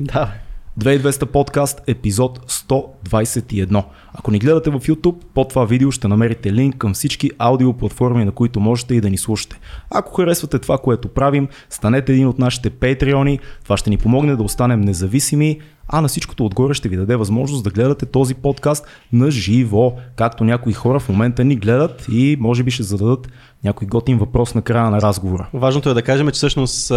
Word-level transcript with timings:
Да. 0.00 0.32
2200 0.78 1.26
подкаст, 1.26 1.80
епизод 1.86 2.50
121. 2.50 3.84
Ако 4.14 4.30
ни 4.30 4.38
гледате 4.38 4.70
в 4.70 4.80
YouTube, 4.80 5.16
под 5.34 5.48
това 5.48 5.64
видео 5.64 5.90
ще 5.90 6.08
намерите 6.08 6.52
линк 6.52 6.76
към 6.76 6.94
всички 6.94 7.30
аудиоплатформи, 7.38 8.24
на 8.24 8.32
които 8.32 8.60
можете 8.60 8.94
и 8.94 9.00
да 9.00 9.10
ни 9.10 9.18
слушате. 9.18 9.60
Ако 9.90 10.14
харесвате 10.14 10.58
това, 10.58 10.78
което 10.78 11.08
правим, 11.08 11.48
станете 11.70 12.12
един 12.12 12.28
от 12.28 12.38
нашите 12.38 12.70
патреони. 12.70 13.38
Това 13.64 13.76
ще 13.76 13.90
ни 13.90 13.98
помогне 13.98 14.36
да 14.36 14.42
останем 14.42 14.80
независими, 14.80 15.60
а 15.92 16.00
на 16.00 16.08
всичкото 16.08 16.44
отгоре 16.46 16.74
ще 16.74 16.88
ви 16.88 16.96
даде 16.96 17.16
възможност 17.16 17.64
да 17.64 17.70
гледате 17.70 18.06
този 18.06 18.34
подкаст 18.34 18.86
на 19.12 19.30
живо, 19.30 19.92
както 20.16 20.44
някои 20.44 20.72
хора 20.72 21.00
в 21.00 21.08
момента 21.08 21.44
ни 21.44 21.56
гледат 21.56 22.06
и 22.12 22.36
може 22.40 22.62
би 22.62 22.70
ще 22.70 22.82
зададат 22.82 23.28
някой 23.64 23.86
готин 23.86 24.18
въпрос 24.18 24.54
на 24.54 24.62
края 24.62 24.90
на 24.90 25.00
разговора. 25.00 25.48
Важното 25.54 25.90
е 25.90 25.94
да 25.94 26.02
кажем, 26.02 26.26
че 26.26 26.32
всъщност 26.32 26.92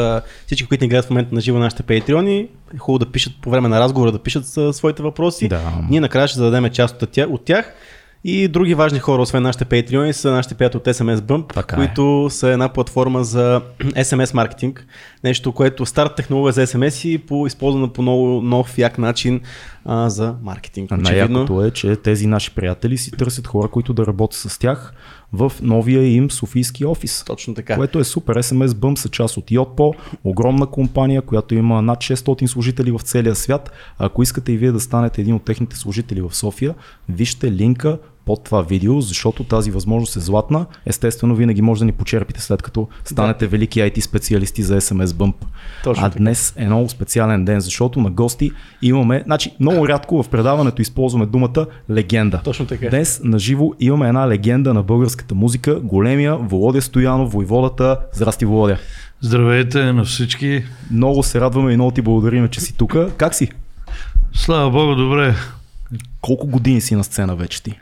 всички, 0.45 0.67
които 0.67 0.83
ни 0.83 0.89
гледат 0.89 1.05
в 1.05 1.09
момента 1.09 1.35
на 1.35 1.41
живо 1.41 1.59
нашите 1.59 1.83
патреони, 1.83 2.47
е 2.75 2.77
хубаво 2.77 2.99
да 2.99 3.11
пишат 3.11 3.33
по 3.41 3.49
време 3.49 3.69
на 3.69 3.79
разговора, 3.79 4.11
да 4.11 4.19
пишат 4.19 4.75
своите 4.75 5.03
въпроси. 5.03 5.47
Да. 5.47 5.61
Ние 5.89 6.01
накрая 6.01 6.27
ще 6.27 6.37
зададем 6.37 6.69
част 6.69 7.03
от 7.17 7.45
тях. 7.45 7.73
И 8.25 8.47
други 8.47 8.75
важни 8.75 8.99
хора, 8.99 9.21
освен 9.21 9.43
нашите 9.43 9.65
патреони, 9.65 10.13
са 10.13 10.31
нашите 10.31 10.55
приятели 10.55 10.77
от 10.77 10.85
SMS 10.85 11.15
Bump, 11.15 11.53
Така 11.53 11.75
е. 11.75 11.79
които 11.79 12.27
са 12.29 12.49
една 12.49 12.69
платформа 12.69 13.23
за 13.23 13.61
SMS 13.79 14.33
маркетинг. 14.33 14.87
Нещо, 15.23 15.51
което 15.51 15.85
старт 15.85 16.15
технология 16.15 16.53
за 16.53 16.67
SMS 16.67 17.07
и 17.07 17.17
по, 17.17 17.47
използвана 17.47 17.87
по 17.87 18.01
много 18.01 18.27
нов 18.27 18.77
як 18.77 18.97
начин 18.97 19.41
а, 19.85 20.09
за 20.09 20.35
маркетинг. 20.41 20.91
Най-якото 20.91 21.65
е, 21.65 21.71
че 21.71 21.95
тези 21.95 22.27
наши 22.27 22.51
приятели 22.51 22.97
си 22.97 23.11
търсят 23.11 23.47
хора, 23.47 23.67
които 23.67 23.93
да 23.93 24.05
работят 24.05 24.51
с 24.51 24.59
тях 24.59 24.93
в 25.33 25.51
новия 25.61 26.15
им 26.15 26.31
Софийски 26.31 26.85
офис. 26.85 27.23
Точно 27.27 27.53
така. 27.53 27.75
Което 27.75 27.99
е 27.99 28.03
супер. 28.03 28.37
SMS 28.37 28.67
Bump 28.67 28.95
са 28.95 29.09
част 29.09 29.37
от 29.37 29.45
Yotpo, 29.45 29.95
огромна 30.23 30.67
компания, 30.67 31.21
която 31.21 31.55
има 31.55 31.81
над 31.81 31.99
600 31.99 32.45
служители 32.45 32.91
в 32.91 32.99
целия 32.99 33.35
свят. 33.35 33.71
Ако 33.97 34.23
искате 34.23 34.51
и 34.51 34.57
вие 34.57 34.71
да 34.71 34.79
станете 34.79 35.21
един 35.21 35.35
от 35.35 35.45
техните 35.45 35.75
служители 35.75 36.21
в 36.21 36.35
София, 36.35 36.75
вижте 37.09 37.51
линка 37.51 37.97
под 38.25 38.43
това 38.43 38.61
видео, 38.61 39.01
защото 39.01 39.43
тази 39.43 39.71
възможност 39.71 40.15
е 40.15 40.19
златна. 40.19 40.65
Естествено, 40.85 41.35
винаги 41.35 41.61
може 41.61 41.79
да 41.79 41.85
ни 41.85 41.91
почерпите 41.91 42.41
след 42.41 42.61
като 42.61 42.87
станете 43.05 43.47
велики 43.47 43.79
IT 43.79 43.99
специалисти 43.99 44.63
за 44.63 44.81
SMS 44.81 45.05
Bump. 45.05 45.33
Точно 45.83 46.05
а 46.05 46.09
така. 46.09 46.19
днес 46.19 46.53
е 46.57 46.65
много 46.65 46.89
специален 46.89 47.45
ден, 47.45 47.59
защото 47.59 47.99
на 47.99 48.11
гости 48.11 48.51
имаме, 48.81 49.23
значи 49.25 49.51
много 49.59 49.87
рядко 49.87 50.23
в 50.23 50.29
предаването 50.29 50.81
използваме 50.81 51.25
думата 51.25 51.65
легенда. 51.89 52.41
Точно 52.43 52.65
така. 52.65 52.89
Днес 52.89 53.21
на 53.23 53.39
живо 53.39 53.73
имаме 53.79 54.07
една 54.07 54.27
легенда 54.27 54.73
на 54.73 54.83
българската 54.83 55.35
музика, 55.35 55.79
големия 55.79 56.37
Володя 56.37 56.81
Стоянов, 56.81 57.31
войводата. 57.31 57.97
Здрасти, 58.13 58.45
Володя. 58.45 58.77
Здравейте 59.21 59.93
на 59.93 60.03
всички. 60.03 60.63
Много 60.91 61.23
се 61.23 61.41
радваме 61.41 61.71
и 61.71 61.75
много 61.75 61.91
ти 61.91 62.01
благодарим, 62.01 62.47
че 62.47 62.61
си 62.61 62.77
тук. 62.77 62.95
Как 63.17 63.35
си? 63.35 63.51
Слава 64.33 64.71
Богу, 64.71 64.95
добре. 64.95 65.35
Колко 66.21 66.47
години 66.47 66.81
си 66.81 66.95
на 66.95 67.03
сцена 67.03 67.35
вече 67.35 67.63
ти? 67.63 67.79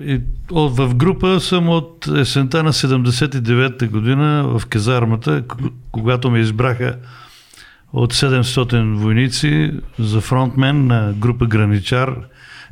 И, 0.00 0.20
от, 0.50 0.76
в 0.76 0.94
група 0.94 1.40
съм 1.40 1.68
от 1.68 2.08
есента 2.16 2.62
на 2.62 2.72
79-та 2.72 3.86
година 3.86 4.44
в 4.58 4.66
казармата, 4.66 5.44
когато 5.90 6.30
ме 6.30 6.38
избраха 6.38 6.96
от 7.92 8.14
700 8.14 8.94
войници 8.94 9.72
за 9.98 10.20
фронтмен 10.20 10.86
на 10.86 11.12
група 11.12 11.46
Граничар. 11.46 12.16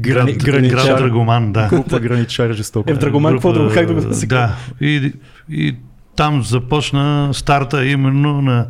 Грани- 0.00 0.32
град, 0.32 0.44
Граничар. 0.44 0.76
град 0.86 0.98
Драгоман, 0.98 1.52
да. 1.52 1.68
Група 1.68 2.00
граничар 2.00 2.52
жестоко. 2.52 2.91
Е, 2.91 2.94
в 2.94 2.98
Драгоман, 2.98 3.32
какво 3.32 3.52
друго? 3.52 3.70
Как 3.74 3.86
да 3.86 3.94
го 3.94 4.14
се 4.14 4.26
Да, 4.26 4.56
и, 4.80 5.12
и 5.50 5.76
там 6.16 6.42
започна 6.42 7.30
старта 7.32 7.86
именно 7.86 8.42
на 8.42 8.66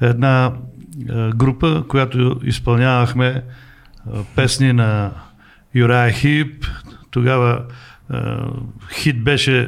една 0.00 0.52
група, 1.34 1.84
която 1.88 2.40
изпълнявахме 2.44 3.42
песни 4.34 4.72
на 4.72 5.10
Юрая 5.74 6.12
Хип. 6.12 6.64
Тогава 7.10 7.64
а, 8.08 8.48
хит 8.92 9.24
беше 9.24 9.62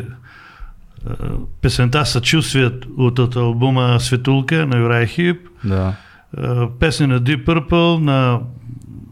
а, 1.07 1.15
песента 1.61 2.07
Съчувствият 2.07 2.87
от, 2.97 3.19
от 3.19 3.37
албума 3.37 4.01
Светулка 4.01 4.67
на 4.67 4.79
Юрая 4.79 5.07
Хип. 5.07 5.49
Да. 5.65 5.95
А, 6.37 6.69
песни 6.79 7.07
на 7.07 7.21
Deep 7.21 7.45
Purple, 7.45 7.99
на, 7.99 8.41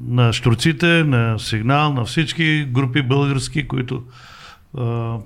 на 0.07 0.33
Штурците, 0.33 1.05
на 1.05 1.39
Сигнал, 1.39 1.93
на 1.95 2.05
всички 2.05 2.65
групи 2.65 3.03
български, 3.03 3.69
които 3.69 4.03
а, 4.79 5.17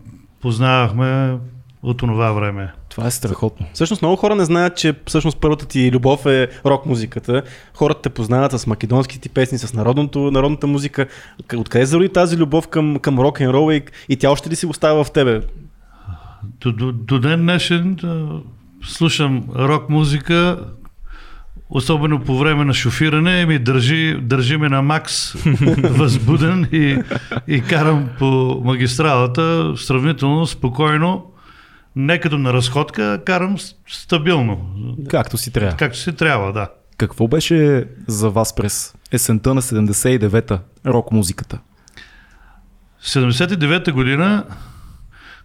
познавахме 0.41 1.39
от 1.83 1.99
това 1.99 2.33
време. 2.33 2.73
Това 2.95 3.07
е 3.07 3.11
страхотно. 3.11 3.67
Всъщност 3.73 4.03
много 4.03 4.17
хора 4.17 4.35
не 4.35 4.45
знаят, 4.45 4.77
че 4.77 4.95
всъщност 5.07 5.39
първата 5.41 5.67
ти 5.67 5.93
любов 5.93 6.27
е 6.27 6.49
рок 6.67 6.87
музиката. 6.87 7.43
Хората 7.75 8.03
те 8.03 8.09
познават 8.09 8.53
с 8.53 8.67
македонските 8.67 9.21
ти 9.21 9.29
песни, 9.29 9.59
с 9.59 9.75
народното, 9.75 10.31
народната 10.31 10.67
музика. 10.67 11.07
Откъде 11.57 11.87
зароди 11.87 12.09
тази 12.09 12.37
любов 12.37 12.69
към, 12.69 12.99
към 12.99 13.19
рок 13.19 13.41
н 13.41 13.53
рол 13.53 13.73
и, 13.73 13.83
и 14.09 14.17
тя 14.17 14.31
още 14.31 14.51
ли 14.51 14.57
си 14.57 14.67
остава 14.67 15.05
в 15.05 15.13
тебе? 15.13 15.41
До, 16.61 16.73
до, 16.73 16.93
до 16.93 17.19
ден 17.19 17.41
днешен 17.41 17.97
а, 18.05 18.27
слушам 18.87 19.45
рок 19.57 19.89
музика, 19.89 20.59
особено 21.71 22.21
по 22.21 22.39
време 22.39 22.65
на 22.65 22.75
шофиране, 22.75 23.47
ми 23.47 23.59
държи, 23.59 24.17
държи 24.23 24.57
ме 24.57 24.69
на 24.69 24.83
макс 24.83 25.33
възбуден 25.77 26.69
и, 26.73 26.99
и 27.49 27.61
карам 27.61 28.09
по 28.19 28.61
магистралата 28.65 29.73
сравнително 29.77 30.47
спокойно, 30.47 31.34
не 31.97 32.21
като 32.21 32.39
на 32.39 32.53
разходка, 32.53 33.21
карам 33.27 33.57
стабилно, 33.89 34.61
Както 35.11 35.37
си 35.37 35.53
трябва. 35.53 35.77
както 35.77 35.99
си 35.99 36.13
трябва, 36.13 36.53
да. 36.53 36.69
Какво 36.99 37.29
беше 37.29 37.85
за 38.07 38.31
вас 38.31 38.55
през 38.55 38.95
есента 39.13 39.55
на 39.55 39.63
79-та 39.63 40.59
рок 40.87 41.13
музиката? 41.13 41.59
79-та 43.05 43.93
година, 43.93 44.45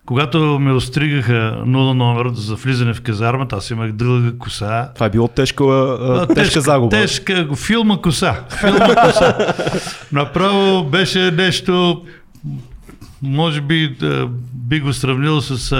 когато 0.06 0.60
ме 0.60 0.72
остригаха 0.72 1.64
нула 1.66 1.94
номер 1.94 2.30
за 2.34 2.56
влизане 2.56 2.94
в 2.94 3.02
казармата, 3.02 3.56
аз 3.56 3.70
имах 3.70 3.92
дълга 3.92 4.38
коса. 4.38 4.90
Това 4.94 5.06
е 5.06 5.10
било 5.10 5.28
тежка, 5.28 5.64
а, 5.64 6.22
А, 6.30 6.34
тежка 6.34 6.62
загуба. 6.62 6.90
Тежка, 6.90 7.48
филма 7.56 7.98
коса. 8.02 8.44
Филма 8.60 8.96
коса. 8.96 9.54
Направо 10.12 10.84
беше 10.84 11.32
нещо, 11.32 12.04
може 13.22 13.62
би 13.62 13.96
да, 14.00 14.28
би 14.54 14.80
го 14.80 14.94
сравнил 14.94 15.42
с 15.42 15.72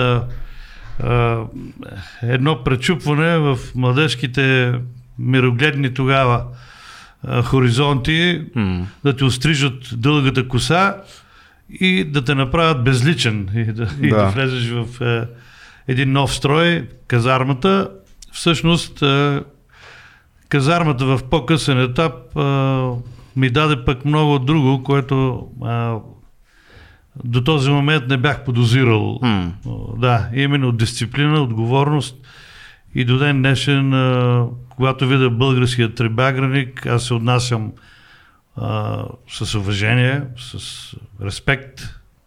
едно 2.22 2.64
пречупване 2.64 3.38
в 3.38 3.60
младежките 3.76 4.74
мирогледни 5.20 5.94
тогава 5.94 6.44
хоризонти, 7.44 8.42
М. 8.56 8.88
да 9.04 9.16
ти 9.16 9.24
острижат 9.24 9.74
дългата 9.94 10.48
коса 10.48 10.96
и 11.70 12.04
да 12.04 12.24
те 12.24 12.36
направят 12.36 12.84
безличен 12.84 13.50
и 13.56 13.64
да, 13.64 13.90
и 14.02 14.10
Да. 14.10 14.16
да 14.16 14.26
влезеш 14.30 14.70
в 14.70 15.02
е, 15.02 15.28
един 15.92 16.12
нов 16.12 16.34
строй, 16.34 16.88
казармата. 17.08 17.90
Всъщност, 18.32 19.02
е, 19.02 19.40
казармата 20.50 21.06
в 21.06 21.20
по-късен 21.30 21.82
етап 21.82 22.14
е, 22.38 22.40
ми 23.36 23.50
даде 23.50 23.86
пък 23.86 24.06
много 24.06 24.40
друго, 24.40 24.84
което 24.84 25.48
е, 25.66 25.70
до 27.24 27.44
този 27.44 27.70
момент 27.70 28.04
не 28.10 28.18
бях 28.18 28.44
подозирал. 28.44 29.20
М. 29.22 29.52
Да, 29.98 30.28
именно 30.34 30.72
дисциплина, 30.72 31.42
отговорност 31.42 32.16
и 32.96 33.06
до 33.06 33.18
ден 33.18 33.38
днешен, 33.38 33.94
а, 33.94 34.46
когато 34.70 35.08
видя 35.08 35.30
българския 35.30 35.96
трибаграник, 35.96 36.86
аз 36.86 37.04
се 37.04 37.14
отнасям 37.14 37.72
а, 38.56 39.04
с 39.30 39.56
уважение, 39.56 40.22
с 40.38 40.96
респект, 41.22 41.82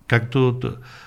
както 0.08 0.48
от 0.48 0.64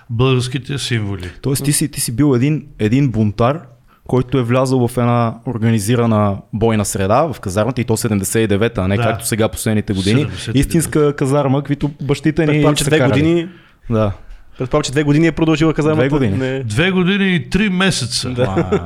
българските 0.10 0.78
символи. 0.78 1.30
Тоест 1.42 1.64
ти 1.64 1.74
си, 1.74 1.92
ти 1.92 2.02
си 2.02 2.16
бил 2.16 2.36
един, 2.36 2.68
един 2.80 3.12
бунтар, 3.12 3.62
който 4.08 4.38
е 4.38 4.44
влязъл 4.44 4.88
в 4.88 4.98
една 4.98 5.36
организирана 5.48 6.38
бойна 6.54 6.86
среда 6.86 7.34
в 7.34 7.40
казармата 7.40 7.82
и 7.82 7.84
то 7.84 7.98
79-та, 7.98 8.82
а 8.82 8.88
не 8.88 8.98
Да. 8.98 9.04
както 9.04 9.28
сега 9.28 9.50
последните 9.50 9.94
години. 9.94 10.26
79-та. 10.26 10.60
Истинска 10.60 11.16
казарма, 11.16 11.60
каквито 11.60 11.92
бащите 12.02 12.42
ни 12.42 12.48
Предполагам, 12.48 12.76
че 12.76 12.84
две 12.84 13.00
години, 13.00 13.48
Да. 13.90 14.12
предполагам, 14.58 14.84
че 14.84 14.92
две 14.92 15.04
години 15.04 15.28
е 15.28 15.32
продължила 15.32 15.74
казармата. 15.74 16.00
Две 16.02 16.10
години. 16.10 16.38
Не. 16.38 16.64
Две 16.64 16.92
години 16.92 17.36
и 17.36 17.50
три 17.50 17.70
месеца. 17.70 18.34
А, 18.38 18.80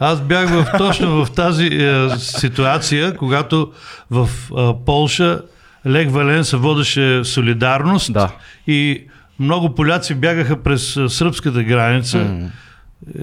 Аз 0.00 0.20
бях 0.20 0.48
в, 0.48 0.66
точно 0.78 1.24
в 1.24 1.30
тази 1.30 1.66
е, 1.66 2.08
ситуация, 2.18 3.16
когато 3.16 3.72
в 4.10 4.28
е, 4.58 4.84
Полша 4.86 5.40
Лег 5.86 6.10
Валенса 6.10 6.56
водеше 6.58 7.24
солидарност 7.24 8.12
Да. 8.12 8.32
и 8.66 9.04
много 9.38 9.74
поляци 9.74 10.14
бягаха 10.14 10.62
през 10.62 10.96
е, 10.96 11.08
сръбската 11.08 11.62
граница. 11.62 12.18
Е, 12.18 13.22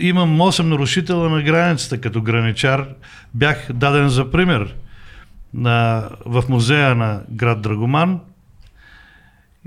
имам 0.00 0.38
8 0.38 0.62
нарушителя 0.62 1.28
на 1.28 1.42
границата 1.42 1.98
като 2.00 2.22
граничар. 2.22 2.86
Бях 3.34 3.66
даден 3.74 4.08
за 4.08 4.30
пример 4.30 4.74
на, 5.54 6.08
в 6.26 6.44
музея 6.48 6.94
на 6.94 7.20
град 7.30 7.60
Драгоман. 7.62 8.20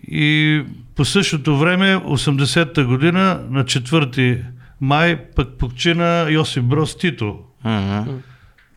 И 0.07 0.63
по 0.95 1.05
същото 1.05 1.57
време, 1.57 1.95
80-та 1.95 2.83
година, 2.83 3.41
на 3.49 3.63
4 3.63 4.43
май, 4.81 5.25
пък 5.35 5.57
почина 5.57 6.27
Йосип 6.29 6.63
Брос 6.63 6.97
Тито. 6.97 7.39
Мгм. 7.65 8.09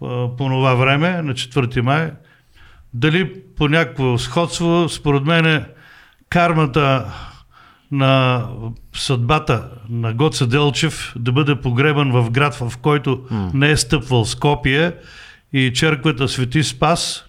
а, 0.02 0.36
по 0.36 0.48
това 0.48 0.74
време, 0.74 1.22
на 1.22 1.34
4 1.34 1.80
май. 1.80 2.10
Дали 2.94 3.34
по 3.56 3.69
някакво 3.69 4.19
сходство, 4.19 4.88
според 4.88 5.24
мен 5.24 5.46
е 5.46 5.66
кармата 6.28 7.12
на 7.92 8.46
съдбата 8.94 9.69
на 9.88 10.12
Гоце 10.12 10.46
Делчев 10.46 11.12
да 11.16 11.32
бъде 11.32 11.54
погребан 11.54 12.12
в 12.12 12.30
град, 12.30 12.54
в 12.54 12.72
който 12.82 13.16
mm. 13.16 13.54
не 13.54 13.70
е 13.70 13.76
стъпвал 13.76 14.24
Скопие 14.24 14.92
и 15.52 15.72
черквата 15.72 16.28
Свети 16.28 16.62
Спас, 16.62 17.24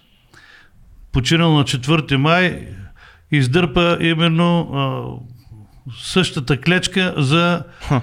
починал 1.12 1.52
на 1.52 1.64
4 1.64 2.16
май, 2.16 2.68
издърпа 3.36 3.98
именно 4.00 4.60
а, 4.60 5.02
същата 6.02 6.60
клечка 6.60 7.14
за, 7.16 7.62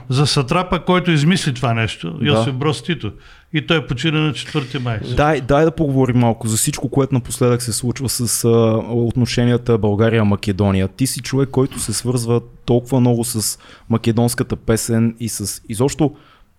за 0.09 0.27
сатрапа, 0.27 0.85
който 0.85 1.11
измисли 1.11 1.53
това 1.53 1.73
нещо, 1.73 2.13
да. 2.13 2.25
Йосиф 2.25 2.53
Брос 2.53 2.83
Тито. 2.83 3.11
И 3.53 3.67
той 3.67 3.87
почина 3.87 4.19
на 4.19 4.33
4 4.33 4.79
май. 4.79 4.99
Дай, 5.15 5.41
дай 5.41 5.65
да 5.65 5.71
поговорим 5.71 6.17
малко 6.17 6.47
за 6.47 6.57
всичко, 6.57 6.89
което 6.89 7.13
напоследък 7.13 7.61
се 7.61 7.73
случва 7.73 8.09
с 8.09 8.43
а, 8.43 8.49
отношенията 8.89 9.77
България-Македония. 9.77 10.87
Ти 10.87 11.07
си 11.07 11.21
човек, 11.21 11.49
който 11.49 11.79
се 11.79 11.93
свързва 11.93 12.41
толкова 12.65 12.99
много 12.99 13.23
с 13.23 13.59
македонската 13.89 14.55
песен 14.55 15.15
и 15.19 15.29
с 15.29 15.61
изобщо 15.69 16.11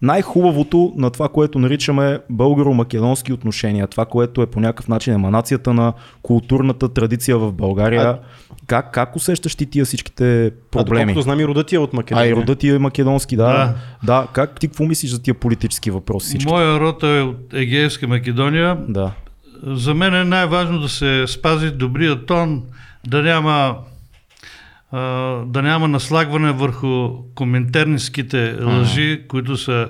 най-хубавото 0.03 0.93
на 0.97 1.11
това, 1.11 1.29
което 1.29 1.59
наричаме 1.59 2.19
българо-македонски 2.31 3.33
отношения, 3.33 3.87
това, 3.87 4.05
което 4.05 4.43
е 4.43 4.47
по 4.47 4.61
някакъв 4.61 4.89
начин 4.89 5.15
еманацията 5.15 5.75
на 5.75 5.93
културната 6.23 6.89
традиция 6.89 7.39
в 7.39 7.53
България. 7.53 8.03
А... 8.03 8.19
Как, 8.67 8.93
как 8.93 9.17
усещаш 9.17 9.55
ти 9.55 9.67
тия 9.67 9.85
всичките 9.85 10.51
проблеми? 10.71 11.15
А 11.17 11.23
знам 11.23 11.41
и 11.41 11.47
родът 11.47 11.67
ти 11.67 11.75
е 11.75 11.79
от 11.79 11.93
Македония. 11.93 12.27
А 12.27 12.31
и 12.31 12.37
родът 12.37 12.59
ти 12.59 12.69
е 12.69 12.79
македонски, 12.79 13.37
да. 13.37 13.45
да. 13.45 13.75
да. 14.03 14.27
Как 14.33 14.61
ти 14.61 14.69
какво 14.69 14.85
мислиш 14.85 15.11
за 15.11 15.23
тия 15.23 15.35
политически 15.35 15.91
въпроси? 15.91 16.27
Всички? 16.27 16.53
Моя 16.53 16.81
род 16.81 17.03
е 17.03 17.21
от 17.21 17.55
Егейска 17.55 18.09
Македония. 18.09 18.77
Да. 18.89 19.13
За 19.63 19.95
мен 19.95 20.15
е 20.15 20.25
най-важно 20.25 20.81
да 20.81 20.89
се 20.89 21.27
спази 21.27 21.71
добрия 21.71 22.27
тон, 22.27 22.63
да 23.07 23.23
няма 23.23 23.77
да 25.47 25.63
няма 25.63 25.89
наслагване 25.89 26.53
върху 26.53 27.13
коментарниските 27.35 28.57
лъжи, 28.63 29.01
uh-huh. 29.01 29.27
които 29.27 29.57
са 29.57 29.89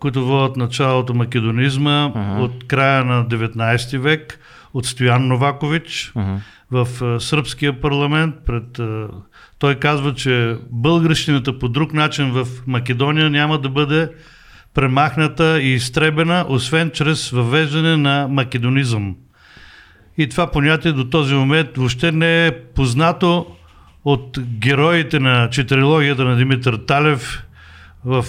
които 0.00 0.26
водят 0.26 0.56
началото 0.56 1.14
македонизма 1.14 2.12
uh-huh. 2.14 2.38
от 2.38 2.66
края 2.66 3.04
на 3.04 3.26
19 3.26 3.98
век, 3.98 4.38
от 4.74 4.86
Стоян 4.86 5.28
Новакович 5.28 6.12
uh-huh. 6.16 6.38
В 6.70 7.20
сръбския 7.20 7.80
парламент. 7.80 8.34
Пред, 8.46 8.80
той 9.58 9.74
казва, 9.74 10.14
че 10.14 10.56
българщината 10.70 11.58
по 11.58 11.68
друг 11.68 11.92
начин 11.92 12.30
в 12.30 12.46
Македония 12.66 13.30
няма 13.30 13.60
да 13.60 13.68
бъде 13.68 14.08
премахната 14.74 15.62
и 15.62 15.72
изтребена, 15.72 16.46
освен 16.48 16.90
чрез 16.90 17.30
въвеждане 17.30 17.96
на 17.96 18.28
македонизъм. 18.30 19.16
И 20.18 20.28
това 20.28 20.50
понятие 20.50 20.92
до 20.92 21.04
този 21.04 21.34
момент 21.34 21.68
въобще 21.76 22.12
не 22.12 22.46
е 22.46 22.52
познато 22.74 23.46
от 24.04 24.38
героите 24.40 25.20
на 25.20 25.50
четирилогията 25.50 26.24
на 26.24 26.36
Димитър 26.36 26.76
Талев 26.76 27.42
в 28.04 28.24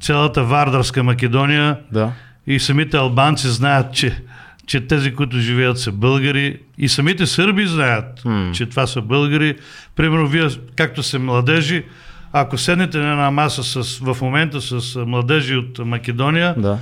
цялата 0.00 0.44
Вардарска 0.44 1.02
Македония. 1.02 1.78
Да. 1.92 2.12
И 2.46 2.60
самите 2.60 2.96
албанци 2.96 3.48
знаят, 3.48 3.94
че, 3.94 4.22
че 4.66 4.86
тези, 4.86 5.14
които 5.14 5.38
живеят 5.38 5.78
са 5.78 5.92
българи. 5.92 6.58
И 6.78 6.88
самите 6.88 7.26
сърби 7.26 7.66
знаят, 7.66 8.20
hmm. 8.22 8.52
че 8.52 8.66
това 8.66 8.86
са 8.86 9.00
българи. 9.00 9.56
Примерно, 9.96 10.28
вие, 10.28 10.48
както 10.76 11.02
се 11.02 11.18
младежи, 11.18 11.84
ако 12.32 12.58
седнете 12.58 12.98
на 12.98 13.10
една 13.10 13.30
маса 13.30 13.84
с, 13.84 13.98
в 13.98 14.16
момента 14.22 14.60
с 14.60 15.04
младежи 15.06 15.56
от 15.56 15.78
Македония, 15.78 16.54
да. 16.58 16.78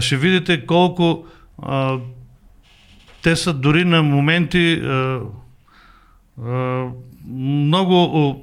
ще 0.00 0.16
видите 0.16 0.66
колко 0.66 1.26
а, 1.62 1.96
те 3.22 3.36
са 3.36 3.52
дори 3.52 3.84
на 3.84 4.02
моменти 4.02 4.72
а, 4.72 5.20
а, 6.46 6.84
много 7.28 8.36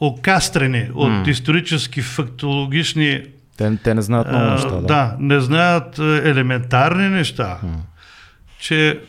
окастрени 0.00 0.88
от 0.94 1.10
mm. 1.10 1.28
исторически 1.28 2.02
фактологични. 2.02 3.22
Те, 3.56 3.76
те 3.84 3.94
не 3.94 4.02
знаят 4.02 4.28
много 4.28 4.50
неща. 4.50 4.68
Да. 4.68 4.80
да, 4.80 5.16
не 5.18 5.40
знаят 5.40 5.98
елементарни 5.98 7.08
неща. 7.08 7.58
Mm. 7.64 7.93
Че 8.64 9.00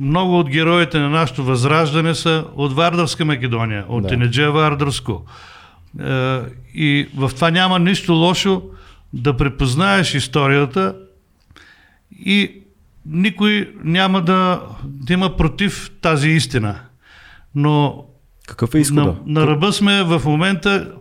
много 0.00 0.38
от 0.38 0.50
героите 0.50 0.98
на 0.98 1.08
нашето 1.08 1.44
възраждане 1.44 2.14
са 2.14 2.44
от 2.56 2.72
Вардарска 2.72 3.24
Македония, 3.24 3.84
от 3.88 4.06
да. 4.06 4.14
Енеджия 4.14 4.52
Вардарско. 4.52 5.24
Е, 6.00 6.38
и 6.74 7.08
в 7.16 7.30
това 7.34 7.50
няма 7.50 7.78
нищо 7.78 8.12
лошо 8.12 8.62
да 9.12 9.36
препознаеш 9.36 10.14
историята 10.14 10.96
и 12.24 12.52
никой 13.06 13.74
няма 13.84 14.22
да, 14.22 14.62
да 14.84 15.12
има 15.12 15.36
против 15.36 15.90
тази 16.00 16.28
истина. 16.28 16.80
Но 17.54 18.04
какъв 18.46 18.74
е 18.74 18.78
изхода? 18.78 19.16
На, 19.26 19.40
на 19.40 19.46
ръба 19.46 19.72
сме 19.72 20.02
в 20.02 20.22
момента 20.24 20.92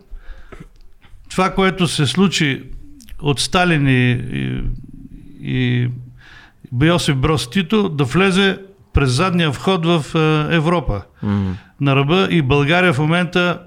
това, 1.29 1.53
което 1.53 1.87
се 1.87 2.05
случи 2.05 2.63
от 3.21 3.39
Сталин 3.39 3.87
и, 3.87 4.11
и, 4.11 4.61
и 5.41 5.89
Йосиф 6.83 7.15
Брос 7.15 7.49
Тито 7.49 7.89
да 7.89 8.03
влезе 8.03 8.59
през 8.93 9.11
задния 9.11 9.51
вход 9.51 9.85
в 9.85 10.05
е, 10.15 10.55
Европа. 10.55 11.01
Mm. 11.25 11.53
На 11.81 11.95
ръба 11.95 12.27
и 12.31 12.41
България 12.41 12.93
в 12.93 12.99
момента 12.99 13.59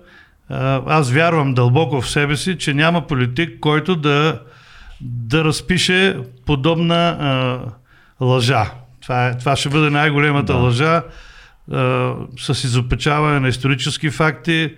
е, 0.51 0.55
аз 0.87 1.11
вярвам 1.11 1.55
дълбоко 1.55 2.01
в 2.01 2.11
себе 2.11 2.37
си, 2.37 2.59
че 2.59 2.75
няма 2.75 3.07
политик, 3.07 3.61
който 3.61 3.97
да, 3.97 4.41
да 5.01 5.45
разпише 5.45 6.17
подобна 6.47 7.17
а, 7.21 7.55
е, 7.55 8.25
лъжа. 8.25 8.71
Това, 9.03 9.27
е, 9.27 9.39
това 9.39 9.57
ще 9.57 9.69
бъде 9.69 9.91
най-големата 9.91 10.53
да. 10.53 10.59
лъжа 10.59 11.03
с 12.39 12.65
изопечаване 12.65 13.41
на 13.41 13.49
исторически 13.49 14.11
факти, 14.11 14.75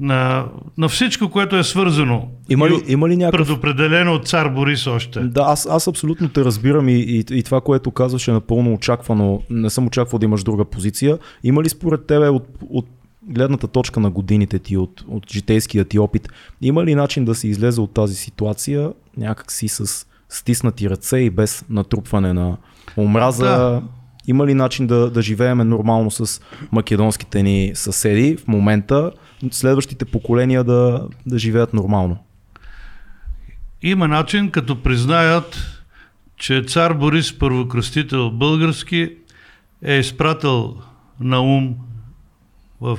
на, 0.00 0.44
на 0.78 0.88
всичко, 0.88 1.28
което 1.28 1.56
е 1.56 1.64
свързано. 1.64 2.28
Има 2.48 2.68
ли, 2.68 2.82
има 2.88 3.08
ли 3.08 3.16
някакъв... 3.16 3.46
Предопределено 3.46 4.14
от 4.14 4.28
цар 4.28 4.48
Борис 4.48 4.86
още. 4.86 5.20
Да, 5.20 5.40
аз, 5.40 5.66
аз 5.70 5.88
абсолютно 5.88 6.28
те 6.28 6.44
разбирам 6.44 6.88
и, 6.88 6.92
и, 6.92 7.24
и 7.30 7.42
това, 7.42 7.60
което 7.60 7.90
казваш 7.90 8.28
е 8.28 8.32
напълно 8.32 8.74
очаквано. 8.74 9.42
Не 9.50 9.70
съм 9.70 9.86
очаквал 9.86 10.18
да 10.18 10.24
имаш 10.26 10.42
друга 10.44 10.64
позиция. 10.64 11.18
Има 11.44 11.62
ли 11.62 11.68
според 11.68 12.06
тебе 12.06 12.28
от, 12.28 12.46
от 12.70 12.86
гледната 13.22 13.68
точка 13.68 14.00
на 14.00 14.10
годините 14.10 14.58
ти, 14.58 14.76
от, 14.76 15.04
от 15.08 15.32
житейския 15.32 15.84
ти 15.84 15.98
опит, 15.98 16.28
има 16.62 16.84
ли 16.84 16.94
начин 16.94 17.24
да 17.24 17.34
се 17.34 17.48
излезе 17.48 17.80
от 17.80 17.94
тази 17.94 18.14
ситуация 18.14 18.92
някакси 19.16 19.68
с 19.68 20.06
стиснати 20.28 20.90
ръце 20.90 21.18
и 21.18 21.30
без 21.30 21.64
натрупване 21.70 22.32
на 22.32 22.56
омраза? 22.96 23.44
Да. 23.44 23.82
Има 24.28 24.46
ли 24.46 24.54
начин 24.54 24.86
да, 24.86 25.10
да 25.10 25.22
живееме 25.22 25.64
нормално 25.64 26.10
с 26.10 26.40
македонските 26.72 27.42
ни 27.42 27.72
съседи 27.74 28.36
в 28.36 28.48
момента, 28.48 29.10
следващите 29.50 30.04
поколения 30.04 30.64
да, 30.64 31.08
да 31.26 31.38
живеят 31.38 31.74
нормално? 31.74 32.18
Има 33.82 34.08
начин, 34.08 34.50
като 34.50 34.82
признаят, 34.82 35.82
че 36.36 36.62
цар 36.62 36.92
Борис 36.92 37.38
Първокръстител 37.38 38.30
български 38.30 39.10
е 39.82 39.94
изпратил 39.94 40.76
на 41.20 41.40
ум 41.40 41.74
в 42.80 42.98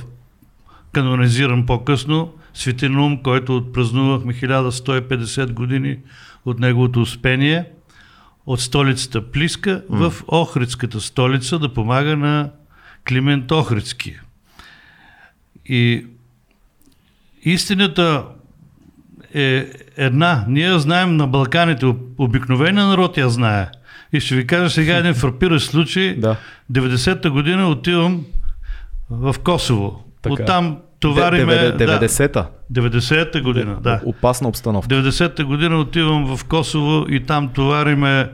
канонизиран 0.92 1.66
по-късно, 1.66 2.32
Свети 2.54 2.88
Наум, 2.88 3.22
който 3.22 3.56
отпразнувахме 3.56 4.32
1150 4.32 5.52
години 5.52 5.98
от 6.44 6.58
неговото 6.58 7.00
успение– 7.00 7.64
от 8.50 8.60
столицата 8.60 9.30
Плиска 9.30 9.82
в 9.88 10.14
Охридската 10.26 11.00
столица 11.00 11.58
да 11.58 11.74
помага 11.74 12.16
на 12.16 12.50
Климент 13.08 13.50
Охридски. 13.50 14.16
И 15.66 16.06
истината 17.44 18.24
е 19.34 19.66
една. 19.96 20.44
Ние 20.48 20.78
знаем 20.78 21.16
на 21.16 21.26
Балканите, 21.26 21.94
обикновения 22.18 22.86
народ 22.86 23.16
я 23.16 23.30
знае. 23.30 23.68
И 24.12 24.20
ще 24.20 24.36
ви 24.36 24.46
кажа 24.46 24.70
сега 24.70 24.96
един 24.96 25.14
фрапиращ 25.14 25.70
случай. 25.70 26.14
Да. 26.14 26.36
90-та 26.72 27.30
година 27.30 27.68
отивам 27.68 28.24
в 29.10 29.34
Косово. 29.44 30.04
Така. 30.22 30.42
Оттам 30.42 30.78
товариме... 31.00 31.52
90-та? 31.52 32.50
Да, 32.70 32.82
90-та 32.82 33.40
година, 33.40 33.78
да. 33.82 34.00
Опасна 34.04 34.48
обстановка. 34.48 34.94
90-та 34.94 35.44
година 35.44 35.78
отивам 35.78 36.36
в 36.36 36.44
Косово 36.44 37.06
и 37.08 37.26
там 37.26 37.48
товариме 37.48 38.30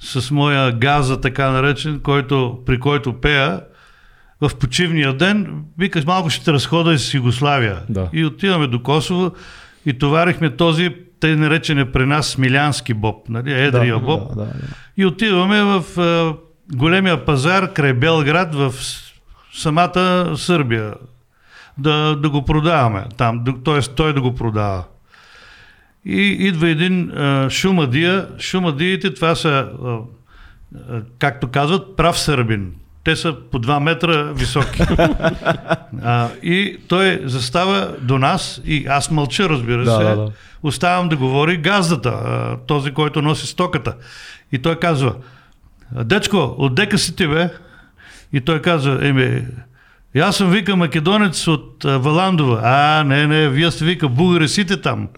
с 0.00 0.30
моя 0.30 0.72
газа, 0.72 1.20
така 1.20 1.50
наречен, 1.50 2.00
който, 2.00 2.58
при 2.66 2.80
който 2.80 3.12
пея, 3.12 3.60
в 4.40 4.50
почивния 4.56 5.12
ден, 5.12 5.64
викаш 5.78 6.04
малко 6.04 6.30
ще 6.30 6.44
те 6.44 6.52
разхода 6.52 6.92
из 6.92 7.14
Югославия. 7.14 7.78
Да. 7.88 8.08
И 8.12 8.24
отиваме 8.24 8.66
до 8.66 8.82
Косово 8.82 9.32
и 9.86 9.98
товарихме 9.98 10.50
този, 10.50 10.94
те 11.20 11.36
наречене 11.36 11.92
при 11.92 12.06
нас 12.06 12.28
Смилянски 12.28 12.94
боб, 12.94 13.28
нали, 13.28 13.52
едрия 13.52 13.94
да, 13.94 14.00
боб. 14.00 14.28
Да, 14.28 14.34
да, 14.34 14.44
да. 14.44 14.52
И 14.96 15.06
отиваме 15.06 15.62
в 15.62 15.84
е, 15.98 16.36
големия 16.76 17.24
пазар 17.24 17.72
край 17.72 17.92
Белград 17.92 18.54
в 18.54 18.74
самата 19.54 20.32
Сърбия 20.36 20.94
да, 21.82 22.16
да 22.16 22.30
го 22.30 22.44
продаваме 22.44 23.04
там, 23.16 23.44
т.е. 23.64 23.80
той 23.80 24.12
да 24.12 24.20
го 24.20 24.34
продава. 24.34 24.84
И 26.04 26.20
идва 26.22 26.68
един 26.68 27.10
а, 27.10 27.50
шумадия. 27.50 28.28
Шумадиите, 28.38 29.14
това 29.14 29.34
са, 29.34 29.48
а, 29.84 29.98
а, 30.90 31.02
както 31.18 31.48
казват, 31.48 31.96
прав 31.96 32.18
сърбин. 32.18 32.72
Те 33.04 33.16
са 33.16 33.36
по 33.50 33.58
2 33.60 33.80
метра 33.80 34.22
високи. 34.22 34.82
а, 36.02 36.28
и 36.42 36.78
той 36.88 37.20
застава 37.24 37.94
до 38.00 38.18
нас 38.18 38.60
и 38.64 38.86
аз 38.88 39.10
мълча, 39.10 39.48
разбира 39.48 39.84
Да, 39.84 39.96
се. 39.96 40.04
да, 40.04 40.16
да. 40.16 40.28
Оставам 40.62 41.08
да 41.08 41.16
говори 41.16 41.56
газдата, 41.56 42.08
а, 42.08 42.56
този, 42.66 42.90
който 42.90 43.22
носи 43.22 43.46
стоката. 43.46 43.94
И 44.52 44.58
той 44.58 44.76
казва, 44.76 45.14
дечко, 45.92 46.54
отдека 46.58 46.98
си 46.98 47.16
ти 47.16 47.26
бе? 47.26 47.50
И 48.32 48.40
той 48.40 48.62
казва, 48.62 49.08
еми, 49.08 49.44
и 50.14 50.20
аз 50.20 50.36
съм 50.36 50.50
вика 50.50 50.76
македонец 50.76 51.48
от 51.48 51.84
а, 51.84 51.98
Валандова. 51.98 52.60
А, 52.64 53.04
не, 53.04 53.26
не, 53.26 53.48
вие 53.48 53.70
сте 53.70 53.84
вика 53.84 54.08
бугари 54.08 54.48
сите 54.48 54.76
там. 54.76 55.08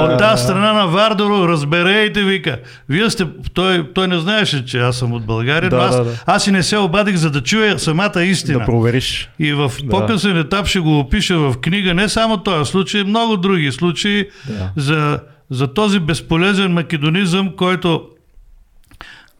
От 0.00 0.18
тази 0.18 0.42
страна 0.44 0.72
на 0.72 0.86
Вардоро, 0.86 1.48
разберейте, 1.48 2.22
вика. 2.22 2.58
Вие 2.88 3.10
сте, 3.10 3.24
той, 3.54 3.92
той 3.94 4.08
не 4.08 4.18
знаеше, 4.18 4.64
че 4.64 4.78
аз 4.78 4.96
съм 4.96 5.12
от 5.12 5.26
България, 5.26 5.70
Да, 5.70 5.76
но 5.76 5.82
аз, 5.82 5.96
да, 5.96 6.04
да. 6.04 6.10
аз 6.26 6.46
и 6.46 6.52
не 6.52 6.62
се 6.62 6.78
обадих, 6.78 7.16
за 7.16 7.30
да 7.30 7.42
чуя 7.42 7.78
самата 7.78 8.22
истина. 8.22 8.58
Да 8.58 8.64
провериш. 8.64 9.30
И 9.38 9.52
в 9.52 9.72
Да. 9.82 9.88
по-късен 9.90 10.38
етап 10.38 10.66
ще 10.66 10.80
го 10.80 10.98
опиша 10.98 11.38
в 11.38 11.54
книга, 11.58 11.94
не 11.94 12.08
само 12.08 12.36
този 12.36 12.70
случай, 12.70 13.04
много 13.04 13.36
други 13.36 13.72
случаи 13.72 14.26
Да. 14.48 14.70
за, 14.76 15.18
за 15.50 15.66
този 15.66 16.00
безполезен 16.00 16.72
македонизъм, 16.72 17.50
който, 17.56 18.02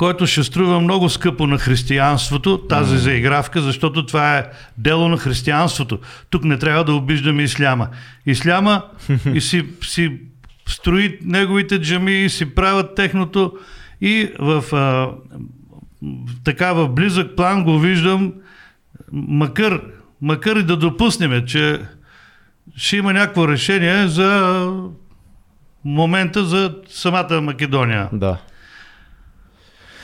който 0.00 0.26
ще 0.26 0.44
струва 0.44 0.80
много 0.80 1.08
скъпо 1.08 1.46
на 1.46 1.58
християнството, 1.58 2.58
тази 2.58 2.98
заигравка, 2.98 3.62
защото 3.62 4.06
това 4.06 4.38
е 4.38 4.44
дело 4.78 5.08
на 5.08 5.18
християнството. 5.18 5.98
Тук 6.30 6.44
не 6.44 6.58
трябва 6.58 6.84
да 6.84 6.94
обиждаме 6.94 7.42
исляма. 7.42 7.88
Исляма 8.26 8.82
и 9.34 9.40
си, 9.40 9.66
си 9.82 10.20
строи 10.68 11.18
неговите 11.24 11.80
джами 11.80 12.12
и 12.12 12.28
си 12.28 12.54
правят 12.54 12.94
техното 12.94 13.52
и 14.00 14.32
в 14.38 14.64
а, 14.72 15.08
така 16.44 16.72
в 16.72 16.88
близък 16.88 17.36
план 17.36 17.64
го 17.64 17.78
виждам, 17.78 18.32
макар, 19.12 19.80
макар 20.22 20.56
и 20.56 20.62
да 20.62 20.76
допуснем, 20.76 21.46
че 21.46 21.80
ще 22.76 22.96
има 22.96 23.12
някакво 23.12 23.48
решение 23.48 24.08
за 24.08 24.66
момента 25.84 26.44
за 26.44 26.74
самата 26.88 27.40
Македония. 27.40 28.08
Да. 28.12 28.38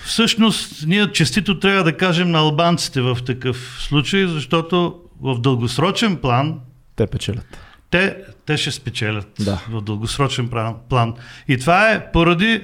Всъщност, 0.06 0.86
ние 0.86 1.12
честито 1.12 1.58
трябва 1.58 1.84
да 1.84 1.96
кажем 1.96 2.30
на 2.30 2.38
албанците 2.38 3.00
в 3.00 3.18
такъв 3.26 3.76
случай, 3.80 4.26
защото 4.26 4.94
в 5.22 5.38
дългосрочен 5.40 6.16
план 6.16 6.54
Те 6.96 7.06
печелят. 7.06 7.58
те, 7.90 8.16
те 8.46 8.56
ще 8.56 8.70
спечелят 8.70 9.28
Да. 9.40 9.58
в 9.70 9.80
дългосрочен 9.80 10.48
план-. 10.88 11.14
И 11.48 11.58
това 11.58 11.90
е 11.90 12.12
поради 12.12 12.62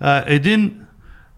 а, 0.00 0.22
един 0.26 0.72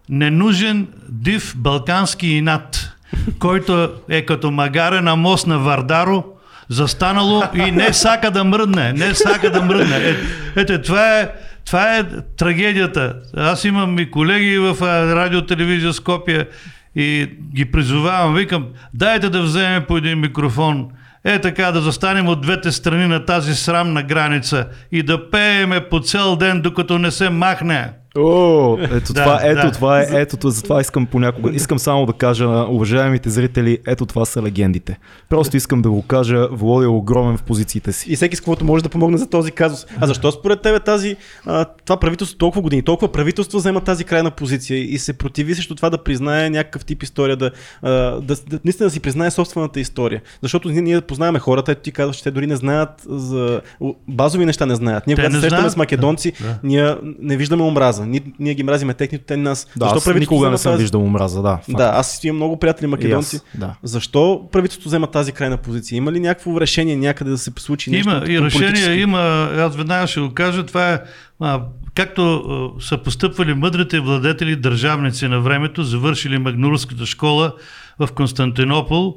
ненужен, 0.09 0.87
див 1.09 1.53
балкански 1.57 2.27
инат, 2.27 2.91
който 3.39 3.89
е 4.09 4.21
като 4.21 4.51
магаре 4.51 5.01
на 5.01 5.15
мост 5.15 5.47
на 5.47 5.59
Вардаро, 5.59 6.23
застанало 6.69 7.43
и 7.55 7.71
не 7.71 7.93
сака 7.93 8.31
да 8.31 8.43
мръдне, 8.43 8.93
не 8.93 9.15
сака 9.15 9.51
да 9.51 9.61
мръдне. 9.61 9.97
Е, 9.97 10.15
ето, 10.55 10.81
това 10.81 11.19
е, 11.19 11.29
това 11.67 11.97
е 11.97 12.03
трагедията. 12.37 13.15
Аз 13.37 13.65
имам 13.65 13.99
и 13.99 14.11
колеги 14.11 14.57
в 14.57 14.77
а, 14.81 15.15
радио, 15.15 15.41
телевизия 15.41 15.93
Скопия 15.93 16.47
и 16.95 17.29
ги 17.55 17.71
призовавам, 17.71 18.35
викам, 18.35 18.67
дайте 18.93 19.29
да 19.29 19.41
вземем 19.41 19.83
по 19.87 19.97
един 19.97 20.19
микрофон, 20.19 20.87
е 21.23 21.39
така 21.39 21.71
да 21.71 21.81
застанем 21.81 22.27
от 22.27 22.41
двете 22.41 22.71
страни 22.71 23.07
на 23.07 23.25
тази 23.25 23.55
срамна 23.55 24.03
граница 24.03 24.67
и 24.91 25.03
да 25.03 25.29
пееме 25.29 25.89
по 25.89 25.99
цял 25.99 26.35
ден, 26.35 26.61
докато 26.61 26.99
не 26.99 27.11
се 27.11 27.29
махне. 27.29 27.89
О, 28.17 28.77
ето 28.81 29.13
Да, 29.13 29.23
това, 29.23 29.39
ето 29.43 29.61
да. 29.65 29.71
това 29.71 30.01
е, 30.01 30.07
ето 30.11 30.37
това, 30.37 30.51
затова 30.51 30.81
искам 30.81 31.05
понякога, 31.05 31.51
искам 31.53 31.79
само 31.79 32.05
да 32.05 32.13
кажа 32.13 32.47
на 32.47 32.69
уважаемите 32.69 33.29
зрители, 33.29 33.77
ето 33.87 34.05
това 34.05 34.25
са 34.25 34.41
легендите. 34.41 34.99
Просто 35.29 35.57
искам 35.57 35.81
да 35.81 35.89
го 35.89 36.01
кажа, 36.01 36.47
Володя 36.51 36.85
е 36.85 36.89
огромен 36.89 37.37
в 37.37 37.43
позициите 37.43 37.91
си. 37.93 38.11
И 38.11 38.15
всеки 38.15 38.35
с 38.35 38.39
каквото 38.39 38.65
може 38.65 38.83
да 38.83 38.89
помогне 38.89 39.17
за 39.17 39.29
този 39.29 39.51
казус. 39.51 39.85
А 39.99 40.07
защо 40.07 40.31
според 40.31 40.61
тебе 40.61 40.79
тази, 40.79 41.15
а, 41.45 41.65
това 41.65 41.97
правителство 41.99 42.37
толкова 42.37 42.61
години, 42.61 42.81
толкова 42.81 43.11
правителство 43.11 43.57
взема 43.57 43.81
тази 43.81 44.03
крайна 44.03 44.31
позиция 44.31 44.79
и 44.79 44.97
се 44.97 45.13
противи 45.13 45.55
срещу 45.55 45.75
това 45.75 45.89
да 45.89 45.97
признае 45.97 46.49
някакъв 46.49 46.85
тип 46.85 47.03
история, 47.03 47.37
да, 47.37 47.51
а, 47.81 47.89
да, 47.91 48.35
да 48.47 48.59
наистина 48.65 48.87
да 48.87 48.91
си 48.91 48.99
признае 48.99 49.31
собствената 49.31 49.79
история. 49.79 50.21
Защото 50.41 50.69
ние, 50.69 50.81
ние 50.81 51.01
познаваме 51.01 51.39
хората, 51.39 51.71
ето 51.71 51.81
ти 51.81 51.91
казваш, 51.91 52.15
че 52.15 52.23
те 52.23 52.31
дори 52.31 52.47
не 52.47 52.55
знаят 52.55 52.89
за 53.09 53.61
базови 54.07 54.45
неща 54.45 54.65
не 54.65 54.75
знаят. 54.75 55.07
Ние 55.07 55.15
Те 55.15 55.21
когато 55.21 55.33
не 55.33 55.37
се 55.37 55.41
срещаме 55.41 55.59
знаят. 55.61 55.73
с 55.73 55.77
македонци, 55.77 56.33
Да. 56.41 56.59
ние 56.63 56.95
не 57.19 57.37
виждаме 57.37 57.63
омраза. 57.63 58.05
Ние, 58.07 58.21
ние 58.39 58.53
ги 58.53 58.63
мразиме 58.63 58.93
техните, 58.93 59.25
те 59.25 59.37
нас. 59.37 59.67
Да, 59.77 59.85
аз 59.85 59.91
правителството 59.91 60.19
никога 60.19 60.49
не 60.49 60.57
съм 60.57 60.71
тази- 60.71 60.81
виждал 60.81 61.03
омраза, 61.03 61.41
да. 61.41 61.57
факт. 61.57 61.77
Да, 61.77 61.91
аз 61.95 62.23
имам 62.23 62.35
много 62.35 62.59
приятели 62.59 62.87
македонци. 62.87 63.35
Аз, 63.35 63.45
да. 63.59 63.75
Защо 63.83 64.47
правителството 64.51 64.89
взема 64.89 65.07
тази 65.07 65.31
крайна 65.31 65.57
позиция? 65.57 65.97
Има 65.97 66.11
ли 66.11 66.19
някакво 66.19 66.61
решение 66.61 66.95
някъде 66.95 67.31
да 67.31 67.37
се 67.37 67.51
случи 67.57 67.91
нещо? 67.91 68.09
Има 68.09 68.23
и 68.27 68.41
решение, 68.41 68.99
има, 68.99 69.49
аз 69.57 69.75
веднага 69.75 70.07
ще 70.07 70.19
го 70.19 70.33
кажа, 70.33 70.65
това 70.65 70.93
е 70.93 70.99
а, 71.39 71.61
както 71.95 72.35
а, 72.35 72.81
са 72.81 72.97
постъпвали 72.97 73.53
мъдрите 73.53 73.99
владетели, 73.99 74.55
държавници 74.55 75.27
на 75.27 75.39
времето, 75.39 75.83
завършили 75.83 76.37
Магнурската 76.37 77.05
школа 77.05 77.53
в 77.99 78.09
Константинопол, 78.15 79.15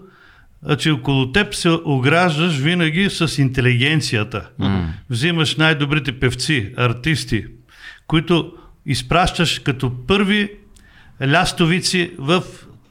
а 0.67 0.77
че 0.77 0.91
около 0.91 1.33
теб 1.33 1.55
се 1.55 1.71
ограждаш 1.85 2.57
винаги 2.57 3.11
с 3.11 3.39
интелигенцията. 3.39 4.49
Взимаш 5.11 5.57
най-добрите 5.57 6.13
певци, 6.13 6.73
артисти, 6.77 7.45
които 8.07 8.53
изпращаш 8.87 9.59
като 9.59 9.93
първи 10.07 10.51
лястовици 11.23 12.13
в 12.19 12.43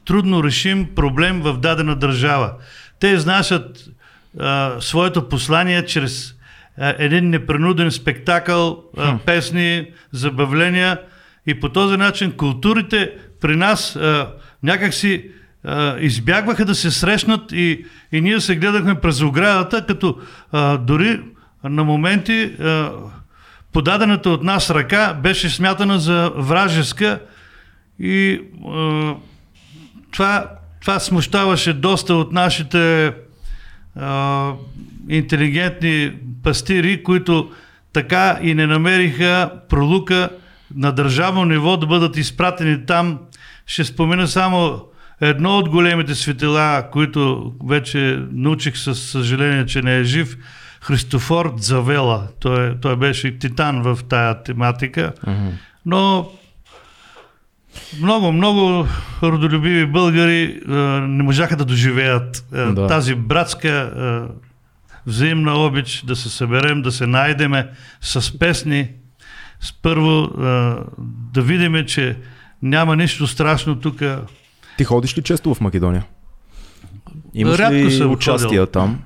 трудно 0.04 0.44
решим 0.44 0.88
проблем 0.94 1.40
в 1.40 1.58
дадена 1.58 1.96
държава. 1.96 2.52
Те 3.00 3.08
изнасят 3.08 3.90
а, 4.38 4.76
своето 4.80 5.28
послание 5.28 5.84
чрез 5.86 6.34
а, 6.78 6.94
един 6.98 7.30
непринуден 7.30 7.90
спектакъл, 7.90 8.84
а, 8.96 9.18
песни, 9.18 9.86
забавления 10.12 10.98
и 11.46 11.60
по 11.60 11.68
този 11.68 11.96
начин 11.96 12.32
културите 12.32 13.12
при 13.40 13.56
нас 13.56 13.96
а, 13.96 14.32
някакси 14.62 15.30
а, 15.64 15.98
избягваха 15.98 16.64
да 16.64 16.74
се 16.74 16.90
срещнат 16.90 17.52
и, 17.52 17.84
и 18.12 18.20
ние 18.20 18.40
се 18.40 18.56
гледахме 18.56 18.94
през 18.94 19.20
оградата, 19.20 19.86
като 19.86 20.18
а, 20.52 20.76
дори 20.76 21.20
на 21.64 21.84
моменти 21.84 22.42
а, 22.42 22.90
подадената 23.72 24.30
от 24.30 24.42
нас 24.42 24.70
ръка 24.70 25.14
беше 25.14 25.50
смятана 25.50 25.98
за 25.98 26.32
вражеска 26.36 27.20
и 27.98 28.40
а, 28.68 29.14
това, 30.10 30.46
това 30.80 30.98
смущаваше 30.98 31.72
доста 31.72 32.14
от 32.14 32.32
нашите 32.32 33.12
а, 33.96 34.52
интелигентни 35.08 36.12
пастири, 36.42 37.02
които 37.02 37.50
така 37.92 38.38
и 38.42 38.54
не 38.54 38.66
намериха 38.66 39.50
пролука 39.68 40.28
на 40.74 40.92
държавно 40.92 41.44
ниво 41.44 41.76
да 41.76 41.86
бъдат 41.86 42.16
изпратени 42.16 42.86
там. 42.86 43.18
Ще 43.66 43.84
спомена 43.84 44.28
само 44.28 44.84
едно 45.20 45.58
от 45.58 45.68
големите 45.68 46.14
светила, 46.14 46.88
които 46.92 47.52
вече 47.68 48.22
научих 48.32 48.78
със 48.78 49.02
съжаление, 49.02 49.66
че 49.66 49.82
не 49.82 49.96
е 49.96 50.04
жив, 50.04 50.36
Христофор 50.80 51.54
Дзавела. 51.56 52.28
Той, 52.40 52.76
той 52.80 52.96
беше 52.96 53.38
титан 53.38 53.82
в 53.82 53.98
тая 54.08 54.42
тематика. 54.42 55.12
Но 55.86 56.28
много, 58.00 58.32
много 58.32 58.86
родолюбиви 59.22 59.86
българи 59.86 60.60
а, 60.68 60.72
не 61.00 61.22
можаха 61.22 61.56
да 61.56 61.64
доживеят 61.64 62.44
а, 62.54 62.72
Да. 62.72 62.86
тази 62.86 63.14
братска 63.14 63.68
а, 63.68 64.28
взаимна 65.06 65.54
обич, 65.54 66.02
да 66.06 66.16
се 66.16 66.28
съберем, 66.28 66.82
да 66.82 66.92
се 66.92 67.06
найдеме 67.06 67.68
с 68.00 68.38
песни, 68.38 68.88
с 69.60 69.72
първо 69.72 70.22
а, 70.22 70.76
да 71.32 71.42
видиме, 71.42 71.86
че 71.86 72.16
няма 72.62 72.96
нищо 72.96 73.26
страшно 73.26 73.76
тук. 73.76 74.02
Ти 74.76 74.84
ходиш 74.84 75.18
ли 75.18 75.22
често 75.22 75.54
в 75.54 75.60
Македония? 75.60 76.04
Имаш 77.34 77.58
Рядко 77.58 77.74
ли 77.74 77.90
съм 77.90 78.10
участия 78.10 78.48
ходил. 78.48 78.66
там? 78.66 79.02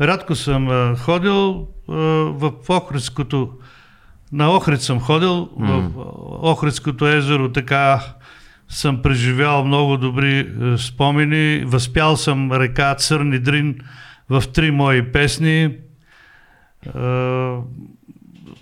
Рядко 0.00 0.34
съм 0.34 0.96
ходил 0.96 1.68
в 1.88 2.52
Охридското, 2.68 3.50
на 4.32 4.56
Охрид 4.56 4.82
съм 4.82 5.00
ходил, 5.00 5.48
в 5.56 5.90
Охридското 6.42 7.06
езеро 7.06 7.52
така 7.52 8.00
съм 8.68 9.02
преживял 9.02 9.64
много 9.64 9.96
добри 9.96 10.38
е, 10.38 10.78
спомени. 10.78 11.64
Възпял 11.66 12.16
съм 12.16 12.52
река 12.52 12.94
Църни 12.94 13.38
Дрин 13.38 13.78
в 14.30 14.44
три 14.52 14.70
мои 14.70 15.12
песни. 15.12 15.62
Е, 15.64 15.72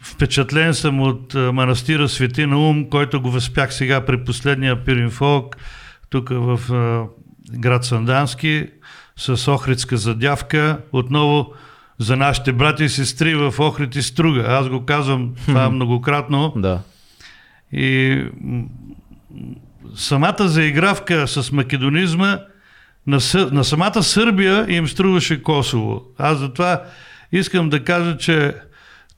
Впечатлен 0.02 0.74
съм 0.74 1.00
от 1.00 1.34
е, 1.34 1.38
манастира 1.38 2.08
Свети 2.08 2.46
Наум, 2.46 2.90
който 2.90 3.20
го 3.20 3.30
възпях 3.30 3.74
сега 3.74 4.04
при 4.04 4.24
последния 4.24 4.84
пиринфолк, 4.84 5.56
тук 6.10 6.28
в 6.28 6.60
град 7.52 7.84
Сандански, 7.84 8.66
с 9.16 9.48
Охридска 9.48 9.96
задявка. 9.96 10.78
Отново 10.92 11.52
за 11.98 12.16
нашите 12.16 12.52
брати 12.52 12.84
и 12.84 12.88
сестри 12.88 13.34
в 13.34 13.54
Охрид 13.58 13.96
и 13.96 14.02
Струга. 14.02 14.44
Аз 14.48 14.68
го 14.68 14.84
казвам 14.84 15.34
това 15.46 15.70
многократно. 15.70 16.52
Да. 16.56 16.80
И 17.72 18.22
самата 19.94 20.48
заигравка 20.48 21.28
с 21.28 21.52
македонизма 21.52 22.38
на, 23.06 23.20
Съ- 23.20 23.52
на 23.52 23.64
самата 23.64 24.02
Сърбия 24.02 24.66
им 24.68 24.88
струваше 24.88 25.42
Косово. 25.42 26.02
Аз 26.18 26.38
затова 26.38 26.82
искам 27.32 27.70
да 27.70 27.84
кажа, 27.84 28.18
че 28.18 28.54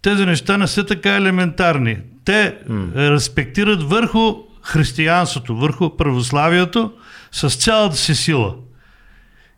тези 0.03 0.27
неща 0.27 0.57
не 0.57 0.67
са 0.67 0.87
така 0.87 1.17
елементарни. 1.17 1.99
Те 2.25 2.59
mm. 2.71 3.11
респектират 3.11 3.83
върху 3.83 4.35
християнството, 4.63 5.57
върху 5.57 5.97
православието 5.97 6.93
с 7.33 7.51
цялата 7.51 7.97
си 7.97 8.15
сила. 8.15 8.55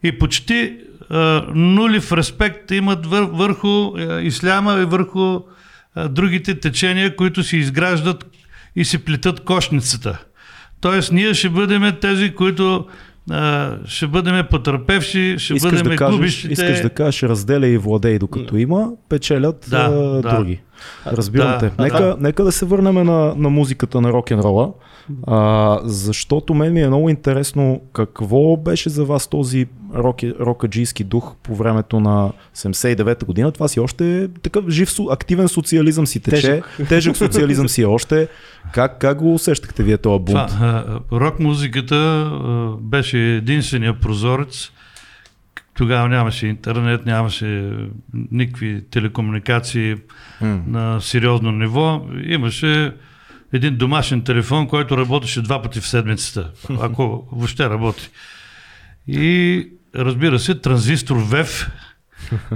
И 0.02 0.18
почти 0.18 0.76
а, 1.10 1.44
нулев 1.54 2.12
респект 2.12 2.70
имат 2.70 3.06
вър, 3.06 3.22
върху 3.22 3.68
а, 3.96 4.20
исляма 4.20 4.80
и 4.80 4.84
върху 4.84 5.40
а, 5.94 6.08
другите 6.08 6.60
течения, 6.60 7.16
които 7.16 7.42
си 7.42 7.56
изграждат 7.56 8.26
и 8.76 8.84
си 8.84 8.98
плетат 8.98 9.40
кошницата. 9.40 10.18
Тоест, 10.80 11.12
ние 11.12 11.34
ще 11.34 11.48
бъдем 11.48 11.92
тези, 12.00 12.34
които 12.34 12.86
а, 13.30 13.76
ще 13.86 14.06
бъдем 14.06 14.46
потърпевши, 14.50 15.34
ще 15.38 15.54
Искаш 15.54 15.72
бъдем 15.72 15.90
да, 15.90 15.96
кажеш, 15.96 16.16
губищите. 16.16 16.52
искаш 16.52 16.80
да 16.80 16.90
кажеш 16.90 17.22
разделя 17.22 17.66
и 17.66 17.78
владей 17.78 18.18
докато 18.18 18.56
има, 18.56 18.88
печелят 19.08 19.66
Да, 19.70 19.78
а, 19.78 19.90
да. 19.90 20.36
други. 20.36 20.60
Разбирам 21.06 21.50
Да, 21.50 21.58
те. 21.58 21.70
да. 21.76 21.82
Нека, 21.82 22.16
нека 22.20 22.44
да 22.44 22.52
се 22.52 22.64
върнем 22.64 22.94
на, 22.94 23.34
на 23.36 23.50
музиката 23.50 24.00
на 24.00 24.12
рок-н-рола, 24.12 24.72
а, 25.26 25.80
защото 25.84 26.54
мен 26.54 26.72
ми 26.72 26.80
е 26.80 26.86
много 26.86 27.08
интересно 27.08 27.80
какво 27.92 28.56
беше 28.56 28.90
за 28.90 29.04
вас 29.04 29.26
този 29.26 29.66
рок, 29.94 30.22
рокаджийски 30.22 31.04
дух 31.04 31.34
по 31.42 31.54
времето 31.54 32.00
на 32.00 32.32
79-та 32.56 33.26
година. 33.26 33.52
Това 33.52 33.68
си 33.68 33.80
още 33.80 34.22
е 34.22 34.28
такъв 34.28 34.68
жив, 34.68 34.90
активен 35.10 35.48
социализъм 35.48 36.06
си 36.06 36.20
тече, 36.20 36.40
тежък, 36.40 36.88
тежък 36.88 37.16
социализъм 37.16 37.68
си 37.68 37.82
е 37.82 37.86
още. 37.86 38.28
Как, 38.72 38.98
как 38.98 39.18
го 39.18 39.34
усещахте 39.34 39.82
вие 39.82 39.98
този 39.98 40.24
бунт? 40.24 40.48
Това, 40.48 40.48
а, 40.60 41.00
рок 41.18 41.40
музиката 41.40 42.30
беше 42.80 43.18
единствения 43.18 44.00
прозорец. 44.00 44.70
Тогава 45.74 46.08
нямаше 46.08 46.46
интернет, 46.46 47.06
нямаше 47.06 47.72
никакви 48.30 48.84
телекомуникации 48.90 49.94
М. 50.40 50.60
на 50.66 51.00
сериозно 51.00 51.52
ниво. 51.52 52.02
Имаше 52.24 52.92
един 53.52 53.76
домашен 53.76 54.22
телефон, 54.22 54.68
който 54.68 54.96
работеше 54.96 55.42
два 55.42 55.62
пъти 55.62 55.80
в 55.80 55.88
седмицата, 55.88 56.50
ако 56.80 57.28
въобще 57.32 57.70
работи. 57.70 58.08
И 59.06 59.66
разбира 59.96 60.38
се, 60.38 60.54
транзистор 60.54 61.16
ВЕВ, 61.16 61.70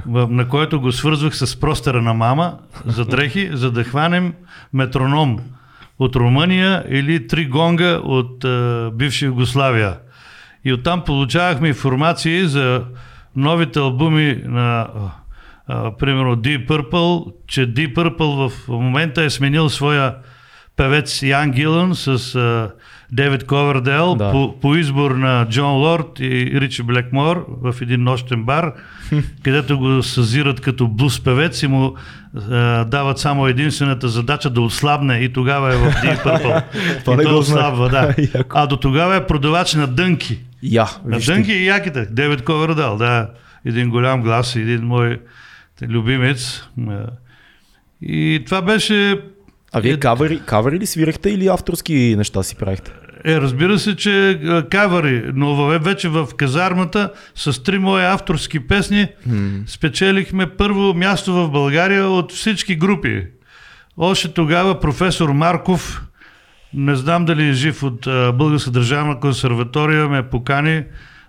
на 0.06 0.48
който 0.48 0.80
го 0.80 0.92
свързвах 0.92 1.36
с 1.36 1.60
простера 1.60 2.02
на 2.02 2.14
мама 2.14 2.58
за 2.86 3.04
дрехи, 3.04 3.50
за 3.52 3.70
да 3.70 3.84
хванем 3.84 4.34
метроном 4.72 5.40
от 5.98 6.16
Румъния 6.16 6.84
или 6.88 7.26
три 7.26 7.46
гонга 7.46 8.00
от 8.04 8.44
а, 8.44 8.90
бивша 8.94 9.26
Югославия. 9.26 9.98
И 10.64 10.72
оттам 10.72 11.04
получавахме 11.04 11.68
информации 11.68 12.46
за 12.46 12.84
новите 13.36 13.78
албуми 13.78 14.42
на 14.44 14.88
а, 15.66 15.96
примерно 15.96 16.36
Deep 16.36 16.68
Purple, 16.68 17.32
че 17.46 17.74
Deep 17.74 17.94
Purple 17.94 18.48
в 18.48 18.68
момента 18.68 19.22
е 19.22 19.30
сменил 19.30 19.68
своя 19.68 20.14
певец 20.76 21.22
Ян 21.22 21.50
Гилън 21.50 21.94
с 21.94 22.34
а, 22.34 22.70
Девид 23.12 23.44
Ковердел 23.46 24.14
Да. 24.14 24.30
по, 24.30 24.60
по 24.60 24.76
избор 24.76 25.10
на 25.10 25.46
Джон 25.48 25.72
Лорд 25.72 26.20
и 26.20 26.60
Ричи 26.60 26.82
Блекмор 26.82 27.46
в 27.62 27.74
един 27.80 28.02
нощен 28.02 28.44
бар, 28.44 28.72
където 29.42 29.78
го 29.78 30.02
съзират 30.02 30.60
като 30.60 30.88
блуз 30.88 31.24
певец 31.24 31.62
и 31.62 31.66
му 31.66 31.94
а, 32.50 32.84
дават 32.84 33.18
само 33.18 33.46
единствената 33.46 34.08
задача 34.08 34.50
да 34.50 34.60
отслабне 34.60 35.18
и 35.18 35.32
тогава 35.32 35.74
е 35.74 35.76
в 35.76 35.84
Deep 35.92 36.24
Purple. 36.24 36.62
И 37.20 37.24
той 37.24 37.34
отслабва, 37.34 37.88
да. 37.88 38.14
А 38.50 38.66
до 38.66 38.76
тогава 38.76 39.16
е 39.16 39.26
продавач 39.26 39.74
на 39.74 39.86
дънки. 39.86 40.38
Я, 40.62 40.86
На 41.04 41.18
дънки 41.20 41.52
и 41.52 41.66
яките. 41.66 42.06
Девид 42.10 42.44
Ковердал, 42.44 42.96
да. 42.96 43.30
Един 43.64 43.90
голям 43.90 44.22
глас, 44.22 44.56
един 44.56 44.82
мой 44.82 45.20
любимец. 45.82 46.68
И 48.02 48.42
това 48.46 48.62
беше 48.62 49.20
А 49.72 49.80
вие 49.80 49.92
Е, 49.92 49.96
кавери, 49.96 50.40
кавери 50.40 50.78
ли 50.78 50.86
свирахте 50.86 51.30
или 51.30 51.46
авторски 51.46 52.14
неща 52.18 52.42
си 52.42 52.56
правихте? 52.56 52.92
Е, 53.24 53.36
разбира 53.36 53.78
се, 53.78 53.96
че 53.96 54.40
кавари, 54.70 55.22
но 55.34 55.46
във- 55.48 55.84
вече 55.84 56.08
в 56.08 56.28
казармата 56.36 57.12
с 57.34 57.62
три 57.62 57.78
мои 57.78 58.02
авторски 58.02 58.60
песни 58.60 59.06
спечелихме 59.66 60.46
първо 60.48 60.94
място 60.94 61.32
в 61.34 61.50
България 61.50 62.06
от 62.06 62.32
всички 62.32 62.76
групи. 62.76 63.26
Още 63.96 64.28
тогава 64.28 64.80
професор 64.80 65.28
Марков, 65.28 66.02
не 66.74 66.96
знам 66.96 67.24
дали 67.24 67.48
е 67.48 67.52
жив 67.52 67.82
от 67.82 68.00
Българска 68.34 68.70
държавна 68.70 69.20
консерватория, 69.20 70.08
ме 70.08 70.22
покани 70.22 70.82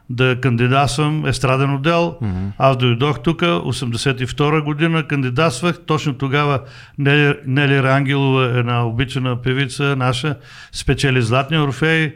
да 0.10 0.42
кандидатствам 0.42 1.26
естраден 1.26 1.74
отдел. 1.74 2.16
Аз 2.58 2.78
дойдох 2.78 3.20
тук, 3.20 3.42
82 3.42 4.62
година 4.62 5.08
кандидатствах. 5.08 5.80
Точно 5.86 6.14
тогава 6.14 6.60
Нели, 6.98 7.36
Нели 7.46 7.84
Рангелова, 7.84 8.60
една 8.60 8.86
обичана 8.86 9.42
певица 9.42 9.96
наша, 9.96 10.36
спечели 10.72 11.22
Златния 11.22 11.64
Орфей. 11.64 12.16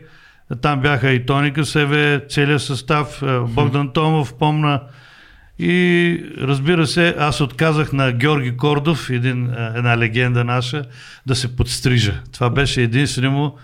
Там 0.61 0.81
бяха 0.81 1.11
и 1.11 1.25
Тоника 1.25 1.65
Севе, 1.65 2.21
целият 2.29 2.61
състав, 2.61 3.23
а, 3.23 3.41
Богдан 3.41 3.89
Томов, 3.93 4.33
помна. 4.39 4.81
И 5.59 6.23
разбира 6.41 6.87
се, 6.87 7.15
аз 7.19 7.41
отказах 7.41 7.93
на 7.93 8.11
Георги 8.11 8.57
Кордов, 8.57 9.09
един, 9.09 9.49
а, 9.49 9.73
една 9.75 9.97
легенда 9.97 10.43
наша, 10.43 10.83
да 11.25 11.35
се 11.35 11.55
подстрижа. 11.55 12.21
Това 12.33 12.49
беше 12.49 12.81
единствено 12.81 13.31
му, 13.31 13.57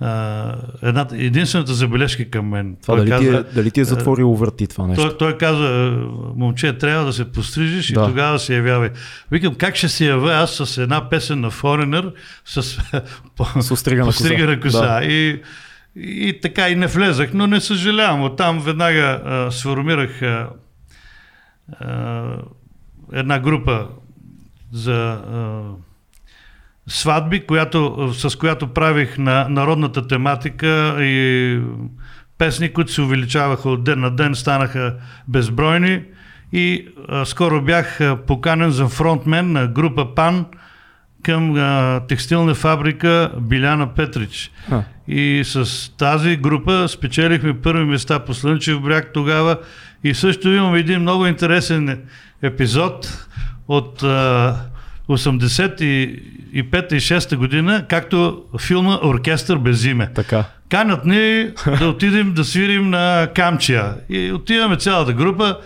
а, 0.00 0.54
една, 0.82 1.06
единствената 1.12 1.74
забележка 1.74 2.30
към 2.30 2.48
мен. 2.48 2.76
Това 2.82 2.96
дали, 2.96 3.06
ти 3.08 3.28
е, 3.28 3.30
каза, 3.32 3.44
дали 3.54 3.70
ти 3.70 3.80
е 3.80 3.84
затворило 3.84 4.36
върти 4.36 4.66
това 4.66 4.86
нещо? 4.86 5.08
той, 5.08 5.18
той 5.18 5.38
каза, 5.38 5.98
момче, 6.36 6.78
трябва 6.78 7.06
да 7.06 7.12
се 7.12 7.32
пострижиш 7.32 7.92
Да. 7.92 8.00
и 8.00 8.04
тогава 8.06 8.38
се 8.38 8.56
явявай. 8.56 8.90
Викам, 9.30 9.54
как 9.54 9.76
ще 9.76 9.88
се 9.88 10.06
явя 10.06 10.32
аз 10.32 10.50
с 10.50 10.78
една 10.78 11.08
песен 11.08 11.40
на 11.40 11.50
Foreigner, 11.50 12.12
с, 12.44 12.62
С 13.60 13.70
остригана 13.70 14.06
коса. 14.06 14.60
коса. 14.60 14.98
Да. 15.00 15.04
И, 15.04 15.42
и 15.96 16.38
така 16.42 16.68
и 16.68 16.74
не 16.74 16.86
влезах, 16.86 17.32
но 17.34 17.46
не 17.46 17.60
съжалявам. 17.60 18.22
Оттам 18.22 18.60
веднага 18.60 19.20
а, 19.24 19.50
сформирах 19.50 20.22
а, 20.22 20.48
а, 21.80 22.24
една 23.12 23.38
група 23.38 23.86
за 24.72 25.02
а, 25.10 25.62
сватби, 26.88 27.46
която, 27.46 28.10
с 28.14 28.38
която 28.38 28.66
правих 28.66 29.18
на 29.18 29.48
народната 29.48 30.06
тематика 30.06 30.96
и 31.04 31.60
песни, 32.38 32.72
които 32.72 32.92
се 32.92 33.02
увеличаваха 33.02 33.70
от 33.70 33.84
ден 33.84 34.00
на 34.00 34.10
ден, 34.10 34.34
станаха 34.34 34.94
безбройни. 35.28 36.02
И 36.52 36.88
а, 37.08 37.24
скоро 37.24 37.62
бях 37.62 38.00
а, 38.00 38.16
поканен 38.26 38.70
за 38.70 38.88
фронтмен 38.88 39.52
на 39.52 39.66
група 39.66 40.14
ПАН 40.14 40.46
към 41.22 41.56
а, 41.56 42.00
текстилна 42.08 42.54
фабрика 42.54 43.30
Биляна 43.40 43.94
Петрич. 43.94 44.50
А. 44.70 44.82
И 45.08 45.42
с 45.44 45.90
тази 45.96 46.36
група 46.36 46.88
спечелихме 46.88 47.60
първи 47.60 47.84
места 47.84 48.18
по 48.18 48.34
Слънчев 48.34 48.80
бряг 48.80 49.10
тогава. 49.14 49.58
И 50.04 50.14
също 50.14 50.48
имам 50.48 50.74
един 50.74 51.00
много 51.00 51.26
интересен 51.26 52.02
епизод 52.42 53.26
от 53.68 54.02
а, 54.02 54.56
85 55.08 55.82
и 55.82 56.22
6 56.62 57.36
година, 57.36 57.84
както 57.88 58.42
филма 58.60 58.98
Оркестър 59.04 59.58
без 59.58 59.84
име. 59.84 60.10
Така. 60.14 60.44
Канят 60.68 61.04
ни 61.04 61.48
да 61.78 61.88
отидем 61.88 62.32
да 62.32 62.44
свирим 62.44 62.90
на 62.90 63.28
Камчия. 63.34 63.94
И 64.08 64.32
отиваме 64.32 64.76
цялата 64.76 65.12
група 65.12 65.58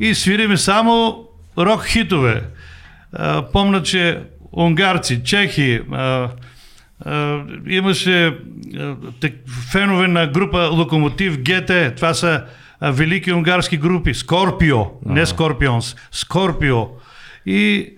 и 0.00 0.14
свириме 0.14 0.56
само 0.56 1.24
рок 1.58 1.86
хитове. 1.86 2.42
Помня, 3.52 3.82
че 3.82 4.20
унгарци, 4.52 5.24
чехи, 5.24 5.80
имаше 7.68 8.38
фенове 9.72 10.08
на 10.08 10.26
група 10.26 10.68
Локомотив 10.72 11.38
ГТ. 11.38 11.96
Това 11.96 12.14
са 12.14 12.44
велики 12.82 13.32
унгарски 13.32 13.76
групи. 13.76 14.14
Скорпио, 14.14 14.84
не 15.06 15.26
Скорпионс, 15.26 15.96
Скорпио. 16.10 16.86
И 17.46 17.90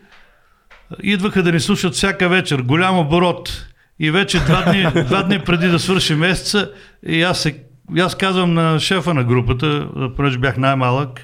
идваха 1.03 1.43
да 1.43 1.53
ни 1.53 1.61
слушат 1.61 1.95
всяка 1.95 2.29
вечер. 2.29 2.61
Голям 2.61 2.99
оборот. 2.99 3.67
И 4.01 4.11
вече 4.11 4.39
два 4.39 4.63
дни, 4.63 5.05
два 5.05 5.23
дни 5.23 5.39
преди 5.39 5.69
да 5.69 5.79
свърши 5.79 6.15
месеца, 6.15 6.71
и 7.07 7.23
аз, 7.23 7.41
се, 7.41 7.59
и 7.97 8.01
аз 8.01 8.15
казвам 8.15 8.55
на 8.55 8.81
шефа 8.81 9.15
на 9.15 9.25
групата, 9.25 9.89
понеже 10.17 10.39
бях 10.39 10.57
най-малък, 10.57 11.21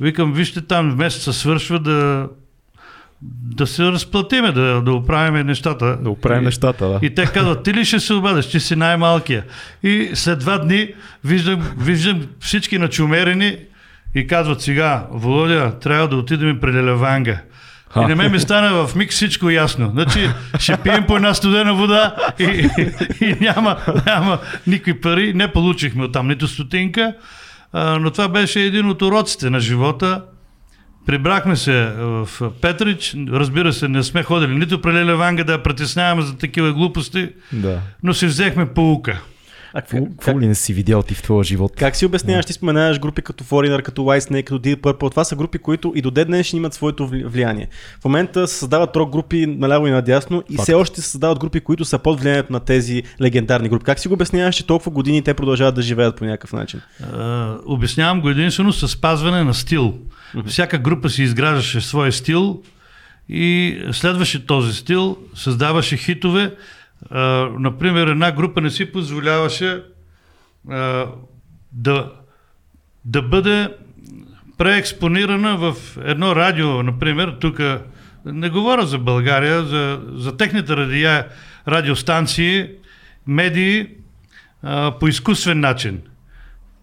викам, 0.00 0.32
вижте 0.32 0.60
там 0.60 0.96
месеца 0.96 1.32
свършва 1.32 1.78
да, 1.78 2.28
да 3.56 3.66
се 3.66 3.84
разплатиме, 3.84 4.52
да, 4.52 4.82
да 4.82 4.92
оправим 4.92 5.46
нещата. 5.46 5.98
Да 6.02 6.10
оправим 6.10 6.42
И- 6.42 6.44
нещата, 6.44 6.88
да. 6.88 6.98
И 7.02 7.14
те 7.14 7.26
казват, 7.26 7.62
ти 7.62 7.74
ли 7.74 7.84
ще 7.84 8.00
се 8.00 8.14
обадиш, 8.14 8.46
ти 8.46 8.60
си 8.60 8.76
най-малкия. 8.76 9.44
И 9.82 10.10
след 10.14 10.38
два 10.38 10.58
дни 10.58 10.88
виждам, 11.24 11.68
виждам 11.78 12.26
всички 12.40 12.78
начумерени 12.78 13.56
и 14.14 14.26
казват 14.26 14.60
сега, 14.62 15.06
Володя, 15.10 15.78
трябва 15.80 16.08
да 16.08 16.16
отидем 16.16 16.60
при 16.60 16.72
Лелеванга. 16.72 17.40
И 17.96 18.00
на 18.00 18.16
мен 18.16 18.32
ми 18.32 18.40
стана 18.40 18.86
в 18.86 18.94
миг 18.94 19.10
всичко 19.10 19.50
ясно. 19.50 19.90
Значи 19.90 20.30
ще 20.58 20.76
пием 20.76 21.04
по 21.06 21.16
една 21.16 21.34
студена 21.34 21.74
вода 21.74 22.14
и, 22.38 22.44
и, 22.78 22.90
и 23.24 23.36
няма, 23.40 23.76
няма 24.06 24.38
никакви 24.66 25.00
пари. 25.00 25.34
Не 25.34 25.52
получихме 25.52 26.04
оттам 26.04 26.28
нито 26.28 26.48
стотинка, 26.48 27.14
а, 27.72 27.98
но 27.98 28.10
това 28.10 28.28
беше 28.28 28.60
един 28.60 28.88
от 28.88 29.02
уроците 29.02 29.50
на 29.50 29.60
живота. 29.60 30.22
Прибрахме 31.06 31.56
се 31.56 31.92
в 31.96 32.28
Петрич, 32.60 33.14
разбира 33.30 33.72
се, 33.72 33.88
не 33.88 34.02
сме 34.02 34.22
ходили 34.22 34.54
нито 34.54 34.80
при 34.80 34.92
Лелеванга 34.92 35.44
да 35.44 35.52
я 35.52 35.62
притесняваме 35.62 36.22
за 36.22 36.36
такива 36.38 36.72
глупости, 36.72 37.28
Да. 37.52 37.78
но 38.02 38.14
си 38.14 38.26
взехме 38.26 38.66
полука. 38.66 39.20
А 39.78 39.82
Какво, 39.82 40.04
какво 40.04 40.40
ли 40.40 40.46
не 40.46 40.54
си 40.54 40.72
видял 40.72 41.02
ти 41.02 41.14
в 41.14 41.22
твоя 41.22 41.44
живот? 41.44 41.72
Как 41.76 41.96
си 41.96 42.06
обясняваш, 42.06 42.46
ти 42.46 42.52
споменаваш 42.52 43.00
групи 43.00 43.22
като 43.22 43.44
Foreigner, 43.44 43.82
като 43.82 44.02
Whitesnake, 44.02 44.44
като 44.44 44.58
Deep 44.58 44.76
Purple, 44.76 45.10
това 45.10 45.24
са 45.24 45.36
групи, 45.36 45.58
които 45.58 45.92
и 45.96 46.02
до 46.02 46.10
ден 46.10 46.26
днешен 46.26 46.56
имат 46.56 46.74
своето 46.74 47.08
вли- 47.08 47.26
влияние. 47.26 47.68
В 48.00 48.04
момента 48.04 48.48
се 48.48 48.58
създават 48.58 48.96
рок 48.96 49.10
групи 49.10 49.46
наляво 49.46 49.86
и 49.86 49.90
надясно 49.90 50.42
и 50.50 50.56
Факт. 50.56 50.62
все 50.62 50.74
още 50.74 51.00
се 51.02 51.08
създават 51.10 51.38
групи, 51.38 51.60
които 51.60 51.84
са 51.84 51.98
под 51.98 52.20
влиянието 52.20 52.52
на 52.52 52.60
тези 52.60 53.02
легендарни 53.22 53.68
групи. 53.68 53.84
Как 53.84 53.98
си 53.98 54.08
го 54.08 54.14
обясняваш, 54.14 54.56
че 54.56 54.66
толкова 54.66 54.90
години 54.90 55.22
те 55.22 55.34
продължават 55.34 55.74
да 55.74 55.82
живеят 55.82 56.16
по 56.16 56.24
някакъв 56.24 56.52
начин? 56.52 56.80
А, 57.12 57.56
обяснявам 57.66 58.20
го 58.20 58.28
единствено 58.28 58.72
с 58.72 58.88
спазване 58.88 59.44
на 59.44 59.54
стил. 59.54 59.94
Всяка 60.46 60.78
група 60.78 61.10
си 61.10 61.22
изграждаше 61.22 61.80
свой 61.80 62.12
стил 62.12 62.62
и 63.28 63.78
следваше 63.92 64.46
този 64.46 64.72
стил, 64.74 65.16
създаваше 65.34 65.96
хитове. 65.96 66.54
А, 67.10 67.48
например, 67.58 68.06
една 68.06 68.32
група 68.32 68.60
не 68.60 68.70
си 68.70 68.92
позволяваше 68.92 69.82
а, 70.70 71.06
да, 71.72 72.12
да 73.04 73.22
бъде 73.22 73.68
преекспонирана 74.58 75.56
в 75.56 75.74
едно 76.04 76.36
радио, 76.36 76.82
например, 76.82 77.36
тук 77.40 77.60
не 78.24 78.50
говоря 78.50 78.86
за 78.86 78.98
България, 78.98 79.64
за, 79.64 80.00
за 80.08 80.36
техните 80.36 80.76
радиа, 80.76 81.26
радиостанции, 81.68 82.68
медии 83.26 83.86
а, 84.62 84.98
по 84.98 85.08
изкуствен 85.08 85.60
начин. 85.60 86.00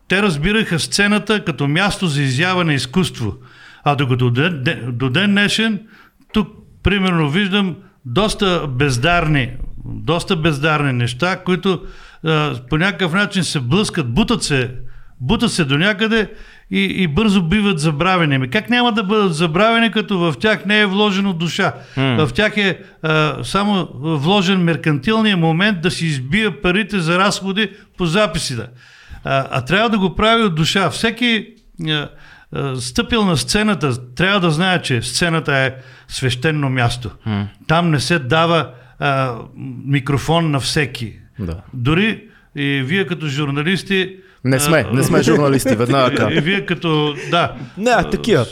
Те 0.07 0.21
разбираха 0.21 0.79
сцената 0.79 1.45
като 1.45 1.67
място 1.67 2.07
за 2.07 2.21
изява 2.21 2.63
на 2.63 2.73
изкуство. 2.73 3.35
А 3.83 3.95
докато 3.95 4.29
до 4.29 4.31
ден, 4.31 4.63
де- 4.63 4.81
до 4.91 5.09
ден 5.09 5.31
днешен, 5.31 5.87
тук 6.33 6.49
примерно 6.83 7.29
виждам 7.29 7.75
доста 8.05 8.67
бездарни, 8.67 9.49
доста 9.85 10.35
бездарни 10.35 10.93
неща, 10.93 11.35
които 11.45 11.81
а, 12.23 12.55
по 12.69 12.77
някакъв 12.77 13.13
начин 13.13 13.43
се 13.43 13.59
блъскат, 13.59 14.13
бутат 14.13 14.43
се, 14.43 14.71
бутат 15.21 15.51
се 15.51 15.65
до 15.65 15.77
някъде 15.77 16.31
и, 16.71 16.81
и 16.81 17.07
бързо 17.07 17.43
биват 17.43 17.79
забравени. 17.79 18.35
Ами 18.35 18.49
как 18.49 18.69
няма 18.69 18.91
да 18.91 19.03
бъдат 19.03 19.35
забравени, 19.35 19.91
като 19.91 20.19
в 20.19 20.35
тях 20.39 20.65
не 20.65 20.79
е 20.79 20.85
вложено 20.85 21.33
душа? 21.33 21.73
В 21.97 22.29
тях 22.33 22.57
е 22.57 22.79
а, 23.03 23.43
само 23.43 23.87
вложен 24.01 24.63
меркантилния 24.63 25.37
момент 25.37 25.81
да 25.81 25.91
си 25.91 26.05
избия 26.05 26.61
парите 26.61 26.99
за 26.99 27.19
разходи 27.19 27.69
по 27.97 28.05
записите. 28.05 28.61
А, 29.23 29.47
а 29.51 29.61
трябва 29.61 29.89
да 29.89 29.99
го 29.99 30.15
прави 30.15 30.43
от 30.43 30.55
душа. 30.55 30.89
Всеки 30.89 31.47
а, 31.87 32.09
стъпил 32.75 33.25
на 33.25 33.37
сцената 33.37 34.13
трябва 34.15 34.39
да 34.39 34.51
знае, 34.51 34.81
че 34.81 35.01
сцената 35.01 35.55
е 35.55 35.73
свещено 36.07 36.69
място. 36.69 37.09
Там 37.67 37.91
не 37.91 37.99
се 37.99 38.19
дава 38.19 38.69
а, 38.99 39.35
микрофон 39.85 40.51
на 40.51 40.59
всеки. 40.59 41.13
Да. 41.39 41.55
Дори 41.73 42.23
и 42.55 42.81
вие 42.85 43.05
като 43.05 43.27
журналисти. 43.27 44.15
Не 44.43 44.59
сме, 44.59 44.85
а, 44.91 44.95
не 44.95 45.03
сме 45.03 45.23
журналисти, 45.23 45.75
веднага 45.75 46.29
И 46.37 46.39
вие 46.39 46.65
като, 46.65 47.15
да, 47.31 47.53
Не, 47.77 47.91
такива. 48.11 48.45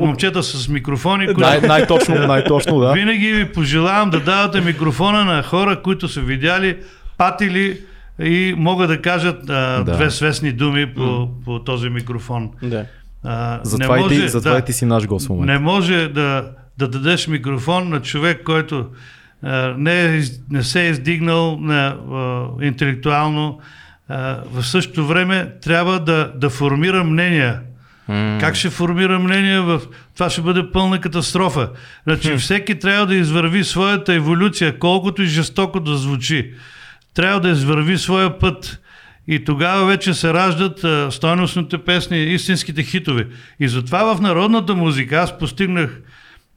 момчета 0.00 0.42
с 0.42 0.68
микрофони, 0.68 1.26
които 1.26 1.40
Най- 1.40 1.60
най-точно, 1.60 2.14
най-точно, 2.14 2.80
да. 2.80 2.92
винаги 2.92 3.32
ви 3.32 3.44
пожелавам 3.44 4.10
да 4.10 4.20
давате 4.20 4.60
микрофона 4.60 5.24
на 5.24 5.42
хора, 5.42 5.82
които 5.82 6.08
са 6.08 6.20
видяли, 6.20 6.76
патили 7.18 7.80
и 8.22 8.54
могат 8.56 8.88
да 8.88 9.02
кажат 9.02 9.50
а, 9.50 9.82
Да. 9.84 9.92
две 9.94 10.10
свестни 10.10 10.52
думи 10.52 10.94
по, 10.94 11.28
по 11.44 11.58
този 11.58 11.88
микрофон. 11.88 12.50
Да. 12.62 12.84
А, 13.24 13.60
Затова, 13.62 14.00
и 14.00 14.08
ти, 14.08 14.28
затова 14.28 14.58
и 14.58 14.64
ти 14.64 14.72
си 14.72 14.84
наш 14.84 15.06
гост 15.06 15.26
в 15.26 15.28
момента. 15.28 15.52
не 15.52 15.58
може 15.58 16.08
да, 16.08 16.50
да 16.78 16.88
дадеш 16.88 17.28
микрофон 17.28 17.88
на 17.88 18.02
човек, 18.02 18.42
който 18.44 18.86
а, 19.42 19.74
не, 19.78 20.16
е, 20.16 20.22
не 20.50 20.62
се 20.62 20.82
е 20.82 20.90
издигнал 20.90 21.58
на, 21.60 21.86
а, 21.86 22.46
интелектуално. 22.64 23.60
А, 24.08 24.38
в 24.52 24.66
същото 24.66 25.06
време 25.06 25.52
трябва 25.62 26.00
да, 26.00 26.32
да 26.36 26.50
формира 26.50 27.04
мнения. 27.04 27.60
Как 28.40 28.54
ще 28.54 28.70
формира 28.70 29.18
мнение 29.18 29.60
в... 29.60 29.80
Това 30.14 30.30
ще 30.30 30.40
бъде 30.40 30.70
пълна 30.72 31.00
катастрофа. 31.00 31.70
Значи 32.06 32.36
всеки 32.36 32.78
трябва 32.78 33.06
да 33.06 33.14
извърви 33.14 33.64
своята 33.64 34.14
еволюция, 34.14 34.78
колкото 34.78 35.22
и 35.22 35.26
жестоко 35.26 35.80
да 35.80 35.96
звучи. 35.96 36.54
Трябва 37.14 37.40
да 37.40 37.48
извърви 37.48 37.98
своя 37.98 38.38
път. 38.38 38.80
И 39.28 39.44
тогава 39.44 39.86
вече 39.86 40.14
се 40.14 40.34
раждат 40.34 40.84
а, 40.84 41.10
стойностните 41.10 41.78
песни, 41.78 42.22
истинските 42.22 42.82
хитове. 42.82 43.26
И 43.60 43.68
затова 43.68 44.14
в 44.14 44.20
народната 44.20 44.74
музика 44.74 45.16
аз 45.16 45.38
постигнах 45.38 46.00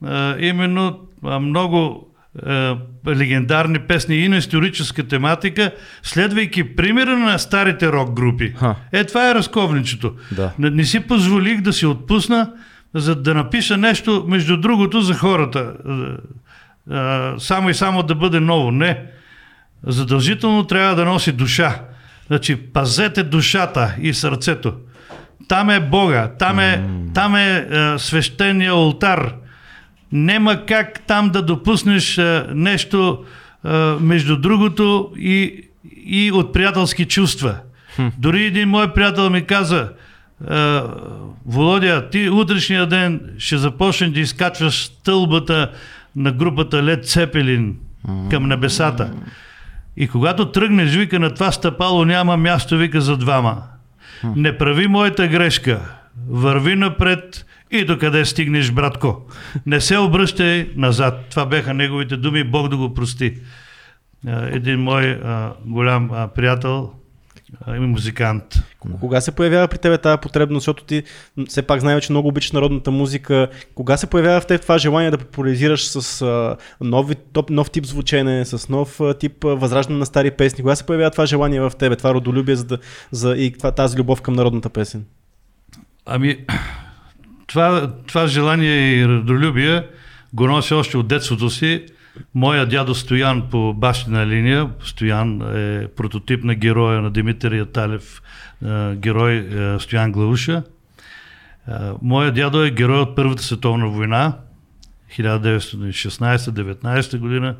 а, 0.05 0.35
именно 0.39 0.99
а, 1.23 1.39
много 1.39 2.07
а, 2.45 2.77
легендарни 3.07 3.79
песни 3.79 4.15
и 4.15 4.27
на 4.27 4.37
историческа 4.37 5.07
тематика, 5.07 5.71
следвайки 6.03 6.75
примера 6.75 7.17
на 7.17 7.39
старите 7.39 7.91
рок 7.91 8.13
групи. 8.13 8.53
Ха. 8.57 8.75
Е, 8.91 9.03
това 9.03 9.29
е 9.29 9.35
разковничето. 9.35 10.13
Да. 10.31 10.51
Не, 10.59 10.69
не 10.69 10.83
си 10.83 10.99
позволих 10.99 11.61
да 11.61 11.73
си 11.73 11.85
отпусна, 11.85 12.51
за 12.93 13.15
да 13.15 13.33
напиша 13.33 13.77
нещо, 13.77 14.25
между 14.27 14.57
другото, 14.57 15.01
за 15.01 15.13
хората. 15.13 15.73
А, 15.87 16.17
а, 16.95 17.39
Само 17.39 17.69
и 17.69 17.73
само 17.73 18.03
да 18.03 18.15
бъде 18.15 18.39
ново. 18.39 18.71
Не. 18.71 19.05
Задължително 19.83 20.63
трябва 20.63 20.95
да 20.95 21.05
носи 21.05 21.31
душа. 21.31 21.81
Значи, 22.27 22.55
пазете 22.55 23.23
душата 23.23 23.95
и 24.01 24.13
сърцето. 24.13 24.73
Там 25.47 25.69
е 25.69 25.79
Бога, 25.79 26.31
там 26.39 26.59
е, 26.59 26.83
там 27.13 27.35
е, 27.35 27.67
е 27.71 27.99
свещения 27.99 28.75
олтар. 28.75 29.33
Нема 30.11 30.65
как 30.65 30.99
там 31.07 31.29
да 31.29 31.41
допуснеш 31.41 32.17
е, 32.17 32.45
нещо 32.53 33.23
е, 33.65 33.69
между 33.99 34.37
другото 34.37 35.11
и, 35.17 35.63
и 36.05 36.31
от 36.31 36.53
приятелски 36.53 37.05
чувства. 37.05 37.55
Дори 38.17 38.45
един 38.45 38.69
мой 38.69 38.93
приятел 38.93 39.29
ми 39.29 39.45
каза, 39.45 39.89
е, 40.51 40.79
Володя, 41.45 42.09
ти 42.09 42.29
утрешния 42.29 42.85
ден 42.85 43.21
ще 43.37 43.57
започнеш 43.57 44.09
да 44.09 44.19
изкачваш 44.19 44.83
стълбата 44.83 45.71
на 46.15 46.31
групата 46.31 46.77
Led 46.77 47.03
Zeppelin 47.05 47.73
към 48.29 48.47
небесата. 48.47 49.11
И 49.97 50.07
когато 50.07 50.51
тръгнеш, 50.51 50.95
вика, 50.95 51.19
на 51.19 51.33
това 51.33 51.51
стъпало 51.51 52.05
няма 52.05 52.37
място, 52.37 52.77
вика, 52.77 53.01
за 53.01 53.17
двама. 53.17 53.63
Не 54.35 54.57
прави 54.57 54.87
моята 54.87 55.27
грешка. 55.27 55.95
Върви 56.29 56.75
напред 56.75 57.45
и 57.71 57.85
докъде 57.85 58.25
стигнеш, 58.25 58.71
братко. 58.71 59.21
Не 59.65 59.81
се 59.81 59.97
обръщай 59.97 60.69
назад. 60.75 61.25
Това 61.29 61.45
беха 61.45 61.73
неговите 61.73 62.17
думи, 62.17 62.43
Бог 62.43 62.67
да 62.69 62.77
го 62.77 62.93
прости. 62.93 63.37
Един 64.27 64.79
мой 64.79 65.19
голям 65.65 66.29
приятел 66.35 66.91
и 67.67 67.79
музикант. 67.79 68.43
Кога 68.99 69.21
се 69.21 69.31
появява 69.31 69.67
при 69.67 69.77
тебе 69.77 69.97
тази 69.97 70.17
потребност, 70.21 70.61
защото 70.61 70.83
ти 70.83 71.03
все 71.47 71.61
пак 71.61 71.79
знаем, 71.79 72.01
че 72.01 72.11
много 72.11 72.27
обичаш 72.27 72.51
народната 72.51 72.91
музика. 72.91 73.47
Кога 73.75 73.97
се 73.97 74.07
появява 74.07 74.41
в 74.41 74.47
теб 74.47 74.61
това 74.61 74.77
желание 74.77 75.11
да 75.11 75.17
популяризираш 75.17 75.87
с 75.87 76.21
а, 76.21 76.57
нови, 76.81 77.15
топ, 77.15 77.49
нов 77.49 77.71
тип 77.71 77.85
звучене, 77.85 78.45
с 78.45 78.69
нов 78.69 79.01
а, 79.01 79.13
тип 79.13 79.45
а, 79.45 79.47
възраждане 79.47 79.99
на 79.99 80.05
стари 80.05 80.31
песни? 80.31 80.61
Кога 80.61 80.75
се 80.75 80.85
появява 80.85 81.11
това 81.11 81.25
желание 81.25 81.61
в 81.61 81.71
тебе, 81.79 81.95
това 81.95 82.13
родолюбие 82.13 82.55
за 82.55 82.63
да, 82.63 82.77
за, 83.11 83.35
и 83.37 83.51
това, 83.51 83.71
тази 83.71 83.97
любов 83.97 84.21
към 84.21 84.33
народната 84.33 84.69
песен? 84.69 85.05
Ами, 86.05 86.37
това, 87.47 87.93
това 88.07 88.27
желание 88.27 88.99
и 88.99 89.07
родолюбие 89.07 89.83
го 90.33 90.47
носи 90.47 90.73
още 90.73 90.97
от 90.97 91.07
детството 91.07 91.49
си. 91.49 91.85
Моя 92.35 92.65
дядо 92.65 92.95
Стоян 92.95 93.43
по 93.51 93.73
бащина 93.73 94.27
линия, 94.27 94.69
Стоян 94.83 95.41
е 95.55 95.87
прототип 95.87 96.43
на 96.43 96.55
героя 96.55 97.01
на 97.01 97.11
Димитър 97.11 97.51
Яталев, 97.51 98.21
е, 98.65 98.95
герой 98.95 99.35
е, 99.35 99.79
Стоян 99.79 100.11
Глауша. 100.11 100.63
Е, 101.67 101.71
Моя 102.01 102.31
дядо 102.31 102.63
е 102.63 102.71
герой 102.71 102.99
от 102.99 103.15
Първата 103.15 103.43
световна 103.43 103.87
война, 103.87 104.33
1916-19 105.17 107.17
година. 107.17 107.55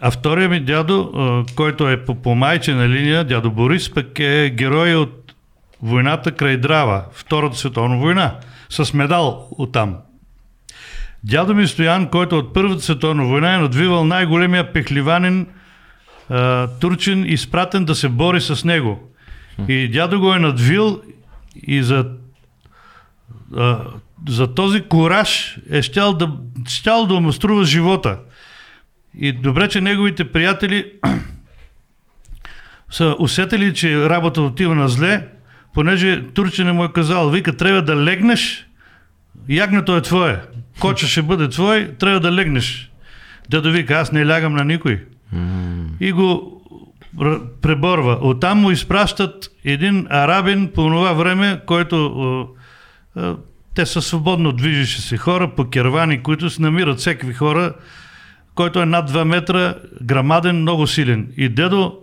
А 0.00 0.10
втория 0.10 0.48
ми 0.48 0.60
дядо, 0.60 1.44
който 1.56 1.88
е 1.88 2.04
по, 2.04 2.14
по 2.14 2.34
майчина 2.34 2.88
линия, 2.88 3.24
дядо 3.24 3.50
Борис, 3.50 3.94
пък 3.94 4.18
е 4.18 4.50
герой 4.50 4.94
от 4.94 5.34
войната 5.82 6.32
край 6.32 6.56
Драва, 6.56 7.06
Втората 7.12 7.56
световна 7.56 7.96
война, 7.96 8.34
с 8.68 8.94
медал 8.94 9.48
оттам. 9.58 9.96
Дядо 11.24 11.54
ми 11.54 11.66
Стоян, 11.66 12.08
който 12.08 12.38
от 12.38 12.54
Първата 12.54 12.82
световна 12.82 13.24
война 13.24 13.54
е 13.54 13.58
надвивал 13.58 14.04
най-големия 14.04 14.72
пехливанин 14.72 15.46
а, 16.28 16.66
турчин, 16.66 17.24
изпратен 17.28 17.84
да 17.84 17.94
се 17.94 18.08
бори 18.08 18.40
с 18.40 18.64
него. 18.64 19.12
И 19.68 19.88
дядо 19.88 20.20
го 20.20 20.34
е 20.34 20.38
надвил 20.38 21.02
и 21.66 21.82
за, 21.82 22.06
а, 23.56 23.78
за 24.28 24.54
този 24.54 24.80
кораж 24.82 25.58
е 25.70 25.82
щял 25.82 26.12
да, 26.12 26.32
щял 26.68 27.06
да 27.06 27.20
му 27.20 27.32
струва 27.32 27.64
живота. 27.64 28.18
И 29.18 29.32
добре, 29.32 29.68
че 29.68 29.80
неговите 29.80 30.32
приятели 30.32 30.92
са 32.90 33.16
усетили, 33.18 33.74
че 33.74 34.08
работа 34.10 34.42
отива 34.42 34.74
на 34.74 34.88
зле, 34.88 35.28
понеже 35.74 36.22
турчина 36.22 36.72
му 36.72 36.84
е 36.84 36.92
казал, 36.92 37.30
вика, 37.30 37.56
трябва 37.56 37.82
да 37.82 37.96
легнеш, 37.96 38.66
ягнето 39.48 39.96
е 39.96 40.02
твое, 40.02 40.42
коча 40.80 41.06
ще 41.06 41.22
бъде 41.22 41.48
твой, 41.48 41.94
трябва 41.98 42.20
да 42.20 42.32
легнеш. 42.32 42.90
Дедо 43.50 43.70
вика, 43.70 43.94
аз 43.94 44.12
не 44.12 44.26
лягам 44.26 44.54
на 44.54 44.64
никой. 44.64 45.04
И 46.00 46.12
го 46.12 46.52
преборва. 47.62 48.18
Оттам 48.22 48.58
му 48.58 48.70
изпращат 48.70 49.50
един 49.64 50.06
арабин 50.10 50.70
по 50.74 50.82
това 50.82 51.12
време, 51.12 51.60
който 51.66 52.48
те 53.74 53.86
са 53.86 54.02
свободно 54.02 54.52
движещи 54.52 55.02
се 55.02 55.16
хора 55.16 55.50
по 55.56 55.64
кервани, 55.64 56.22
които 56.22 56.50
се 56.50 56.62
намират 56.62 56.98
всеки 56.98 57.32
хора, 57.32 57.74
който 58.54 58.80
е 58.80 58.86
над 58.86 59.10
2 59.10 59.24
метра, 59.24 59.74
грамаден, 60.02 60.60
много 60.60 60.86
силен. 60.86 61.32
И 61.36 61.48
дедо 61.48 61.98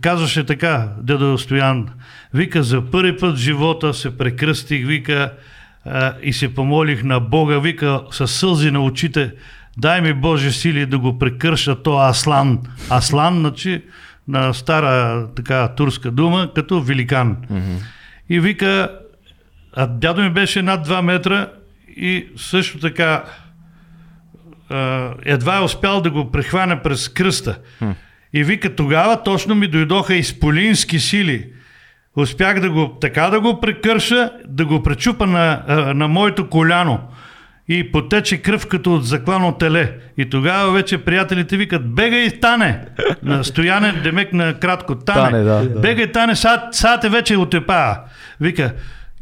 казваше 0.00 0.46
така, 0.46 0.88
дедо 1.02 1.38
Стоян, 1.38 1.88
вика, 2.34 2.62
за 2.62 2.90
първи 2.90 3.16
път 3.16 3.36
в 3.36 3.40
живота 3.40 3.94
се 3.94 4.18
прекръстих, 4.18 4.86
вика, 4.86 5.32
а, 5.84 6.14
и 6.22 6.32
се 6.32 6.54
помолих 6.54 7.04
на 7.04 7.20
Бога, 7.20 7.58
вика, 7.58 8.00
със 8.10 8.34
сълзи 8.34 8.70
на 8.70 8.84
очите, 8.84 9.32
дай 9.78 10.00
ми 10.00 10.12
Боже 10.12 10.52
сили 10.52 10.86
да 10.86 10.98
го 10.98 11.18
прекърша 11.18 11.82
то 11.82 11.98
Аслан. 11.98 12.58
Аслан, 12.90 13.40
значи, 13.40 13.82
на 14.28 14.54
стара 14.54 15.26
така 15.36 15.68
турска 15.68 16.10
дума, 16.10 16.50
като 16.54 16.82
великан. 16.82 17.36
Mm-hmm. 17.36 17.82
И 18.28 18.40
вика, 18.40 18.90
а 19.76 19.86
дядо 19.86 20.22
ми 20.22 20.30
беше 20.30 20.62
над 20.62 20.88
2 20.88 21.00
метра 21.00 21.48
и 21.96 22.26
също 22.36 22.78
така 22.78 23.24
едва 25.24 25.56
е 25.56 25.64
успял 25.64 26.00
да 26.00 26.10
го 26.10 26.30
прехване 26.30 26.82
през 26.82 27.08
кръста. 27.08 27.58
И 28.32 28.44
вика, 28.44 28.76
тогава 28.76 29.22
точно 29.22 29.54
ми 29.54 29.66
дойдоха 29.66 30.14
изполински 30.14 30.98
сили. 30.98 31.52
Успях 32.16 32.60
да 32.60 32.70
го, 32.70 32.96
така 33.00 33.30
да 33.30 33.40
го 33.40 33.60
прекърша, 33.60 34.30
да 34.48 34.64
го 34.64 34.82
пречупа 34.82 35.26
на, 35.26 35.62
на 35.94 36.08
моето 36.08 36.48
коляно 36.48 36.98
и 37.68 37.92
потече 37.92 38.36
кръв 38.36 38.66
като 38.66 38.94
от 38.94 39.06
заклано 39.06 39.52
теле. 39.52 39.92
И 40.18 40.30
тогава 40.30 40.72
вече 40.72 40.98
приятелите 40.98 41.56
викат, 41.56 41.94
бегай 41.94 42.30
тане. 42.40 42.80
На 43.22 43.44
стояне, 43.44 43.92
демек 43.92 44.32
на 44.32 44.54
кратко, 44.54 44.94
тане. 44.94 45.30
тане 45.30 45.44
да, 45.44 45.80
бегай 45.80 46.12
тане, 46.12 46.36
сега 46.36 47.00
те 47.00 47.08
вече 47.08 47.36
отепа. 47.36 47.96
Вика, 48.40 48.72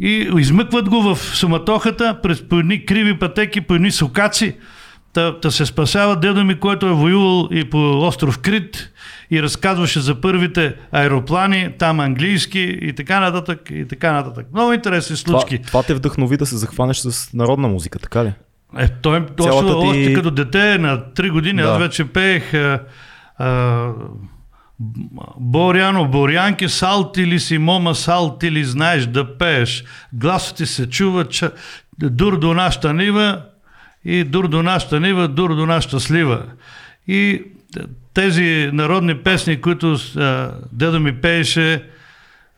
и 0.01 0.31
измъкват 0.39 0.89
го 0.89 1.03
в 1.03 1.19
суматохата 1.19 2.19
през 2.23 2.49
по 2.49 2.59
едни 2.59 2.87
криви 2.87 3.19
пътеки, 3.19 3.61
по 3.61 3.75
едни 3.75 3.91
сукаци. 3.91 4.57
Та, 5.13 5.41
та 5.41 5.51
се 5.51 5.67
спасява 5.67 6.17
дедо 6.17 6.45
ми, 6.45 6.61
който 6.61 6.87
е 6.87 6.93
воювал 6.93 7.49
и 7.53 7.71
по 7.71 8.07
остров 8.07 8.39
Крит 8.39 8.93
и 9.31 9.43
разказваше 9.43 10.01
за 10.01 10.21
първите 10.21 10.75
аероплани, 10.93 11.71
там 11.79 12.01
английски 12.01 12.79
и 12.83 12.93
така 12.93 13.21
нататък, 13.21 13.71
и 13.71 13.89
така 13.89 14.13
нататък. 14.13 14.47
Много 14.53 14.73
интересни 14.73 15.17
случки. 15.17 15.59
Това, 15.59 15.67
това 15.67 15.83
те 15.83 15.95
вдъхнови 15.95 16.37
да 16.37 16.47
се 16.47 16.57
захванеш 16.57 16.97
с 16.97 17.33
народна 17.33 17.69
музика, 17.69 17.99
така 17.99 18.25
ли? 18.25 18.33
Е, 18.79 18.89
той 18.89 19.27
точно 19.27 19.81
ти... 19.81 19.89
още 19.89 20.15
като 20.15 20.31
дете 20.31 20.79
на 20.79 20.99
3 20.99 21.31
години 21.31 21.63
да. 21.63 21.69
аз 21.69 21.79
вече 21.79 22.05
пеех 22.05 22.55
а, 22.55 22.81
а, 23.39 23.89
Боряно, 25.41 26.09
Борянки, 26.09 26.69
салти 26.69 27.27
ли 27.27 27.41
си, 27.41 27.59
мома, 27.59 27.95
салти 27.95 28.53
ли 28.53 28.65
знаеш 28.65 29.07
да 29.07 29.39
пееш. 29.39 29.85
Гласът 30.13 30.57
ти 30.57 30.67
се 30.67 30.89
чува, 30.89 31.25
че 31.25 31.51
дур 31.99 32.39
до 32.39 32.55
нашата 32.55 32.95
нива 32.95 33.43
и 34.05 34.25
дур 34.25 34.49
до 34.49 34.63
нашата 34.63 35.01
нива, 35.01 35.29
дур 35.29 35.55
до 35.55 35.67
нашата 35.67 36.01
слива. 36.01 36.43
И 37.09 37.43
тези 38.15 38.71
народни 38.73 39.15
песни, 39.15 39.61
които 39.61 39.97
а, 40.17 40.53
дедо 40.73 41.01
ми 41.01 41.21
пееше, 41.21 41.85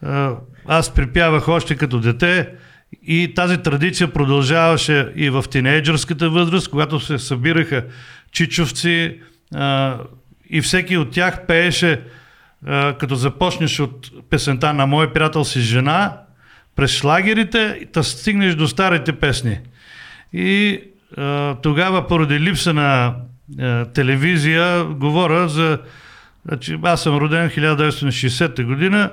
а, 0.03 0.35
аз 0.67 0.95
припявах 0.95 1.49
още 1.49 1.77
като 1.77 2.01
дете 2.01 2.49
и 3.03 3.33
тази 3.37 3.59
традиция 3.59 4.13
продължаваше 4.13 5.13
и 5.17 5.31
в 5.31 5.45
тинейджърската 5.51 6.31
възраст, 6.31 6.69
когато 6.71 7.01
се 7.01 7.19
събираха 7.19 7.85
чичовци 8.33 9.21
а, 9.55 9.99
и 10.51 10.61
всеки 10.61 10.97
от 10.97 11.11
тях 11.11 11.47
пееше, 11.47 12.01
а, 12.67 12.95
като 12.99 13.15
започнеш 13.15 13.81
от 13.81 14.11
песента 14.31 14.73
на 14.73 14.87
Мой 14.87 15.13
приятел 15.13 15.45
си 15.45 15.61
жена, 15.61 16.17
през 16.77 16.91
шлагерите 16.91 17.81
да 17.93 18.05
стигнеш 18.05 18.55
до 18.55 18.69
старите 18.69 19.13
песни. 19.13 19.59
И 20.33 20.81
тогава, 21.63 22.07
поради 22.07 22.41
липса 22.41 22.75
на 22.75 23.15
телевизия, 23.95 24.85
говоря 24.85 25.49
за... 25.49 25.79
Значи, 26.49 26.79
аз 26.83 27.03
съм 27.03 27.17
роден 27.17 27.51
1960 27.51 28.65
година, 28.65 29.11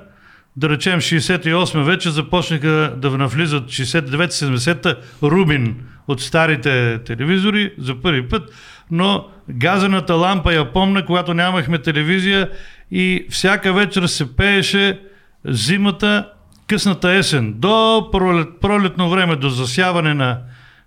да 0.57 0.69
речем 0.69 0.99
68 0.99 1.83
вече 1.83 2.09
започнаха 2.09 2.93
да 2.97 3.09
навлизат 3.09 3.63
69-70 3.63 4.97
Рубин 5.23 5.75
от 6.07 6.21
старите 6.21 6.99
телевизори 7.05 7.73
за 7.77 8.01
първи 8.01 8.27
път, 8.27 8.51
но 8.91 9.27
газената 9.49 10.13
лампа 10.13 10.53
я 10.53 10.73
помня, 10.73 11.05
когато 11.05 11.33
нямахме 11.33 11.77
телевизия 11.77 12.49
и 12.91 13.25
всяка 13.29 13.73
вечер 13.73 14.05
се 14.05 14.35
пееше 14.35 14.99
зимата, 15.45 16.27
късната 16.67 17.11
есен, 17.11 17.53
до 17.57 18.09
пролет, 18.11 18.47
пролетно 18.61 19.09
време, 19.09 19.35
до 19.35 19.49
засяване 19.49 20.13
на 20.13 20.39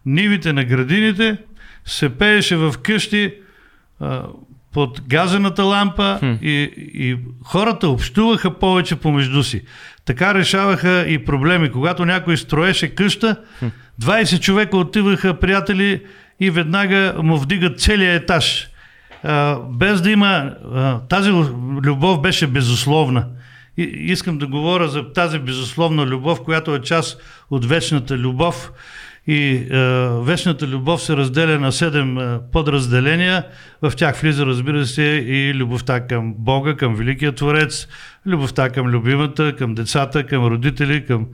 нивите 0.06 0.52
на 0.52 0.64
градините, 0.64 1.36
се 1.84 2.08
пееше 2.08 2.56
в 2.56 2.74
къщи 2.82 3.34
под 4.72 5.00
газената 5.08 5.64
лампа 5.64 6.16
хм. 6.20 6.32
и, 6.42 6.70
и 6.94 7.16
хората 7.44 7.88
общуваха 7.88 8.58
повече 8.58 8.96
помежду 8.96 9.42
си. 9.42 9.62
Така 10.04 10.34
решаваха 10.34 11.04
и 11.08 11.24
проблеми. 11.24 11.70
Когато 11.70 12.04
някой 12.04 12.36
строеше 12.36 12.94
къща, 12.94 13.36
20 14.02 14.40
човека 14.40 14.76
отиваха 14.76 15.34
приятели 15.34 16.02
и 16.40 16.50
веднага 16.50 17.14
му 17.22 17.36
вдигат 17.36 17.80
целият 17.80 18.22
етаж. 18.22 18.68
А, 19.22 19.58
без 19.70 20.02
да 20.02 20.10
има... 20.10 20.54
А, 20.74 21.00
тази 21.00 21.30
любов 21.84 22.20
беше 22.20 22.46
безусловна. 22.46 23.26
И, 23.76 23.82
искам 23.82 24.38
да 24.38 24.46
говоря 24.46 24.88
за 24.88 25.12
тази 25.12 25.38
безусловна 25.38 26.06
любов, 26.06 26.42
която 26.42 26.74
е 26.74 26.82
част 26.82 27.22
от 27.50 27.64
вечната 27.66 28.18
любов. 28.18 28.72
И 29.26 29.54
е, 29.54 29.78
вечната 30.22 30.66
любов 30.66 31.02
се 31.02 31.16
разделя 31.16 31.59
на 31.59 31.72
седем 31.72 32.18
е, 32.18 32.38
подразделения. 32.52 33.44
В 33.83 33.92
тях 33.96 34.20
влиза, 34.20 34.46
разбира 34.46 34.87
се, 34.87 35.02
и 35.02 35.54
любовта 35.54 36.06
към 36.06 36.35
Бога, 36.38 36.76
към 36.76 36.94
Великия 36.94 37.33
Творец, 37.33 37.88
любовта 38.26 38.70
към 38.70 38.87
любимата, 38.87 39.56
към 39.56 39.74
децата, 39.74 40.26
към 40.26 40.46
родители, 40.46 41.06
към, 41.06 41.26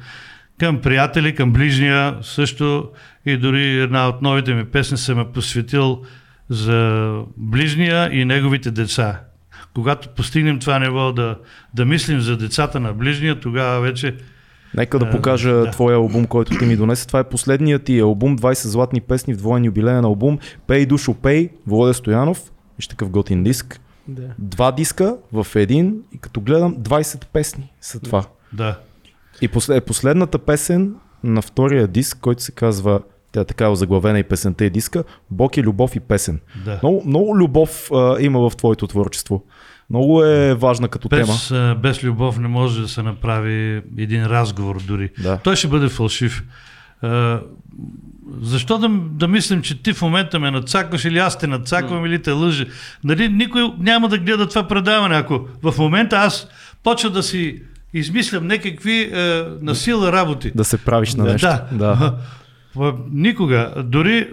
към 0.60 0.80
приятели, 0.80 1.34
към 1.34 1.52
ближния. 1.52 2.16
Също 2.22 2.90
и 3.26 3.36
дори 3.36 3.80
една 3.80 4.08
от 4.08 4.22
новите 4.22 4.54
ми 4.54 4.64
песни 4.64 4.98
съм 4.98 5.20
е 5.20 5.32
посветил 5.32 6.02
за 6.48 7.10
ближния 7.36 8.10
и 8.12 8.24
неговите 8.24 8.70
деца. 8.70 9.20
Когато 9.74 10.08
постигнем 10.08 10.58
това 10.58 10.78
ниво 10.78 11.12
да, 11.12 11.36
да 11.74 11.84
мислим 11.84 12.20
за 12.20 12.36
децата 12.36 12.80
на 12.80 12.92
ближния, 12.92 13.40
тогава 13.40 13.80
вече 13.80 14.16
Нека 14.76 14.98
да 14.98 15.10
покажа 15.10 15.52
да. 15.52 15.70
твоя 15.70 15.96
албум, 15.96 16.26
който 16.26 16.58
ти 16.58 16.64
ми 16.64 16.76
донесе. 16.76 17.06
Това 17.06 17.20
е 17.20 17.24
последният 17.24 17.84
ти 17.84 18.00
албум, 18.00 18.38
20 18.38 18.66
златни 18.66 19.00
песни 19.00 19.34
в 19.34 19.36
двоен 19.36 19.64
юбилеен 19.64 20.04
албум. 20.04 20.38
Пей 20.66 20.86
Душо 20.86 21.14
Пей, 21.14 21.48
Володя 21.66 21.94
Стоянов. 21.94 22.52
Виж 22.78 22.88
такъв 22.88 23.10
готин 23.10 23.44
диск. 23.44 23.80
Да. 24.08 24.22
Два 24.38 24.72
диска 24.72 25.16
в 25.32 25.46
един 25.54 26.02
и 26.12 26.18
като 26.18 26.40
гледам 26.40 26.76
20 26.76 27.26
песни 27.26 27.72
са 27.80 28.00
това. 28.00 28.24
Да. 28.52 28.78
И 29.42 29.48
послед, 29.48 29.84
последната 29.84 30.38
песен 30.38 30.94
на 31.24 31.42
втория 31.42 31.86
диск, 31.88 32.18
който 32.20 32.42
се 32.42 32.52
казва 32.52 33.00
тя 33.32 33.40
е 33.40 33.44
така 33.44 33.74
заглавена 33.74 34.18
и 34.18 34.24
песента 34.24 34.64
и 34.64 34.70
диска, 34.70 35.04
Бог 35.30 35.56
е 35.56 35.62
любов 35.62 35.96
и 35.96 36.00
песен. 36.00 36.40
Да. 36.64 36.80
Много, 36.82 37.02
много 37.06 37.38
любов 37.38 37.90
а, 37.92 38.16
има 38.20 38.50
в 38.50 38.56
твоето 38.56 38.86
творчество. 38.86 39.42
Много 39.90 40.24
е 40.24 40.54
важна 40.54 40.88
като 40.88 41.08
без, 41.08 41.48
тема. 41.48 41.74
Без 41.74 42.04
любов 42.04 42.38
не 42.38 42.48
може 42.48 42.80
да 42.80 42.88
се 42.88 43.02
направи 43.02 43.82
един 43.98 44.26
разговор 44.26 44.82
дори. 44.86 45.10
Да. 45.22 45.36
Той 45.36 45.56
ще 45.56 45.68
бъде 45.68 45.88
фалшив. 45.88 46.44
Защо 48.42 48.78
да, 48.78 48.88
да 49.10 49.28
мислим, 49.28 49.62
че 49.62 49.82
ти 49.82 49.92
в 49.92 50.02
момента 50.02 50.40
ме 50.40 50.50
надцакваш 50.50 51.04
или 51.04 51.18
аз 51.18 51.38
те 51.38 51.46
надцаквам 51.46 52.02
mm. 52.02 52.06
или 52.06 52.22
те 52.22 52.30
лъжи? 52.30 52.66
Нали, 53.04 53.28
никой 53.28 53.72
няма 53.78 54.08
да 54.08 54.18
гледа 54.18 54.48
това 54.48 54.68
предаване. 54.68 55.16
Ако 55.16 55.48
в 55.62 55.74
момента 55.78 56.16
аз 56.16 56.48
почва 56.82 57.10
да 57.10 57.22
си 57.22 57.62
измислям 57.94 58.46
някакви 58.46 59.10
е, 59.14 59.42
насила 59.62 60.12
работи. 60.12 60.52
Да 60.54 60.64
се 60.64 60.78
правиш 60.78 61.14
на 61.14 61.24
нещо. 61.24 61.48
Да. 61.48 61.66
да. 61.72 62.14
Никога. 63.10 63.72
Дори 63.84 64.28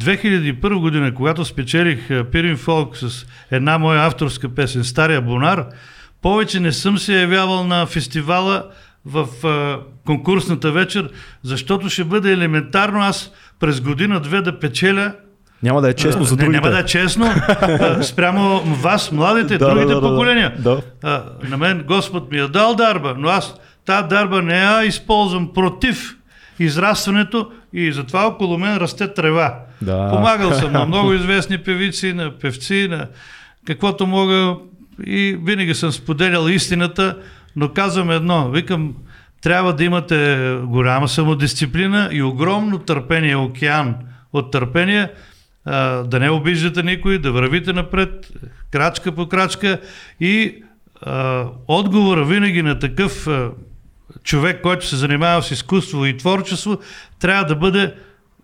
2001 0.00 0.80
година, 0.80 1.14
когато 1.14 1.44
спечелих 1.44 2.08
Пирин 2.32 2.56
Фолк 2.56 2.96
с 2.96 3.26
една 3.50 3.78
моя 3.78 4.02
авторска 4.02 4.48
песен 4.48 4.84
Стария 4.84 5.20
Бонар, 5.20 5.66
повече 6.22 6.60
не 6.60 6.72
съм 6.72 6.98
се 6.98 7.20
явявал 7.20 7.64
на 7.64 7.86
фестивала 7.86 8.64
в 9.04 9.46
а, 9.46 9.78
конкурсната 10.06 10.72
вечер, 10.72 11.10
защото 11.42 11.88
ще 11.88 12.04
бъде 12.04 12.32
елементарно 12.32 13.00
аз 13.00 13.32
през 13.60 13.80
година-две 13.80 14.40
да 14.40 14.58
печеля 14.58 15.12
Няма 15.62 15.80
да 15.80 15.90
е 15.90 15.92
честно 15.92 16.24
за 16.24 16.36
не, 16.36 16.44
другите. 16.44 16.60
Няма 16.60 16.74
да 16.74 16.80
е 16.80 16.84
честно 16.84 17.26
спрямо 18.02 18.60
вас, 18.60 19.12
младите, 19.12 19.58
Да, 19.58 19.68
другите 19.70 19.94
да, 19.94 20.00
да. 20.00 20.08
поколения. 20.08 20.54
Да. 20.58 20.82
А, 21.02 21.22
на 21.48 21.56
мен 21.56 21.84
Господ 21.86 22.30
ми 22.30 22.38
е 22.38 22.48
дал 22.48 22.74
дарба, 22.74 23.14
но 23.18 23.28
аз 23.28 23.54
тази 23.84 24.08
дарба 24.08 24.42
не 24.42 24.58
я 24.58 24.84
използвам 24.84 25.52
против 25.54 26.16
израстването 26.58 27.50
и 27.76 27.92
затова 27.92 28.26
около 28.26 28.58
мен 28.58 28.76
расте 28.76 29.14
трева. 29.14 29.60
Да. 29.82 30.10
Помагал 30.10 30.52
съм 30.52 30.72
на 30.72 30.86
много 30.86 31.12
известни 31.12 31.58
певици, 31.58 32.12
на 32.12 32.30
певци, 32.38 32.88
на 32.90 33.08
каквото 33.66 34.06
мога 34.06 34.56
и 35.06 35.38
винаги 35.42 35.74
съм 35.74 35.92
споделял 35.92 36.48
истината, 36.48 37.18
но 37.56 37.68
казвам 37.68 38.10
едно, 38.10 38.50
викам, 38.50 38.94
трябва 39.42 39.72
да 39.72 39.84
имате 39.84 40.50
голяма 40.62 41.08
самодисциплина 41.08 42.08
и 42.12 42.22
огромно 42.22 42.78
търпение, 42.78 43.36
океан 43.36 43.94
от 44.32 44.50
търпение, 44.50 45.10
а, 45.64 46.02
да 46.02 46.20
не 46.20 46.30
обиждате 46.30 46.82
никой, 46.82 47.18
да 47.18 47.32
вървите 47.32 47.72
напред, 47.72 48.28
крачка 48.70 49.12
по 49.12 49.28
крачка 49.28 49.80
и 50.20 50.62
а, 51.02 51.44
отговора 51.68 52.24
винаги 52.24 52.62
на 52.62 52.78
такъв 52.78 53.26
а, 53.26 53.50
човек, 54.26 54.60
който 54.62 54.86
се 54.86 54.96
занимава 54.96 55.42
с 55.42 55.50
изкуство 55.50 56.06
и 56.06 56.16
творчество, 56.16 56.78
трябва 57.20 57.44
да 57.44 57.56
бъде 57.56 57.94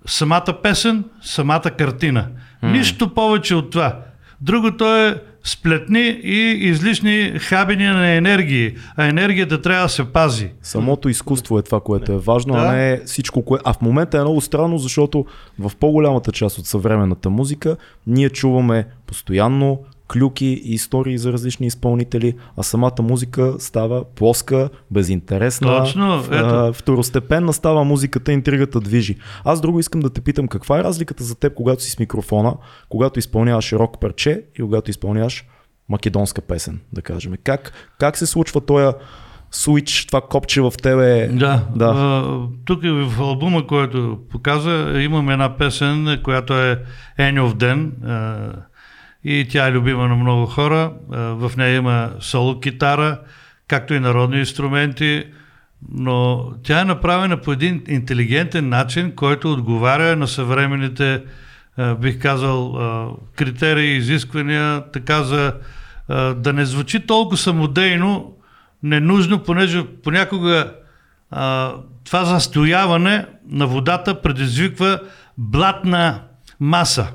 самата 0.07 0.55
песен, 0.63 1.05
самата 1.23 1.71
картина. 1.79 2.27
Нищо 2.63 3.15
повече 3.15 3.55
от 3.55 3.71
това. 3.71 3.99
Другото 4.41 4.97
е 4.97 5.23
сплетни 5.45 6.21
и 6.23 6.69
излишни 6.69 7.33
хабения 7.39 7.95
на 7.95 8.09
енергии, 8.11 8.75
а 8.97 9.05
енергията 9.05 9.63
трябва 9.63 9.83
да 9.83 9.89
се 9.89 10.05
пази. 10.05 10.51
Самото 10.63 11.09
изкуство 11.09 11.59
е 11.59 11.63
това, 11.63 11.81
което 11.81 12.13
е 12.13 12.19
важно, 12.19 12.55
а 12.55 12.61
Да. 12.61 12.73
не 12.73 13.01
всичко, 13.07 13.45
което... 13.45 13.63
А 13.67 13.73
в 13.73 13.81
момента 13.81 14.19
е 14.19 14.21
много 14.21 14.41
странно, 14.41 14.79
защото 14.79 15.27
в 15.59 15.73
по-голямата 15.81 16.33
част 16.33 16.59
от 16.59 16.67
съвременната 16.67 17.31
музика 17.31 17.77
ние 18.07 18.31
чуваме 18.31 18.87
постоянно 19.07 19.79
клюки 20.13 20.47
и 20.47 20.75
истории 20.75 21.19
за 21.19 21.33
различни 21.33 21.67
изпълнители, 21.67 22.35
а 22.57 22.63
самата 22.63 23.03
музика 23.03 23.55
става 23.59 24.05
плоска, 24.05 24.69
безинтересна, 24.91 25.79
Точно, 25.79 26.25
ето. 26.31 26.73
второстепенна 26.73 27.53
става 27.53 27.85
музиката, 27.85 28.33
интригата 28.33 28.81
движи. 28.81 29.17
Аз 29.45 29.61
друго 29.61 29.81
искам 29.81 30.01
да 30.01 30.11
те 30.11 30.21
питам, 30.21 30.49
каква 30.49 30.79
е 30.79 30.85
разликата 30.85 31.25
за 31.25 31.35
теб, 31.35 31.55
когато 31.55 31.83
си 31.83 31.91
с 31.91 31.99
микрофона, 31.99 32.55
когато 32.89 33.19
изпълняваш 33.19 33.73
рок 33.73 34.01
парче 34.01 34.43
и 34.59 34.63
когато 34.63 34.91
изпълняваш 34.91 35.45
македонска 35.89 36.41
песен, 36.41 36.81
да 36.93 37.03
кажем. 37.03 37.33
Как, 37.45 37.73
как 37.99 38.17
се 38.17 38.27
случва 38.27 38.61
този 38.61 38.95
свич, 39.51 40.07
това 40.07 40.21
копче 40.21 40.61
в 40.61 40.73
тебе? 40.83 41.29
Да. 41.29 41.63
да. 41.77 41.85
А, 41.85 42.41
тук 42.65 42.83
в 42.83 43.21
албума, 43.21 43.67
който 43.67 44.19
показа, 44.31 45.01
имам 45.03 45.31
една 45.31 45.57
песен, 45.57 46.21
която 46.25 46.55
е 46.55 46.83
Еньов 47.19 47.55
ден. 47.55 47.93
А, 48.05 48.53
и 49.25 49.47
тя 49.51 49.67
е 49.67 49.73
любима 49.73 50.09
на 50.09 50.17
много 50.17 50.47
хора. 50.47 50.93
А, 51.13 51.19
в 51.19 51.53
нея 51.57 51.77
има 51.77 52.11
соло 52.21 52.61
китара, 52.61 53.19
както 53.69 53.95
и 53.95 54.01
народни 54.01 54.39
инструменти, 54.39 55.25
но 55.93 56.47
тя 56.63 56.81
е 56.81 56.85
направена 56.85 57.37
по 57.37 57.53
един 57.53 57.83
интелигентен 57.89 58.69
начин, 58.69 59.13
който 59.17 59.53
отговаря 59.53 60.17
на 60.17 60.29
съвременните, 60.29 61.23
а, 61.77 61.95
бих 61.95 62.23
казал, 62.23 62.77
а, 62.77 63.09
критерии, 63.37 63.97
изисквания, 63.97 64.85
така 64.93 65.23
за 65.23 65.55
да 66.37 66.53
не 66.53 66.65
звучи 66.65 67.07
толкова 67.07 67.37
самодейно, 67.37 68.37
ненужно, 68.83 69.39
понеже 69.39 69.85
понякога 70.05 70.73
това 72.05 72.25
застояване 72.25 73.27
на 73.49 73.67
водата 73.67 74.23
предизвиква 74.23 75.01
блатна 75.39 76.21
маса. 76.61 77.13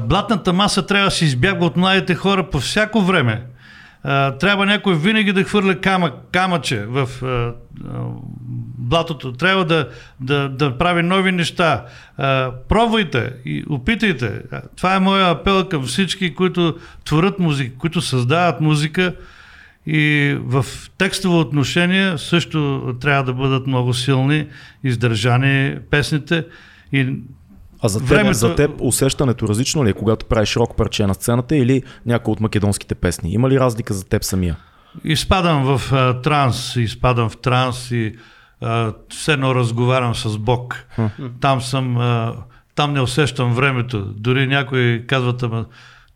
Блатната 0.00 0.52
маса 0.52 0.86
трябва 0.86 1.04
да 1.04 1.10
се 1.10 1.24
избягва 1.24 1.66
от 1.66 1.76
младите 1.76 2.14
хора 2.14 2.50
по 2.50 2.60
всяко 2.60 3.00
време. 3.00 3.42
Трябва 4.40 4.66
някой 4.66 4.94
винаги 4.94 5.32
да 5.32 5.44
хвърля 5.44 5.80
камък, 5.80 6.14
камъче 6.32 6.86
в 6.86 7.08
блатото. 8.78 9.32
Трябва 9.32 9.64
да, 9.64 9.88
да, 10.20 10.48
да 10.48 10.78
прави 10.78 11.02
нови 11.02 11.32
неща. 11.32 11.84
Пробвайте 12.68 13.32
и 13.44 13.64
опитайте. 13.68 14.42
Това 14.76 14.94
е 14.94 15.00
моя 15.00 15.30
апел 15.30 15.68
към 15.68 15.82
всички, 15.82 16.34
които 16.34 16.76
творят 17.04 17.38
музика, 17.38 17.78
които 17.78 18.00
създават 18.00 18.60
музика. 18.60 19.14
И 19.86 20.36
в 20.40 20.66
текстово 20.98 21.40
отношение 21.40 22.18
също 22.18 22.94
трябва 23.00 23.24
да 23.24 23.32
бъдат 23.32 23.66
много 23.66 23.94
силни, 23.94 24.46
издържани 24.84 25.76
песните. 25.90 26.44
И 26.92 27.16
А 27.82 27.88
за 27.88 27.98
теб, 27.98 28.08
Времето- 28.08 28.38
за 28.38 28.54
теб 28.54 28.70
усещането 28.80 29.48
различно 29.48 29.84
ли 29.84 29.90
е, 29.90 29.92
когато 29.92 30.26
правиш 30.26 30.56
рок 30.56 30.76
парче 30.76 31.06
на 31.06 31.14
сцената 31.14 31.56
или 31.56 31.82
някой 32.06 32.32
от 32.32 32.40
македонските 32.40 32.94
песни? 32.94 33.32
Има 33.32 33.50
ли 33.50 33.60
разлика 33.60 33.94
за 33.94 34.04
теб 34.04 34.24
самия? 34.24 34.56
изпадам 35.04 35.78
в 35.78 35.92
а, 35.92 36.20
транс, 36.20 36.76
изпадам 36.76 37.30
в 37.30 37.36
транс 37.36 37.90
и 37.90 38.14
а, 38.60 38.92
все 39.08 39.32
едно 39.32 39.54
разговарям 39.54 40.14
с 40.14 40.38
Бог. 40.38 40.84
Там 41.40 41.60
съм, 41.60 41.96
а, 41.98 42.34
там 42.74 42.92
не 42.92 43.00
усещам 43.00 43.54
времето. 43.54 44.00
Дори 44.00 44.46
някой 44.46 45.04
казват, 45.06 45.42
ама 45.42 45.64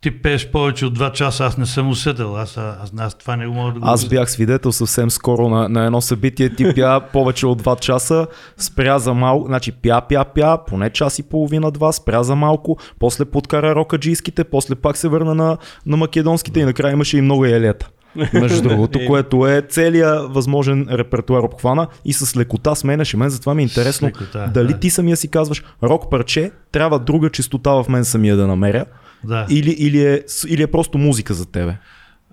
ти 0.03 0.11
пееш 0.11 0.47
повече 0.47 0.85
от 0.85 0.99
2 0.99 1.11
часа, 1.11 1.45
аз 1.45 1.57
не 1.57 1.65
съм 1.65 1.89
усетил. 1.89 2.37
Аз, 2.37 2.57
аз, 2.57 2.93
аз 2.97 3.15
това 3.15 3.35
не 3.35 3.47
го 3.47 3.53
мога 3.53 3.73
да 3.73 3.79
го 3.79 3.85
Аз 3.87 4.05
бях 4.05 4.31
свидетел 4.31 4.71
съвсем 4.71 5.11
скоро 5.11 5.49
на, 5.49 5.69
на 5.69 5.85
едно 5.85 6.01
събитие, 6.01 6.49
ти 6.49 6.75
пя 6.75 6.99
повече 7.13 7.47
от 7.47 7.63
2 7.63 7.79
часа, 7.79 8.27
спря 8.57 8.99
за 8.99 9.13
малко, 9.13 9.47
значи 9.47 9.71
пя, 9.71 10.01
пя, 10.09 10.25
пя, 10.25 10.57
поне 10.67 10.89
час 10.89 11.19
и 11.19 11.23
половина, 11.23 11.71
два, 11.71 11.91
спря 11.91 12.23
за 12.23 12.35
малко, 12.35 12.77
после 12.99 13.25
подкара 13.25 13.75
рокаджийските, 13.75 14.43
после 14.43 14.75
пак 14.75 14.97
се 14.97 15.07
върна 15.07 15.35
на, 15.35 15.57
на 15.85 15.97
македонските 15.97 16.59
и 16.59 16.65
накрая 16.65 16.93
имаше 16.93 17.17
и 17.17 17.21
много 17.21 17.45
елета. 17.45 17.89
Между 18.33 18.61
другото, 18.69 18.99
което 19.07 19.47
е 19.47 19.61
целият 19.69 20.33
възможен 20.33 20.87
репертуар 20.91 21.43
обхвана 21.43 21.87
и 22.05 22.13
с 22.13 22.37
лекота 22.37 22.75
сменяше 22.75 23.17
мен, 23.17 23.29
затова 23.29 23.53
ми 23.53 23.61
е 23.61 23.63
интересно 23.63 24.07
лекота, 24.07 24.51
дали 24.53 24.73
да. 24.73 24.79
ти 24.79 24.89
самия 24.89 25.17
си 25.17 25.27
казваш 25.27 25.63
рок 25.83 26.09
парче, 26.11 26.51
трябва 26.71 26.99
друга 26.99 27.29
чистота 27.29 27.71
в 27.71 27.85
мен 27.89 28.05
самия 28.05 28.35
да 28.35 28.47
намеря 28.47 28.85
Да. 29.23 29.45
или, 29.49 29.71
или, 29.71 30.01
е, 30.01 30.23
или 30.47 30.61
е 30.61 30.67
просто 30.67 30.97
музика 30.97 31.33
за 31.33 31.51
тебе. 31.51 31.77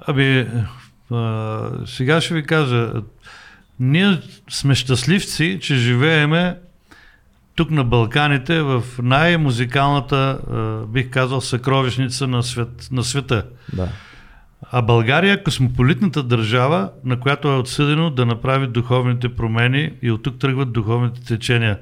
Ами, 0.06 0.46
а, 1.10 1.70
сега 1.86 2.20
ще 2.20 2.34
ви 2.34 2.42
кажа, 2.42 2.92
ние 3.80 4.18
сме 4.50 4.74
щастливци, 4.74 5.58
че 5.62 5.74
живееме 5.74 6.56
тук 7.54 7.70
на 7.70 7.84
Балканите 7.84 8.62
в 8.62 8.84
най-музикалната, 9.02 10.38
бих 10.88 11.10
казал, 11.10 11.40
съкровищница 11.40 12.26
на, 12.26 12.42
свет, 12.42 12.88
на 12.92 13.04
света. 13.04 13.46
Да. 13.72 13.88
А 14.72 14.82
България 14.82 15.34
е 15.34 15.42
космополитната 15.42 16.22
държава, 16.22 16.90
на 17.04 17.20
която 17.20 17.48
е 17.48 17.56
отсъдено 17.56 18.10
да 18.10 18.26
направи 18.26 18.66
духовните 18.66 19.28
промени 19.28 19.92
и 20.02 20.10
от 20.10 20.22
тук 20.22 20.38
тръгват 20.38 20.72
духовните 20.72 21.24
течения. 21.24 21.78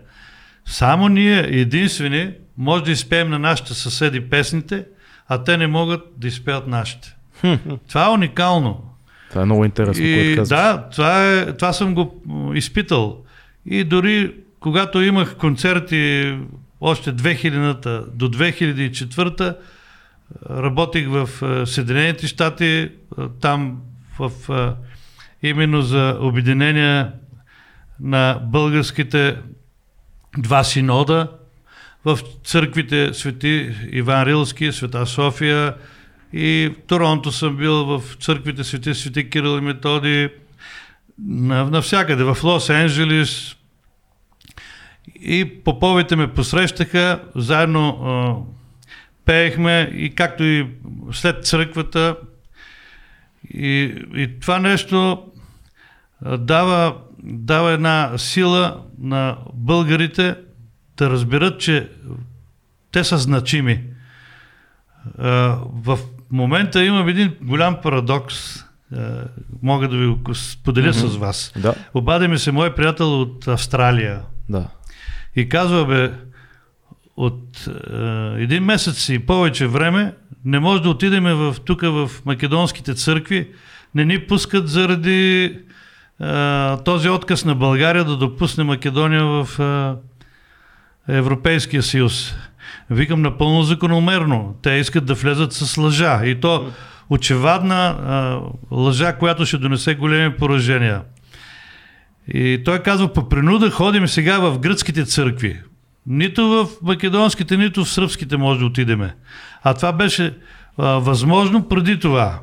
Само 0.65 1.09
ние 1.09 1.39
единствени 1.39 2.31
може 2.57 2.85
да 2.85 2.91
изпеем 2.91 3.31
на 3.31 3.39
нашите 3.39 3.75
съседи 3.75 4.21
песните, 4.21 4.85
а 5.29 5.45
те 5.45 5.57
не 5.57 5.67
могат 5.67 6.01
да 6.17 6.29
изпеят 6.29 6.67
нашите. 6.67 7.17
Това 7.89 8.07
е 8.07 8.09
уникално. 8.09 8.85
Това 9.31 9.43
е 9.43 9.45
много 9.45 9.65
интересно, 9.65 10.05
което 10.05 10.31
И 10.31 10.37
казваш. 10.37 10.59
да, 10.59 10.89
това, 10.93 11.33
е, 11.33 11.53
това 11.57 11.73
съм 11.73 11.95
го 11.95 12.23
изпитал. 12.55 13.19
И 13.67 13.85
дори 13.85 14.35
когато 14.61 15.03
имах 15.03 15.37
концерти 15.37 16.35
още 16.81 17.13
2000-та 17.13 18.03
до 18.15 18.31
2004-та, 18.31 19.55
работих 20.51 21.09
в 21.09 21.29
е, 21.43 21.67
Съединените 21.67 22.27
щати, 22.27 22.67
е, 22.67 22.91
там 23.41 23.81
в, 24.19 24.33
е, 25.43 25.49
именно 25.49 25.83
за 25.83 26.19
обединение 26.21 27.07
на 28.01 28.41
българските 28.43 29.37
два 30.39 30.65
синода 30.65 31.29
в 32.05 32.19
църквите 32.45 33.15
Свети 33.15 33.75
Иван 33.93 34.23
Рилски, 34.23 34.73
Света 34.73 35.07
София 35.07 35.75
и 36.33 36.71
в 36.75 36.87
Торонто 36.87 37.33
съм 37.33 37.57
бил 37.57 37.85
в 37.85 38.03
църквите 38.21 38.65
Свети 38.65 38.95
Свети 38.95 39.31
Кирил 39.31 39.59
и 39.59 39.61
Методи, 39.61 40.29
на- 41.19 41.65
навсякъде, 41.65 42.25
в 42.25 42.37
Лос-Анджелес. 42.43 43.57
И 45.21 45.45
поповете 45.65 46.17
ме 46.17 46.33
посрещаха, 46.35 47.23
заедно 47.37 47.89
а, 47.89 48.35
пеехме 49.25 49.91
и 49.95 50.15
както 50.15 50.45
и 50.45 50.67
след 51.13 51.47
църквата. 51.47 52.17
И, 53.55 53.95
и 54.15 54.41
това 54.41 54.59
нещо 54.59 55.23
дава, 56.39 56.97
дава 57.23 57.73
една 57.73 58.13
сила 58.17 58.83
на 58.99 59.37
българите 59.55 60.35
да 60.99 61.11
разберат, 61.11 61.61
че 61.61 61.89
те 62.93 63.05
са 63.05 63.19
значими. 63.19 63.85
В 65.19 65.99
момента 66.31 66.85
имам 66.85 67.09
един 67.09 67.35
голям 67.43 67.77
парадокс, 67.83 68.65
мога 69.63 69.89
да 69.89 69.97
ви 69.97 70.07
го 70.07 70.35
споделя 70.35 70.93
mm-hmm. 70.93 71.07
с 71.07 71.17
вас. 71.17 71.53
Да. 71.57 71.75
Обади 71.95 72.29
ми 72.29 72.39
се 72.39 72.53
мой 72.53 72.75
приятел 72.75 73.21
от 73.21 73.49
Австралия 73.49 74.21
Да. 74.49 74.69
и 75.37 75.49
казва, 75.49 75.87
бе, 75.87 76.13
от 77.17 77.69
е, 77.69 78.43
един 78.43 78.65
месец 78.65 79.09
и 79.09 79.19
повече 79.19 79.67
време 79.67 80.15
не 80.45 80.59
може 80.59 80.83
да 80.83 80.91
отидем 80.91 81.25
в, 81.25 81.57
тук 81.65 81.81
в 81.83 82.11
македонските 82.25 82.95
църкви, 82.95 83.49
не 83.95 84.05
ни 84.05 84.27
пускат 84.27 84.69
заради 84.69 85.45
е, 85.45 86.77
този 86.85 87.09
отказ 87.09 87.45
на 87.45 87.55
България 87.55 88.05
да 88.05 88.17
допусне 88.17 88.65
Македония 88.65 89.25
в 89.25 89.49
е, 89.59 90.08
Европейския 91.09 91.83
съюз. 91.83 92.35
Викам 92.91 93.23
напълно 93.23 93.63
закономерно. 93.63 94.55
Те 94.63 94.71
искат 94.71 95.05
да 95.05 95.15
влезат 95.15 95.53
с 95.53 95.77
лъжа. 95.77 96.21
И 96.25 96.41
то 96.41 96.71
очевадна 97.11 97.97
е, 98.71 98.75
лъжа, 98.75 99.13
която 99.13 99.47
ще 99.47 99.59
донесе 99.59 99.95
големи 99.95 100.37
поражения. 100.37 101.03
И 102.35 102.63
той 102.65 102.79
казва, 102.79 103.13
по 103.13 103.29
принуда 103.29 103.71
ходим 103.71 104.09
сега 104.09 104.39
в 104.39 104.59
гръцките 104.59 105.05
църкви. 105.05 105.61
Нито 106.07 106.49
в 106.49 106.69
македонските, 106.83 107.57
нито 107.57 107.85
в 107.85 107.91
сръбските 107.91 108.37
може 108.37 108.61
да 108.61 108.67
отидеме. 108.67 109.15
А 109.63 109.75
това 109.75 109.93
беше 109.93 110.35
а, 110.79 110.87
възможно 110.87 111.69
преди 111.69 112.01
това. 112.01 112.39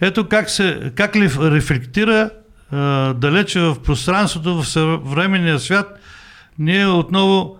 Ето 0.00 0.28
как, 0.28 0.50
се, 0.50 0.92
как 0.94 1.16
ли 1.16 1.30
рефлектира 1.40 2.30
а, 2.72 3.14
далече 3.14 3.60
в 3.60 3.76
пространството, 3.82 4.62
в 4.62 4.68
съвременния 4.68 5.58
свят, 5.58 6.00
ние 6.58 6.86
отново 6.86 7.57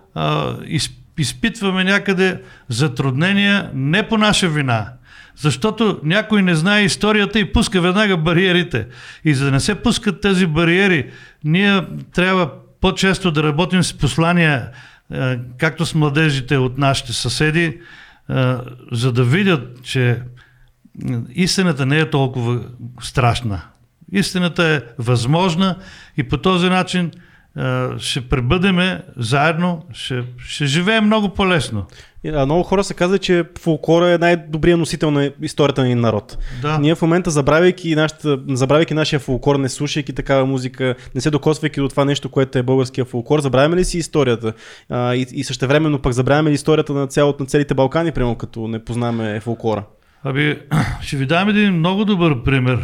изпитваме 1.17 1.83
някъде 1.83 2.41
затруднения 2.69 3.71
не 3.73 4.07
по 4.07 4.17
наша 4.17 4.49
вина, 4.49 4.93
защото 5.35 5.99
някой 6.03 6.41
не 6.41 6.55
знае 6.55 6.83
историята 6.83 7.39
и 7.39 7.51
пуска 7.51 7.81
веднага 7.81 8.17
бариерите. 8.17 8.87
И 9.25 9.33
за 9.33 9.45
да 9.45 9.51
не 9.51 9.59
се 9.59 9.75
пускат 9.75 10.21
тези 10.21 10.45
бариери, 10.45 11.11
ние 11.43 11.81
трябва 12.13 12.51
по-често 12.81 13.31
да 13.31 13.43
работим 13.43 13.83
с 13.83 13.93
послания, 13.93 14.69
както 15.57 15.85
с 15.85 15.95
младежите 15.95 16.57
от 16.57 16.77
нашите 16.77 17.13
съседи, 17.13 17.79
за 18.91 19.11
да 19.11 19.23
видят, 19.23 19.83
че 19.83 20.21
истината 21.33 21.85
не 21.85 21.99
е 21.99 22.09
толкова 22.09 22.61
страшна. 23.01 23.61
Истината 24.11 24.65
е 24.65 24.81
възможна 24.97 25.75
и 26.17 26.23
по 26.23 26.37
този 26.37 26.69
начин 26.69 27.11
ще 27.97 28.21
пребъдеме 28.29 29.01
заедно, 29.17 29.85
ще, 29.93 30.23
ще 30.37 30.65
живеем 30.65 31.05
много 31.05 31.29
по-лесно. 31.29 31.85
А 32.33 32.45
много 32.45 32.63
хора 32.63 32.83
се 32.83 32.93
казват, 32.93 33.21
че 33.21 33.43
фолклора 33.59 34.09
е 34.09 34.17
най-добрият 34.17 34.79
носител 34.79 35.11
на 35.11 35.31
историята 35.41 35.81
на 35.81 35.87
един 35.87 35.99
народ. 35.99 36.37
Да. 36.61 36.79
Ние 36.79 36.95
в 36.95 37.01
момента, 37.01 37.31
забравяйки, 37.31 37.95
нашата, 37.95 38.39
забравяйки 38.47 38.93
нашия 38.93 39.19
фолклор, 39.19 39.55
не 39.55 39.69
слушайки 39.69 40.13
такава 40.13 40.45
музика, 40.45 40.95
не 41.15 41.21
се 41.21 41.31
докосвайки 41.31 41.79
до 41.79 41.89
това 41.89 42.05
нещо, 42.05 42.29
което 42.29 42.57
е 42.57 42.63
българския 42.63 43.05
фолклор, 43.05 43.39
забравяме 43.39 43.75
ли 43.75 43.85
си 43.85 43.97
историята? 43.97 44.53
А, 44.89 45.15
и, 45.15 45.25
и 45.31 45.43
същевременно 45.43 45.99
пък 45.99 46.13
забравяме 46.13 46.49
ли 46.49 46.53
историята 46.53 46.93
на, 46.93 47.07
цялото, 47.07 47.43
на 47.43 47.47
целите 47.47 47.73
Балкани, 47.73 48.11
примерно, 48.11 48.35
като 48.35 48.67
не 48.67 48.85
познаваме 48.85 49.39
фолклора? 49.39 49.83
Аби, 50.23 50.59
ще 51.01 51.17
ви 51.17 51.25
дам 51.25 51.49
един 51.49 51.73
много 51.73 52.05
добър 52.05 52.43
пример. 52.43 52.79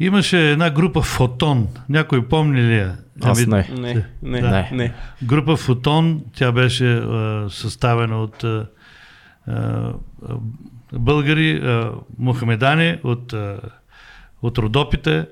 Имаше 0.00 0.50
една 0.50 0.70
група 0.70 1.02
Фотон. 1.02 1.68
Някой 1.88 2.28
помни 2.28 2.62
ли 2.62 2.76
я? 2.76 2.96
Аз 3.22 3.46
Ами, 3.46 3.64
не. 3.72 3.80
Не, 3.80 4.06
не, 4.22 4.40
Да. 4.40 4.50
не. 4.50 4.68
не. 4.72 4.94
Група 5.22 5.56
Фотон, 5.56 6.22
тя 6.34 6.52
беше 6.52 6.94
а, 6.94 7.46
съставена 7.50 8.22
от 8.22 8.44
а, 8.44 8.66
а, 9.48 9.92
българи, 10.92 11.60
а, 11.62 11.92
мухамедани, 12.18 12.98
от, 13.02 13.32
а, 13.32 13.60
от 14.42 14.58
Родопите 14.58 15.26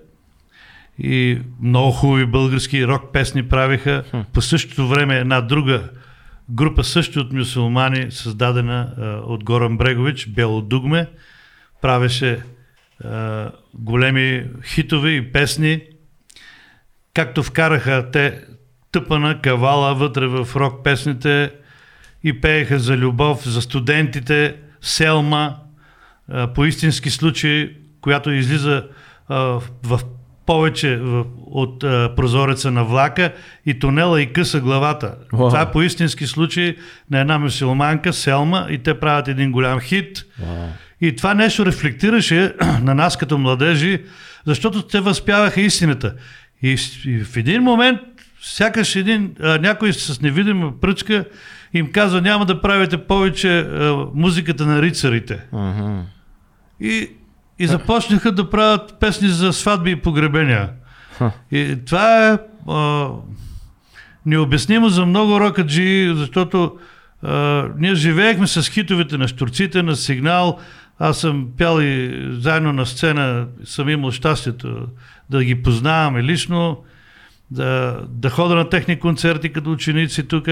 и 0.99 1.41
много 1.63 1.91
хубави 1.91 2.27
български 2.27 2.87
рок 2.87 3.13
песни 3.13 3.49
правиха. 3.49 4.05
По 4.33 4.41
същото 4.41 4.89
време 4.89 5.17
една 5.17 5.41
друга 5.41 5.89
група 6.51 6.85
също 6.85 7.21
от 7.21 7.33
мюсулмани, 7.33 8.11
създадена 8.11 8.95
а, 8.99 9.05
от 9.05 9.45
Горан 9.45 9.77
Брегович, 9.77 10.27
Бело 10.27 10.63
Дугме, 10.63 11.07
правеше 11.83 12.43
а, 13.05 13.51
големи 13.75 14.45
хитове 14.65 15.11
и 15.11 15.33
песни, 15.33 15.81
както 17.15 17.43
вкараха 17.43 18.11
те 18.13 18.41
тъпана 18.93 19.41
кавала 19.41 19.95
вътре 19.95 20.27
в 20.27 20.49
рок 20.57 20.85
песните 20.85 21.51
и 22.25 22.41
пееха 22.41 22.79
за 22.79 22.97
любов, 22.97 23.49
за 23.49 23.63
студентите, 23.63 24.57
Селма, 24.81 25.57
а, 26.29 26.53
по 26.53 26.65
истински 26.65 27.11
случай, 27.11 27.71
която 28.01 28.31
излиза 28.31 28.85
а, 29.29 29.37
в 29.83 30.01
повече 30.47 30.97
в, 30.97 31.25
от 31.47 31.85
а, 31.85 32.13
прозореца 32.17 32.71
на 32.71 32.85
влака 32.85 33.33
и 33.67 33.79
тунела 33.79 34.23
и 34.23 34.33
къса 34.33 34.61
главата. 34.61 35.15
Уау. 35.33 35.49
Това 35.49 35.61
е 35.61 35.71
по 35.71 35.83
истински 35.83 36.27
случай 36.27 36.77
на 37.11 37.21
една 37.21 37.39
мусулманка, 37.39 38.13
Селма, 38.13 38.67
и 38.71 38.79
те 38.79 39.01
правят 39.01 39.29
един 39.29 39.53
голям 39.53 39.81
хит. 39.81 40.25
И 41.01 41.17
това 41.17 41.35
нещо 41.35 41.67
рефлектираше 41.67 42.55
на 42.83 42.95
нас 42.95 43.17
като 43.17 43.39
младежи, 43.39 44.03
защото 44.47 44.83
те 44.83 45.01
възпяваха 45.01 45.61
истината. 45.61 46.15
И, 46.63 46.77
в 47.25 47.37
един 47.37 47.63
момент, 47.63 48.01
сякаш 48.43 48.97
един, 48.97 49.35
а, 49.43 49.59
някой 49.59 49.93
с 49.93 50.21
невидима 50.21 50.81
пръчка 50.81 51.25
им 51.75 51.93
казва, 51.93 52.21
няма 52.21 52.47
да 52.47 52.61
правите 52.61 52.99
повече 52.99 53.59
а, 53.59 54.07
музиката 54.15 54.67
на 54.67 54.83
рицарите. 54.83 55.41
Мгм. 55.53 56.01
И, 56.81 57.11
и 57.59 57.67
започнаха 57.67 58.33
да 58.33 58.51
правят 58.51 58.97
песни 59.01 59.29
за 59.29 59.53
сватби 59.53 59.91
и 59.91 59.97
погребения. 59.97 60.71
Ха. 61.19 61.33
И 61.53 61.77
това 61.87 62.29
е 62.29 62.39
а, 62.69 63.09
необяснимо 64.27 64.89
за 64.89 65.07
много 65.07 65.41
рокаджи, 65.41 66.13
защото 66.15 66.79
а, 67.23 67.65
ние 67.79 67.95
живеехме 67.95 68.47
с 68.47 68.69
хитовете 68.69 69.19
на 69.19 69.29
штурците, 69.29 69.83
на 69.83 69.97
сигнал. 69.97 70.59
Аз 70.99 71.21
съм 71.21 71.49
пял 71.59 71.81
и 71.81 72.27
заедно 72.41 72.73
на 72.73 72.87
сцена, 72.87 73.47
съм 73.65 73.89
имал 73.89 74.11
щастието 74.11 74.87
да 75.31 75.45
ги 75.45 75.63
познаваме 75.63 76.23
лично, 76.23 76.85
да, 77.51 78.01
да 78.09 78.31
хода 78.31 78.55
на 78.55 78.69
техни 78.69 78.99
концерти 78.99 79.53
като 79.53 79.73
ученици 79.73 80.29
тук. 80.29 80.49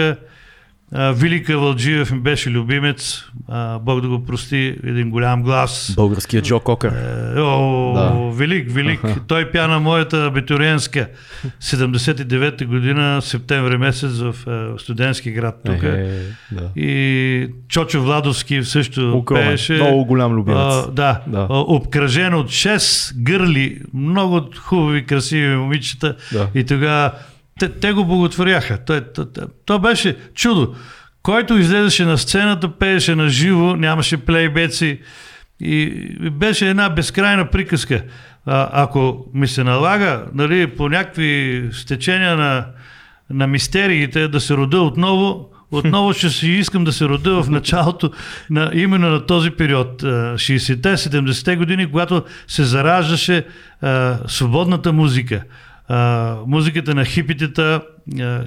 Велика 0.92 1.58
Вълджиев 1.58 2.12
ми 2.12 2.20
беше 2.20 2.50
любимец, 2.50 3.24
Бог 3.80 4.00
да 4.00 4.08
го 4.08 4.24
прости, 4.24 4.78
един 4.84 5.10
голям 5.10 5.42
глас. 5.42 5.92
Българският 5.96 6.44
Джо 6.44 6.60
Кокър. 6.60 6.92
Е, 7.36 7.40
О, 7.40 7.92
Да. 7.94 8.36
велик, 8.36 8.70
велик. 8.70 9.00
Той 9.26 9.50
пя 9.50 9.66
на 9.66 9.80
моята 9.80 10.24
абитуриенска 10.26 11.08
79-та 11.60 12.64
година, 12.64 13.22
септември 13.22 13.76
месец 13.76 14.10
в 14.12 14.34
е, 14.46 14.80
студентски 14.80 15.30
град 15.30 15.60
тук. 15.66 15.82
Е, 15.82 16.20
да. 16.52 16.68
И 16.76 17.48
Чочо 17.68 18.02
Владовски 18.02 18.64
също 18.64 19.18
Огромен, 19.18 19.46
пееше. 19.48 19.72
много 19.72 20.04
голям 20.04 20.32
любимец. 20.34 20.58
А, 20.60 20.90
да, 20.90 21.20
Да. 21.26 21.46
А, 21.50 21.58
обкръжен 21.58 22.34
от 22.34 22.46
6 22.48 23.14
гърли, 23.16 23.80
много 23.94 24.40
хубави, 24.58 25.06
красиви 25.06 25.56
момичета. 25.56 26.16
Да. 26.32 26.48
И 26.54 26.64
тогава 26.64 27.12
те, 27.60 27.68
те 27.68 27.92
го 27.92 28.04
благотворяха. 28.04 28.78
Той, 28.84 29.00
то, 29.00 29.32
то, 29.32 29.48
то 29.64 29.78
беше 29.78 30.16
чудо. 30.34 30.74
Който 31.22 31.58
излезеше 31.58 32.04
на 32.04 32.18
сцената, 32.18 32.68
пееше 32.68 33.14
на 33.14 33.28
живо, 33.28 33.76
нямаше 33.76 34.16
плейбеци. 34.16 35.00
И 35.60 36.06
беше 36.30 36.68
една 36.70 36.88
безкрайна 36.88 37.50
приказка. 37.50 38.02
А, 38.46 38.68
ако 38.72 39.26
ми 39.34 39.48
се 39.48 39.64
налага, 39.64 40.24
нали, 40.34 40.66
по 40.66 40.88
някакви 40.88 41.62
стечения 41.72 42.36
на, 42.36 42.66
на 43.30 43.46
мистериите 43.46 44.28
да 44.28 44.40
се 44.40 44.54
рода 44.54 44.80
отново, 44.80 45.50
отново 45.70 46.12
ще 46.12 46.30
си 46.30 46.48
искам 46.48 46.84
да 46.84 46.92
се 46.92 47.04
рода 47.04 47.42
в 47.42 47.50
началото 47.50 48.10
на 48.50 48.70
именно 48.74 49.08
на 49.08 49.26
този 49.26 49.50
период, 49.50 50.02
а, 50.02 50.06
60-те, 50.34 50.96
70-те 50.96 51.56
години, 51.56 51.90
когато 51.90 52.24
се 52.48 52.64
зараждаше 52.64 53.46
а, 53.82 54.18
свободната 54.26 54.92
музика. 54.92 55.42
А, 55.88 56.34
музиката 56.46 56.94
на 56.94 57.04
хипитета, 57.04 57.80
а, 58.20 58.40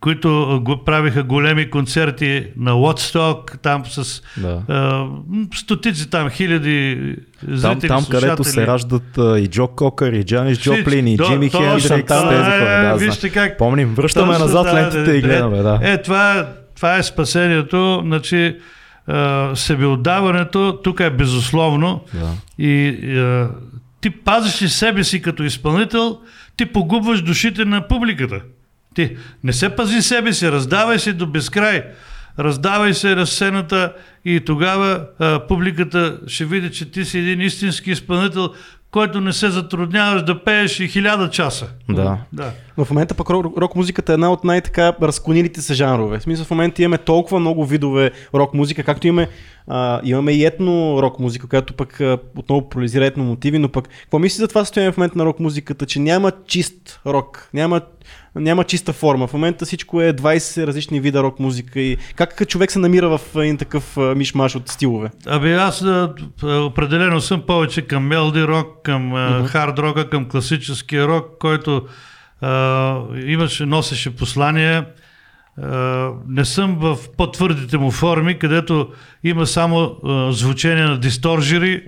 които 0.00 0.28
го 0.62 0.84
правиха 0.84 1.22
големи 1.22 1.70
концерти 1.70 2.46
на 2.56 2.74
Уотсток, 2.74 3.58
там 3.62 3.82
с 3.86 4.22
Да. 4.36 4.62
а, 4.68 5.06
стотици 5.54 6.10
там, 6.10 6.30
хиляди 6.30 6.98
Там, 7.40 7.56
зрители, 7.56 7.88
там 7.88 8.04
където 8.04 8.36
слушатели. 8.36 8.52
се 8.54 8.66
раждат 8.66 9.18
а, 9.18 9.38
и 9.38 9.46
Джо 9.46 9.68
Кокър, 9.68 10.12
и 10.12 10.24
Джанис. 10.24 10.58
Джоплин, 10.58 11.06
и 11.06 11.16
точно 11.16 11.34
Хендрикс, 11.34 11.52
тези 11.88 12.00
е, 12.02 12.06
хора. 12.08 12.82
Да, 12.82 12.94
вижте 12.96 13.30
как- 13.30 13.58
Помним, 13.58 13.94
връщаме 13.94 14.26
Точно, 14.28 14.44
назад 14.44 14.64
да, 14.64 14.74
лентите 14.74 15.02
да, 15.02 15.16
и 15.16 15.20
гледаме, 15.20 15.58
да. 15.58 15.78
Е, 15.82 16.02
това, 16.02 16.32
е- 16.32 16.44
това 16.76 16.96
е 16.96 17.02
спасението, 17.02 18.00
значи 18.04 18.56
а, 19.06 19.50
себеотдаването 19.54 20.78
тук 20.84 21.00
е 21.00 21.10
безусловно 21.10 22.04
Да. 22.14 22.30
и 22.58 22.88
а, 23.10 23.48
ти 24.00 24.10
пазиш 24.10 24.62
ли 24.62 24.68
себе 24.68 25.04
си 25.04 25.22
като 25.22 25.42
изпълнител, 25.42 26.18
ти 26.60 26.66
погубваш 26.66 27.22
душите 27.22 27.64
на 27.64 27.88
публиката. 27.88 28.40
Ти 28.94 29.16
не 29.44 29.52
се 29.52 29.68
пази 29.68 30.02
себе 30.02 30.32
си, 30.32 30.52
раздавай 30.52 30.98
се 30.98 31.12
до 31.12 31.26
безкрай. 31.26 31.82
Раздавай 32.38 32.94
се 32.94 33.14
на 33.14 33.26
сцената 33.26 33.92
и 34.24 34.40
тогава 34.40 35.06
а, 35.18 35.46
публиката 35.46 36.20
ще 36.26 36.44
види, 36.44 36.70
че 36.70 36.90
ти 36.90 37.04
си 37.04 37.18
един 37.18 37.40
истински 37.40 37.90
изпълнител, 37.90 38.48
който 38.90 39.20
не 39.20 39.32
се 39.32 39.50
затрудняваш 39.50 40.22
да 40.22 40.44
пееш 40.44 40.80
и 40.80 40.88
хиляда 40.88 41.30
часа. 41.30 41.68
Да. 41.88 42.18
да. 42.32 42.52
Но 42.78 42.84
в 42.84 42.90
момента 42.90 43.14
пък 43.14 43.30
рок, 43.30 43.58
рок 43.58 43.76
музиката 43.76 44.12
е 44.12 44.14
една 44.14 44.32
от 44.32 44.44
най-така 44.44 44.92
разклонилите 45.02 45.62
се 45.62 45.74
жанрове. 45.74 46.18
В 46.18 46.22
смисъл 46.22 46.44
в 46.44 46.50
момента 46.50 46.82
имаме 46.82 46.98
толкова 46.98 47.40
много 47.40 47.66
видове 47.66 48.10
рок 48.34 48.54
музика, 48.54 48.82
както 48.82 49.06
имаме, 49.06 49.28
а, 49.66 50.00
имаме 50.04 50.32
и 50.32 50.44
етно 50.44 50.98
рок 51.02 51.20
музика, 51.20 51.48
която 51.48 51.74
пък 51.74 52.00
а, 52.00 52.18
отново 52.36 52.68
поляризира 52.68 53.06
етно 53.06 53.24
мотиви, 53.24 53.58
но 53.58 53.68
пък 53.68 53.88
какво 54.02 54.18
мислите 54.18 54.42
за 54.42 54.48
това 54.48 54.64
състояние 54.64 54.92
в 54.92 54.96
момента 54.96 55.18
на 55.18 55.24
рок 55.24 55.40
музиката, 55.40 55.86
че 55.86 56.00
няма 56.00 56.32
чист 56.46 57.00
рок, 57.06 57.48
няма, 57.54 57.80
няма 58.34 58.64
чиста 58.64 58.92
форма. 58.92 59.26
В 59.26 59.32
момента 59.32 59.64
всичко 59.64 60.02
е 60.02 60.12
20 60.12 60.66
различни 60.66 61.00
вида 61.00 61.22
рок 61.22 61.40
музика 61.40 61.80
и 61.80 61.96
как 62.16 62.48
човек 62.48 62.72
се 62.72 62.78
намира 62.78 63.18
в 63.18 63.20
един 63.36 63.56
такъв 63.56 63.96
мишмаш 63.96 64.56
от 64.56 64.68
стилове? 64.68 65.10
Абе 65.26 65.54
аз 65.54 65.84
определено 66.42 67.20
съм 67.20 67.42
повече 67.46 67.82
към 67.82 68.06
мелди 68.06 68.44
рок, 68.44 68.82
към 68.82 69.12
хард 69.46 69.78
рока, 69.78 70.10
към 70.10 70.28
класическия 70.28 71.08
рок, 71.08 71.26
който 71.40 71.82
а, 72.40 72.96
имаше, 73.26 73.66
носеше 73.66 74.16
послание. 74.16 74.84
А, 75.62 76.10
не 76.28 76.44
съм 76.44 76.76
в 76.78 76.98
по-твърдите 77.16 77.78
му 77.78 77.90
форми, 77.90 78.38
където 78.38 78.88
има 79.24 79.46
само 79.46 79.96
а, 80.04 80.32
звучение 80.32 80.84
на 80.84 80.98
дисторжери 80.98 81.84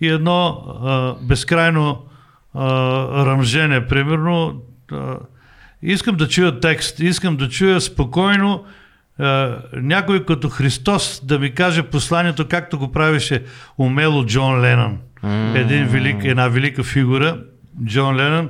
и 0.00 0.08
едно 0.08 0.64
а, 0.82 1.14
безкрайно 1.22 2.02
а, 2.54 3.26
ръмжене, 3.26 3.86
примерно. 3.86 4.62
Искам 5.86 6.16
да 6.16 6.28
чуя 6.28 6.60
текст, 6.60 7.00
искам 7.00 7.36
да 7.36 7.48
чуя 7.48 7.80
спокойно 7.80 8.64
а, 9.18 9.56
някой 9.72 10.24
като 10.24 10.48
Христос 10.48 11.20
да 11.24 11.38
ми 11.38 11.50
каже 11.50 11.82
посланието, 11.82 12.48
както 12.48 12.78
го 12.78 12.92
правеше 12.92 13.42
умело 13.78 14.26
Джон 14.26 14.60
Ленън. 14.60 14.98
Един 15.54 15.86
велик, 15.86 16.24
една 16.24 16.48
велика 16.48 16.82
фигура, 16.84 17.38
Джон 17.86 18.16
Ленън. 18.16 18.48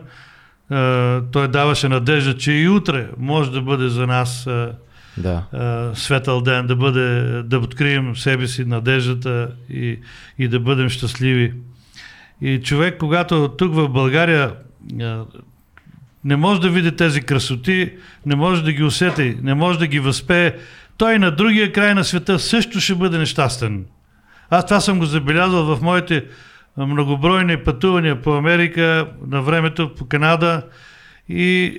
А, 0.70 1.20
той 1.32 1.48
даваше 1.48 1.88
надежда, 1.88 2.36
че 2.36 2.52
и 2.52 2.68
утре 2.68 3.08
може 3.18 3.50
да 3.50 3.62
бъде 3.62 3.88
за 3.88 4.06
нас 4.06 4.46
а, 4.46 4.72
Да. 5.16 5.42
а, 5.52 5.90
светъл 5.94 6.40
ден, 6.40 6.66
да, 6.66 6.76
бъде, 6.76 7.42
да 7.42 7.58
открием 7.58 8.16
себе 8.16 8.46
си 8.46 8.64
надеждата 8.64 9.48
и, 9.70 9.98
и 10.38 10.48
да 10.48 10.60
бъдем 10.60 10.88
щастливи. 10.88 11.52
И 12.40 12.60
човек, 12.60 12.96
когато 12.98 13.48
тук 13.58 13.74
в 13.74 13.88
България 13.88 14.52
не 16.24 16.36
може 16.36 16.60
да 16.60 16.70
види 16.70 16.96
тези 16.96 17.20
красоти, 17.20 17.92
не 18.26 18.36
може 18.36 18.64
да 18.64 18.72
ги 18.72 18.82
усети, 18.82 19.36
не 19.42 19.54
може 19.54 19.78
да 19.78 19.86
ги 19.86 20.00
възпее, 20.00 20.54
той 20.96 21.18
на 21.18 21.30
другия 21.30 21.72
край 21.72 21.94
на 21.94 22.04
света 22.04 22.38
също 22.38 22.80
ще 22.80 22.94
бъде 22.94 23.18
нещастен. 23.18 23.84
Аз 24.50 24.66
това 24.66 24.80
съм 24.80 24.98
го 24.98 25.04
забелязал 25.04 25.64
в 25.64 25.82
моите 25.82 26.24
многобройни 26.76 27.56
пътувания 27.56 28.22
по 28.22 28.34
Америка, 28.34 29.08
на 29.26 29.42
времето 29.42 29.94
по 29.94 30.06
Канада. 30.06 30.62
И 31.28 31.78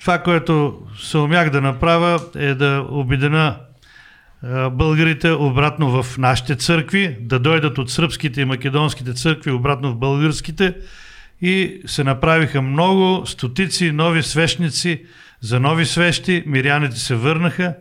това, 0.00 0.18
което 0.18 0.82
се 0.98 1.18
умях 1.18 1.50
да 1.50 1.60
направя 1.60 2.20
е 2.36 2.54
да 2.54 2.86
обедина 2.90 3.56
българите 4.72 5.30
обратно 5.30 6.02
в 6.02 6.18
нашите 6.18 6.56
църкви, 6.56 7.16
да 7.20 7.38
дойдат 7.38 7.78
от 7.78 7.90
сръбските 7.90 8.40
и 8.40 8.44
македонските 8.44 9.14
църкви 9.14 9.50
обратно 9.50 9.92
в 9.92 9.98
българските 9.98 10.74
и 11.44 11.80
се 11.86 12.04
направиха 12.04 12.62
много 12.62 13.26
стотици 13.26 13.92
нови 13.92 14.22
свещници 14.22 15.02
за 15.40 15.60
нови 15.60 15.86
свещи, 15.86 16.42
миряните 16.46 16.98
се 16.98 17.14
върнаха, 17.14 17.74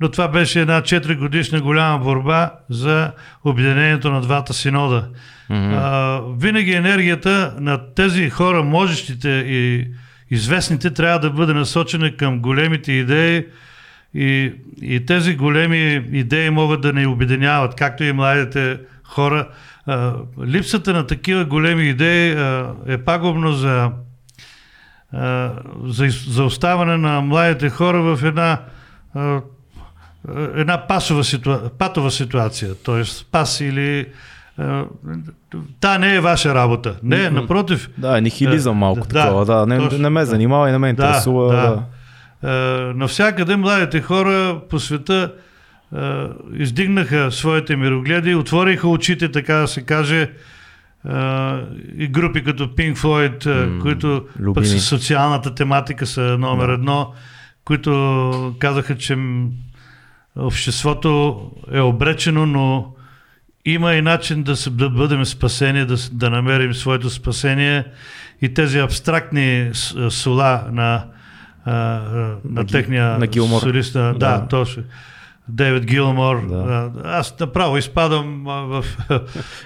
но 0.00 0.10
това 0.10 0.28
беше 0.28 0.60
една 0.60 0.80
4 0.80 1.18
годишна 1.18 1.60
голяма 1.60 1.98
борба 1.98 2.50
за 2.70 3.12
обединението 3.44 4.10
на 4.10 4.20
двата 4.20 4.54
синода. 4.54 5.08
Mm-hmm. 5.50 5.78
А, 5.82 6.20
винаги 6.38 6.72
енергията 6.72 7.54
на 7.60 7.94
тези 7.94 8.30
хора, 8.30 8.62
можещите 8.62 9.28
и 9.28 9.86
известните, 10.30 10.90
трябва 10.90 11.18
да 11.18 11.30
бъде 11.30 11.52
насочена 11.54 12.16
към 12.16 12.40
големите 12.40 12.92
идеи 12.92 13.46
и, 14.14 14.52
и 14.82 15.06
тези 15.06 15.36
големи 15.36 16.04
идеи 16.12 16.50
могат 16.50 16.80
да 16.80 16.92
ни 16.92 17.06
обединяват, 17.06 17.74
както 17.74 18.04
и 18.04 18.12
младите 18.12 18.78
хора. 19.04 19.48
Липсата 20.46 20.92
на 20.92 21.06
такива 21.06 21.44
големи 21.44 21.82
идеи 21.82 22.30
е 22.86 22.98
пагубно 22.98 23.52
за, 23.52 23.90
за, 25.84 26.08
за 26.28 26.44
оставане 26.44 26.96
на 26.96 27.20
младите 27.20 27.68
хора 27.68 28.02
в 28.02 28.24
една 28.24 28.58
една 30.54 30.86
пасова 30.86 31.24
ситуа... 31.24 31.70
патова 31.78 32.10
ситуация, 32.10 32.74
т.е. 32.74 33.02
пас 33.30 33.60
или 33.60 34.06
та 35.80 35.98
не 35.98 36.14
е 36.14 36.20
ваша 36.20 36.54
работа. 36.54 36.96
Не, 37.02 37.30
напротив. 37.30 37.90
Да, 37.98 38.20
нихилизъм 38.20 38.76
малко 38.76 39.06
Да, 39.08 39.22
такова. 39.24 39.44
Да, 39.44 39.66
не, 39.66 39.78
точно, 39.78 39.98
не 39.98 40.10
ме 40.10 40.20
да. 40.20 40.26
занимава 40.26 40.68
и 40.68 40.72
не 40.72 40.78
ме 40.78 40.88
интересува. 40.88 41.52
Да, 41.52 41.82
Е, 42.44 42.48
навсякъде 42.94 43.56
младите 43.56 44.00
хора 44.00 44.60
по 44.70 44.78
света 44.78 45.32
е, 45.32 45.42
издигнаха 46.54 47.32
своите 47.32 47.76
мирогледи, 47.76 48.34
отвориха 48.34 48.88
очите, 48.88 49.30
така 49.30 49.54
да 49.54 49.68
се 49.68 49.82
каже, 49.82 50.20
е, 50.22 50.30
и 51.96 52.08
групи 52.08 52.44
като 52.44 52.68
Pink 52.68 52.96
Floyd, 52.96 53.46
е, 53.76 53.80
които 53.80 54.24
пък 54.54 54.66
с 54.66 54.80
социалната 54.80 55.54
тематика 55.54 56.06
са 56.06 56.38
номер 56.38 56.68
едно, 56.68 57.12
които 57.64 58.54
казаха, 58.58 58.96
че 58.96 59.16
обществото 60.36 61.40
е 61.72 61.80
обречено, 61.80 62.46
но 62.46 62.94
има 63.64 63.94
и 63.94 64.02
начин 64.02 64.42
да, 64.42 64.56
се, 64.56 64.70
да 64.70 64.90
бъдем 64.90 65.24
спасени, 65.24 65.86
да, 65.86 65.96
да 66.12 66.30
намерим 66.30 66.74
своето 66.74 67.10
спасение 67.10 67.84
и 68.42 68.54
тези 68.54 68.78
абстрактни 68.78 69.70
сола 70.10 70.64
на, 70.72 71.04
на, 72.44 72.64
Ги- 72.64 72.72
техния 72.72 73.18
на 73.18 73.26
солист, 73.60 73.92
да, 73.92 74.02
да, 74.02 74.12
Да. 74.12 74.46
точно. 74.48 74.82
Дейвид 75.52 75.86
Гилмор. 75.86 76.46
Да. 76.48 76.56
Да. 76.56 76.92
Аз 77.04 77.40
направо 77.40 77.76
изпадам 77.76 78.42
в, 78.44 78.84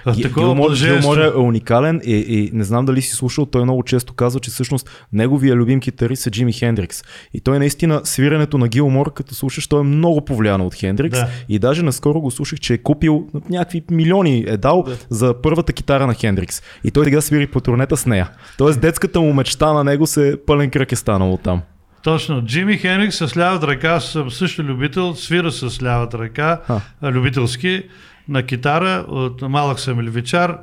в 0.05 0.21
такова 0.21 0.47
Гилмор. 0.47 0.71
Гилмор 0.73 1.17
е 1.17 1.37
уникален 1.37 2.01
и, 2.05 2.15
и 2.15 2.49
не 2.53 2.63
знам 2.63 2.85
дали 2.85 3.01
си 3.01 3.15
слушал, 3.15 3.45
той 3.45 3.63
много 3.63 3.83
често 3.83 4.13
казва, 4.13 4.39
че 4.39 4.51
всъщност 4.51 5.07
неговия 5.13 5.55
любим 5.55 5.79
китарист 5.79 6.27
е 6.27 6.31
Джими 6.31 6.53
Хендрикс. 6.53 7.03
И 7.33 7.41
той 7.41 7.59
наистина 7.59 8.01
свирането 8.03 8.57
на 8.57 8.67
Гилмор, 8.67 9.13
като 9.13 9.35
слушаш, 9.35 9.67
той 9.67 9.79
е 9.79 9.83
много 9.83 10.25
повлиян 10.25 10.61
от 10.61 10.75
Хендрикс. 10.75 11.19
Да. 11.19 11.27
И 11.49 11.59
даже 11.59 11.83
наскоро 11.83 12.21
го 12.21 12.31
слушах, 12.31 12.59
че 12.59 12.73
е 12.73 12.77
купил 12.77 13.27
някакви 13.49 13.83
милиони 13.91 14.45
е 14.47 14.57
дал 14.57 14.85
за 15.09 15.41
първата 15.41 15.73
китара 15.73 16.07
на 16.07 16.13
Хендрикс. 16.13 16.61
И 16.83 16.91
той 16.91 17.05
сега 17.05 17.21
свири 17.21 17.47
по 17.47 17.61
турнета 17.61 17.97
с 17.97 18.05
нея. 18.05 18.29
Тоест 18.57 18.81
детската 18.81 19.21
му 19.21 19.33
мечта 19.33 19.73
на 19.73 19.83
него 19.83 20.07
се 20.07 20.37
пълен 20.47 20.69
кръг 20.69 20.91
е 20.91 20.95
станал 20.95 21.39
там. 21.43 21.61
Точно. 22.07 22.41
Джими 22.41 22.77
Хенрик 22.77 23.13
с 23.13 23.37
лявата 23.37 23.67
ръка, 23.67 23.87
аз 23.87 24.11
съм 24.11 24.31
също 24.31 24.63
любител, 24.63 25.15
свира 25.15 25.51
с 25.51 25.83
лявата 25.83 26.19
ръка, 26.19 26.61
А. 26.67 26.81
а. 27.01 27.11
любителски, 27.11 27.83
на 28.29 28.43
китара, 28.43 29.05
от 29.07 29.41
малък 29.41 29.79
съм 29.79 30.01
левичар. 30.01 30.57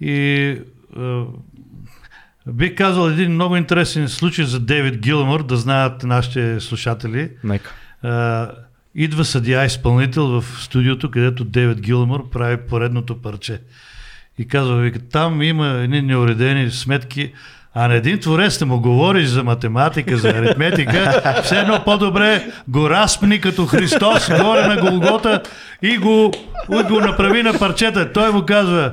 И 0.00 0.12
е, 0.98 1.24
бих 2.46 2.74
казал 2.74 3.08
един 3.08 3.32
много 3.32 3.56
интересен 3.56 4.08
случай 4.08 4.44
за 4.44 4.60
Дейвид 4.60 5.00
Гилмор, 5.00 5.46
да 5.46 5.56
знаят 5.56 6.02
нашите 6.02 6.60
слушатели. 6.60 7.30
Нека. 7.44 7.72
А, 8.02 8.50
идва 8.94 9.24
съдия 9.24 9.64
изпълнител 9.64 10.26
в 10.26 10.44
студиото, 10.60 11.10
където 11.10 11.44
Дейвид 11.44 11.80
Гилмор 11.80 12.30
прави 12.30 12.56
поредното 12.56 13.22
парче. 13.22 13.60
И 14.38 14.48
казва, 14.48 14.76
вика, 14.76 14.98
там 14.98 15.42
има 15.42 15.66
едни 15.66 16.02
неуредени 16.02 16.70
сметки, 16.70 17.32
а 17.78 17.88
на 17.88 17.94
един 17.94 18.18
творец 18.18 18.58
да 18.58 18.66
му 18.66 18.80
говориш 18.80 19.26
за 19.28 19.44
математика, 19.44 20.16
за 20.16 20.28
аритметика, 20.28 21.22
все 21.44 21.58
едно 21.58 21.84
по-добре 21.84 22.46
го 22.68 22.90
разпни 22.90 23.40
като 23.40 23.66
Христос 23.66 24.28
горе 24.28 24.66
на 24.66 24.76
Голгота 24.76 25.42
и 25.82 25.96
го, 25.96 26.32
го 26.88 27.00
направи 27.00 27.42
на 27.42 27.58
парчета. 27.58 28.12
Той 28.12 28.32
му 28.32 28.42
казва, 28.46 28.92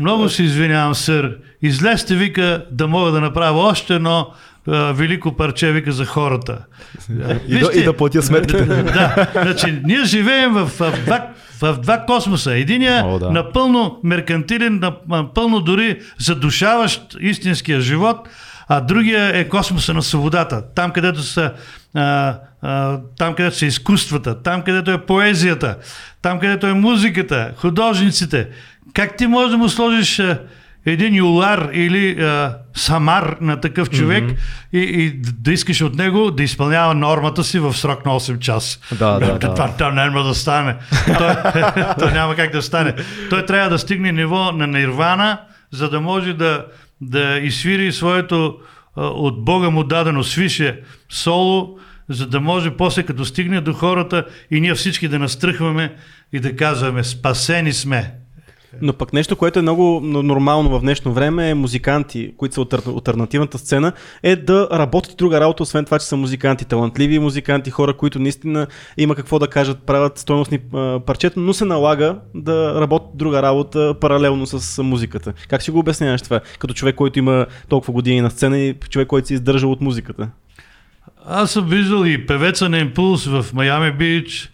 много 0.00 0.28
се 0.28 0.42
извинявам, 0.42 0.94
сър, 0.94 1.36
излезте, 1.62 2.14
вика, 2.14 2.64
да 2.70 2.86
мога 2.86 3.10
да 3.10 3.20
направя 3.20 3.60
още 3.60 3.94
едно 3.94 4.26
велико 4.68 5.36
парче, 5.36 5.72
вика, 5.72 5.92
за 5.92 6.04
хората. 6.04 6.58
И 7.48 7.58
да, 7.58 7.70
и 7.74 7.84
да 7.84 7.92
платя 7.92 8.22
сметките. 8.22 8.64
да, 8.64 9.26
значи 9.42 9.80
ние 9.84 10.04
живеем 10.04 10.52
в, 10.52 10.66
в, 10.66 10.92
два, 11.04 11.28
в 11.72 11.80
два 11.80 11.98
космоса. 11.98 12.54
Единия 12.54 13.02
О, 13.06 13.18
да. 13.18 13.30
напълно 13.30 14.00
меркантилен, 14.04 14.80
нап- 14.80 15.08
напълно 15.08 15.60
дори 15.60 16.00
задушаващ 16.18 17.16
истинския 17.20 17.80
живот, 17.80 18.28
а 18.68 18.80
другия 18.80 19.38
е 19.38 19.48
космоса 19.48 19.94
на 19.94 20.02
свободата. 20.02 20.62
Там, 20.74 20.90
където 20.90 21.22
са 21.22 21.52
а, 21.94 22.34
а, 22.62 23.00
там, 23.18 23.34
където 23.34 23.56
са 23.56 23.66
изкуствата, 23.66 24.42
там, 24.42 24.62
където 24.62 24.90
е 24.90 25.06
поезията, 25.06 25.76
там, 26.22 26.40
където 26.40 26.66
е 26.66 26.74
музиката, 26.74 27.52
художниците. 27.56 28.48
Как 28.94 29.16
ти 29.16 29.26
можеш 29.26 29.50
да 29.50 29.58
му 29.58 29.68
сложиш 29.68 30.20
един 30.86 31.14
юлар 31.14 31.70
или 31.72 32.22
а, 32.22 32.56
самар 32.74 33.36
на 33.40 33.60
такъв 33.60 33.90
човек 33.90 34.24
mm-hmm. 34.24 34.78
и, 34.78 34.78
и 34.78 35.12
да 35.38 35.52
искаш 35.52 35.80
от 35.80 35.94
него 35.94 36.30
да 36.30 36.42
изпълнява 36.42 36.94
нормата 36.94 37.44
си 37.44 37.58
в 37.58 37.74
срок 37.74 38.06
на 38.06 38.12
8 38.12 38.38
часа. 38.38 38.78
Да, 38.92 39.18
да, 39.18 39.38
да. 39.38 39.54
Това, 39.54 39.72
това 39.72 39.90
няма 39.90 40.22
да 40.22 40.34
стане. 40.34 40.76
Той, 41.18 41.34
той 41.98 42.12
няма 42.12 42.36
как 42.36 42.52
да 42.52 42.62
стане. 42.62 42.94
Той 43.30 43.46
трябва 43.46 43.70
да 43.70 43.78
стигне 43.78 44.12
ниво 44.12 44.52
на 44.52 44.66
нирвана, 44.66 45.38
за 45.70 45.90
да 45.90 46.00
може 46.00 46.32
да, 46.32 46.66
да 47.00 47.38
изсвири 47.38 47.92
своето 47.92 48.56
а, 48.96 49.06
от 49.06 49.44
Бога 49.44 49.70
му 49.70 49.84
дадено 49.84 50.24
свише 50.24 50.80
соло, 51.10 51.78
за 52.08 52.26
да 52.26 52.40
може 52.40 52.70
после 52.70 53.02
като 53.02 53.24
стигне 53.24 53.60
до 53.60 53.72
хората 53.72 54.24
и 54.50 54.60
ние 54.60 54.74
всички 54.74 55.08
да 55.08 55.18
настръхваме 55.18 55.94
и 56.32 56.40
да 56.40 56.56
казваме 56.56 57.04
спасени 57.04 57.72
сме. 57.72 58.14
Но 58.82 58.92
пък 58.92 59.12
нещо, 59.12 59.36
което 59.36 59.58
е 59.58 59.62
много 59.62 60.00
нормално 60.02 60.78
в 60.78 60.80
днешно 60.80 61.12
време 61.12 61.50
е 61.50 61.54
музиканти, 61.54 62.34
които 62.36 62.54
са 62.54 62.60
от 62.60 62.74
альтернативната 62.88 63.58
сцена, 63.58 63.92
е 64.22 64.36
да 64.36 64.68
работят 64.72 65.16
друга 65.16 65.40
работа, 65.40 65.62
освен 65.62 65.84
това, 65.84 65.98
че 65.98 66.06
са 66.06 66.16
музиканти, 66.16 66.64
талантливи 66.64 67.18
музиканти, 67.18 67.70
хора, 67.70 67.96
които 67.96 68.18
наистина 68.18 68.66
има 68.96 69.14
какво 69.14 69.38
да 69.38 69.46
кажат, 69.46 69.78
правят 69.78 70.18
стойностни 70.18 70.58
парчета, 71.06 71.40
но 71.40 71.52
се 71.52 71.64
налага 71.64 72.16
да 72.34 72.80
работят 72.80 73.16
друга 73.16 73.42
работа 73.42 73.94
паралелно 74.00 74.46
с 74.46 74.82
музиката. 74.82 75.32
Как 75.48 75.62
си 75.62 75.70
го 75.70 75.78
обясняваш 75.78 76.22
това? 76.22 76.40
Като 76.58 76.74
човек, 76.74 76.94
който 76.94 77.18
има 77.18 77.46
толкова 77.68 77.92
години 77.92 78.20
на 78.20 78.30
сцена 78.30 78.58
и 78.58 78.74
човек, 78.90 79.08
който 79.08 79.28
се 79.28 79.34
издържа 79.34 79.68
от 79.68 79.80
музиката. 79.80 80.28
Аз 81.26 81.50
съм 81.50 81.68
виждал 81.68 82.04
и 82.04 82.26
певеца 82.26 82.68
на 82.68 82.78
Импулс 82.78 83.26
в 83.26 83.46
Майами 83.54 83.92
Бич, 83.92 84.50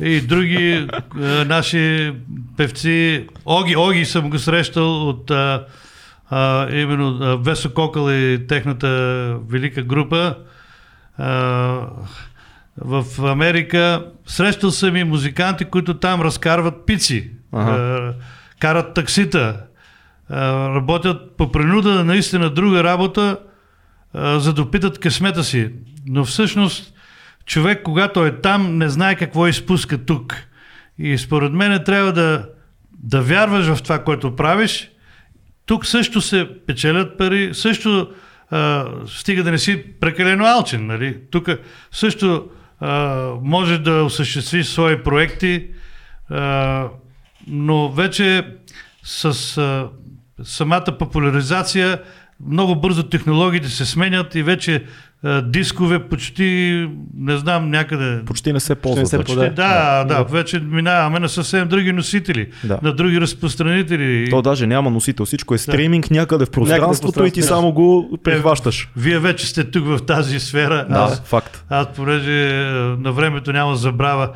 и 0.00 0.20
други 0.20 0.88
а, 1.16 1.18
наши 1.44 2.14
певци. 2.56 3.26
Оги, 3.44 3.76
Оги 3.76 4.04
съм 4.04 4.30
го 4.30 4.38
срещал 4.38 5.08
от 5.08 5.30
а, 5.30 5.64
а, 6.30 6.70
именно 6.76 7.18
а, 7.20 7.36
Весо 7.36 7.74
Кокъл 7.74 8.10
и 8.10 8.46
техната 8.48 8.88
велика 9.48 9.82
група. 9.82 10.36
А, 11.18 11.26
в 12.76 13.04
Америка 13.30 14.06
срещал 14.26 14.70
съм 14.70 14.96
и 14.96 15.04
музиканти, 15.04 15.64
които 15.64 15.94
там 15.94 16.20
разкарват 16.20 16.86
пици, 16.86 17.30
ага. 17.52 17.72
а, 17.72 18.14
карат 18.60 18.94
таксита, 18.94 19.60
а, 20.30 20.68
работят 20.74 21.36
по 21.36 21.52
принуда 21.52 22.04
наистина 22.04 22.50
друга 22.50 22.84
работа, 22.84 23.38
а, 24.14 24.40
за 24.40 24.52
да 24.52 24.62
опитат 24.62 24.98
късмета 24.98 25.44
си. 25.44 25.70
Но 26.06 26.24
всъщност 26.24 26.91
човек, 27.46 27.82
когато 27.82 28.26
е 28.26 28.40
там, 28.40 28.78
не 28.78 28.88
знае 28.88 29.14
какво 29.14 29.46
изпуска 29.46 30.04
тук. 30.04 30.36
И 30.98 31.18
според 31.18 31.52
мен 31.52 31.84
трябва 31.84 32.12
да, 32.12 32.48
да 32.98 33.22
вярваш 33.22 33.66
в 33.66 33.82
това, 33.82 34.04
което 34.04 34.36
правиш. 34.36 34.90
Тук 35.66 35.86
също 35.86 36.20
се 36.20 36.48
печелят 36.66 37.18
пари, 37.18 37.50
също 37.54 38.10
а, 38.50 38.86
стига 39.06 39.42
да 39.42 39.50
не 39.50 39.58
си 39.58 39.84
прекалено 40.00 40.44
алчен. 40.44 40.86
Нали? 40.86 41.18
Тук 41.30 41.48
също 41.92 42.48
а, 42.80 43.26
може 43.42 43.78
да 43.78 44.04
осъществиш 44.04 44.66
свои 44.66 45.02
проекти, 45.02 45.68
а, 46.30 46.88
но 47.46 47.88
вече 47.92 48.46
с 49.02 49.58
а, 49.58 49.88
самата 50.44 50.96
популяризация 50.98 52.02
много 52.48 52.76
бързо 52.76 53.02
технологиите 53.02 53.68
се 53.68 53.86
сменят 53.86 54.34
и 54.34 54.42
вече 54.42 54.84
а, 55.24 55.42
дискове 55.42 56.08
почти, 56.08 56.88
не 57.16 57.36
знам, 57.36 57.70
някъде... 57.70 58.24
Почти 58.24 58.52
не 58.52 58.60
се 58.60 58.74
ползват. 58.74 59.10
Почти, 59.10 59.34
да, 59.34 59.50
да, 59.50 60.04
да, 60.04 60.22
вече 60.22 60.60
минаваме 60.60 61.18
на 61.18 61.28
съвсем 61.28 61.68
други 61.68 61.92
носители, 61.92 62.46
да. 62.64 62.78
на 62.82 62.92
други 62.92 63.20
разпространители. 63.20 64.30
То 64.30 64.42
даже 64.42 64.66
няма 64.66 64.90
носител, 64.90 65.26
всичко 65.26 65.54
е 65.54 65.58
стриминг 65.58 66.08
да. 66.08 66.14
някъде 66.14 66.46
в 66.46 66.50
пространството 66.50 67.20
някъде 67.20 67.28
и 67.28 67.32
ти 67.32 67.42
само 67.42 67.72
го 67.72 68.18
прихващаш. 68.24 68.82
Е, 68.82 68.88
вие 68.96 69.18
вече 69.18 69.46
сте 69.46 69.64
тук 69.64 69.86
в 69.86 69.98
тази 70.06 70.40
сфера. 70.40 70.86
Да, 70.88 70.98
аз, 70.98 71.22
факт. 71.24 71.64
Аз, 71.68 71.86
понеже 71.96 72.54
на 72.98 73.12
времето 73.12 73.52
няма 73.52 73.76
забрава 73.76 74.30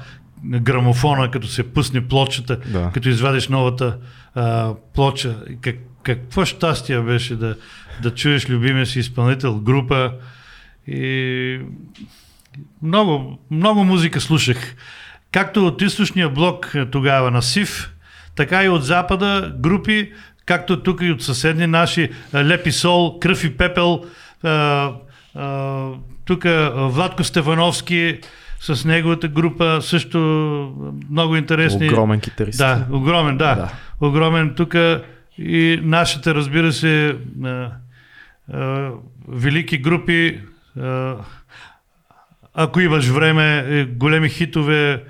грамофона, 0.45 1.31
като 1.31 1.47
се 1.47 1.63
пусне 1.63 2.09
плочата, 2.09 2.59
да. 2.73 2.91
като 2.95 3.09
извадиш 3.09 3.49
новата 3.49 3.97
а, 4.35 4.75
плоча. 4.95 5.37
Как, 5.61 5.77
какво 6.15 6.45
щастие 6.45 7.01
беше 7.01 7.37
да, 7.37 7.57
да 8.03 8.15
чуеш 8.15 8.51
любимия 8.51 8.87
си 8.87 8.99
изпълнител, 8.99 9.61
група 9.61 10.13
и 10.87 11.61
много, 12.83 13.39
много 13.51 13.85
музика 13.85 14.21
слушах. 14.21 14.75
Както 15.33 15.67
от 15.67 15.83
източния 15.83 16.29
блок 16.29 16.73
е, 16.75 16.87
тогава 16.87 17.31
на 17.31 17.43
СИФ, 17.43 17.91
така 18.37 18.65
и 18.65 18.69
от 18.69 18.85
запада 18.85 19.55
групи, 19.59 20.13
както 20.47 20.83
тук 20.83 21.01
и 21.03 21.13
от 21.13 21.23
съседни 21.23 21.67
наши 21.67 22.03
е, 22.03 22.45
Лепи 22.45 22.73
Сол, 22.73 23.19
Кръв 23.19 23.45
и 23.45 23.57
Пепел, 23.57 24.05
а, 24.43 24.93
а, 25.35 25.89
тук 26.25 26.45
Владко 26.75 27.25
Стефановски 27.25 28.19
с 28.61 28.85
неговата 28.85 29.29
група 29.29 29.79
също 29.83 30.19
много 31.11 31.37
интересни. 31.37 31.89
Огромен 31.89 32.21
китарист. 32.21 32.59
Да, 32.59 32.87
огромен, 32.91 33.37
да. 33.37 33.55
да. 33.55 33.73
Огромен 34.07 34.55
тук 34.55 34.75
и 35.39 35.81
нашите, 35.83 36.35
разбира 36.35 36.73
се, 36.73 37.17
а, 37.45 37.71
а, 38.53 38.91
велики 39.29 39.79
групи, 39.79 40.41
а, 40.81 41.15
ако 42.55 42.81
имаш 42.81 43.09
време, 43.09 43.65
е, 43.69 43.85
големи 43.85 44.29
хитове, 44.29 45.03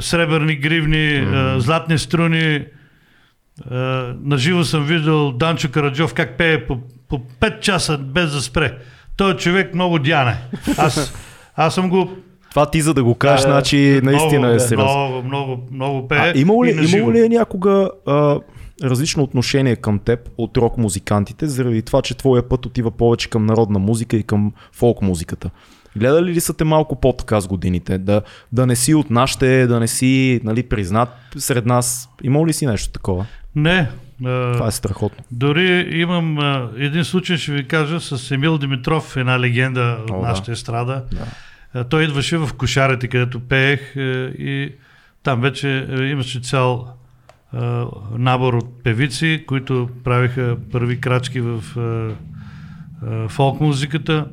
сребърни 0.00 0.56
гривни, 0.56 0.96
mm-hmm. 0.96 1.58
златни 1.58 1.98
струни. 1.98 2.64
Наживо 4.22 4.64
съм 4.64 4.84
виждал 4.84 5.32
Данчо 5.32 5.70
Караджов 5.70 6.14
как 6.14 6.38
пее 6.38 6.66
по, 6.66 6.78
по 7.08 7.18
5 7.18 7.60
часа 7.60 7.98
без 7.98 8.32
да 8.32 8.40
спре. 8.40 8.78
Той 9.16 9.32
е 9.32 9.36
човек 9.36 9.74
много 9.74 9.98
дяне. 9.98 10.36
Аз, 10.76 11.14
аз 11.56 11.74
съм 11.74 11.88
го 11.88 12.16
това 12.50 12.70
ти 12.70 12.80
за 12.80 12.94
да 12.94 13.04
го 13.04 13.14
кажеш, 13.14 13.46
а, 13.46 13.48
значи 13.48 14.00
наистина 14.02 14.38
много, 14.38 14.54
е 14.54 14.60
сериозно. 14.60 15.06
Много, 15.06 15.22
много, 15.22 15.68
много 15.72 16.08
пее. 16.08 16.18
А, 16.18 16.38
имало 16.38 16.64
ли, 16.64 16.88
имало 16.92 17.12
ли 17.12 17.20
е 17.20 17.28
някога 17.28 17.90
а, 18.06 18.38
различно 18.82 19.22
отношение 19.22 19.76
към 19.76 19.98
теб 19.98 20.28
от 20.38 20.56
рок 20.56 20.78
музикантите, 20.78 21.46
заради 21.46 21.82
това, 21.82 22.02
че 22.02 22.16
твоя 22.16 22.48
път 22.48 22.66
отива 22.66 22.90
повече 22.90 23.30
към 23.30 23.46
народна 23.46 23.78
музика 23.78 24.16
и 24.16 24.22
към 24.22 24.52
фолк 24.72 25.02
музиката. 25.02 25.50
Гледали 25.96 26.30
ли 26.30 26.40
са 26.40 26.54
те 26.54 26.64
малко 26.64 27.00
по-така 27.00 27.40
с 27.40 27.48
годините? 27.48 27.98
Да, 27.98 28.22
да 28.52 28.66
не 28.66 28.76
си 28.76 28.94
от 28.94 29.10
нашите, 29.10 29.66
да 29.66 29.80
не 29.80 29.88
си 29.88 30.40
нали, 30.44 30.62
признат 30.62 31.08
сред 31.38 31.66
нас? 31.66 32.08
Има 32.22 32.46
ли 32.46 32.52
си 32.52 32.66
нещо 32.66 32.92
такова? 32.92 33.26
Не. 33.54 33.90
Това 34.22 34.66
е 34.68 34.70
страхотно. 34.70 35.24
Дори 35.30 35.88
имам 36.00 36.38
един 36.76 37.04
случай, 37.04 37.36
ще 37.36 37.52
ви 37.52 37.68
кажа, 37.68 38.00
с 38.00 38.30
Емил 38.30 38.58
Димитров, 38.58 39.16
една 39.16 39.40
легенда 39.40 39.98
от 40.10 40.22
нашата 40.22 40.46
да. 40.46 40.52
естрада. 40.52 41.04
Да. 41.12 41.84
Той 41.84 42.04
идваше 42.04 42.36
в 42.36 42.50
кошарите, 42.54 43.08
където 43.08 43.40
пеех 43.40 43.96
а, 43.96 44.00
и 44.38 44.72
там 45.22 45.40
вече 45.40 45.78
а, 45.78 46.04
имаше 46.04 46.40
цял 46.40 46.97
набор 48.18 48.54
от 48.54 48.84
певици, 48.84 49.44
които 49.46 49.88
правиха 50.04 50.56
първи 50.72 51.00
крачки 51.00 51.40
в 51.40 51.62
фолк 53.28 53.60
музиката. 53.60 54.26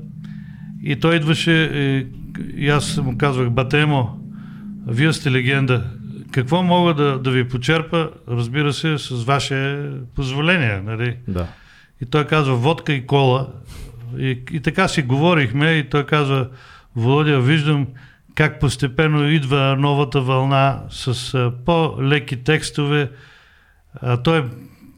И 0.83 0.99
той 0.99 1.15
идваше 1.15 1.51
и, 1.51 2.07
и 2.55 2.69
аз 2.69 2.97
му 2.97 3.17
казвах, 3.17 3.49
Батемо, 3.49 4.19
вие 4.87 5.13
сте 5.13 5.31
легенда. 5.31 5.83
Какво 6.31 6.63
мога 6.63 6.93
да, 6.93 7.19
да 7.19 7.31
ви 7.31 7.49
почерпа, 7.49 8.09
разбира 8.27 8.73
се, 8.73 8.97
с 8.97 9.23
ваше 9.23 9.89
позволение. 10.15 10.81
Нали? 10.81 11.17
Да. 11.27 11.47
И 12.01 12.05
той 12.05 12.25
казва 12.25 12.55
водка 12.55 12.93
и 12.93 13.05
кола. 13.05 13.47
И, 14.17 14.39
и 14.51 14.59
така 14.59 14.87
си 14.87 15.01
говорихме 15.01 15.71
и 15.71 15.89
той 15.89 16.05
казва, 16.05 16.47
Володя, 16.95 17.39
виждам 17.41 17.87
как 18.35 18.59
постепенно 18.59 19.29
идва 19.29 19.75
новата 19.79 20.21
вълна 20.21 20.83
с 20.89 21.51
по-леки 21.65 22.43
текстове. 22.43 23.11
А, 24.01 24.17
той 24.17 24.45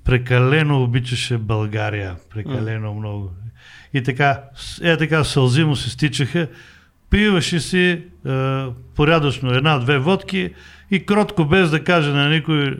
прекалено 0.04 0.84
обичаше 0.84 1.38
България, 1.38 2.16
прекалено 2.30 2.90
mm. 2.90 3.00
много. 3.00 3.32
И 3.94 4.04
така, 4.04 4.44
е 4.82 4.98
така 4.98 5.24
сълзи 5.24 5.64
му 5.64 5.76
се 5.76 5.90
стичаха, 5.90 6.48
пиваше 7.10 7.60
си 7.60 8.04
а, 8.26 8.70
порядъчно 8.96 9.54
една-две 9.54 9.98
водки 9.98 10.54
и 10.92 11.06
кротко, 11.06 11.46
без 11.46 11.72
да 11.72 11.84
каже 11.84 12.12
на 12.12 12.30
никой 12.30 12.78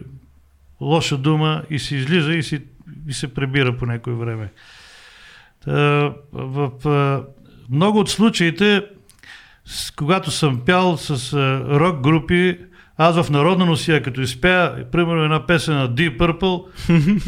лоша 0.82 1.18
дума 1.18 1.64
и 1.70 1.80
си 1.80 1.96
излиза 1.96 2.34
и, 2.34 2.44
си, 2.44 2.62
и 3.08 3.14
се 3.14 3.34
прибира 3.34 3.78
по 3.78 3.86
някое 3.86 4.14
време. 4.14 4.52
Та, 5.66 5.72
в, 6.34 6.72
в 6.84 7.24
много 7.70 8.00
от 8.00 8.10
случаите 8.10 8.84
с, 9.68 9.92
когато 9.92 10.32
съм 10.32 10.62
пял 10.66 10.98
с 10.98 11.34
а, 11.34 11.62
рок 11.80 12.02
групи, 12.02 12.58
аз 12.98 13.24
в 13.24 13.30
народна 13.30 13.66
носия, 13.66 14.04
като 14.04 14.22
изпея, 14.22 14.92
примерно 14.92 15.24
една 15.24 15.46
песен 15.46 15.76
на 15.76 15.90
Deep 15.90 16.18
Purple, 16.18 16.64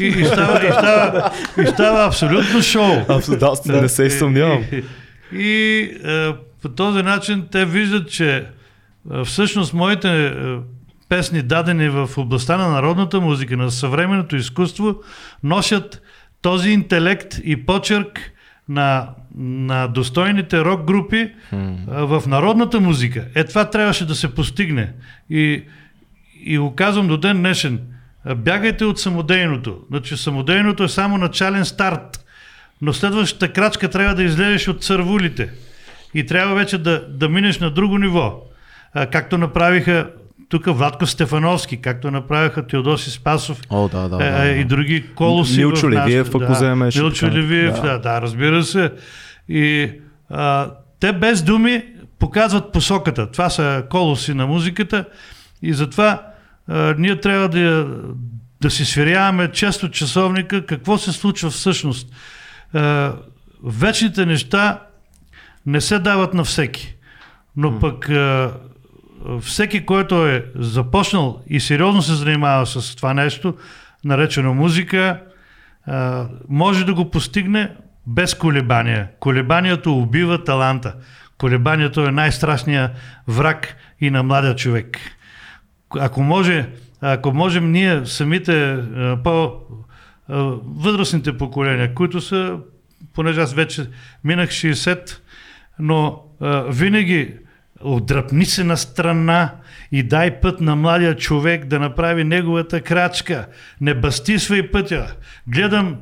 и, 0.00 0.06
и, 0.06 0.24
става, 0.24 0.68
и, 0.68 0.72
става, 0.72 1.30
и 1.62 1.66
става 1.66 2.06
абсолютно 2.06 2.62
шоу. 2.62 2.96
Абсолютно, 3.08 3.52
да, 3.66 3.82
не 3.82 3.88
се 3.88 4.10
съмнявам. 4.10 4.64
И, 4.72 4.76
и, 4.76 5.42
и 5.42 6.32
по 6.62 6.68
този 6.68 7.02
начин 7.02 7.46
те 7.52 7.64
виждат, 7.64 8.10
че 8.10 8.46
всъщност 9.24 9.74
моите 9.74 10.34
песни, 11.08 11.42
дадени 11.42 11.88
в 11.88 12.10
областта 12.16 12.56
на 12.56 12.68
народната 12.68 13.20
музика, 13.20 13.56
на 13.56 13.70
съвременното 13.70 14.36
изкуство, 14.36 14.94
носят 15.42 16.02
този 16.42 16.70
интелект 16.70 17.38
и 17.44 17.66
почерк 17.66 18.32
на, 18.70 19.08
на 19.36 19.86
достойните 19.86 20.64
рок 20.64 20.84
групи 20.84 21.30
hmm. 21.52 22.04
в 22.06 22.26
народната 22.26 22.80
музика. 22.80 23.24
Е, 23.34 23.44
това 23.44 23.70
трябваше 23.70 24.06
да 24.06 24.14
се 24.14 24.34
постигне. 24.34 24.92
И, 25.30 25.62
и 26.44 26.58
го 26.58 26.74
казвам 26.74 27.08
до 27.08 27.16
ден 27.16 27.36
днешен. 27.36 27.80
бягайте 28.36 28.84
от 28.84 29.00
самодейното. 29.00 29.78
Значи 29.90 30.16
самодейното 30.16 30.84
е 30.84 30.88
само 30.88 31.18
начален 31.18 31.64
старт, 31.64 32.24
но 32.82 32.92
следващата 32.92 33.52
крачка 33.52 33.90
трябва 33.90 34.14
да 34.14 34.22
излезеш 34.22 34.68
от 34.68 34.82
цървулите 34.82 35.50
и 36.14 36.26
трябва 36.26 36.54
вече 36.54 36.78
да, 36.78 37.08
да 37.08 37.28
минеш 37.28 37.60
на 37.60 37.70
друго 37.70 37.98
ниво. 37.98 38.42
А, 38.94 39.06
както 39.06 39.38
направиха 39.38 40.10
тук 40.50 40.66
Владко 40.66 41.06
Стефановски, 41.06 41.76
както 41.76 42.10
направиха 42.10 42.66
Теодоси 42.66 43.10
Спасов 43.10 43.60
О, 43.70 43.88
да, 43.88 44.08
да, 44.08 44.26
е, 44.26 44.30
да, 44.30 44.48
е, 44.48 44.52
и 44.52 44.64
други 44.64 45.06
колоси. 45.14 45.58
Милчо 45.58 45.90
Левиев, 45.90 46.28
ако 46.28 46.38
да, 46.38 46.52
вземеш, 46.52 46.96
Милчо. 46.96 47.26
Левиев, 47.26 47.74
Да. 47.74 47.82
да. 47.82 47.98
да, 47.98 48.22
разбира 48.22 48.62
се. 48.62 48.92
И 49.48 49.92
а, 50.30 50.70
те 51.00 51.12
без 51.12 51.42
думи 51.42 51.84
показват 52.18 52.72
посоката. 52.72 53.30
Това 53.30 53.50
са 53.50 53.84
колоси 53.90 54.34
на 54.34 54.46
музиката 54.46 55.04
и 55.62 55.72
затова 55.72 56.22
а, 56.68 56.94
ние 56.98 57.20
трябва 57.20 57.48
да, 57.48 57.86
да 58.60 58.70
си 58.70 58.84
сверяваме 58.84 59.52
често 59.52 59.90
часовника 59.90 60.66
какво 60.66 60.98
се 60.98 61.12
случва 61.12 61.50
всъщност. 61.50 62.14
А, 62.74 63.12
вечните 63.64 64.26
неща 64.26 64.80
не 65.66 65.80
се 65.80 65.98
дават 65.98 66.34
на 66.34 66.44
всеки. 66.44 66.94
Но 67.56 67.78
пък 67.78 68.08
а, 68.08 68.52
всеки, 69.40 69.86
който 69.86 70.26
е 70.26 70.44
започнал 70.54 71.42
и 71.46 71.60
сериозно 71.60 72.02
се 72.02 72.14
занимава 72.14 72.66
с 72.66 72.96
това 72.96 73.14
нещо, 73.14 73.54
наречено 74.04 74.54
музика, 74.54 75.20
може 76.48 76.84
да 76.84 76.94
го 76.94 77.10
постигне 77.10 77.70
без 78.06 78.34
колебания. 78.34 79.08
Колебанието 79.20 79.98
убива 79.98 80.44
таланта. 80.44 80.94
Колебанието 81.38 82.06
е 82.06 82.10
най-страшният 82.10 82.90
враг 83.28 83.76
и 84.00 84.10
на 84.10 84.22
младия 84.22 84.56
човек. 84.56 84.98
Ако 85.98 86.22
може, 86.22 86.68
ако 87.00 87.32
можем 87.32 87.72
ние 87.72 88.06
самите 88.06 88.72
а, 88.72 89.18
по 89.24 89.52
а, 90.28 90.36
възрастните 90.64 91.36
поколения, 91.36 91.94
които 91.94 92.20
са, 92.20 92.58
понеже 93.14 93.40
аз 93.40 93.54
вече 93.54 93.86
минах 94.24 94.50
60, 94.50 95.18
но 95.78 96.22
винаги 96.68 97.34
отдръпни 97.80 98.44
се 98.44 98.64
на 98.64 98.76
страна 98.76 99.50
и 99.92 100.02
дай 100.02 100.40
път 100.40 100.60
на 100.60 100.76
младия 100.76 101.16
човек 101.16 101.64
да 101.64 101.78
направи 101.78 102.24
неговата 102.24 102.80
крачка. 102.80 103.46
Не 103.80 103.94
бастисвай 103.94 104.70
пътя. 104.70 105.14
Гледам 105.46 105.96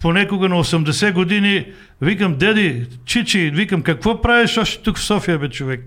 понекога 0.00 0.48
на 0.48 0.64
80 0.64 1.12
години, 1.12 1.66
викам, 2.00 2.36
деди, 2.38 2.86
чичи, 3.04 3.50
викам, 3.54 3.82
какво 3.82 4.20
правиш 4.20 4.58
още 4.58 4.82
тук 4.82 4.98
в 4.98 5.02
София, 5.02 5.38
бе, 5.38 5.48
човек? 5.48 5.80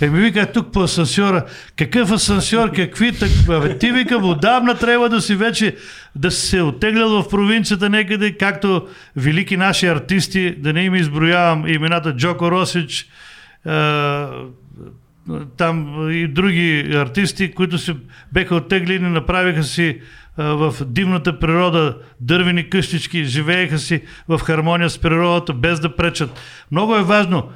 Еми 0.00 0.20
вика 0.20 0.52
тук 0.52 0.72
по 0.72 0.82
асансьора. 0.82 1.44
Какъв 1.76 2.12
асансьор, 2.12 2.72
какви 2.72 3.12
так... 3.12 3.30
Бе, 3.46 3.78
ти 3.78 3.92
вика, 3.92 4.16
отдавна 4.16 4.74
трябва 4.74 5.08
да 5.08 5.20
си 5.20 5.34
вече 5.34 5.76
да 6.14 6.30
си 6.30 6.46
се 6.46 6.62
оттеглял 6.62 7.22
в 7.22 7.28
провинцията 7.28 7.90
някъде, 7.90 8.32
както 8.32 8.88
велики 9.16 9.56
наши 9.56 9.86
артисти, 9.86 10.54
да 10.58 10.72
не 10.72 10.82
им 10.82 10.94
изброявам 10.94 11.66
имената 11.66 12.16
Джоко 12.16 12.50
Росич, 12.50 13.08
там 15.56 16.06
и 16.10 16.28
други 16.28 16.90
артисти, 16.94 17.52
които 17.52 17.78
се 17.78 17.96
беха 18.32 18.54
оттеглени, 18.54 19.08
направиха 19.08 19.62
си 19.62 20.00
в 20.36 20.74
дивната 20.86 21.38
природа 21.38 21.96
дървени 22.20 22.70
къщички, 22.70 23.24
живееха 23.24 23.78
си 23.78 24.02
в 24.28 24.38
хармония 24.38 24.90
с 24.90 24.98
природата, 24.98 25.54
без 25.54 25.80
да 25.80 25.96
пречат. 25.96 26.40
Много 26.70 26.96
е 26.96 27.02
важно 27.02 27.48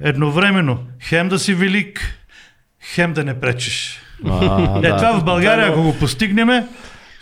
едновременно 0.00 0.78
хем 1.02 1.28
да 1.28 1.38
си 1.38 1.54
велик, 1.54 2.18
хем 2.94 3.12
да 3.12 3.24
не 3.24 3.40
пречиш. 3.40 4.00
А, 4.28 4.78
Е, 4.78 4.80
да. 4.80 4.96
това 4.96 5.20
в 5.20 5.24
България, 5.24 5.68
ако 5.68 5.82
го 5.82 5.98
постигнем, 5.98 6.64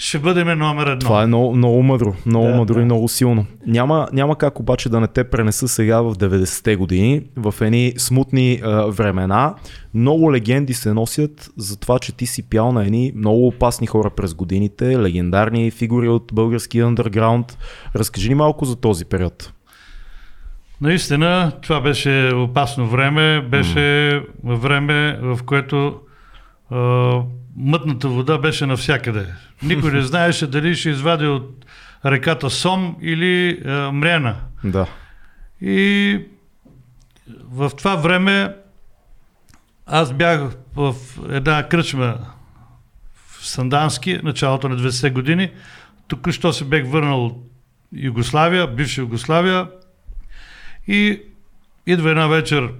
ще 0.02 0.18
бъдем 0.18 0.58
номер 0.58 0.86
едно. 0.86 0.98
Това 1.00 1.22
е 1.22 1.26
много, 1.26 1.56
много 1.56 1.82
мъдро, 1.82 2.14
много 2.26 2.46
Да, 2.46 2.54
мъдро 2.54 2.74
да. 2.74 2.80
и 2.80 2.84
много 2.84 3.08
силно. 3.08 3.46
Няма, 3.66 4.08
няма 4.12 4.36
как 4.38 4.60
обаче 4.60 4.88
да 4.88 5.00
не 5.00 5.06
те 5.06 5.24
пренеса 5.24 5.68
сега 5.68 6.00
в 6.00 6.14
90-те 6.14 6.76
години, 6.76 7.22
в 7.36 7.54
едни 7.60 7.92
смутни 7.98 8.60
а, 8.64 8.86
времена. 8.86 9.54
Много 9.94 10.32
легенди 10.32 10.74
се 10.74 10.92
носят 10.94 11.50
за 11.56 11.80
това, 11.80 11.98
че 11.98 12.16
ти 12.16 12.26
си 12.26 12.42
пял 12.50 12.72
на 12.72 12.84
едни 12.84 13.12
много 13.16 13.46
опасни 13.46 13.86
хора 13.86 14.10
през 14.10 14.34
годините, 14.34 14.98
легендарни 14.98 15.70
фигури 15.70 16.08
от 16.08 16.30
българския 16.32 16.86
underground. 16.86 17.52
Разкажи 17.96 18.28
ни 18.28 18.34
малко 18.34 18.64
за 18.64 18.76
този 18.76 19.04
период. 19.04 19.52
Наистина, 20.80 21.52
това 21.62 21.80
беше 21.80 22.30
опасно 22.34 22.88
време. 22.88 23.40
Беше 23.40 24.20
време, 24.44 25.18
в 25.22 25.38
което 25.46 25.94
а, 26.70 27.20
мътната 27.56 28.08
вода 28.08 28.38
беше 28.38 28.66
навсякъде. 28.66 29.26
Никой 29.62 29.92
не 29.92 30.02
знаеше 30.02 30.46
дали 30.46 30.74
ще 30.74 30.90
извади 30.90 31.26
от 31.26 31.64
реката 32.04 32.50
Сом 32.50 32.96
или 33.00 33.62
а, 33.66 33.92
Мрена. 33.92 34.36
Да. 34.64 34.86
И 35.60 36.20
в 37.44 37.70
това 37.78 37.96
време 37.96 38.54
аз 39.86 40.12
бях 40.12 40.40
в 40.76 40.94
една 41.30 41.68
кръчма 41.68 42.16
в 43.14 43.46
Сандански, 43.46 44.20
началото 44.22 44.68
на 44.68 44.76
90-те 44.76 45.10
години. 45.10 45.50
Тук 46.08 46.30
що 46.30 46.52
се 46.52 46.64
бех 46.64 46.86
върнал 46.86 47.26
от 47.26 47.36
Югославия, 47.92 48.66
бивша 48.66 49.00
Югославия. 49.00 49.68
И 50.86 51.22
идва 51.86 52.10
една 52.10 52.26
вечер 52.26 52.72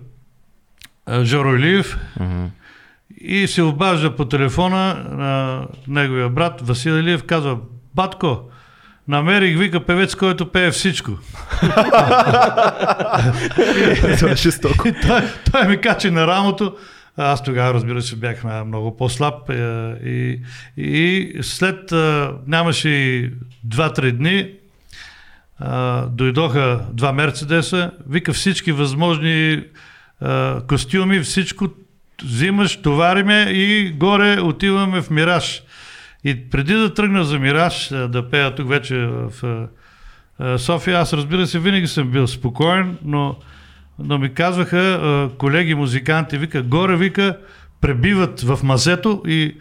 а, 1.06 1.24
Жоро 1.24 1.54
Илиев 1.56 1.98
Мгм. 2.20 2.46
И 3.24 3.46
се 3.46 3.62
обажда 3.62 4.16
по 4.16 4.24
телефона 4.24 5.06
на 5.10 5.62
неговия 5.88 6.28
брат 6.28 6.60
Васил 6.60 6.92
Илиев, 6.92 7.24
казва, 7.24 7.58
батко, 7.94 8.40
намерих, 9.08 9.58
вика, 9.58 9.84
певец, 9.84 10.14
който 10.14 10.52
пее 10.52 10.70
всичко. 10.70 11.10
Това 14.18 14.30
е 14.30 14.36
жестоко. 14.36 14.88
Той, 15.06 15.22
той 15.52 15.68
ми 15.68 15.80
качи 15.80 16.10
на 16.10 16.26
рамото. 16.26 16.76
Аз 17.16 17.42
тогава, 17.42 17.74
разбира 17.74 18.02
се, 18.02 18.16
бях 18.16 18.44
много 18.66 18.96
по-слаб 18.96 19.50
е, 19.50 19.54
и, 20.04 20.40
и 20.76 21.32
след, 21.42 21.92
а, 21.92 22.32
нямаше 22.46 22.88
и 22.88 23.30
2-3 23.68 24.12
дни, 24.12 24.50
а, 25.58 26.06
дойдоха 26.06 26.80
два 26.92 27.12
Мерцедеса, 27.12 27.90
вика 28.08 28.32
всички 28.32 28.72
възможни 28.72 29.62
костюми, 30.68 31.20
всичко 31.20 31.68
взимаш, 32.24 32.82
товариме 32.82 33.42
и 33.42 33.90
горе 33.90 34.40
отиваме 34.40 35.02
в 35.02 35.10
Мираж. 35.10 35.62
И 36.24 36.50
преди 36.50 36.74
да 36.74 36.94
тръгна 36.94 37.24
за 37.24 37.38
Мираж, 37.38 37.88
да 37.88 38.30
пея 38.30 38.54
тук 38.54 38.68
вече 38.68 38.96
в 38.96 39.68
София, 40.58 40.98
аз 40.98 41.12
разбира 41.12 41.46
се, 41.46 41.58
винаги 41.58 41.86
съм 41.86 42.10
бил 42.10 42.26
спокоен, 42.26 42.98
но 43.04 43.36
но 43.98 44.18
ми 44.18 44.34
казваха 44.34 45.28
колеги 45.38 45.74
музиканти, 45.74 46.38
вика, 46.38 46.62
горе, 46.62 46.96
вика, 46.96 47.36
пребиват 47.80 48.40
в 48.40 48.58
мазето 48.62 49.22
и, 49.26 49.56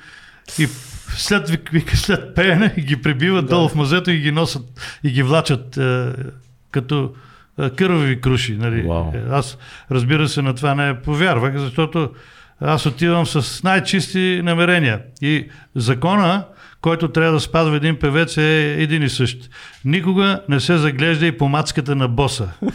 и 0.60 0.68
след, 1.08 1.50
вик- 1.50 1.72
вика, 1.72 1.98
след 1.98 2.36
пеене 2.36 2.74
ги 2.80 3.02
прибиват 3.02 3.46
да. 3.46 3.50
долу 3.50 3.70
в 3.70 3.76
мазето 3.76 4.12
и 4.12 4.18
ги 4.18 4.32
носят 4.32 4.62
и 5.04 5.10
ги 5.12 5.24
влачат 5.24 5.78
а, 5.78 6.16
като 6.72 7.14
кървави 7.76 8.22
круши. 8.22 8.58
Нали. 8.58 8.82
Вау. 8.82 9.12
Е, 9.16 9.24
Аз 9.32 9.58
разбира 9.92 10.28
се 10.28 10.42
на 10.42 10.56
това 10.56 10.76
не 10.76 11.02
повярвах, 11.02 11.58
защото 11.58 12.10
аз 12.62 12.86
отивам 12.86 13.26
с 13.26 13.64
най-чисти 13.64 14.42
намерения. 14.44 15.00
И 15.22 15.48
закона, 15.76 16.44
който 16.82 17.08
трябва 17.08 17.32
да 17.32 17.40
спазва 17.40 17.76
един 17.76 17.96
певец 18.00 18.38
е 18.38 18.76
един 18.80 19.04
и 19.04 19.10
същ. 19.10 19.50
Никога 19.86 20.42
не 20.50 20.60
се 20.60 20.78
заглежда 20.78 21.26
и 21.26 21.38
по 21.38 21.48
мацката 21.48 21.96
на 21.96 22.08
боса. 22.08 22.50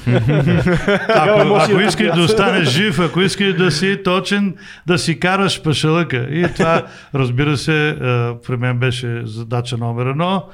Ако, 1.09 1.55
ако 1.55 1.80
искаш 1.80 2.14
да 2.14 2.20
останеш 2.20 2.68
жив, 2.68 3.01
ако 3.01 3.20
искаш 3.20 3.55
да 3.55 3.70
си 3.70 4.01
точен, 4.05 4.55
да 4.87 4.99
си 4.99 5.20
караш 5.20 5.62
пашалъка. 5.62 6.16
И 6.16 6.47
това, 6.57 6.82
разбира 7.14 7.57
се, 7.57 7.89
а, 7.89 8.34
при 8.47 8.57
мен 8.57 8.78
беше 8.78 9.22
задача 9.24 9.76
номер 9.76 10.07
едно. 10.07 10.45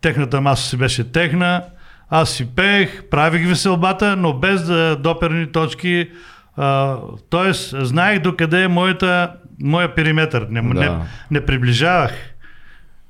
Техната 0.00 0.40
маса 0.40 0.68
си 0.68 0.76
беше 0.76 1.12
техна. 1.12 1.62
Аз 2.10 2.30
си 2.30 2.46
пеех, 2.56 3.02
правих 3.10 3.48
веселбата, 3.48 4.16
но 4.16 4.32
без 4.32 4.62
да 4.62 4.96
доперни 4.96 5.52
точки. 5.52 6.08
А, 6.56 6.96
тоест, 7.30 7.74
знаех 7.78 8.20
докъде 8.20 8.62
е 8.62 8.68
моята, 8.68 9.32
моя 9.60 9.94
периметър. 9.94 10.46
Не, 10.50 10.62
не, 10.62 10.74
Да. 10.76 11.02
не 11.30 11.46
приближавах. 11.46 12.12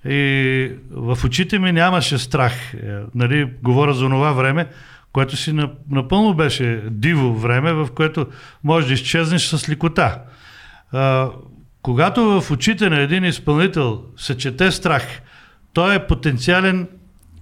И 0.04 0.72
в 0.90 1.18
очите 1.24 1.58
ми 1.58 1.72
нямаше 1.72 2.18
страх. 2.18 2.74
Е, 2.74 2.78
Нали, 3.14 3.50
говоря 3.62 3.94
за 3.94 4.04
това 4.04 4.32
време, 4.32 4.66
което 5.12 5.36
си 5.36 5.52
на- 5.52 5.70
напълно 5.90 6.34
беше 6.34 6.82
диво 6.84 7.34
време, 7.34 7.72
в 7.72 7.88
което 7.94 8.26
можеш 8.64 8.88
да 8.88 8.94
изчезнеш 8.94 9.42
с 9.42 9.68
ликота. 9.68 10.18
А, 10.92 11.28
когато 11.82 12.40
в 12.40 12.50
очите 12.50 12.90
на 12.90 12.98
един 12.98 13.24
изпълнител 13.24 14.02
се 14.16 14.36
чете 14.36 14.70
страх, 14.70 15.20
той 15.72 15.94
е 15.94 16.06
потенциален 16.06 16.88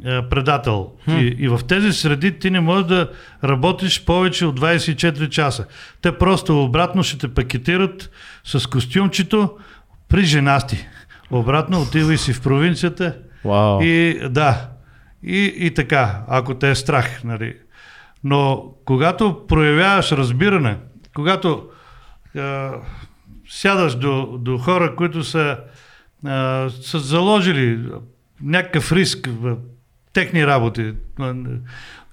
е, 0.04 0.28
предател. 0.28 0.92
И, 1.08 1.36
и 1.38 1.48
в 1.48 1.60
тези 1.68 1.92
среди 1.92 2.38
ти 2.38 2.50
не 2.50 2.60
можеш 2.60 2.86
да 2.86 3.10
работиш 3.44 4.04
повече 4.04 4.46
от 4.46 4.60
24 4.60 5.28
часа. 5.28 5.66
Те 6.02 6.18
просто 6.18 6.64
обратно 6.64 7.02
ще 7.02 7.18
те 7.18 7.34
пакетират 7.34 8.10
с 8.44 8.66
костюмчето 8.66 9.56
при 10.08 10.24
женасти. 10.24 10.86
обратно, 11.30 11.82
отивай 11.82 12.16
си 12.16 12.32
в 12.32 12.42
провинцията 12.42 13.16
Вау. 13.44 13.80
и 13.82 14.20
да, 14.30 14.68
и, 15.22 15.54
и 15.56 15.74
така, 15.74 16.22
ако 16.28 16.54
те 16.54 16.70
е 16.70 16.74
страх, 16.74 17.24
нали. 17.24 17.56
Но 18.24 18.64
когато 18.84 19.46
проявяваш 19.48 20.12
разбиране, 20.12 20.76
когато 21.14 21.68
е, 22.36 22.68
сядаш 23.48 23.94
до, 23.94 24.38
до 24.38 24.58
хора, 24.58 24.96
които 24.96 25.24
са, 25.24 25.58
е, 26.26 26.70
са 26.70 26.98
заложили 26.98 27.80
някакъв 28.42 28.92
риск 28.92 29.28
техни 30.18 30.46
работи. 30.46 30.94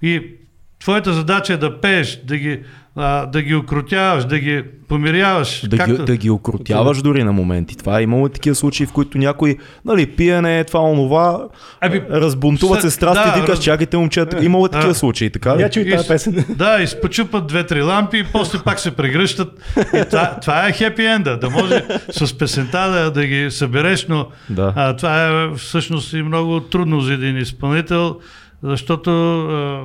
И 0.02 0.34
твоята 0.78 1.12
задача 1.12 1.52
е 1.52 1.56
да 1.56 1.80
пееш, 1.80 2.20
да 2.24 2.36
ги, 2.36 2.62
а, 2.96 3.26
да 3.26 3.42
ги 3.42 3.54
окрутяваш, 3.54 4.24
да 4.24 4.38
ги 4.38 4.62
помиряваш. 4.88 5.68
Да, 5.68 5.76
както... 5.76 5.96
ги, 5.96 6.02
да 6.04 6.16
ги 6.16 6.30
окрутяваш 6.30 7.02
дори 7.02 7.24
на 7.24 7.32
моменти. 7.32 7.76
Това 7.76 8.00
е 8.00 8.02
имало 8.02 8.28
такива 8.28 8.54
случаи, 8.56 8.86
в 8.86 8.92
които 8.92 9.18
някой, 9.18 9.56
нали, 9.84 10.06
пиене, 10.06 10.64
това, 10.64 10.80
онова, 10.80 11.40
Ами, 11.80 12.02
разбунтуват 12.10 12.80
се 12.82 12.90
страсти 12.90 13.30
да, 13.30 13.38
и 13.38 13.40
викаш, 13.40 13.58
раз- 13.58 13.64
чакайте 13.64 13.96
момчета, 13.96 14.44
имало 14.44 14.68
такива 14.68 14.90
А. 14.90 14.94
случаи, 14.94 15.30
така 15.30 15.56
ли? 15.56 15.62
Я 15.62 15.70
чуй 15.70 15.82
И 15.82 15.90
тази 15.90 16.08
песен. 16.08 16.44
Да, 16.48 16.82
изпочупат 16.82 17.46
две-три 17.46 17.82
лампи 17.82 18.18
и 18.18 18.24
после 18.32 18.58
пак 18.58 18.80
се 18.80 18.90
прегръщат. 18.90 19.48
И 19.94 20.04
това, 20.10 20.36
това 20.40 20.68
е 20.68 20.72
хепи 20.72 21.04
енда, 21.04 21.36
да 21.38 21.50
може 21.50 21.84
с 22.10 22.38
песента 22.38 22.90
да, 22.90 23.10
да 23.10 23.26
ги 23.26 23.50
събереш, 23.50 24.06
но 24.08 24.26
Да. 24.50 24.72
а, 24.76 24.96
това 24.96 25.26
е 25.28 25.54
всъщност 25.56 26.12
и 26.12 26.22
много 26.22 26.60
трудно 26.60 27.00
за 27.00 27.12
един 27.14 27.36
изпълнител, 27.36 28.16
защото 28.62 29.10
а, 29.40 29.80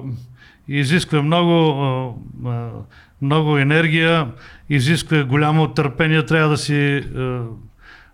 изисква 0.80 1.22
много, 1.22 2.24
много 3.22 3.58
енергия, 3.58 4.28
изисква 4.70 5.24
голямо 5.24 5.68
търпение, 5.68 6.26
трябва 6.26 6.50
да 6.50 6.58
си 6.58 7.04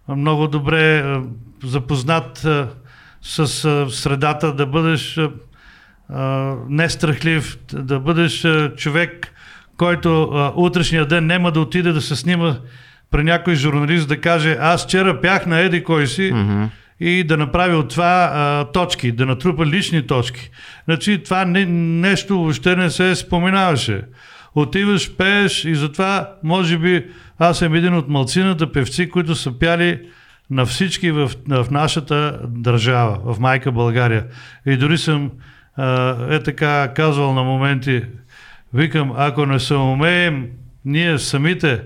много 0.09 0.47
добре 0.47 1.15
запознат 1.63 2.47
с 3.21 3.47
средата, 3.89 4.53
да 4.53 4.65
бъдеш 4.65 5.19
нестрахлив, 6.69 7.57
да 7.73 7.99
бъдеш 7.99 8.45
човек, 8.75 9.33
който 9.77 10.29
утрешния 10.55 11.05
ден 11.05 11.25
няма 11.25 11.51
да 11.51 11.59
отиде 11.59 11.91
да 11.91 12.01
се 12.01 12.15
снима 12.15 12.55
при 13.11 13.23
някой 13.23 13.55
журналист 13.55 14.07
да 14.07 14.21
каже 14.21 14.57
аз 14.61 14.83
вчера 14.83 15.21
пях 15.21 15.45
на 15.45 15.59
еди 15.59 15.83
кой 15.83 16.07
си 16.07 16.31
Мгм. 16.33 16.63
И 16.99 17.23
да 17.23 17.37
направи 17.37 17.75
от 17.75 17.89
това 17.89 18.31
а, 18.33 18.71
точки, 18.71 19.11
да 19.11 19.25
натрупа 19.25 19.65
лични 19.65 20.07
точки. 20.07 20.49
Значи 20.85 21.23
това 21.23 21.45
не, 21.45 21.65
нещо 21.65 22.39
въобще 22.39 22.75
не 22.75 22.89
се 22.89 23.15
споменаваше. 23.15 24.01
Отиваш, 24.55 25.15
пееш 25.15 25.65
и 25.65 25.75
затова 25.75 26.33
може 26.43 26.77
би 26.77 27.05
аз 27.39 27.57
съм 27.57 27.73
един 27.73 27.93
от 27.93 28.09
малцината 28.09 28.71
певци, 28.71 29.09
които 29.09 29.35
са 29.35 29.59
пяли 29.59 29.99
на 30.49 30.65
всички 30.65 31.11
в, 31.11 31.31
в 31.47 31.67
нашата 31.71 32.39
държава, 32.47 33.33
в 33.33 33.39
майка 33.39 33.71
България. 33.71 34.25
И 34.65 34.77
дори 34.77 34.97
съм 34.97 35.31
а, 35.75 36.15
е 36.35 36.43
така 36.43 36.93
казвал 36.95 37.33
на 37.33 37.43
моменти, 37.43 38.03
викам, 38.73 39.13
ако 39.17 39.45
не 39.45 39.59
се 39.59 39.73
умеем 39.73 40.47
ние 40.87 41.19
самите 41.19 41.81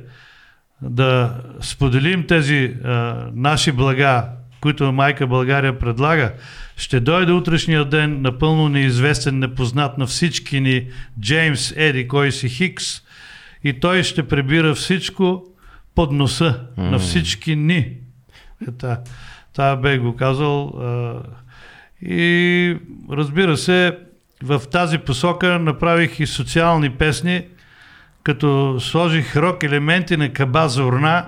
да 0.81 1.35
споделим 1.61 2.27
тези 2.27 2.75
а, 2.83 3.25
наши 3.33 3.71
блага, 3.71 4.29
които 4.61 4.91
майка 4.91 5.27
България 5.27 5.79
предлага, 5.79 6.33
ще 6.77 6.99
дойде 6.99 7.31
утрешния 7.31 7.85
ден 7.85 8.21
напълно 8.21 8.69
неизвестен, 8.69 9.39
непознат 9.39 9.97
на 9.97 10.05
всички 10.05 10.59
ни 10.59 10.87
Джеймс 11.19 11.73
Еди, 11.75 12.07
кой 12.07 12.31
си 12.31 12.49
Хикс, 12.49 13.01
и 13.63 13.79
той 13.79 14.03
ще 14.03 14.27
прибира 14.27 14.75
всичко 14.75 15.43
под 15.95 16.11
носа 16.11 16.59
на 16.77 16.99
всички 16.99 17.55
ни. 17.55 17.77
Е, 18.67 18.71
та, 18.79 18.99
това 19.53 19.75
бе 19.75 19.97
го 19.97 20.15
казал. 20.15 20.67
А, 20.67 21.15
и 22.01 22.77
разбира 23.11 23.57
се, 23.57 23.97
в 24.43 24.61
тази 24.71 24.97
посока 24.97 25.59
направих 25.59 26.19
и 26.19 26.27
социални 26.27 26.89
песни, 26.89 27.45
като 28.23 28.79
сложих 28.79 29.35
рок 29.35 29.63
елементи 29.63 30.17
на 30.17 30.33
кабаза 30.33 30.83
урна, 30.85 31.25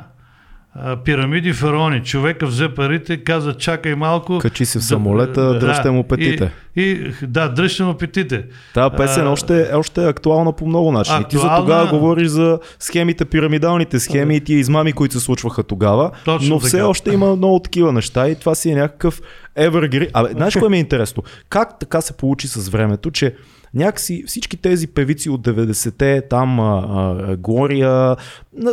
а, 0.76 0.96
пирамиди, 0.96 1.54
фараони. 1.54 2.02
Човека 2.02 2.46
взе 2.46 2.70
парите, 2.70 3.18
каза 3.18 3.54
чакай 3.54 3.96
малко. 3.96 4.40
Качи 4.40 4.66
се 4.66 4.80
в 4.80 4.84
самолета, 4.84 5.42
да, 5.44 5.60
дръжте 5.60 5.92
му 5.92 6.04
петите. 6.04 6.52
И, 6.76 6.82
и, 6.82 7.12
да, 7.24 7.50
дръжте 7.50 7.84
му 7.84 7.94
петите. 7.94 8.44
Тази 8.74 8.96
песен 8.98 9.28
А, 9.28 9.32
още, 9.32 9.70
още 9.74 10.04
е 10.04 10.08
актуална 10.08 10.52
по 10.52 10.66
много 10.66 10.92
начини. 10.92 11.26
Ти 11.26 11.38
за 11.38 11.44
Актуална- 11.44 11.58
тогава 11.58 11.88
говориш 11.90 12.28
за 12.28 12.60
схемите, 12.80 13.26
пирамидалните 13.26 14.00
схеми 14.00 14.36
и 14.36 14.42
тия 14.42 14.60
измами, 14.60 14.94
които 14.94 15.14
се 15.14 15.20
случваха 15.20 15.64
тогава, 15.64 16.12
Точно 16.26 16.50
но 16.50 16.60
все 16.60 16.72
така. 16.72 16.88
още 16.88 17.12
има 17.12 17.36
много 17.36 17.60
такива 17.60 17.92
неща 17.92 18.30
и 18.30 18.36
това 18.36 18.56
си 18.56 18.70
е 18.70 18.76
някакъв 18.76 19.22
evergreen. 19.58 20.10
Абе, 20.14 20.30
знаеш 20.32 20.54
кое 20.56 20.70
ми 20.70 20.78
е 20.78 20.80
интересно? 20.80 21.24
Как 21.50 21.80
така 21.80 22.02
се 22.02 22.14
получи 22.14 22.48
с 22.48 22.70
времето, 22.70 23.12
че 23.12 23.36
някакси 23.74 24.24
всички 24.28 24.58
тези 24.58 24.88
певици 24.88 25.30
от 25.30 25.42
90-те, 25.42 26.22
там 26.30 26.60
а, 26.60 26.86
а, 26.90 27.36
Глория, 27.38 28.16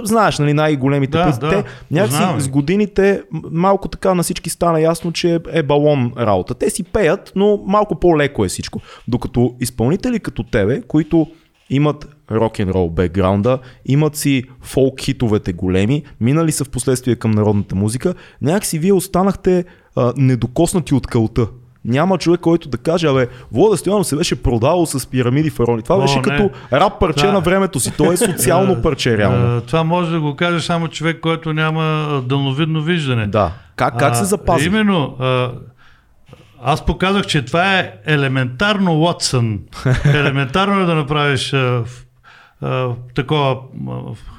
знаеш, 0.02 0.38
нали, 0.38 0.52
най-големите 0.52 1.18
Да, 1.18 1.24
певици, 1.24 1.40
да, 1.40 1.50
те 1.50 1.64
някакси 1.90 2.16
познаваме. 2.16 2.40
с 2.40 2.48
годините 2.48 3.22
малко 3.50 3.88
така 3.88 4.14
на 4.14 4.22
всички 4.22 4.50
стана 4.50 4.80
ясно, 4.80 5.12
че 5.12 5.40
е 5.52 5.62
балон 5.62 6.12
работа. 6.18 6.54
Те 6.54 6.70
си 6.70 6.82
пеят, 6.82 7.32
но 7.36 7.60
малко 7.66 8.00
по-леко 8.00 8.44
е 8.44 8.48
всичко. 8.48 8.80
Докато 9.08 9.54
изпълнители 9.60 10.20
като 10.20 10.42
тебе, 10.42 10.82
които 10.82 11.26
имат 11.70 12.08
рок-н-рол 12.30 12.90
бекграунда, 12.90 13.58
имат 13.86 14.16
си 14.16 14.44
фолк 14.62 15.00
хитовете 15.00 15.52
големи, 15.52 16.02
минали 16.20 16.52
са 16.52 16.64
в 16.64 16.68
последствие 16.70 17.16
към 17.16 17.30
народната 17.30 17.74
музика, 17.74 18.14
някакси 18.42 18.78
вие 18.78 18.92
останахте 18.92 19.64
а, 19.96 20.12
недокоснати 20.16 20.94
от 20.94 21.06
кълта. 21.06 21.46
Няма 21.84 22.18
човек, 22.18 22.40
който 22.40 22.68
да 22.68 22.78
каже, 22.78 23.06
абе, 23.06 23.28
Влада 23.52 23.76
Стоянов 23.76 24.06
се 24.06 24.16
беше 24.16 24.42
продавал 24.42 24.86
с 24.86 25.06
пирамиди 25.06 25.50
фарони. 25.50 25.82
Това 25.82 25.96
О, 25.96 26.00
беше 26.00 26.16
не. 26.16 26.22
като 26.22 26.50
рап 26.72 27.00
парче 27.00 27.26
Да. 27.26 27.32
на 27.32 27.40
времето 27.40 27.80
си. 27.80 27.92
То 27.96 28.12
е 28.12 28.16
социално 28.16 28.76
парче, 28.82 29.18
реално. 29.18 29.56
А, 29.56 29.60
това 29.60 29.84
може 29.84 30.10
да 30.10 30.20
го 30.20 30.36
каже 30.36 30.60
само 30.60 30.88
човек, 30.88 31.20
който 31.20 31.52
няма 31.52 31.82
дълновидно 32.24 32.82
виждане. 32.82 33.26
Да. 33.26 33.52
Как, 33.76 33.98
как 33.98 34.16
се 34.16 34.24
запази? 34.24 34.66
Именно. 34.66 35.16
А, 35.20 35.50
аз 36.62 36.86
показах, 36.86 37.26
че 37.26 37.44
това 37.44 37.78
е 37.78 37.92
елементарно, 38.06 38.92
Уотсън. 38.94 39.58
елементарно 40.04 40.80
е 40.80 40.86
да 40.86 40.94
направиш 40.94 41.52
а, 41.52 41.82
а, 42.62 42.88
такова 43.14 43.56
а, 43.88 43.92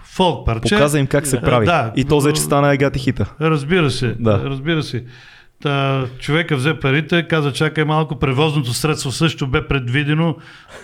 фолк 0.06 0.46
парче. 0.46 0.76
Показа 0.76 1.00
им 1.00 1.08
как 1.08 1.28
се 1.28 1.42
прави. 1.42 1.66
да. 1.66 1.92
И 1.96 2.06
то 2.06 2.18
взе, 2.18 2.34
че 2.34 2.42
стана 2.42 2.74
Егати 2.74 3.00
хита. 3.00 3.34
Разбира 3.42 3.92
се, 3.92 4.16
Да. 4.20 4.42
разбира 4.46 4.84
се. 4.84 5.04
Та, 5.62 6.06
човека 6.20 6.56
взе 6.56 6.80
парите, 6.80 7.28
каза 7.28 7.54
чакай 7.54 7.84
малко, 7.84 8.20
превозното 8.20 8.74
средство 8.74 9.12
също 9.12 9.48
бе 9.48 9.68
предвидено, 9.68 10.36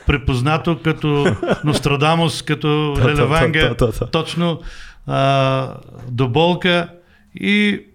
препознато 0.08 0.80
като 0.84 1.36
Нострадамус, 1.64 2.42
като 2.42 2.98
Лелеванга, 3.06 3.76
точно 4.12 4.62
а, 5.08 5.74
до 6.10 6.28
болка. 6.28 6.90
И 7.36 7.86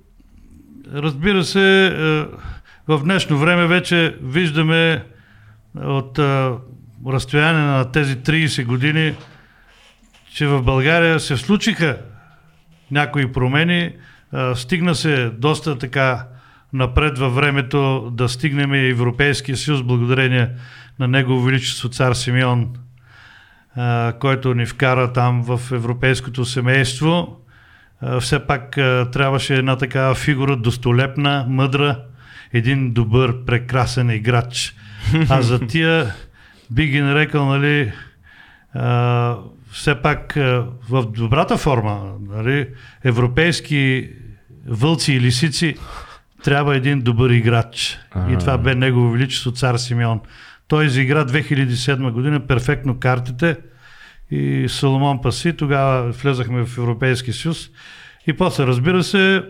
разбира 0.94 1.44
се, 1.44 1.86
а, 1.86 2.28
в 2.88 3.04
днешно 3.04 3.38
време 3.38 3.66
вече 3.66 4.16
виждаме 4.22 5.04
от 5.76 6.18
а, 6.18 6.52
разстояние 7.08 7.62
на 7.62 7.92
тези 7.92 8.16
30 8.16 8.64
години, 8.64 9.14
че 10.34 10.46
в 10.46 10.62
България 10.62 11.20
се 11.20 11.36
случиха 11.36 11.98
някои 12.90 13.32
промени, 13.32 13.92
а, 14.32 14.54
стигна 14.54 14.94
се 14.94 15.30
доста 15.30 15.78
така 15.78 16.26
напред 16.72 17.18
във 17.18 17.34
времето 17.34 18.10
да 18.12 18.28
стигнем 18.28 18.74
Европейския 18.74 19.56
съюз 19.56 19.82
благодарение 19.82 20.50
на 20.98 21.08
Негово 21.08 21.42
Величество 21.42 21.88
цар 21.88 22.12
Симеон, 22.12 22.68
който 24.20 24.54
ни 24.54 24.66
вкара 24.66 25.12
там 25.12 25.42
в 25.42 25.72
европейското 25.72 26.44
семейство. 26.44 27.36
Все 28.20 28.46
пак 28.46 28.70
трябваше 29.12 29.54
една 29.54 29.76
такава 29.76 30.14
фигура 30.14 30.56
достолепна, 30.56 31.46
мъдра, 31.48 32.00
един 32.52 32.92
добър, 32.92 33.44
прекрасен 33.44 34.10
играч. 34.10 34.74
А 35.28 35.42
за 35.42 35.66
тия 35.66 36.14
би 36.70 36.86
ги 36.86 37.00
нарекал, 37.00 37.46
нали, 37.46 37.92
все 39.72 39.94
пак 39.94 40.32
в 40.90 41.06
добрата 41.06 41.56
форма, 41.56 42.12
нали, 42.28 42.68
европейски 43.04 44.10
вълци 44.66 45.12
и 45.12 45.20
лисици, 45.20 45.76
трябва 46.44 46.76
един 46.76 47.00
добър 47.00 47.30
играч. 47.30 47.98
И 48.30 48.36
това 48.38 48.58
бе 48.58 48.74
Негово 48.74 49.10
Величество 49.10 49.52
цар 49.52 49.76
Симеон. 49.76 50.20
Той 50.68 50.84
изигра 50.84 51.26
2007 51.26 52.10
година 52.10 52.46
перфектно 52.46 52.98
картите 53.00 53.56
и 54.30 54.68
Соломон 54.68 55.20
Паси, 55.20 55.56
тогава 55.56 56.10
влезахме 56.10 56.66
в 56.66 56.78
Европейски 56.78 57.32
съюз. 57.32 57.70
И 58.26 58.32
после, 58.32 58.66
разбира 58.66 59.02
се, 59.02 59.42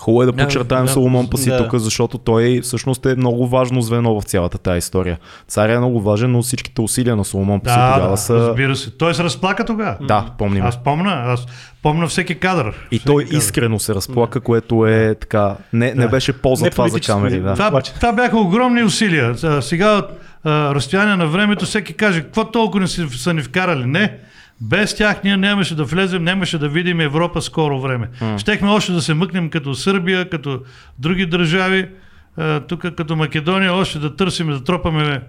Хубаво 0.00 0.22
е 0.22 0.26
да 0.26 0.32
подчертаем 0.32 0.84
да, 0.86 0.92
Соломон 0.92 1.30
Паси 1.30 1.50
да. 1.50 1.58
тук, 1.58 1.80
защото 1.80 2.18
той 2.18 2.60
всъщност 2.62 3.06
е 3.06 3.14
много 3.16 3.46
важно 3.46 3.82
звено 3.82 4.20
в 4.20 4.24
цялата 4.24 4.58
тази 4.58 4.78
история. 4.78 5.18
Царя 5.48 5.74
е 5.74 5.78
много 5.78 6.00
важен, 6.00 6.32
но 6.32 6.42
всичките 6.42 6.80
усилия 6.80 7.16
на 7.16 7.24
Соломон 7.24 7.60
Паси 7.60 7.76
Да, 7.76 7.94
тогава 7.94 8.10
да, 8.10 8.16
са... 8.16 8.34
разбира 8.34 8.76
се. 8.76 8.90
Той 8.90 9.14
се 9.14 9.24
разплака 9.24 9.64
тогава. 9.64 9.96
Да, 10.00 10.26
помним. 10.38 10.64
Аз 10.64 10.82
помня, 10.84 11.22
аз 11.26 11.46
помня 11.82 12.06
всеки 12.06 12.34
кадър. 12.34 12.66
И 12.66 12.96
всеки 12.96 13.04
той 13.04 13.24
кадър. 13.24 13.38
искрено 13.38 13.78
се 13.78 13.94
разплака, 13.94 14.40
което 14.40 14.86
е 14.86 15.14
така... 15.20 15.56
Не, 15.72 15.86
не 15.94 16.02
Да. 16.02 16.08
беше 16.08 16.32
полза 16.32 16.64
Не 16.64 16.70
това 16.70 16.88
за 16.88 17.00
камери. 17.00 17.40
Да. 17.40 17.52
Това, 17.52 17.80
това 17.80 18.12
бяха 18.12 18.38
огромни 18.38 18.82
усилия. 18.82 19.34
Сега 19.62 19.98
от 19.98 20.04
разстояние 20.46 21.16
на 21.16 21.26
времето 21.26 21.64
всеки 21.64 21.92
каже, 21.92 22.22
какво 22.22 22.44
толкова 22.44 22.80
не 22.80 22.88
са 22.88 23.34
ни 23.34 23.42
вкарали? 23.42 23.86
Не. 23.86 24.18
Без 24.60 24.94
тях 24.96 25.24
ние 25.24 25.36
нямаше 25.36 25.74
да 25.74 25.84
влезем, 25.84 26.24
нямаше 26.24 26.58
да 26.58 26.68
видим 26.68 27.00
Европа 27.00 27.42
скоро 27.42 27.80
време. 27.80 28.08
Щехме 28.38 28.68
още 28.68 28.92
да 28.92 29.02
се 29.02 29.14
мъкнем 29.14 29.50
като 29.50 29.74
Сърбия, 29.74 30.30
като 30.30 30.60
други 30.98 31.26
държави, 31.26 31.88
а, 32.36 32.60
тук 32.60 32.80
като 32.96 33.16
Македония, 33.16 33.74
още 33.74 33.98
да 33.98 34.16
търсим, 34.16 34.46
да 34.46 34.64
тропаме, 34.64 35.22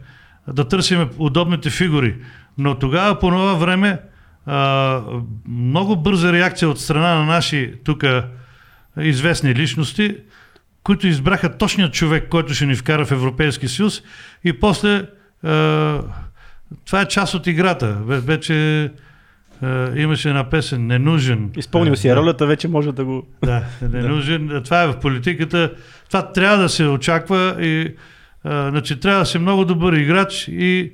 да 0.47 0.67
търсим 0.67 1.09
удобните 1.17 1.69
фигури. 1.69 2.15
Но 2.57 2.76
тогава 2.76 3.19
по 3.19 3.30
това 3.30 3.53
време 3.53 3.99
а, 4.45 5.01
много 5.47 5.95
бърза 5.95 6.34
реакция 6.34 6.69
от 6.69 6.80
страна 6.80 7.15
на 7.15 7.26
наши 7.26 7.74
тук 7.84 8.03
известни 8.99 9.55
личности, 9.55 10.17
които 10.84 11.07
избраха 11.07 11.57
точния 11.57 11.91
човек, 11.91 12.28
който 12.30 12.53
ще 12.53 12.65
ни 12.65 12.76
вкара 12.76 13.05
в 13.05 13.11
Европейски 13.11 13.67
съюз 13.67 14.01
и 14.43 14.59
после 14.59 14.95
е, 14.95 15.03
това 16.86 17.01
е 17.01 17.07
част 17.07 17.34
от 17.34 17.47
играта. 17.47 17.97
Ве- 18.07 18.19
Вече 18.19 18.91
е, 19.63 20.01
имаше 20.01 20.29
една 20.29 20.49
песен 20.49 20.87
Ненужен. 20.87 21.51
Изпълнил 21.57 21.95
си 21.95 22.07
Е, 22.07 22.11
е 22.11 22.13
да. 22.13 22.21
ролята, 22.21 22.45
вече 22.45 22.67
може 22.67 22.91
да 22.91 23.05
го... 23.05 23.27
Да, 23.45 23.63
ненужен. 23.81 24.61
Това 24.63 24.83
е 24.83 24.87
в 24.87 24.99
политиката. 24.99 25.71
Това 26.07 26.31
трябва 26.31 26.57
да 26.57 26.69
се 26.69 26.87
очаква 26.87 27.55
и 27.59 27.95
а, 28.43 28.69
значи, 28.69 28.99
трябва 28.99 29.19
да 29.19 29.25
си 29.25 29.39
много 29.39 29.65
добър 29.65 29.93
играч 29.93 30.47
и 30.47 30.91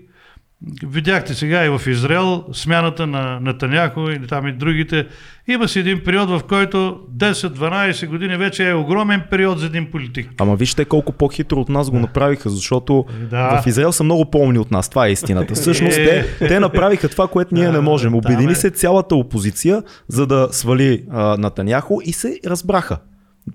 видяхте 0.87 1.33
сега 1.33 1.65
и 1.65 1.69
в 1.69 1.81
Израел 1.87 2.43
смяната 2.53 3.07
на 3.07 3.39
Натаняхо 3.39 4.09
и 4.09 4.27
там 4.27 4.47
и 4.47 4.51
другите. 4.51 5.07
Има 5.47 5.67
си 5.67 5.79
един 5.79 6.01
период, 6.05 6.29
в 6.29 6.41
който 6.49 6.99
10-12 7.17 8.07
години 8.07 8.37
вече 8.37 8.69
е 8.69 8.73
огромен 8.73 9.21
период 9.29 9.59
за 9.59 9.65
един 9.65 9.91
политик. 9.91 10.29
Ама 10.39 10.55
вижте 10.55 10.85
колко 10.85 11.11
по-хитро 11.11 11.59
от 11.59 11.69
нас 11.69 11.89
го 11.89 11.99
направиха, 11.99 12.49
защото 12.49 13.05
Да. 13.29 13.61
в 13.61 13.67
Израел 13.67 13.91
са 13.91 14.03
много 14.03 14.25
по-умни 14.25 14.59
от 14.59 14.71
нас. 14.71 14.89
Това 14.89 15.07
е 15.07 15.11
истината. 15.11 15.53
Всъщност 15.53 15.95
те, 15.95 16.25
те 16.39 16.59
направиха 16.59 17.09
това, 17.09 17.27
което 17.27 17.55
ние 17.55 17.71
не 17.71 17.79
можем. 17.79 18.11
Да, 18.11 18.17
Обедини 18.17 18.47
бе. 18.47 18.55
се 18.55 18.69
цялата 18.69 19.15
опозиция, 19.15 19.83
за 20.07 20.27
да 20.27 20.47
свали 20.51 21.03
а, 21.11 21.37
Натаняхо 21.37 22.01
и 22.05 22.13
се 22.13 22.39
разбраха. 22.45 22.97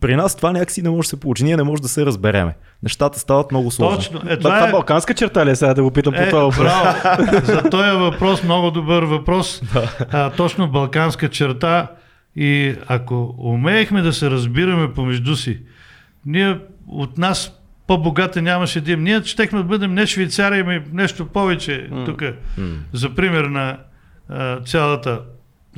При 0.01 0.17
нас 0.17 0.37
това 0.37 0.53
някакси 0.53 0.83
не 0.83 0.91
може 0.91 0.99
да 0.99 1.09
се 1.09 1.21
получи. 1.21 1.45
Ние 1.45 1.57
не 1.57 1.63
може 1.63 1.83
да 1.83 1.89
се 1.89 2.07
разбереме. 2.07 2.55
Нещата 2.83 3.19
стават 3.19 3.51
много 3.51 3.71
сложни. 3.71 3.97
Точно. 3.97 4.19
Е, 4.19 4.23
Това, 4.23 4.37
това 4.37 4.57
това 4.57 4.69
е... 4.69 4.73
балканска 4.73 5.15
черта 5.15 5.47
ли 5.47 5.51
е 5.51 5.57
сега 5.57 5.75
да 5.75 5.83
го 5.83 5.91
питам 5.91 6.15
по 6.15 6.21
Е, 6.21 6.29
това 6.29 6.43
въпрос? 6.43 6.59
браво. 6.59 6.97
За 7.45 7.63
този 7.63 7.91
въпрос, 7.91 8.43
много 8.43 8.71
добър 8.71 9.03
въпрос. 9.03 9.63
а, 10.11 10.31
точно 10.31 10.71
балканска 10.71 11.29
черта. 11.29 11.87
И 12.37 12.75
ако 12.87 13.35
умеехме 13.39 14.03
да 14.03 14.13
се 14.13 14.31
разбираме 14.31 14.93
помежду 14.93 15.37
си, 15.37 15.59
ние 16.27 16.59
от 16.89 17.19
нас 17.19 17.53
по-богата 17.87 18.43
нямаше 18.43 18.81
да 18.81 18.93
имаме. 18.93 19.11
Ние 19.11 19.23
щехме 19.23 19.59
да 19.59 19.65
бъдем 19.65 19.95
не 19.95 20.07
Швейцария, 20.07 20.61
ами 20.61 20.83
нещо 20.93 21.27
повече 21.27 21.89
тук. 22.07 22.23
За 22.93 23.15
пример 23.15 23.45
на 23.45 23.79
а, 24.29 24.61
цялата, 24.61 25.21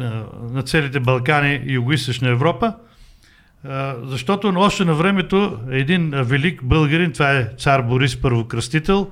а, 0.01 0.23
на 0.53 0.63
целите 0.63 1.01
Балкани 1.01 1.63
и 1.67 1.79
Юго-Источна 1.79 2.29
Европа. 2.29 2.75
Защото 4.05 4.53
още 4.57 4.85
на 4.85 4.95
времето 4.95 5.59
един 5.71 6.11
велик 6.15 6.65
българин, 6.65 7.13
това 7.13 7.33
е 7.33 7.49
цар 7.59 7.83
Борис 7.83 8.21
Първокръстител, 8.21 9.11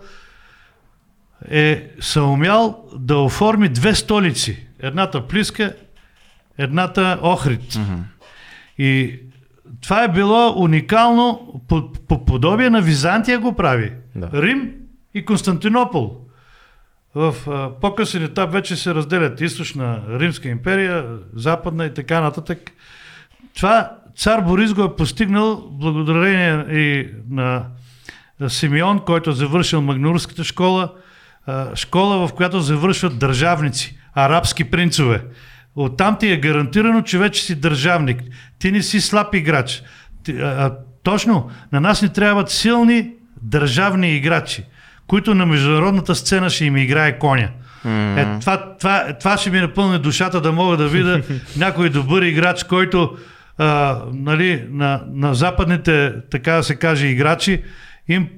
е 1.50 1.90
съумял 2.00 2.84
да 2.98 3.18
оформи 3.18 3.68
две 3.68 3.94
столици. 3.94 4.66
Едната 4.80 5.26
Плиска, 5.26 5.74
едната 6.58 7.18
Охрид. 7.22 7.78
И 8.78 9.20
това 9.82 10.04
е 10.04 10.08
било 10.08 10.62
уникално, 10.62 11.54
по, 11.68 11.92
по 11.92 12.24
подобие 12.24 12.70
на 12.70 12.80
Византия 12.80 13.38
го 13.38 13.56
прави. 13.56 13.92
Да. 14.16 14.42
Рим 14.42 14.72
и 15.14 15.24
Константинопол. 15.24 16.20
В 17.14 17.34
а, 17.48 17.70
по-късен 17.80 18.24
етап 18.24 18.52
вече 18.52 18.76
се 18.76 18.94
разделят 18.94 19.40
източна 19.40 20.02
Римска 20.08 20.48
империя, 20.48 21.06
западна 21.34 21.86
и 21.86 21.94
така 21.94 22.20
нататък. 22.20 22.70
Това 23.56 23.90
цар 24.16 24.40
Борис 24.40 24.74
го 24.74 24.84
е 24.84 24.96
постигнал 24.96 25.68
благодарение 25.70 26.64
и 26.70 27.08
на 27.30 27.62
Симеон, 28.48 28.98
който 28.98 29.30
е 29.30 29.34
завършил 29.34 29.82
Магнурската 29.82 30.44
школа, 30.44 30.92
школа, 31.74 32.28
в 32.28 32.32
която 32.32 32.60
завършват 32.60 33.18
държавници, 33.18 33.98
арабски 34.14 34.64
принцове. 34.64 35.22
Оттам 35.76 36.18
ти 36.18 36.32
е 36.32 36.36
гарантирано, 36.36 37.02
че 37.02 37.18
вече 37.18 37.42
си 37.42 37.54
държавник. 37.54 38.22
Ти 38.58 38.72
не 38.72 38.82
си 38.82 39.00
слаб 39.00 39.34
играч. 39.34 39.82
Ти, 40.24 40.32
а, 40.32 40.74
точно, 41.02 41.50
на 41.72 41.80
нас 41.80 42.02
ни 42.02 42.08
трябват 42.08 42.50
силни 42.50 43.10
държавни 43.42 44.16
играчи, 44.16 44.64
които 45.06 45.34
на 45.34 45.46
международната 45.46 46.14
сцена 46.14 46.50
ще 46.50 46.64
им 46.64 46.76
играе 46.76 47.18
коня. 47.18 47.48
Е, 48.16 48.26
това, 48.40 48.76
това, 48.78 49.12
това 49.20 49.36
ще 49.36 49.50
ми 49.50 49.60
напълни 49.60 49.98
душата 49.98 50.40
да 50.40 50.52
мога 50.52 50.76
да 50.76 50.88
видя 50.88 51.22
някой 51.56 51.90
добър 51.90 52.22
играч, 52.22 52.64
който 52.64 53.16
а, 53.58 53.98
нали, 54.12 54.66
на, 54.70 55.02
на 55.08 55.34
западните, 55.34 56.12
така 56.30 56.52
да 56.52 56.62
се 56.62 56.76
каже, 56.76 57.06
играчи 57.06 57.62
им 58.08 58.28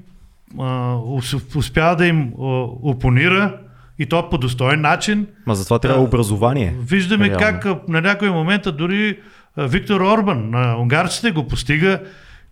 а, 0.60 0.94
ус- 0.96 1.56
успява 1.56 1.96
да 1.96 2.06
им 2.06 2.20
а, 2.30 2.42
опонира 2.82 3.58
и 3.98 4.06
то 4.06 4.30
по 4.30 4.38
достоен 4.38 4.80
начин. 4.80 5.26
Ма 5.46 5.54
затова 5.54 5.78
трябва 5.78 5.98
Да. 5.98 6.04
образование. 6.04 6.74
Виждаме 6.80 7.24
Реално. 7.24 7.40
как 7.40 7.66
а, 7.66 7.78
на 7.88 8.00
някой 8.00 8.30
момента 8.30 8.72
дори 8.72 9.18
а, 9.56 9.66
Виктор 9.66 10.00
Орбан 10.00 10.50
на 10.50 10.76
унгарците 10.78 11.30
го 11.30 11.48
постига 11.48 12.00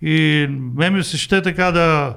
и 0.03 0.47
мен 0.51 0.95
ми 0.95 1.03
се 1.03 1.19
ще 1.19 1.43
така 1.43 1.71
да 1.71 2.17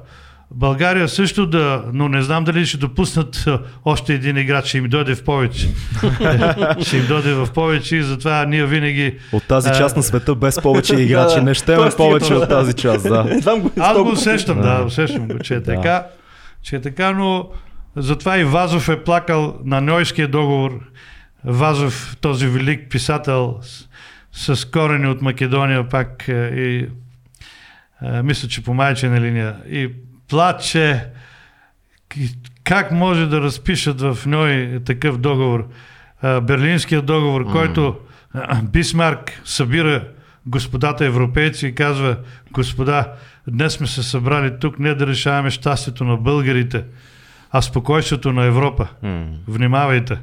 България 0.52 1.10
също 1.10 1.48
да, 1.48 1.84
но 1.94 2.10
не 2.10 2.22
знам 2.22 2.44
дали 2.44 2.66
ще 2.66 2.78
допуснат 2.78 3.44
а, 3.48 3.60
още 3.86 4.14
един 4.14 4.38
играч, 4.38 4.66
ще 4.66 4.78
им 4.78 4.90
дойде 4.90 5.16
в 5.16 5.24
повече. 5.24 5.68
ще 6.82 6.98
им 6.98 7.08
дойде 7.08 7.34
в 7.34 7.48
повече 7.54 7.96
и 7.96 8.04
затова 8.04 8.46
ние 8.46 8.66
винаги 8.66 9.18
От 9.32 9.44
тази 9.44 9.70
А, 9.70 9.78
част 9.78 9.98
на 9.98 10.04
света 10.04 10.36
без 10.36 10.62
повече 10.62 10.96
играчи 11.02 11.36
да, 11.36 11.42
не 11.42 11.54
ще 11.54 11.74
Това 11.74 11.86
ме 11.86 11.92
стига 11.92 12.08
повече 12.08 12.34
от 12.34 12.50
тази 12.50 12.74
част. 12.74 13.04
Да. 13.04 13.40
Аз 13.78 13.98
го 13.98 14.10
усещам, 14.10 14.62
да, 14.62 14.84
усещам 14.86 15.28
го, 15.28 15.40
че 15.40 15.56
е 15.56 15.64
така, 15.64 16.06
че 16.64 16.76
е 16.76 16.82
така, 16.82 17.12
но 17.12 17.50
затова 17.96 18.38
и 18.38 18.44
Вазов 18.44 18.90
е 18.90 19.04
плакал 19.04 19.58
на 19.66 19.82
Нойския 19.82 20.28
договор. 20.28 20.80
Вазов, 21.46 22.18
този 22.22 22.48
велик 22.48 22.90
писател 22.90 23.60
с, 24.32 24.56
с 24.56 24.66
корени 24.66 25.08
от 25.08 25.22
Македония, 25.22 25.90
пак 25.90 26.28
е, 26.28 26.34
и 26.56 26.88
е, 28.04 28.22
мисля, 28.24 28.48
че 28.48 28.64
по 28.64 28.74
майчина 28.74 29.22
линия. 29.22 29.56
И 29.70 29.90
плаче 30.30 31.06
как 32.64 32.92
може 32.92 33.26
да 33.26 33.42
разпишат 33.42 34.02
в 34.02 34.18
Ной 34.26 34.82
такъв 34.86 35.18
договор. 35.18 35.68
Берлинския 36.42 37.02
договор, 37.02 37.52
който 37.52 37.96
е, 38.36 38.40
Бисмарк 38.64 39.42
събира 39.46 40.08
господата 40.46 41.06
европейци 41.06 41.68
и 41.68 41.76
казва, 41.76 42.18
господа, 42.52 43.14
днес 43.48 43.74
сме 43.74 43.88
се 43.88 44.04
събрали 44.04 44.60
тук 44.60 44.80
не 44.80 44.96
да 44.96 45.08
решаваме 45.08 45.50
щастието 45.50 46.04
на 46.04 46.18
българите, 46.18 46.84
а 47.52 47.62
спокойствието 47.62 48.34
на 48.34 48.44
Европа. 48.44 48.88
Внимавайте. 49.48 50.18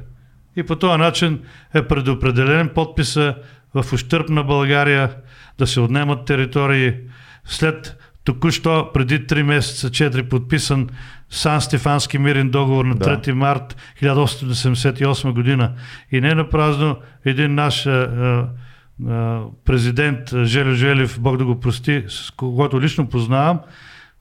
И 0.55 0.63
по 0.63 0.75
този 0.75 0.97
начин 0.97 1.39
е 1.73 1.87
предопределен 1.87 2.69
подписа 2.69 3.35
в 3.73 3.93
ущърп 3.93 4.29
на 4.29 4.43
България 4.43 5.15
да 5.57 5.67
се 5.67 5.79
отнемат 5.79 6.25
територии 6.25 6.93
след 7.45 8.04
току-що 8.25 8.91
преди 8.93 9.19
3 9.19 9.43
месеца 9.43 9.89
4 9.89 10.23
подписан 10.23 10.89
Сан 11.29 11.61
Стефански 11.61 12.17
мирен 12.17 12.49
договор 12.49 12.85
на 12.85 12.95
Да. 12.95 13.21
3 13.21 13.31
март 13.31 13.75
1878 14.01 15.31
година. 15.33 15.71
И 16.11 16.21
не 16.21 16.35
на 16.35 16.49
празно 16.49 16.97
един 17.25 17.55
наш 17.55 17.85
а, 17.85 18.47
а, 19.09 19.41
президент 19.65 20.43
Желю 20.43 20.73
Желев, 20.73 21.19
Бог 21.19 21.37
да 21.37 21.45
го 21.45 21.59
прости, 21.59 22.03
с 22.07 22.31
когото 22.31 22.81
лично 22.81 23.09
познавам, 23.09 23.59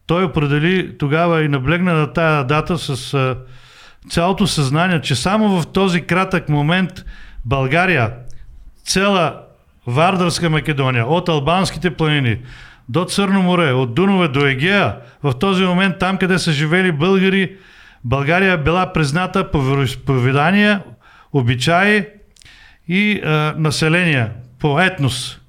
той 0.06 0.24
определи 0.24 0.98
тогава 0.98 1.42
и 1.42 1.48
наблегна 1.48 1.94
на 1.94 2.12
тая 2.12 2.44
дата 2.44 2.78
с 2.78 3.14
а, 3.14 3.36
цялото 4.10 4.46
съзнание, 4.46 5.00
че 5.00 5.14
само 5.14 5.60
в 5.60 5.66
този 5.66 6.00
кратък 6.00 6.48
момент 6.48 7.04
България, 7.44 8.12
цяла 8.84 9.40
Вардарска 9.86 10.50
Македония, 10.50 11.06
от 11.06 11.28
Албанските 11.28 11.90
планини 11.90 12.38
до 12.88 13.04
Църно 13.04 13.42
море, 13.42 13.72
от 13.72 13.94
Дунове 13.94 14.28
до 14.28 14.46
Егея, 14.46 14.96
в 15.22 15.34
този 15.38 15.64
момент 15.64 15.98
там, 15.98 16.18
къде 16.18 16.38
са 16.38 16.52
живели 16.52 16.92
българи, 16.92 17.56
България 18.04 18.52
е 18.52 18.62
била 18.62 18.92
призната 18.92 19.50
по 19.50 19.62
вероисповедания, 19.62 20.82
обичаи 21.32 22.06
и 22.88 23.20
а, 23.24 23.54
население, 23.58 24.28
по 24.58 24.80
етнос. 24.80 25.40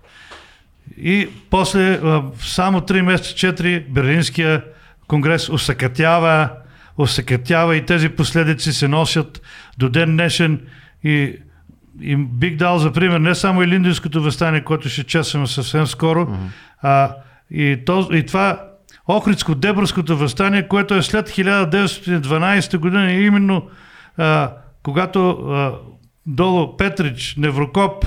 И 0.98 1.30
после, 1.50 1.94
а, 1.94 2.24
само 2.40 2.80
3 2.80 3.02
месеца, 3.02 3.34
4, 3.34 3.90
Берлинския 3.90 4.64
конгрес 5.08 5.50
усъкътява, 5.50 6.50
усъкътява 6.98 7.76
и 7.76 7.86
тези 7.86 8.10
последици 8.10 8.74
се 8.74 8.88
носят 8.88 9.42
до 9.78 9.90
ден 9.90 10.12
днешен 10.12 10.62
и, 11.04 11.36
и 12.02 12.16
бих 12.16 12.56
дал 12.56 12.80
за 12.80 12.92
пример 12.92 13.20
не 13.20 13.36
само 13.36 13.64
и 13.64 13.68
Линдинското 13.68 14.22
възстание, 14.22 14.62
което 14.62 14.90
ще 14.90 15.04
чесваме 15.04 15.48
съвсем 15.48 15.88
скоро, 15.88 16.20
mm-hmm. 16.20 16.50
а 16.82 17.16
и, 17.52 17.78
то, 17.86 18.10
и 18.12 18.26
това 18.26 18.62
Охридско-Дебърското 19.10 20.14
възстание, 20.14 20.68
което 20.68 20.96
е 20.96 21.02
след 21.02 21.30
1912 21.30 22.78
година, 22.78 23.12
именно 23.12 23.70
а, 24.18 24.52
когато 24.84 25.30
а, 25.30 25.74
долу 26.26 26.78
Петрич, 26.78 27.36
Неврокоп, 27.38 28.06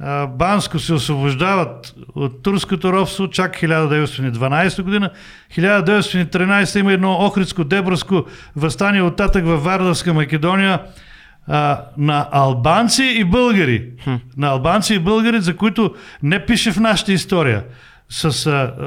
а, 0.00 0.26
Банско 0.26 0.78
се 0.78 0.94
освобождават 0.94 1.94
от 2.14 2.42
турското 2.42 2.92
робство 2.92 3.30
чак 3.30 3.54
1912 3.56 4.82
година. 4.82 5.10
1913 5.56 6.80
има 6.80 6.92
едно 6.92 7.14
Охридско-Дебърско 7.14 8.24
възстание 8.56 9.02
оттатък 9.02 9.46
във 9.46 9.64
Вардавска 9.64 10.14
Македония 10.14 10.82
а, 11.48 11.80
на 11.98 12.28
албанци 12.32 13.04
и 13.04 13.24
българи. 13.24 13.90
Хм. 14.04 14.14
На 14.36 14.48
албанци 14.48 14.94
и 14.94 14.98
българи, 14.98 15.40
за 15.40 15.56
които 15.56 15.94
не 16.22 16.46
пише 16.46 16.72
в 16.72 16.80
нашата 16.80 17.12
история 17.12 17.64
с, 18.08 18.32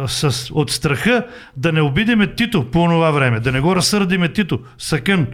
с, 0.08 0.52
от 0.54 0.72
страха 0.72 1.26
да 1.58 1.72
не 1.72 1.82
обидиме 1.82 2.36
Тито 2.36 2.64
по 2.72 2.86
това 2.86 3.12
време, 3.12 3.40
да 3.40 3.52
не 3.52 3.60
го 3.60 3.76
разсърдиме 3.76 4.34
Тито, 4.34 4.60
Съкън. 4.78 5.28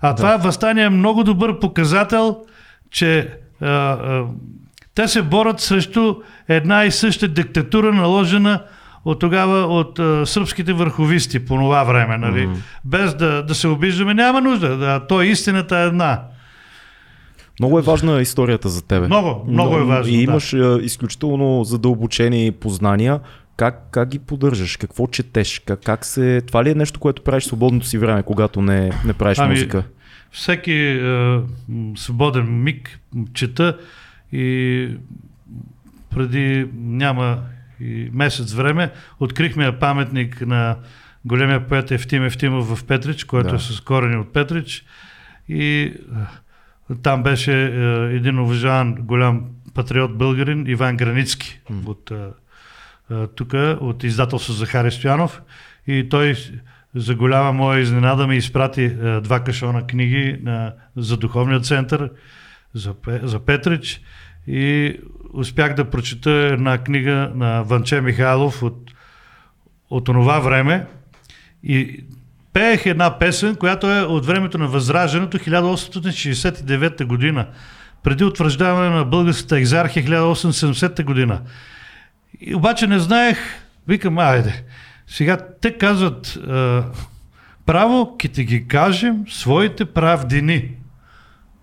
А 0.00 0.08
да. 0.08 0.16
това 0.16 0.36
възстание 0.36 0.84
е 0.84 0.90
много 0.90 1.24
добър 1.24 1.58
показател, 1.58 2.36
че 2.90 3.28
а, 3.60 3.66
а, 3.66 4.24
те 4.94 5.08
се 5.08 5.22
борят 5.22 5.60
срещу 5.60 6.14
една 6.48 6.84
и 6.84 6.90
съща 6.90 7.28
диктатура, 7.28 7.92
наложена 7.92 8.62
от 9.04 9.20
тогава 9.20 9.58
от 9.58 9.98
а, 9.98 10.26
сръбските 10.26 10.72
върховисти 10.72 11.44
по 11.44 11.54
това 11.54 11.84
време. 11.84 12.18
Нали? 12.18 12.46
Mm-hmm. 12.46 12.56
Без 12.84 13.14
да, 13.14 13.42
да 13.42 13.54
се 13.54 13.68
обиждаме, 13.68 14.14
няма 14.14 14.40
нужда. 14.40 14.76
Да, 14.76 15.06
то 15.06 15.22
истината 15.22 15.78
е 15.78 15.86
една. 15.86 16.20
Много 17.60 17.78
е 17.78 17.82
важна 17.82 18.20
историята 18.20 18.68
за 18.68 18.82
тебе. 18.82 19.06
Много, 19.06 19.44
много 19.50 19.76
е 19.76 19.84
важно. 19.84 20.14
И 20.14 20.22
имаш 20.22 20.50
да. 20.50 20.78
изключително 20.82 21.64
задълбочени 21.64 22.52
познания. 22.52 23.20
Как, 23.56 23.88
как 23.90 24.08
ги 24.08 24.18
поддържаш? 24.18 24.76
Какво 24.76 25.06
четеш? 25.06 25.58
Как, 25.58 25.80
как 25.84 26.04
се... 26.04 26.40
Това 26.46 26.64
ли 26.64 26.70
е 26.70 26.74
нещо, 26.74 27.00
което 27.00 27.22
правиш 27.22 27.44
свободното 27.44 27.86
си 27.86 27.98
време, 27.98 28.22
когато 28.22 28.62
не, 28.62 28.92
не 29.06 29.12
правиш 29.12 29.38
ами, 29.38 29.50
музика? 29.50 29.84
Всеки 30.30 30.72
е, 30.72 31.40
свободен 31.96 32.62
миг 32.62 33.00
чета 33.34 33.78
и 34.32 34.88
преди 36.10 36.66
няма 36.74 37.38
и 37.80 38.10
месец 38.12 38.52
време 38.52 38.90
открихме 39.20 39.78
паметник 39.78 40.46
на 40.46 40.76
големия 41.24 41.66
поет 41.66 41.90
Ефтим 41.90 42.24
Ефтимов 42.24 42.76
в 42.76 42.84
Петрич, 42.84 43.24
който 43.24 43.50
да. 43.50 43.56
е 43.56 43.58
с 43.58 43.80
корени 43.80 44.16
от 44.16 44.32
Петрич. 44.32 44.84
И 45.48 45.92
там 47.02 47.22
беше 47.22 47.52
е, 47.52 48.16
един 48.16 48.38
уважаван 48.38 48.94
голям 48.94 49.44
патриот 49.74 50.18
българин 50.18 50.64
Иван 50.66 50.96
Границки 50.96 51.60
mm. 51.70 51.86
от 51.86 52.10
е, 52.10 52.14
е, 53.14 53.26
тук, 53.26 53.52
от 53.80 54.04
издателство 54.04 54.52
Захари 54.52 54.90
Стоянов. 54.90 55.42
И 55.86 56.08
той 56.08 56.34
за 56.94 57.14
голяма 57.14 57.52
моя 57.52 57.80
изненада 57.80 58.26
ми 58.26 58.36
изпрати 58.36 58.84
е, 58.84 59.20
два 59.20 59.40
кашона 59.40 59.86
книги 59.86 60.38
на, 60.42 60.72
за 60.96 61.16
духовния 61.16 61.60
център 61.60 62.10
за, 62.74 62.94
за 63.22 63.38
Петрич 63.38 64.00
и 64.46 64.96
успях 65.32 65.74
да 65.74 65.90
прочета 65.90 66.30
една 66.30 66.78
книга 66.78 67.32
на 67.34 67.62
Ванче 67.62 68.00
Михайлов 68.00 68.62
от, 68.62 68.90
от 69.90 70.04
това 70.04 70.40
време 70.40 70.86
и 71.62 72.04
пеех 72.52 72.86
една 72.86 73.18
песен, 73.18 73.54
която 73.54 73.92
е 73.92 74.02
от 74.02 74.26
времето 74.26 74.58
на 74.58 74.66
Възраждането 74.66 75.38
1869 75.38 77.04
година, 77.04 77.46
преди 78.02 78.24
утвърждаване 78.24 78.96
на 78.96 79.04
българската 79.04 79.58
екзархия 79.58 80.04
1870 80.04 81.04
година. 81.04 81.40
И 82.40 82.54
обаче 82.54 82.86
не 82.86 82.98
знаех, 82.98 83.38
викам, 83.88 84.18
айде, 84.18 84.64
сега 85.06 85.38
те 85.60 85.78
казват, 85.78 86.38
право, 87.66 88.16
ки 88.16 88.28
ти 88.28 88.44
ги 88.44 88.68
кажем 88.68 89.24
своите 89.28 89.84
правдини. 89.84 90.70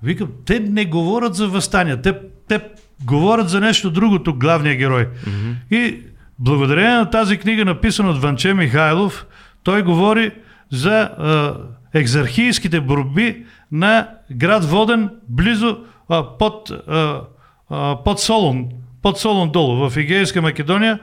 Викам, 0.04 0.30
те 0.46 0.60
не 0.60 0.86
говорят 0.86 1.36
за 1.36 1.48
възстания, 1.48 2.02
те, 2.02 2.20
те 2.48 2.62
говорят 3.04 3.50
за 3.50 3.60
нещо 3.60 3.92
другото, 3.92 4.34
главния 4.34 4.76
герой. 4.76 5.08
Mm-hmm. 5.08 5.54
И 5.72 6.00
благодарение 6.40 6.92
на 6.92 7.10
тази 7.10 7.38
книга, 7.38 7.66
написана 7.66 8.10
от 8.10 8.22
Ванче 8.22 8.54
Михайлов, 8.54 9.26
той 9.64 9.84
говори 9.84 10.32
за 10.72 11.00
а, 11.00 11.56
екзархийските 11.94 12.82
борби 12.82 13.46
на 13.72 14.10
град 14.32 14.66
Воден, 14.66 15.10
близо 15.30 15.78
а, 16.10 16.38
под, 16.38 16.72
а, 16.88 17.22
а, 17.70 18.04
под 18.04 18.20
Солун, 18.20 18.66
под 19.02 19.20
Солун 19.20 19.52
долу, 19.52 19.90
в 19.90 19.98
Егейска 19.98 20.42
Македония. 20.42 21.00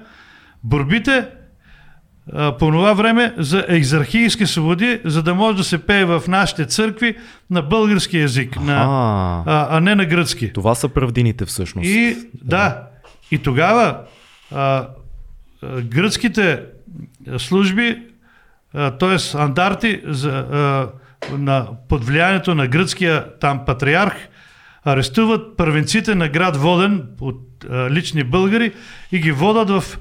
Борбите 0.64 1.26
а, 2.32 2.52
по 2.52 2.70
това 2.70 2.92
време 2.92 3.34
за 3.36 3.64
екзархийски 3.68 4.46
свободи, 4.46 5.00
за 5.04 5.22
да 5.22 5.34
може 5.34 5.56
да 5.56 5.64
се 5.64 5.86
пее 5.86 6.04
в 6.04 6.22
нашите 6.28 6.66
църкви 6.66 7.16
на 7.50 7.62
български 7.62 8.18
язик, 8.18 8.60
на, 8.60 8.82
а, 9.46 9.76
а 9.76 9.80
не 9.80 9.94
на 9.94 10.04
гръцки. 10.04 10.52
Това 10.52 10.74
са 10.74 10.88
правдините 10.88 11.44
всъщност. 11.44 11.86
И 11.86 12.16
да, 12.44 12.82
и 13.30 13.38
тогава 13.38 13.98
а, 14.52 14.88
гръцките 15.82 16.62
служби 17.38 18.02
т.е. 18.74 19.38
андарти 19.38 20.00
за, 20.04 20.30
а, 20.30 20.88
на, 21.36 21.66
под 21.88 22.04
влиянието 22.04 22.54
на 22.54 22.66
гръцкия 22.66 23.24
там 23.40 23.64
патриарх, 23.66 24.14
арестуват 24.84 25.56
първенците 25.56 26.14
на 26.14 26.28
град 26.28 26.56
Воден 26.56 27.02
от 27.20 27.64
а, 27.70 27.90
лични 27.90 28.24
българи 28.24 28.72
и 29.12 29.18
ги 29.18 29.32
водат 29.32 29.70
в 29.70 29.98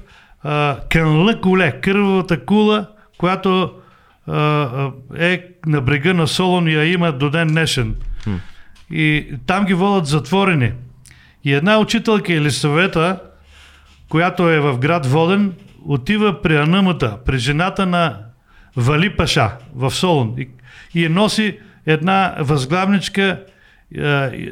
Канла 0.88 1.40
Куле, 1.40 1.80
кървавата 1.80 2.44
кула, 2.44 2.86
която 3.18 3.72
а, 4.26 4.90
е 5.16 5.44
на 5.66 5.80
брега 5.80 6.14
на 6.14 6.28
Солон 6.28 6.68
и 6.68 6.74
я 6.74 6.92
има 6.92 7.12
до 7.12 7.30
ден 7.30 7.48
днешен. 7.48 7.94
Хм. 8.24 8.34
И 8.90 9.26
там 9.46 9.64
ги 9.64 9.74
водят 9.74 10.06
затворени. 10.06 10.72
И 11.44 11.52
една 11.52 11.78
учителка 11.78 12.32
или 12.32 12.50
съвета, 12.50 13.20
която 14.08 14.50
е 14.50 14.60
в 14.60 14.78
град 14.78 15.06
Воден, 15.06 15.52
отива 15.86 16.42
при 16.42 16.56
Анъмата, 16.56 17.18
при 17.24 17.38
жената 17.38 17.86
на 17.86 18.16
Вали 18.76 19.16
Паша 19.16 19.50
в 19.74 19.90
Солун 19.90 20.34
и, 20.38 20.48
и 20.94 21.08
носи 21.08 21.58
една 21.86 22.34
възглавничка 22.38 23.40
е, 23.96 24.02
е, 24.02 24.50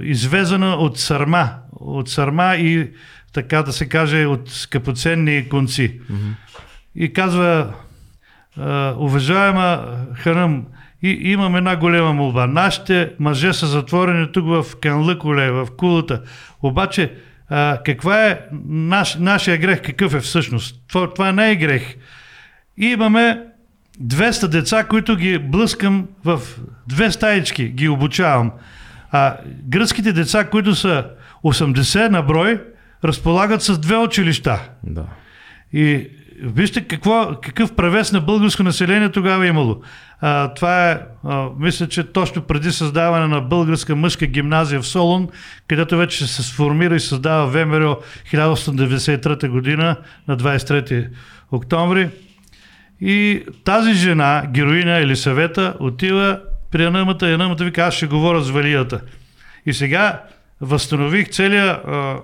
извезена 0.00 0.74
от 0.74 0.98
сарма, 0.98 1.50
от 1.72 2.08
сарма 2.08 2.56
и 2.56 2.90
така 3.32 3.62
да 3.62 3.72
се 3.72 3.88
каже 3.88 4.26
от 4.26 4.50
скъпоценни 4.50 5.48
конци. 5.48 6.00
Mm-hmm. 6.00 6.34
И 6.94 7.12
казва, 7.12 7.74
е, 8.58 8.62
уважаема 8.96 9.84
Ханам, 10.14 10.66
и 11.02 11.08
имам 11.08 11.56
една 11.56 11.76
голема 11.76 12.12
молба. 12.12 12.46
Нашите 12.46 13.12
мъже 13.18 13.52
са 13.52 13.66
затворени 13.66 14.32
тук 14.32 14.46
в 14.46 14.76
Канлъколе, 14.80 15.50
в 15.50 15.68
кулата. 15.76 16.22
Обаче, 16.62 17.12
а, 17.48 17.78
каква 17.84 18.26
е 18.26 18.40
наш, 18.68 19.14
нашия 19.14 19.58
грех? 19.58 19.82
Какъв 19.82 20.14
е 20.14 20.20
всъщност? 20.20 20.76
Това, 20.88 21.14
това 21.14 21.32
не 21.32 21.50
е 21.50 21.56
грех. 21.56 21.96
И 22.80 22.86
имаме 22.86 23.42
200 24.02 24.46
деца, 24.46 24.84
които 24.84 25.16
ги 25.16 25.38
блъскам 25.38 26.06
в 26.24 26.40
две 26.88 27.10
стаички, 27.10 27.68
ги 27.68 27.88
обучавам. 27.88 28.52
А 29.12 29.36
гръцките 29.68 30.12
деца, 30.12 30.44
които 30.44 30.74
са 30.74 31.04
80 31.44 32.08
на 32.08 32.22
брой, 32.22 32.60
разполагат 33.04 33.62
с 33.62 33.78
две 33.78 33.96
училища. 33.96 34.68
Да. 34.84 35.04
И 35.72 36.08
вижте 36.42 36.80
какво, 36.80 37.34
какъв 37.42 37.74
превес 37.74 38.12
на 38.12 38.20
българско 38.20 38.62
население 38.62 39.08
тогава 39.08 39.44
е 39.46 39.48
имало. 39.48 39.82
А, 40.20 40.54
това 40.54 40.90
е, 40.90 41.00
а, 41.24 41.48
мисля, 41.58 41.88
че 41.88 42.12
точно 42.12 42.42
преди 42.42 42.72
създаване 42.72 43.26
на 43.26 43.40
българска 43.40 43.96
мъжка 43.96 44.26
гимназия 44.26 44.80
в 44.80 44.86
Солун, 44.86 45.28
където 45.68 45.96
вече 45.96 46.26
се 46.26 46.42
сформира 46.42 46.96
и 46.96 47.00
създава 47.00 47.46
ВМРО 47.46 48.00
1893 48.32 49.48
година 49.48 49.96
на 50.28 50.36
23 50.36 51.08
октомври. 51.52 52.10
И 53.00 53.44
тази 53.64 53.94
жена, 53.94 54.42
героиня 54.52 54.98
или 54.98 55.16
съвета, 55.16 55.74
отива 55.80 56.40
при 56.70 56.84
Анамата 56.84 57.18
и 57.22 57.32
Анамата 57.32 57.64
вика, 57.64 57.82
аз 57.82 57.94
ще 57.94 58.06
говоря 58.06 58.40
с 58.40 58.50
Валията. 58.50 59.00
И 59.66 59.72
сега 59.72 60.22
възстанових 60.60 61.28
целият 61.28 61.80
а, 61.86 62.16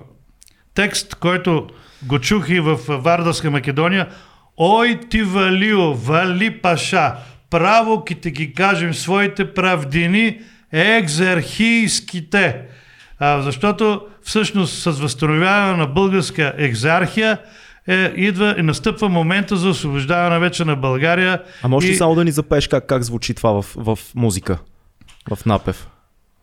текст, 0.73 1.15
който 1.15 1.67
го 2.03 2.19
чух 2.19 2.49
и 2.49 2.59
в 2.59 2.79
Вардарска 2.87 3.51
Македония. 3.51 4.07
Ой 4.57 4.99
ти 5.09 5.21
Валио, 5.21 5.93
Вали 5.93 6.61
Паша, 6.61 7.13
право 7.49 8.03
ки 8.03 8.15
ти 8.15 8.31
ги 8.31 8.53
кажем 8.53 8.93
своите 8.93 9.53
правдини, 9.53 10.39
екзархийските. 10.71 12.61
А, 13.19 13.41
защото 13.41 14.01
всъщност 14.23 14.81
с 14.81 14.91
възстановяване 14.91 15.77
на 15.77 15.87
българска 15.87 16.53
екзархия 16.57 17.37
е, 17.87 18.13
идва 18.15 18.55
и 18.57 18.61
настъпва 18.61 19.09
момента 19.09 19.57
за 19.57 19.69
освобождаване 19.69 20.39
вече 20.39 20.65
на 20.65 20.75
България. 20.75 21.41
А 21.63 21.67
можеш 21.67 21.89
ли 21.89 21.93
и, 21.93 21.97
само 21.97 22.15
да 22.15 22.25
ни 22.25 22.31
запееш 22.31 22.67
как, 22.67 22.85
как 22.87 23.03
звучи 23.03 23.33
това 23.33 23.61
в, 23.61 23.65
в 23.75 23.99
музика? 24.15 24.57
В 25.35 25.45
напев. 25.45 25.87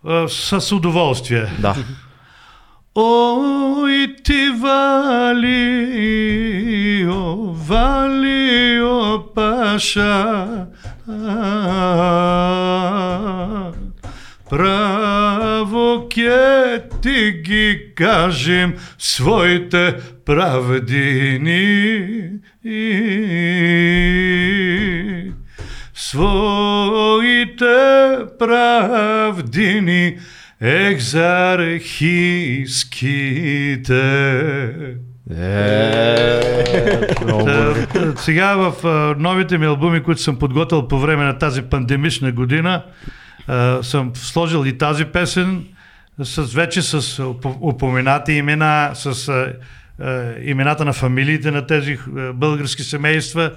а, 0.07 0.29
с 0.29 0.73
удоволствие. 0.73 1.47
Да. 1.59 1.77
Ой, 2.95 4.17
ти 4.25 4.51
валио, 4.61 5.45
валио, 7.53 9.25
паша, 9.35 10.47
а, 11.09 12.45
право 14.51 16.09
ке 16.09 16.83
ти 17.03 17.33
ги 17.45 17.95
кажем 17.95 18.75
своите 18.99 19.95
праведини. 20.25 22.05
Своите 25.95 27.65
правдини 28.39 30.19
екзархийските. 30.61 31.95
Е, 35.31 36.41
та, 37.27 38.17
Сега 38.17 38.55
в 38.57 38.75
новите 39.19 39.59
ми 39.59 39.67
албуми, 39.67 40.03
които 40.03 40.23
съм 40.23 40.39
подготвил 40.39 40.89
по 40.89 40.99
време 40.99 41.25
на 41.25 41.39
тази 41.39 41.63
пандемична 41.63 42.33
година, 42.33 42.83
съм 43.83 44.13
сложил 44.15 44.67
и 44.67 44.79
тази 44.79 45.05
песен 45.05 45.65
с, 46.23 46.55
вече 46.55 46.83
с 46.83 47.03
упо- 47.23 47.59
упоменати 47.61 48.33
имена, 48.33 48.91
с 48.95 49.29
а, 49.29 49.53
а, 50.05 50.35
имената 50.43 50.85
на 50.85 50.93
фамилиите 50.93 51.51
на 51.51 51.67
тези 51.67 51.99
а, 52.17 52.33
български 52.33 52.83
семейства, 52.83 53.53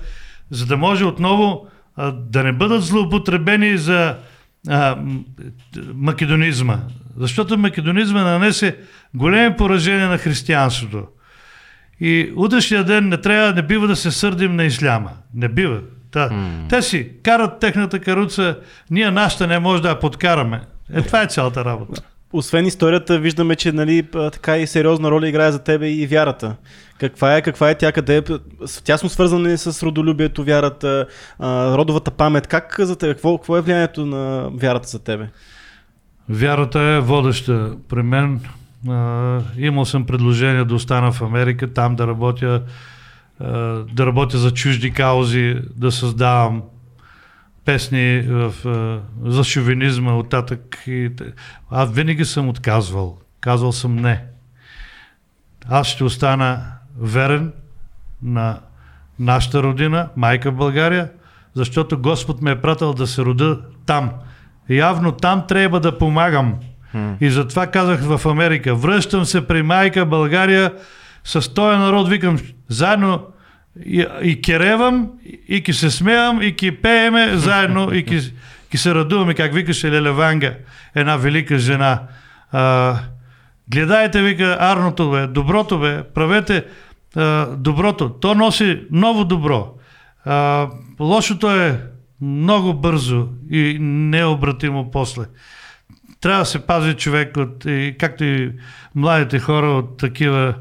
за 0.51 0.65
да 0.65 0.77
може 0.77 1.05
отново 1.05 1.67
а, 1.95 2.11
да 2.11 2.43
не 2.43 2.51
бъдат 2.53 2.83
злоупотребени 2.83 3.77
за 3.77 4.15
а, 4.67 4.97
македонизма. 5.93 6.79
Защото 7.17 7.57
македонизма 7.57 8.23
нанесе 8.23 8.77
големи 9.13 9.55
поражения 9.55 10.09
на 10.09 10.17
християнството. 10.17 11.07
И 11.99 12.33
утрешния 12.35 12.83
ден 12.83 13.09
не 13.09 13.17
трябва, 13.17 13.53
не 13.53 13.61
бива 13.61 13.87
да 13.87 13.95
се 13.95 14.11
сърдим 14.11 14.55
на 14.55 14.63
исляма. 14.63 15.11
Не 15.33 15.47
бива. 15.47 15.81
Та, 16.11 16.29
Те 16.69 16.81
си 16.81 17.11
карат 17.23 17.59
техната 17.59 17.99
каруца, 17.99 18.57
ние 18.89 19.11
нашата 19.11 19.47
не 19.47 19.59
може 19.59 19.81
да 19.81 19.89
я 19.89 19.99
подкараме. 19.99 20.61
Е, 20.93 21.01
това 21.01 21.21
е 21.21 21.27
цялата 21.27 21.65
работа. 21.65 22.01
Освен 22.33 22.65
историята, 22.65 23.19
виждаме, 23.19 23.55
че 23.55 23.71
нали, 23.71 24.07
така 24.11 24.57
и 24.57 24.67
сериозна 24.67 25.11
роля 25.11 25.27
играе 25.27 25.51
за 25.51 25.59
тебе 25.59 25.89
и 25.89 26.07
вярата. 26.07 26.55
Каква 26.99 27.37
е, 27.37 27.41
каква 27.41 27.69
е 27.69 27.75
тя, 27.75 27.91
къде 27.91 28.17
е, 28.17 28.21
тясно 28.83 29.09
свързана 29.09 29.57
с 29.57 29.83
родолюбието, 29.83 30.43
вярата, 30.43 31.07
родовата 31.41 32.11
памет? 32.11 32.47
Как 32.47 32.75
за 32.79 32.97
теб, 32.97 33.09
какво, 33.09 33.37
какво 33.37 33.57
е 33.57 33.61
влиянието 33.61 34.05
на 34.05 34.49
вярата 34.53 34.87
за 34.87 35.03
тебе? 35.03 35.29
Вярата 36.29 36.79
е 36.79 36.99
водеща 36.99 37.71
при 37.89 38.03
мен. 38.03 38.41
Имал 39.57 39.85
съм 39.85 40.05
предложение 40.05 40.65
да 40.65 40.75
остана 40.75 41.11
в 41.11 41.21
Америка, 41.21 41.73
там 41.73 41.95
да 41.95 42.07
работя, 42.07 42.61
да 43.39 44.05
работя 44.05 44.37
за 44.37 44.51
чужди 44.51 44.91
каузи, 44.91 45.55
да 45.75 45.91
създавам 45.91 46.61
песни 47.65 48.21
в, 48.27 48.53
а, 48.65 48.99
за 49.29 49.43
шовинизма 49.43 50.17
оттатък. 50.17 50.83
И, 50.87 51.11
аз 51.71 51.91
винаги 51.91 52.25
съм 52.25 52.49
отказвал. 52.49 53.17
Казвал 53.41 53.71
съм 53.71 53.95
не. 53.95 54.23
Аз 55.69 55.87
ще 55.87 56.03
остана 56.03 56.63
верен 56.99 57.53
на 58.23 58.59
нашата 59.19 59.63
родина, 59.63 60.09
майка 60.15 60.51
България, 60.51 61.09
защото 61.53 61.99
Господ 61.99 62.41
ме 62.41 62.51
е 62.51 62.61
пратил 62.61 62.93
да 62.93 63.07
се 63.07 63.21
рода 63.21 63.59
там. 63.85 64.11
Явно 64.69 65.11
там 65.11 65.43
трябва 65.47 65.79
да 65.79 65.97
помагам. 65.97 66.55
И 67.21 67.29
затова 67.29 67.67
казах 67.67 68.01
в 68.01 68.25
Америка, 68.25 68.75
връщам 68.75 69.25
се 69.25 69.47
при 69.47 69.61
майка 69.61 70.05
България, 70.05 70.73
с 71.27 71.53
този 71.53 71.77
народ 71.77 72.09
викам, 72.09 72.39
заедно 72.69 73.21
и, 73.85 74.05
и 74.21 74.41
керевам, 74.41 75.09
и 75.47 75.63
ки 75.63 75.73
се 75.73 75.91
смеям, 75.91 76.41
и 76.41 76.55
ки 76.55 76.71
пееме 76.81 77.37
заедно, 77.37 77.93
и 77.93 78.05
ки, 78.05 78.19
ки 78.71 78.77
се 78.77 78.95
радуваме, 78.95 79.33
как 79.33 79.53
викаше 79.53 79.91
Леле 79.91 80.11
Ванга, 80.11 80.53
една 80.95 81.17
велика 81.17 81.57
жена. 81.57 82.01
А, 82.51 82.95
гледайте, 83.69 84.21
вика, 84.21 84.57
арното 84.59 85.11
бе, 85.11 85.27
доброто 85.27 85.79
бе, 85.79 86.03
правете 86.03 86.63
а, 87.15 87.45
доброто. 87.45 88.09
То 88.09 88.35
носи 88.35 88.81
ново 88.91 89.25
добро. 89.25 89.73
А, 90.25 90.67
лошото 90.99 91.51
е 91.51 91.81
много 92.21 92.73
бързо 92.73 93.27
и 93.51 93.77
необратимо 93.79 94.91
после. 94.91 95.23
Трябва 96.21 96.39
да 96.39 96.45
се 96.45 96.65
пази 96.65 96.93
човек 96.93 97.37
от, 97.37 97.65
и, 97.65 97.95
както 97.99 98.23
и 98.23 98.51
младите 98.95 99.39
хора 99.39 99.67
от 99.67 99.97
такива 99.97 100.53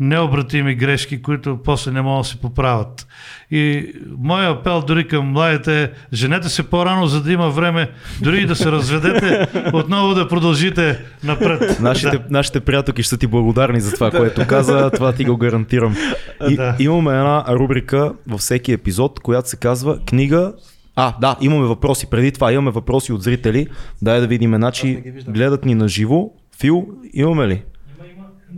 необратими 0.00 0.74
грешки, 0.74 1.22
които 1.22 1.58
после 1.64 1.90
не 1.90 2.02
могат 2.02 2.24
да 2.24 2.28
се 2.28 2.40
поправят. 2.40 3.06
И 3.50 3.92
моят 4.18 4.58
апел 4.58 4.82
дори 4.86 5.08
към 5.08 5.26
младите 5.26 5.82
е, 5.82 5.90
женете 6.12 6.48
се 6.48 6.62
по-рано, 6.62 7.06
за 7.06 7.22
да 7.22 7.32
има 7.32 7.50
време, 7.50 7.90
дори 8.22 8.42
и 8.42 8.46
да 8.46 8.56
се 8.56 8.72
разведете, 8.72 9.48
отново 9.72 10.14
да 10.14 10.28
продължите 10.28 11.04
напред. 11.24 11.80
Нашите, 11.80 12.18
Да. 12.18 12.24
нашите 12.30 12.60
приятелки 12.60 13.02
ще 13.02 13.10
са 13.10 13.18
ти 13.18 13.26
благодарни 13.26 13.80
за 13.80 13.92
това, 13.94 14.10
което 14.10 14.46
каза. 14.46 14.90
Това 14.90 15.12
ти 15.12 15.24
го 15.24 15.36
гарантирам. 15.36 15.96
И, 16.48 16.56
Да. 16.56 16.76
Имаме 16.78 17.10
една 17.10 17.44
рубрика 17.48 18.12
във 18.28 18.40
всеки 18.40 18.72
епизод, 18.72 19.20
която 19.20 19.48
се 19.48 19.56
казва 19.56 19.98
книга. 20.06 20.52
А, 20.96 21.14
да, 21.20 21.36
имаме 21.40 21.66
въпроси. 21.66 22.06
Преди 22.10 22.32
това 22.32 22.52
имаме 22.52 22.70
въпроси 22.70 23.12
от 23.12 23.22
зрители. 23.22 23.66
Дай 24.02 24.20
да 24.20 24.26
видим, 24.26 24.54
значи 24.56 25.02
гледат 25.28 25.64
ни 25.64 25.74
на 25.74 25.88
живо. 25.88 26.30
Фил, 26.60 26.86
имаме 27.14 27.48
ли? 27.48 27.62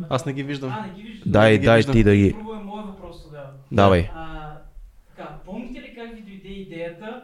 Аз 0.09 0.27
не 0.27 0.33
ги 0.33 0.43
виждам. 0.43 0.71
А, 0.71 0.87
не 0.87 0.95
ги 0.95 1.03
виждам. 1.03 1.33
Дай, 1.33 1.53
не 1.53 1.59
ги 1.59 1.65
дай 1.67 1.77
виждам. 1.77 1.93
ти 1.93 2.05
да 2.05 2.17
ги. 2.17 2.33
Първо 2.33 2.55
е 2.55 2.63
моят 2.65 2.87
въпрос 2.87 3.23
тогава. 3.25 3.47
Давай. 3.73 4.11
А, 4.15 4.57
така, 5.17 5.29
помните 5.47 5.81
ли 5.81 5.95
как 5.95 6.15
ви 6.15 6.21
дойде 6.21 6.49
идеята 6.49 7.23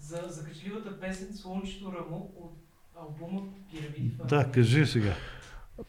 за 0.00 0.20
закачливата 0.28 1.00
песен 1.00 1.28
Слънчето 1.34 1.92
рамо 1.92 2.30
от 2.36 2.52
албума 3.00 3.42
Пирамиди? 3.72 4.14
Да, 4.28 4.44
кажи 4.44 4.86
сега. 4.86 5.12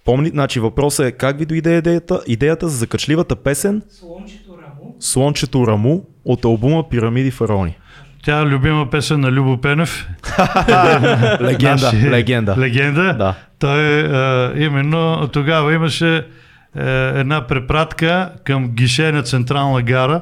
Помни, 0.05 0.29
значи 0.29 0.59
въпросът 0.59 1.05
е 1.05 1.11
как 1.11 1.37
ви 1.37 1.45
дойде 1.45 1.77
идеята, 1.77 2.21
идеята 2.27 2.67
за 2.69 2.77
закачливата 2.77 3.35
песен 3.35 3.81
Слънчето 3.89 4.57
рамо. 4.61 4.95
Слънчето 4.99 5.67
Раму 5.67 6.03
от 6.25 6.45
албума 6.45 6.89
Пирамиди 6.89 7.31
фараони. 7.31 7.77
Тя 8.25 8.39
е 8.41 8.45
любима 8.45 8.89
песен 8.89 9.19
на 9.19 9.31
Любо 9.31 9.61
Пенев. 9.61 10.07
Легенда, 11.41 11.85
Наши- 11.85 12.09
легенда. 12.09 12.55
Легенда. 12.57 13.13
Да. 13.13 13.35
Той 13.59 13.99
а, 13.99 14.53
именно 14.55 15.29
тогава 15.33 15.73
имаше 15.73 16.15
е, 16.17 16.23
една 17.15 17.47
препратка 17.47 18.29
към 18.43 18.67
гише 18.67 19.11
на 19.11 19.23
Централна 19.23 19.81
гара 19.81 20.21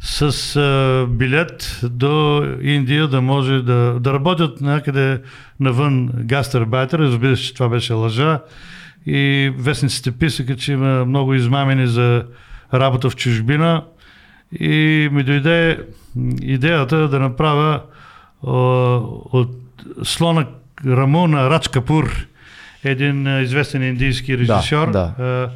с 0.00 0.56
а, 0.56 1.06
билет 1.10 1.80
до 1.82 2.44
Индия 2.62 3.08
да 3.08 3.20
може 3.20 3.62
да, 3.62 4.00
да 4.00 4.12
работят 4.14 4.60
някъде 4.60 5.20
навън 5.60 6.08
гастарбайтери. 6.14 7.02
Разбира 7.02 7.36
се, 7.36 7.42
че 7.42 7.54
това 7.54 7.68
беше 7.68 7.92
лъжа. 7.92 8.40
И 9.06 9.52
вестниците 9.58 10.12
писаха, 10.12 10.56
че 10.56 10.72
има 10.72 11.04
много 11.04 11.34
измамени 11.34 11.86
за 11.86 12.24
работа 12.74 13.10
в 13.10 13.16
чужбина. 13.16 13.82
И 14.52 15.08
ми 15.12 15.22
дойде 15.22 15.78
идеята 16.42 17.08
да 17.08 17.18
направя 17.20 17.80
а, 18.46 18.50
от 19.32 19.50
слона 20.02 20.46
Раму 20.86 21.26
на 21.26 21.50
Рач 21.50 21.68
Капур, 21.68 22.26
един 22.84 23.42
известен 23.42 23.82
индийски 23.82 24.38
режисьор 24.38 24.90
да. 24.90 25.14
а, 25.18 25.50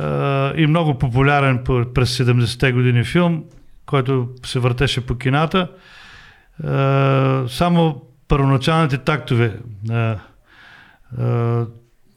а, 0.00 0.52
и 0.56 0.66
много 0.66 0.98
популярен 0.98 1.60
по- 1.64 1.84
през 1.94 2.18
70-те 2.18 2.72
години 2.72 3.04
филм, 3.04 3.44
който 3.86 4.28
се 4.46 4.58
въртеше 4.58 5.06
по 5.06 5.14
кината. 5.18 5.68
А, 6.64 7.44
само 7.48 8.02
първоначалните 8.28 8.98
тактове 8.98 9.56
а, 9.90 10.16
а, 11.18 11.66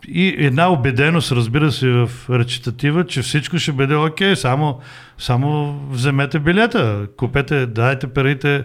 и 0.08 0.36
една 0.38 0.72
убеденост, 0.72 1.32
разбира 1.32 1.72
се, 1.72 1.90
в 1.90 2.10
речитатива, 2.30 3.06
че 3.06 3.22
всичко 3.22 3.58
ще 3.58 3.72
бъде 3.72 3.96
окей, 3.96 4.36
само, 4.36 4.80
само 5.18 5.80
вземете 5.90 6.40
билета, 6.40 7.08
купете, 7.18 7.66
дайте 7.66 8.08
парите. 8.08 8.64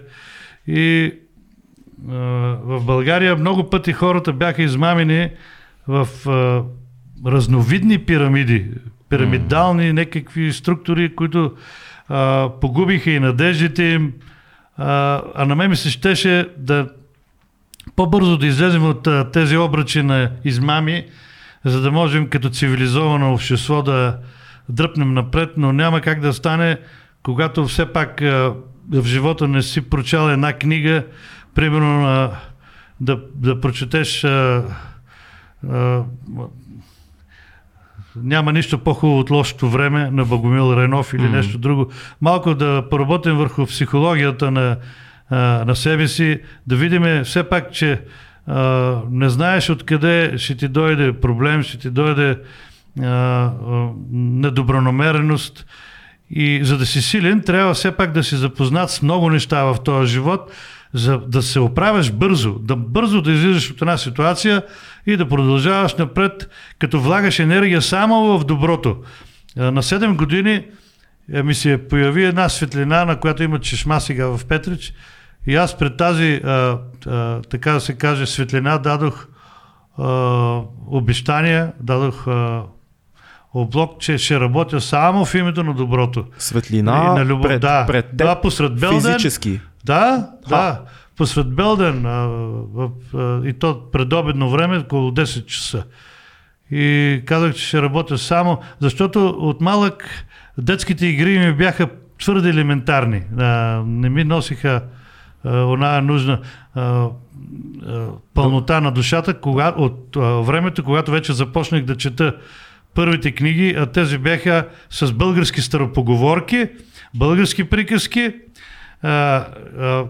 И 0.67 1.13
а, 2.11 2.15
в 2.65 2.85
България 2.85 3.37
много 3.37 3.71
пъти 3.71 3.93
хората 3.93 4.33
бяха 4.33 4.63
измамени 4.63 5.31
в 5.89 6.09
а, 6.27 6.63
разновидни 7.31 7.99
пирамиди, 7.99 8.67
пирамидални 9.09 9.93
някакви 9.93 10.53
структури, 10.53 11.15
които 11.15 11.53
а, 12.09 12.51
погубиха 12.61 13.11
и 13.11 13.21
надеждите 13.21 13.83
им, 13.83 14.13
а, 14.77 15.23
а 15.35 15.45
на 15.45 15.57
мен 15.57 15.71
ми 15.71 15.77
се 15.77 15.91
щеше 15.91 16.49
да 16.59 16.89
по-бързо 17.97 18.39
да 18.39 18.47
излезем 18.47 18.87
от 18.87 19.07
а, 19.07 19.31
тези 19.31 19.57
обръчи 19.57 20.03
на 20.03 20.31
измами, 20.45 21.05
за 21.65 21.81
да 21.81 21.93
можем 21.93 22.29
като 22.29 22.51
цивилизовано 22.51 23.33
общество 23.33 23.83
да 23.83 24.19
дръпнем 24.69 25.15
напред, 25.15 25.51
но 25.57 25.73
няма 25.73 26.01
как 26.01 26.21
да 26.21 26.33
стане, 26.33 26.79
когато 27.23 27.67
все 27.67 27.87
пак 27.87 28.23
а, 28.23 28.55
в 28.91 29.05
живота 29.05 29.49
не 29.49 29.63
си 29.63 29.81
прочел 29.91 30.31
една 30.31 30.53
книга, 30.53 31.05
примерно 31.55 32.07
а, 32.07 32.31
да, 33.01 33.21
да 33.35 33.61
прочетеш 33.61 34.25
а, 34.25 34.65
а, 35.71 36.03
няма 38.17 38.53
нищо 38.53 38.79
по-хубаво 38.79 39.19
от 39.19 39.31
лошото 39.31 39.69
време 39.69 40.11
на 40.11 40.25
Богомил 40.25 40.77
Ренов 40.77 41.15
или 41.15 41.23
mm-hmm. 41.23 41.31
нещо 41.31 41.59
друго. 41.59 41.91
Малко 42.21 42.55
да 42.55 42.85
поработим 42.91 43.37
върху 43.37 43.67
психологията 43.67 44.51
на, 44.51 44.77
на 45.31 45.77
себе 45.77 46.09
си, 46.09 46.41
да 46.67 46.77
видим 46.77 47.25
все 47.25 47.49
пак, 47.49 47.73
че 47.73 48.01
а, 48.47 48.97
не 49.11 49.29
знаеш 49.29 49.71
откъде 49.71 50.39
ще 50.39 50.55
ти 50.55 50.69
дойде 50.69 51.13
проблем, 51.13 51.63
ще 51.63 51.79
ти 51.79 51.91
дойде 51.91 52.39
а, 53.03 53.07
а, 53.07 53.53
недобронамереност. 54.13 55.67
И 56.31 56.61
за 56.65 56.79
да 56.79 56.87
си 56.87 57.03
силен, 57.03 57.41
трябва 57.41 57.75
все 57.75 57.93
пак 57.93 58.13
да 58.13 58.25
си 58.25 58.37
запознат 58.37 58.91
с 58.91 59.03
много 59.03 59.31
неща 59.31 59.65
в 59.65 59.77
този 59.85 60.13
живот, 60.13 60.53
за 60.93 61.19
да 61.19 61.43
се 61.43 61.61
оправяш 61.61 62.13
бързо, 62.13 62.53
да 62.59 62.77
бързо 62.77 63.23
да 63.23 63.33
излизаш 63.33 63.71
от 63.71 63.83
една 63.83 63.97
ситуация 63.97 64.63
и 65.07 65.17
да 65.17 65.29
продължаваш 65.29 65.95
напред, 65.95 66.49
като 66.79 67.01
влагаш 67.01 67.39
енергия 67.39 67.83
само 67.83 68.39
в 68.39 68.45
доброто. 68.45 68.97
На 69.57 69.83
7 69.83 70.17
години 70.17 70.65
е, 71.33 71.43
ми 71.43 71.55
се 71.55 71.89
появи 71.89 72.25
една 72.25 72.49
светлина, 72.49 73.05
на 73.05 73.21
която 73.21 73.43
има 73.43 73.61
чешма 73.61 74.01
сега 74.01 74.27
в 74.27 74.41
Петрич. 74.49 74.93
И 75.47 75.57
аз 75.57 75.79
пред 75.79 75.97
тази, 75.97 76.41
а, 76.45 76.79
а, 77.07 77.43
така 77.43 77.73
да 77.73 77.81
се 77.81 77.95
каже, 77.95 78.27
светлина 78.27 78.79
дадох 78.79 79.27
а, 79.99 80.61
обещания, 80.87 81.73
дадох 81.81 82.27
а, 82.27 82.63
облог, 83.55 84.01
че 84.01 84.19
ще 84.19 84.41
работя 84.41 84.81
само 84.81 85.25
в 85.25 85.35
името 85.35 85.65
на 85.65 85.75
доброто. 85.75 86.25
Светлина 86.39 87.13
на 87.13 87.25
любов. 87.25 87.49
пред, 87.49 87.61
да, 87.61 87.87
пред 87.87 88.09
теб, 88.09 88.17
да, 88.17 88.41
посред 88.41 88.81
Белден. 88.81 89.01
физически. 89.01 89.61
Да, 89.85 90.31
да. 90.49 90.81
Посред 91.17 91.55
Белден, 91.55 92.07
а, 92.07 92.27
в, 92.73 92.91
а, 93.15 93.49
и 93.49 93.53
то 93.53 93.91
предобедно 93.93 94.51
време, 94.51 94.79
около 94.79 95.11
10 95.11 95.47
часа. 95.47 95.85
И 96.71 97.23
казах, 97.27 97.55
че 97.55 97.67
ще 97.67 97.83
работя 97.83 98.19
само, 98.19 98.59
защото 98.81 99.29
от 99.29 99.61
малък 99.61 100.09
детските 100.59 101.07
игри 101.07 101.39
ми 101.39 101.53
бяха 101.53 101.89
твърде 102.19 102.49
елементарни. 102.49 103.23
А, 103.39 103.83
не 103.87 104.09
ми 104.09 104.25
носиха 104.25 104.83
а, 105.47 105.65
она 105.65 106.01
нужна 106.01 106.41
а, 106.75 106.83
а, 106.83 107.09
пълнота 108.35 108.81
на 108.81 108.93
душата 108.93 109.41
кога, 109.41 109.75
от 109.77 110.17
времето, 110.47 110.85
когато 110.85 111.11
вече 111.11 111.33
започнах 111.33 111.85
да 111.85 111.97
чета 111.97 112.35
първите 112.95 113.33
книги, 113.33 113.75
а 113.79 113.87
тези 113.87 114.19
бяха 114.19 114.69
с 114.91 115.13
български 115.13 115.61
старопоговорки, 115.61 116.69
български 117.15 117.65
приказки, 117.65 118.33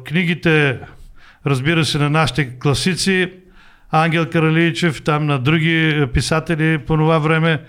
книгите, 0.04 0.78
разбира 1.46 1.84
се, 1.84 1.98
на 1.98 2.10
нашите 2.10 2.58
класици, 2.58 3.32
Ангел 3.90 4.26
Караличев, 4.30 5.02
там 5.02 5.26
на 5.26 5.38
други 5.38 6.06
писатели 6.12 6.78
по 6.78 6.96
това 6.96 7.18
време. 7.18 7.62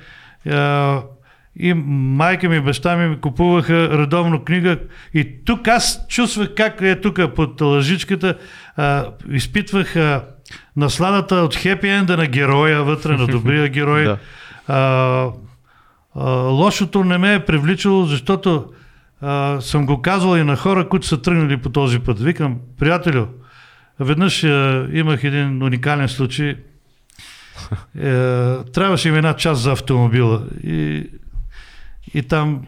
И 1.60 1.74
майка 1.74 2.50
ми 2.50 2.62
баща 2.62 2.98
ми 2.98 3.08
ми 3.08 3.20
купуваха 3.20 3.90
редовно 3.98 4.44
книга. 4.44 4.78
И 5.14 5.46
тук 5.46 5.68
аз 5.68 6.08
чувствах 6.08 6.50
как 6.56 6.82
е 6.82 7.02
тук 7.02 7.20
под 7.36 7.62
лъжичката. 7.62 8.38
А, 8.76 9.06
изпитвах 9.30 9.96
а, 9.96 10.24
насладата 10.76 11.36
от 11.36 11.56
хепи 11.56 11.88
енда 11.88 12.18
на 12.18 12.26
героя 12.26 12.84
вътре, 12.84 13.18
на 13.18 13.28
добрия 13.28 13.68
герой. 13.70 14.04
Да. 14.04 14.18
а, 14.68 15.30
а, 16.16 16.30
лошото 16.32 17.04
не 17.04 17.18
ме 17.18 17.34
е 17.34 17.46
привличало, 17.46 18.06
защото 18.06 18.66
а, 19.22 19.62
съм 19.62 19.86
го 19.86 20.02
казвал 20.02 20.38
и 20.38 20.44
на 20.44 20.56
хора, 20.56 20.90
които 20.90 21.08
са 21.08 21.22
тръгнали 21.22 21.58
по 21.58 21.70
този 21.70 22.00
път. 22.00 22.20
Викам, 22.20 22.58
приятелю, 22.80 23.26
веднъж 24.00 24.44
а, 24.44 24.88
имах 24.94 25.24
един 25.24 25.64
уникален 25.64 26.10
случай. 26.10 26.56
Е, 28.00 28.64
трябваше 28.74 29.12
ми 29.12 29.18
една 29.18 29.34
част 29.34 29.62
за 29.62 29.72
автомобила. 29.72 30.44
И, 30.64 31.08
и 32.18 32.24
там 32.24 32.62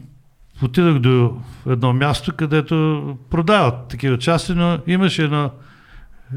отидох 0.64 1.00
до 1.00 1.38
едно 1.68 1.94
място, 1.94 2.34
където 2.36 3.18
продават 3.30 3.88
такива 3.88 4.18
части, 4.18 4.54
но 4.54 4.80
имаше 4.88 5.24
едно, 5.24 5.52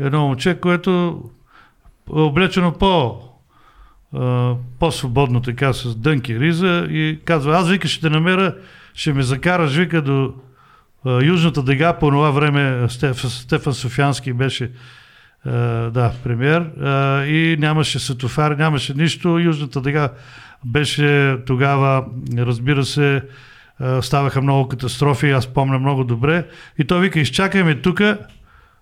едно 0.01 0.21
момче, 0.27 0.61
което 0.61 1.23
е 2.17 2.21
облечено 2.21 2.73
по, 2.73 3.21
по-свободно 4.79 5.43
така 5.43 5.73
с 5.73 5.97
дънки 5.97 6.41
риза 6.41 6.87
и 6.91 7.19
казва, 7.25 7.57
аз 7.57 7.69
вика 7.69 7.89
ще 7.89 8.01
те 8.01 8.11
намеря, 8.11 8.55
ще 8.95 9.13
ме 9.13 9.23
закараш, 9.23 9.77
вика 9.77 10.03
до 10.03 10.35
Южната 11.23 11.63
дега, 11.63 11.93
по 11.93 12.11
това 12.11 12.31
време 12.31 12.89
Стеф, 12.89 13.33
Стефан 13.33 13.75
Софиански 13.75 14.33
беше 14.33 14.71
да, 15.91 16.13
премьер 16.25 16.71
и 17.27 17.57
нямаше 17.59 17.99
светофар, 17.99 18.51
нямаше 18.51 18.95
нищо, 18.95 19.39
Южната 19.39 19.81
дега 19.81 20.09
беше 20.65 21.37
тогава, 21.47 22.05
разбира 22.39 22.85
се, 22.85 23.23
ставаха 24.01 24.43
много 24.43 24.69
катастрофи, 24.69 25.31
аз 25.31 25.47
помня 25.47 25.79
много 25.79 26.05
добре 26.05 26.45
и 26.79 26.85
той 26.85 27.01
вика, 27.01 27.21
изчакай 27.21 27.63
ме 27.63 27.75
тук, 27.75 28.01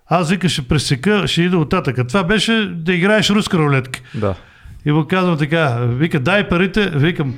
аз 0.07 0.31
вика 0.31 0.49
ще 0.49 0.63
пресека, 0.63 1.29
ще 1.29 1.43
ида 1.43 1.59
оттатък. 1.59 2.09
Това 2.09 2.25
беше 2.25 2.73
да 2.75 2.93
играеш 2.93 3.31
руска 3.31 3.59
рулетка. 3.59 4.01
Да. 4.15 4.35
И 4.85 4.93
му 4.93 5.05
казвам 5.05 5.39
така, 5.39 5.79
вика, 5.81 6.21
дай 6.21 6.49
парите, 6.49 6.91
викам, 6.91 7.35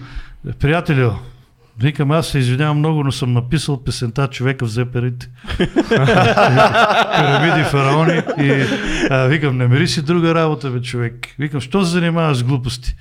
приятелю, 0.61 1.11
викам, 1.81 2.11
аз 2.11 2.29
се 2.29 2.39
извинявам 2.39 2.79
много, 2.79 3.05
но 3.05 3.13
съм 3.13 3.33
написал 3.33 3.85
песента 3.85 4.29
Човека 4.29 4.65
взе 4.65 4.85
парите. 4.85 5.29
Пирамиди, 7.17 7.65
фараони 7.71 8.23
и 8.39 8.65
а, 9.11 9.27
викам, 9.27 9.57
намери 9.57 9.89
си 9.89 10.03
друга 10.03 10.35
работа, 10.35 10.71
бе, 10.71 10.81
човек. 10.81 11.15
Викам, 11.39 11.61
що 11.61 11.85
се 11.85 11.91
занимаваш 11.91 12.37
с 12.37 12.43
глупости? 12.43 12.97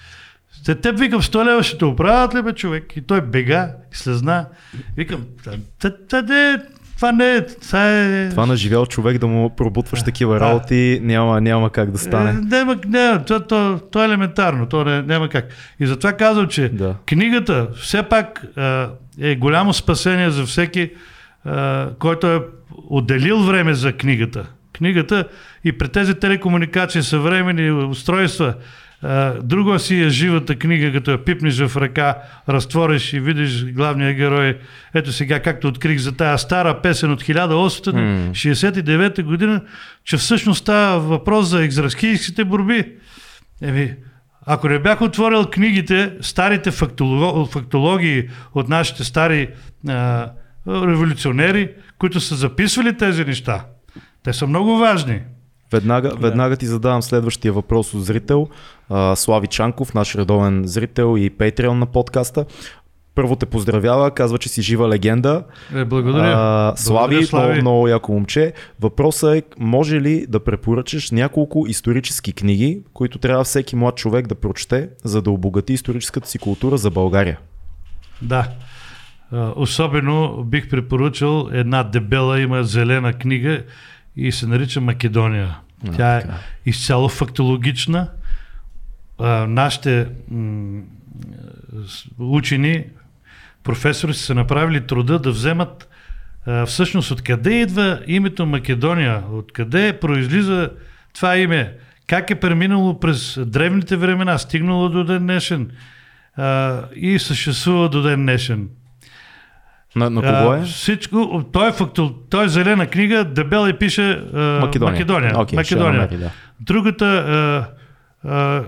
Те 0.65 0.75
теб 0.75 0.99
викам, 0.99 1.21
100 1.21 1.45
лева 1.45 1.63
ще 1.63 1.77
те 1.77 1.85
оправят 1.85 2.35
ли, 2.35 2.41
бе, 2.41 2.53
човек? 2.53 2.97
И 2.97 3.01
той 3.01 3.21
бега 3.21 3.71
и 3.93 3.97
слезна. 3.97 4.45
Викам, 4.97 5.25
та, 5.79 5.91
това 6.95 7.11
не 7.11 7.35
е, 7.35 7.45
това 7.45 7.99
е... 7.99 8.29
Това 8.29 8.45
на 8.45 8.55
живял 8.55 8.85
човек 8.85 9.17
да 9.17 9.27
му 9.27 9.55
пробутваш 9.55 10.03
такива 10.03 10.39
работи, 10.39 10.99
няма, 11.03 11.41
няма 11.41 11.69
как 11.69 11.91
да 11.91 11.97
стане. 11.97 12.29
Е, 12.29 12.33
няма, 12.33 12.77
не, 12.87 13.23
то, 13.27 13.39
то, 13.39 13.79
то 13.91 14.01
е 14.01 14.05
елементарно, 14.05 14.65
то 14.65 14.85
не, 14.85 15.01
няма 15.01 15.29
как. 15.29 15.47
И 15.79 15.87
затова 15.87 16.13
казвам, 16.13 16.47
че 16.47 16.69
Да. 16.69 16.95
книгата 17.05 17.67
все 17.75 18.03
пак 18.03 18.45
е 19.21 19.35
голямо 19.35 19.73
спасение 19.73 20.29
за 20.29 20.45
всеки, 20.45 20.91
който 21.99 22.27
е 22.27 22.41
отделил 22.89 23.43
време 23.43 23.73
за 23.73 23.93
книгата. 23.93 24.45
Книгата 24.73 25.27
и 25.63 25.77
при 25.77 25.87
тези 25.89 26.15
телекомуникации, 26.15 27.03
съвремени 27.03 27.71
устройства, 27.71 28.53
друго 29.43 29.79
си 29.79 30.01
е 30.01 30.09
живата 30.09 30.55
книга, 30.55 30.91
като 30.91 31.11
я 31.11 31.25
пипнеш 31.25 31.59
в 31.59 31.77
ръка, 31.77 32.17
разтвориш 32.49 33.13
и 33.13 33.19
видиш 33.19 33.65
главния 33.65 34.13
герой. 34.13 34.57
Ето 34.93 35.11
сега, 35.11 35.39
както 35.39 35.67
открих 35.67 35.99
за 35.99 36.11
тая 36.11 36.37
стара 36.37 36.81
песен 36.81 37.11
от 37.11 37.23
1869 37.23 39.23
година, 39.23 39.61
че 40.03 40.17
всъщност 40.17 40.61
става 40.61 40.99
въпрос 40.99 41.47
за 41.47 41.63
екзархийските 41.63 42.45
борби. 42.45 42.85
Еми, 43.61 43.93
ако 44.45 44.69
не 44.69 44.79
бях 44.79 45.01
отворил 45.01 45.45
книгите, 45.45 46.13
старите 46.21 46.71
фактологии 46.71 48.29
от 48.53 48.69
нашите 48.69 49.03
стари 49.03 49.49
а, 49.87 50.29
революционери, 50.67 51.69
които 51.97 52.19
са 52.19 52.35
записвали 52.35 52.97
тези 52.97 53.25
неща, 53.25 53.65
те 54.23 54.33
са 54.33 54.47
много 54.47 54.77
важни. 54.77 55.21
Веднага, 55.71 56.11
веднага 56.19 56.55
ти 56.55 56.65
задавам 56.65 57.01
следващия 57.01 57.53
въпрос 57.53 57.93
от 57.93 58.05
зрител. 58.05 58.47
Слави 59.15 59.47
Чанков, 59.47 59.93
наш 59.93 60.15
редовен 60.15 60.61
зрител 60.65 61.15
и 61.17 61.29
патреон 61.29 61.79
на 61.79 61.85
подкаста. 61.85 62.45
Първо 63.15 63.35
те 63.35 63.45
поздравява, 63.45 64.11
казва, 64.11 64.37
че 64.37 64.49
си 64.49 64.61
жива 64.61 64.89
легенда. 64.89 65.43
Е, 65.75 65.85
благодаря. 65.85 66.33
А, 66.35 66.73
Слави, 66.75 66.99
Благодаря, 66.99 67.27
Слави. 67.27 67.47
Много, 67.47 67.61
много 67.61 67.87
яко 67.87 68.11
момче. 68.11 68.53
Въпросът 68.79 69.35
е, 69.35 69.43
може 69.59 70.01
ли 70.01 70.25
да 70.29 70.39
препоръчаш 70.39 71.11
няколко 71.11 71.65
исторически 71.67 72.33
книги, 72.33 72.81
които 72.93 73.17
трябва 73.17 73.43
всеки 73.43 73.75
млад 73.75 73.95
човек 73.95 74.27
да 74.27 74.35
прочете, 74.35 74.89
за 75.03 75.21
да 75.21 75.31
обогати 75.31 75.73
историческата 75.73 76.27
си 76.27 76.39
култура 76.39 76.77
за 76.77 76.89
България? 76.89 77.39
Да. 78.21 78.47
Особено 79.55 80.43
бих 80.43 80.69
препоръчал 80.69 81.49
една 81.51 81.83
дебела, 81.83 82.39
има 82.39 82.63
зелена 82.63 83.13
книга 83.13 83.63
и 84.15 84.31
се 84.31 84.47
нарича 84.47 84.81
Македония. 84.81 85.57
А, 85.87 85.91
Тя 85.91 86.17
е 86.17 86.21
така. 86.21 86.33
изцяло 86.65 87.09
фактологична. 87.09 88.09
А, 89.19 89.45
нашите 89.47 90.07
м- 90.31 90.81
учени, 92.19 92.85
професори 93.63 94.13
са 94.13 94.35
направили 94.35 94.87
труда 94.87 95.19
да 95.19 95.31
вземат 95.31 95.89
а, 96.45 96.65
всъщност 96.65 97.11
откъде 97.11 97.61
идва 97.61 97.99
името 98.07 98.45
Македония, 98.45 99.23
откъде 99.31 99.99
произлиза 99.99 100.69
това 101.13 101.37
име, 101.37 101.73
как 102.07 102.29
е 102.29 102.39
преминало 102.39 102.99
през 102.99 103.39
древните 103.45 103.95
времена, 103.95 104.37
стигнало 104.37 104.89
до 104.89 105.03
ден 105.03 105.23
днешен 105.23 105.71
а, 106.35 106.81
и 106.95 107.19
съществува 107.19 107.89
до 107.89 108.01
ден 108.01 108.21
днешен. 108.21 108.69
На, 109.95 110.09
на 110.09 110.21
кого 110.21 110.53
е? 110.53 110.57
А, 110.57 110.63
всичко, 110.65 111.43
той 111.51 111.69
е, 111.69 111.71
факту, 111.71 112.09
той 112.29 112.45
е 112.45 112.49
зелена 112.49 112.87
книга, 112.87 113.23
дебел 113.23 113.67
и 113.69 113.73
пише 113.73 114.11
а, 114.11 114.37
Македония. 114.61 114.91
Македония. 114.91 115.29
Я 115.29 115.55
Македония. 115.55 115.93
намери, 115.93 116.17
да. 116.17 116.31
Другата, 116.59 117.05
а, 118.23 118.63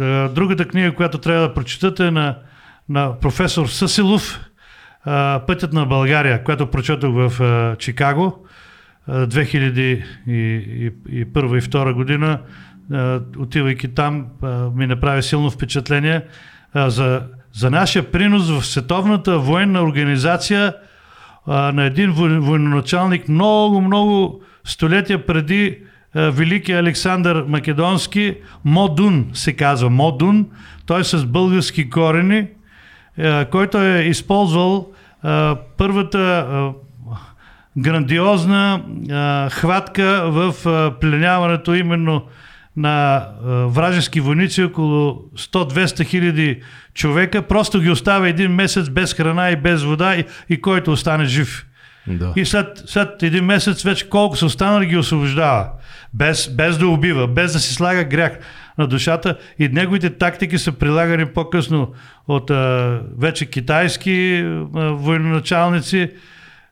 а, 0.00 0.28
другата 0.28 0.64
книга, 0.68 0.94
която 0.94 1.18
трябва 1.18 1.48
да 1.48 1.54
прочитате 1.54 2.06
е 2.06 2.10
на, 2.10 2.36
на 2.88 3.18
професор 3.20 3.66
Съсилов, 3.66 4.40
а, 5.04 5.40
Пътят 5.46 5.72
на 5.72 5.86
България, 5.86 6.44
която 6.44 6.66
прочетох 6.66 7.14
в 7.14 7.42
а, 7.42 7.76
Чикаго 7.76 8.46
а, 9.06 9.26
2001 9.26 10.04
и 10.26 11.26
2002 11.26 11.92
година. 11.92 12.38
А, 12.92 13.20
отивайки 13.38 13.94
там, 13.94 14.26
а, 14.42 14.70
ми 14.70 14.86
направи 14.86 15.22
силно 15.22 15.50
впечатление 15.50 16.22
а, 16.74 16.90
за, 16.90 17.22
за 17.54 17.70
нашия 17.70 18.10
принос 18.10 18.50
в 18.50 18.66
световната 18.66 19.38
военна 19.38 19.82
организация 19.82 20.74
а, 21.46 21.72
на 21.72 21.84
един 21.84 22.12
военачалник 22.12 23.28
много, 23.28 23.80
много 23.80 24.40
столетия 24.64 25.26
преди 25.26 25.78
а, 26.14 26.30
Великия 26.30 26.78
Александър 26.78 27.44
Македонски, 27.48 28.36
Модун 28.64 29.26
се 29.32 29.52
казва, 29.52 29.90
Модун, 29.90 30.46
той 30.86 31.00
е 31.00 31.04
с 31.04 31.26
български 31.26 31.90
корени, 31.90 32.46
а, 33.18 33.44
който 33.44 33.78
е 33.78 34.02
използвал 34.02 34.88
а, 35.22 35.56
първата 35.76 36.18
а, 36.18 36.72
грандиозна 37.76 38.82
а, 39.10 39.50
хватка 39.50 40.30
в 40.30 40.66
а, 40.66 40.92
пленяването 41.00 41.74
именно 41.74 42.22
на 42.76 43.26
вражески 43.66 44.20
войници, 44.20 44.62
около 44.62 45.12
100-200 45.36 46.04
хиляди 46.04 46.62
човека, 46.94 47.42
просто 47.42 47.80
ги 47.80 47.90
оставя 47.90 48.28
един 48.28 48.52
месец 48.52 48.88
без 48.90 49.14
храна 49.14 49.50
и 49.50 49.56
без 49.56 49.82
вода 49.82 50.16
и, 50.16 50.24
и 50.48 50.60
който 50.60 50.92
остане 50.92 51.24
жив. 51.24 51.66
Да. 52.06 52.32
И 52.36 52.44
след, 52.44 52.82
след 52.86 53.22
един 53.22 53.44
месец 53.44 53.82
вече 53.82 54.08
колко 54.08 54.36
са 54.36 54.46
останали 54.46 54.86
ги 54.86 54.96
освобождава. 54.96 55.68
Без, 56.14 56.48
без 56.56 56.78
да 56.78 56.88
убива, 56.88 57.28
без 57.28 57.52
да 57.52 57.58
си 57.58 57.74
слага 57.74 58.04
грях 58.04 58.38
на 58.78 58.86
душата. 58.86 59.38
И 59.58 59.68
неговите 59.68 60.10
тактики 60.10 60.58
са 60.58 60.72
прилагани 60.72 61.26
по-късно 61.26 61.92
от 62.28 62.50
а, 62.50 63.00
вече 63.18 63.46
китайски 63.46 64.44
а, 64.44 64.80
военачалници. 64.80 66.10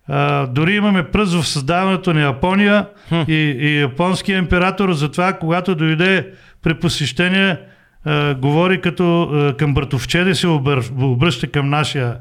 А, 0.09 0.47
дори 0.47 0.75
имаме 0.75 1.03
пръст 1.03 1.33
в 1.35 1.47
създаването 1.47 2.15
на 2.15 2.23
Япония 2.23 2.87
и, 3.29 3.35
и 3.35 3.81
японския 3.81 4.39
император 4.39 4.93
затова, 4.93 5.33
когато 5.33 5.75
дойде 5.75 6.31
при 6.63 6.75
посещение, 6.75 7.59
а, 8.05 8.35
говори 8.35 8.81
като 8.81 9.23
а, 9.23 9.57
към 9.57 9.75
братовчеди 9.75 10.35
се 10.35 10.49
обър, 10.49 10.91
обръща 10.99 11.47
към 11.47 11.71
нашия 11.71 12.17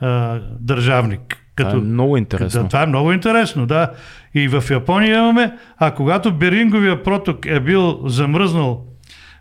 а, 0.00 0.38
държавник. 0.60 1.20
Това 1.56 1.70
Като, 1.70 1.76
е 1.76 1.80
много 1.80 2.16
интересно. 2.16 2.62
да, 2.62 2.68
това 2.68 2.82
е 2.82 2.86
много 2.86 3.12
интересно, 3.12 3.66
да. 3.66 3.90
И 4.34 4.48
в 4.48 4.64
Япония 4.70 5.18
имаме, 5.18 5.52
а 5.78 5.90
когато 5.90 6.32
Беринговия 6.32 7.02
проток 7.02 7.46
е 7.46 7.60
бил 7.60 8.00
замръзнал, 8.08 8.84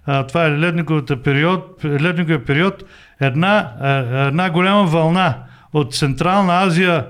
а, 0.05 0.27
това 0.27 0.45
е 0.45 0.59
ледниковия 0.59 1.23
период, 1.23 1.85
ледниковия 1.85 2.45
период 2.45 2.83
една, 3.21 3.71
а, 3.79 3.89
една 4.27 4.49
голяма 4.49 4.83
вълна 4.83 5.37
от 5.73 5.93
Централна 5.93 6.53
Азия 6.63 7.05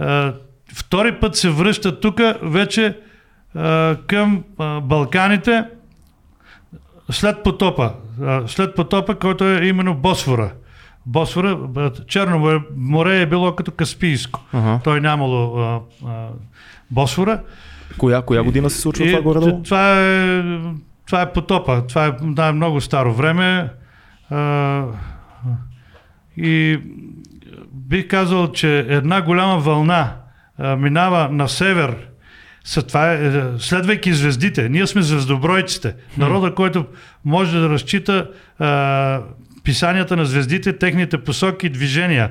а, 0.00 0.34
втори 0.74 1.12
път 1.12 1.36
се 1.36 1.50
връща 1.50 2.00
тук 2.00 2.20
вече 2.42 2.98
а, 3.54 3.96
към 4.06 4.44
а, 4.58 4.80
Балканите 4.80 5.64
след 7.10 7.42
потопа. 7.42 7.92
А, 8.22 8.42
след 8.46 8.74
потопа, 8.74 9.14
който 9.14 9.44
е 9.44 9.66
именно 9.66 9.94
Босфора. 9.94 10.52
Босфора, 11.06 11.58
Черно 12.06 12.38
море- 12.76 13.22
е 13.22 13.26
било 13.26 13.56
като 13.56 13.70
Каспийско. 13.70 14.40
Ага. 14.52 14.80
Той 14.84 15.00
нямало 15.00 15.58
а, 15.58 15.80
а, 16.06 16.26
Босфора. 16.90 17.40
Коя, 17.98 18.22
коя 18.22 18.42
година 18.42 18.70
се 18.70 18.80
случва 18.80 19.04
И 19.04 19.08
това 19.08 19.22
горе-долу? 19.22 19.62
това 19.62 20.00
е, 20.00 20.42
това 21.06 21.22
е 21.22 21.32
потопа. 21.32 21.86
Това 21.86 22.06
е 22.06 22.12
да, 22.22 22.52
много 22.52 22.80
старо 22.80 23.14
време. 23.14 23.68
А, 24.30 24.84
и 26.36 26.80
бих 27.90 28.08
казал, 28.08 28.52
че 28.52 28.78
една 28.78 29.22
голяма 29.22 29.58
вълна 29.58 30.12
а, 30.58 30.76
минава 30.76 31.28
на 31.28 31.48
север. 31.48 31.96
Това 32.88 33.12
е, 33.12 33.26
е, 33.26 33.42
следвайки 33.58 34.12
звездите, 34.12 34.68
ние 34.68 34.86
сме 34.86 35.02
звездобройците. 35.02 35.94
Народа, 36.18 36.54
който 36.54 36.86
може 37.24 37.58
да 37.58 37.68
разчита 37.68 38.30
а, 38.58 39.20
писанията 39.64 40.16
на 40.16 40.24
звездите, 40.24 40.78
техните 40.78 41.18
посоки 41.18 41.66
и 41.66 41.70
движения. 41.70 42.30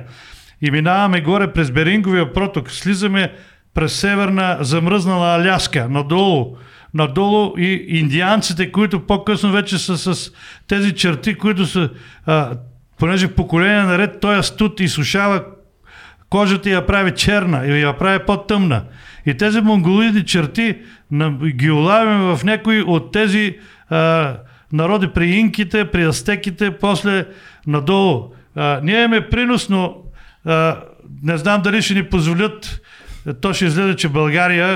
И 0.62 0.70
минаваме 0.70 1.20
горе 1.20 1.52
през 1.52 1.70
Беринговия 1.70 2.32
проток, 2.32 2.70
слизаме 2.70 3.32
през 3.74 3.92
северна 3.92 4.56
замръзнала 4.60 5.34
Аляска, 5.34 5.88
надолу, 5.88 6.56
надолу 6.94 7.54
и 7.58 7.84
индианците, 7.88 8.72
които 8.72 9.06
по-късно 9.06 9.52
вече 9.52 9.78
са 9.78 10.14
с 10.14 10.32
тези 10.68 10.94
черти, 10.94 11.34
които 11.34 11.66
са, 11.66 11.90
а, 12.26 12.50
понеже 13.00 13.28
поколение 13.28 13.82
наред, 13.82 14.20
той 14.20 14.44
студ 14.44 14.80
изсушава 14.80 15.44
кожата 16.28 16.70
я 16.70 16.86
прави 16.86 17.14
черна 17.14 17.66
и 17.66 17.80
я 17.80 17.98
прави 17.98 18.18
по-тъмна. 18.26 18.82
И 19.26 19.36
тези 19.36 19.60
монголоидни 19.60 20.24
черти 20.24 20.78
ги 21.46 21.70
улавяме 21.70 22.34
в 22.34 22.44
някои 22.44 22.82
от 22.82 23.12
тези 23.12 23.58
а, 23.90 24.34
народи 24.72 25.08
при 25.14 25.30
инките, 25.30 25.84
при 25.84 26.02
астеките, 26.02 26.70
после 26.70 27.26
надолу. 27.66 28.32
А, 28.56 28.80
ние 28.82 28.98
имаме 29.04 29.28
принос, 29.28 29.68
но 29.68 29.96
а, 30.44 30.76
не 31.22 31.36
знам 31.36 31.62
дали 31.62 31.82
ще 31.82 31.94
ни 31.94 32.02
позволят. 32.02 32.80
То 33.40 33.52
ще 33.52 33.64
изгледа, 33.64 33.96
че 33.96 34.08
България 34.08 34.68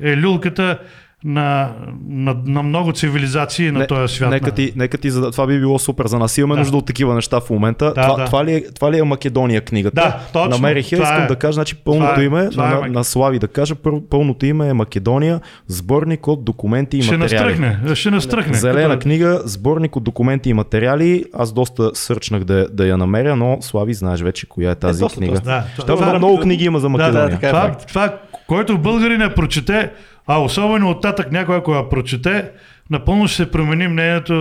е, 0.00 0.10
е 0.10 0.16
люлката 0.16 0.78
на, 1.24 1.70
на, 2.08 2.36
на 2.44 2.62
много 2.62 2.92
цивилизации 2.92 3.70
на 3.70 3.78
Не, 3.78 3.86
този 3.86 4.14
свят. 4.14 4.30
Нека 4.30 4.50
ти, 4.50 4.72
нека 4.76 4.98
ти. 4.98 5.10
Това 5.10 5.46
би 5.46 5.58
било 5.58 5.78
супер 5.78 6.06
за 6.06 6.18
нас. 6.18 6.38
Имаме 6.38 6.54
Да. 6.54 6.60
нужда 6.60 6.76
от 6.76 6.86
такива 6.86 7.14
неща 7.14 7.40
в 7.40 7.50
момента. 7.50 7.84
Да, 7.86 8.02
това, 8.02 8.16
да. 8.16 8.24
Това, 8.24 8.44
ли 8.44 8.52
е, 8.54 8.64
това 8.66 8.92
ли 8.92 8.98
е 8.98 9.02
Македония 9.02 9.60
книгата? 9.60 9.94
Да, 9.94 10.18
точно. 10.32 10.50
Намерих 10.50 10.92
я, 10.92 10.98
Това 10.98 11.08
искам 11.08 11.24
е. 11.24 11.26
да 11.26 11.36
кажа, 11.36 11.52
значи 11.52 11.74
пълното 11.76 12.06
Това 12.06 12.22
е. 12.22 12.24
име 12.24 12.50
Това 12.50 12.68
е 12.68 12.74
на, 12.80 12.88
на 12.88 13.04
Слави 13.04 13.38
да 13.38 13.48
кажа, 13.48 13.74
пълното 14.10 14.46
име 14.46 14.68
е 14.68 14.72
Македония, 14.72 15.40
сборник 15.66 16.28
от 16.28 16.44
документи 16.44 16.98
и 16.98 17.02
ще 17.02 17.16
материали. 17.16 17.58
настръхне. 17.58 17.94
Ще 17.94 18.10
настръхне. 18.10 18.54
Зелена 18.54 18.88
Като- 18.88 19.02
книга, 19.02 19.40
сборник 19.44 19.96
от 19.96 20.04
документи 20.04 20.50
и 20.50 20.54
материали. 20.54 21.24
Аз 21.34 21.52
доста 21.52 21.90
сърчнах 21.94 22.44
да, 22.44 22.68
да 22.68 22.86
я 22.86 22.96
намеря, 22.96 23.36
но 23.36 23.58
Слави 23.60 23.94
знаеш 23.94 24.20
вече 24.20 24.46
коя 24.46 24.70
е 24.70 24.74
тази 24.74 25.00
доста, 25.00 25.18
книга. 25.18 25.32
доста. 25.32 25.46
Да, 25.46 25.64
Там 25.76 25.96
това- 25.96 26.06
много, 26.06 26.18
много 26.18 26.40
книги 26.40 26.64
има 26.64 26.80
за 26.80 26.88
Македония. 26.88 27.24
да, 27.24 27.30
така 27.30 27.46
е. 27.46 27.50
това, 27.50 27.74
това, 27.78 28.14
който 28.46 28.78
българин 28.78 29.20
я 29.20 29.34
прочете, 29.34 29.90
а 30.30 30.38
особено 30.38 30.90
оттатък 30.90 31.32
някой, 31.32 31.56
ако 31.56 31.74
я 31.74 31.88
прочете, 31.88 32.50
напълно 32.90 33.28
ще 33.28 33.36
се 33.36 33.50
промени 33.50 33.88
мнението, 33.88 34.34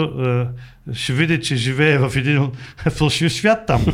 е, 0.89 0.93
ще 0.93 1.13
види, 1.13 1.41
че 1.41 1.55
живее 1.55 1.97
в 1.97 2.11
един 2.15 2.51
фалшив 2.89 3.33
свят 3.33 3.63
там. 3.67 3.85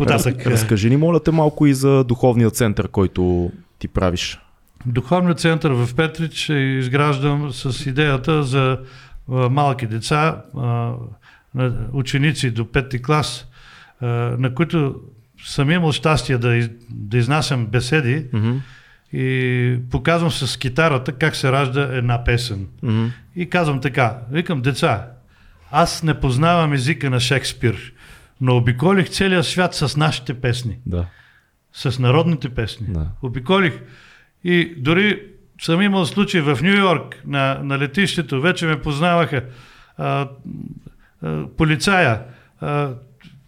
Оттатък. 0.00 0.46
е. 0.46 0.50
Разкажи 0.50 0.90
ни, 0.90 0.96
моля 0.96 1.20
те, 1.20 1.30
малко 1.30 1.66
и 1.66 1.74
за 1.74 2.04
духовния 2.04 2.50
център, 2.50 2.88
който 2.88 3.52
ти 3.78 3.88
правиш. 3.88 4.38
Духовният 4.86 5.40
център 5.40 5.70
в 5.70 5.94
Петрич 5.96 6.48
е 6.48 6.54
изграждам 6.54 7.52
с 7.52 7.86
идеята 7.86 8.42
за 8.42 8.78
а, 9.30 9.48
малки 9.48 9.86
деца, 9.86 10.42
ученици 11.92 12.50
до 12.50 12.72
пети 12.72 13.02
клас, 13.02 13.46
на 14.38 14.54
които 14.54 14.94
съм 15.44 15.70
имал 15.70 15.92
щастие 15.92 16.38
да, 16.38 16.56
из, 16.56 16.70
да 16.90 17.18
изнасям 17.18 17.66
беседи 17.66 18.26
Мгм, 18.32 18.56
и 19.12 19.78
показвам 19.90 20.30
с 20.30 20.56
китарата 20.56 21.12
как 21.12 21.36
се 21.36 21.52
ражда 21.52 21.88
една 21.92 22.24
песен. 22.24 22.68
мгм. 22.82 23.06
И 23.36 23.50
казвам 23.50 23.80
така, 23.80 24.18
викам 24.30 24.62
деца, 24.62 25.06
аз 25.70 26.02
не 26.02 26.20
познавам 26.20 26.72
езика 26.72 27.10
на 27.10 27.20
Шекспир, 27.20 27.92
но 28.40 28.56
обиколих 28.56 29.08
целия 29.10 29.44
свят 29.44 29.74
с 29.74 29.96
нашите 29.96 30.34
песни, 30.34 30.78
Да. 30.86 31.06
с 31.72 31.98
народните 31.98 32.48
песни. 32.48 32.86
Да. 32.90 33.06
Обиколих 33.22 33.80
и 34.44 34.74
дори 34.78 35.22
съм 35.60 35.82
имал 35.82 36.06
случай 36.06 36.40
в 36.40 36.58
Нью 36.62 36.76
Йорк 36.76 37.22
на, 37.26 37.60
на 37.62 37.78
летището, 37.78 38.40
вече 38.40 38.66
ме 38.66 38.80
познаваха 38.82 39.44
а, 39.98 40.28
а, 41.22 41.46
полицая. 41.56 42.20
А, 42.60 42.90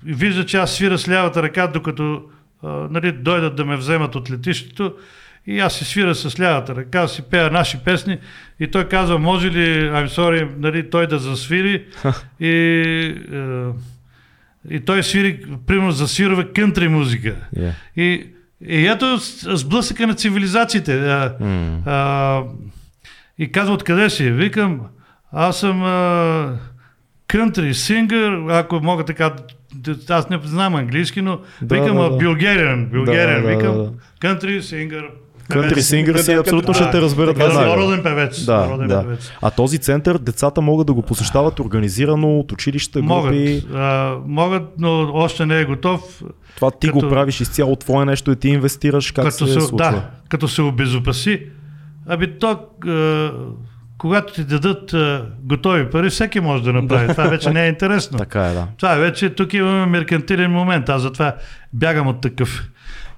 вижда, 0.04 0.46
че 0.46 0.56
аз 0.56 0.74
свира 0.74 0.98
с 0.98 1.08
лявата 1.08 1.42
ръка, 1.42 1.66
докато 1.66 2.22
а, 2.62 2.68
нали, 2.68 3.12
дойдат 3.12 3.56
да 3.56 3.64
ме 3.64 3.76
вземат 3.76 4.14
от 4.14 4.30
летището. 4.30 4.94
И 5.46 5.60
аз 5.60 5.74
си 5.74 5.84
свира 5.84 6.14
с 6.14 6.40
лявата 6.40 6.76
ръка, 6.76 7.08
си 7.08 7.22
пея 7.22 7.50
наши 7.50 7.78
песни 7.78 8.18
и 8.60 8.70
той 8.70 8.88
казва, 8.88 9.18
може 9.18 9.50
ли, 9.50 9.90
I'm 9.90 10.06
sorry, 10.08 10.48
нали, 10.58 10.90
той 10.90 11.06
да 11.06 11.18
засвири 11.18 11.84
и, 12.40 12.48
е, 12.48 13.72
и 14.70 14.80
той 14.80 15.02
свири, 15.02 15.44
примерно 15.66 15.90
засвирва 15.92 16.52
кънтри 16.52 16.88
музика. 16.88 17.36
Yeah. 17.56 17.72
И, 17.96 18.26
и 18.66 18.86
ето 18.86 19.16
сблъсъка 19.56 20.06
на 20.06 20.14
цивилизациите. 20.14 20.94
А, 20.98 21.36
М. 21.40 21.82
а, 21.86 22.42
и 23.38 23.52
казва, 23.52 23.74
откъде 23.74 24.10
си? 24.10 24.30
Викам, 24.30 24.80
Аз 25.32 25.60
съм 25.60 25.80
кънтри 27.28 27.74
сингър, 27.74 28.44
ако 28.48 28.80
мога 28.80 29.04
така, 29.04 29.32
аз 30.08 30.30
не 30.30 30.38
знам 30.44 30.74
английски, 30.74 31.22
но 31.22 31.40
Да, 31.62 31.74
викам 31.74 31.96
да, 31.96 32.02
да. 32.10 32.16
Bulgarian, 32.18 32.88
Bulgarian, 32.90 33.42
Да, 33.42 33.42
да, 33.42 33.56
викам 33.56 33.76
да, 33.76 33.82
да. 33.82 33.92
Кънтри 35.48 35.82
сингър. 35.82 36.16
Си 36.16 36.32
абсолютно 36.32 36.74
ще 36.74 36.90
те 36.90 37.00
разберат 37.00 37.38
веднага. 37.38 37.66
Народен 37.66 38.02
певец. 38.02 38.44
Да, 38.44 38.56
народен 38.56 38.88
да. 38.88 39.02
певец. 39.02 39.30
А 39.42 39.50
този 39.50 39.78
център 39.78 40.18
децата 40.18 40.60
могат 40.60 40.86
да 40.86 40.92
го 40.92 41.02
посещават 41.02 41.60
организирано 41.60 42.38
от 42.38 42.52
училища, 42.52 43.00
групи. 43.00 43.12
Могат, 43.14 43.74
а, 43.74 44.16
могат, 44.26 44.62
но 44.78 45.10
още 45.14 45.46
не 45.46 45.60
е 45.60 45.64
готов. 45.64 46.22
Това 46.56 46.70
ти 46.70 46.86
Като- 46.86 47.00
го 47.00 47.08
правиш 47.08 47.40
изцяло 47.40 47.76
твое 47.76 48.04
нещо 48.04 48.30
и 48.32 48.36
ти 48.36 48.48
инвестираш 48.48 49.10
как 49.10 49.24
като 49.24 49.46
се, 49.46 49.52
се, 49.52 49.60
случва. 49.60 49.76
да, 49.76 50.04
като 50.28 50.48
се 50.48 50.62
обезопаси. 50.62 51.42
Аби 52.08 52.38
то, 52.38 52.58
а, 52.86 53.32
когато 53.98 54.32
ти 54.32 54.44
дадат 54.44 54.94
а, 54.94 55.26
готови 55.42 55.90
пари, 55.90 56.10
всеки 56.10 56.40
може 56.40 56.62
да 56.62 56.72
направи. 56.72 57.08
Това 57.08 57.24
вече 57.24 57.50
не 57.50 57.64
е 57.64 57.68
интересно. 57.68 58.18
Така 58.18 58.46
е, 58.46 58.54
да. 58.54 58.66
Това 58.76 58.94
е 58.94 58.98
вече, 58.98 59.30
тук 59.30 59.54
имаме 59.54 59.86
меркантилен 59.86 60.50
момент, 60.50 60.88
аз 60.88 61.02
затова 61.02 61.34
бягам 61.72 62.06
от 62.06 62.20
такъв. 62.20 62.68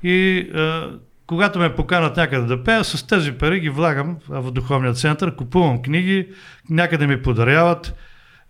И 0.02 0.38
а, 0.54 0.90
когато 1.26 1.58
ме 1.58 1.74
поканат 1.74 2.16
някъде 2.16 2.46
да 2.46 2.64
пея, 2.64 2.84
с 2.84 3.06
тези 3.06 3.32
пари 3.32 3.60
ги 3.60 3.70
влагам 3.70 4.16
в 4.28 4.50
духовния 4.50 4.92
център, 4.92 5.36
купувам 5.36 5.82
книги, 5.82 6.28
някъде 6.70 7.06
ми 7.06 7.22
подаряват, 7.22 7.94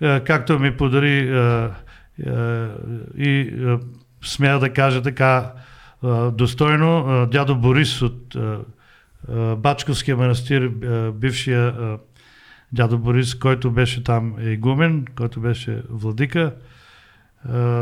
а, 0.03 0.20
както 0.20 0.59
ми 0.59 0.77
подари 0.77 1.31
а, 1.31 1.70
а, 2.27 2.69
и 3.16 3.53
смея 4.24 4.59
да 4.59 4.73
кажа 4.73 5.03
така 5.03 5.53
достойно, 6.32 7.27
дядо 7.31 7.57
Борис 7.57 8.03
от 8.03 8.36
Бачковския 9.57 10.16
манастир, 10.16 10.69
бившия 11.15 11.74
дядо 12.73 12.98
Борис, 12.98 13.35
който 13.35 13.70
беше 13.70 14.05
там 14.05 14.35
игумен, 14.40 15.05
който 15.16 15.40
беше 15.40 15.82
владика, 15.90 16.55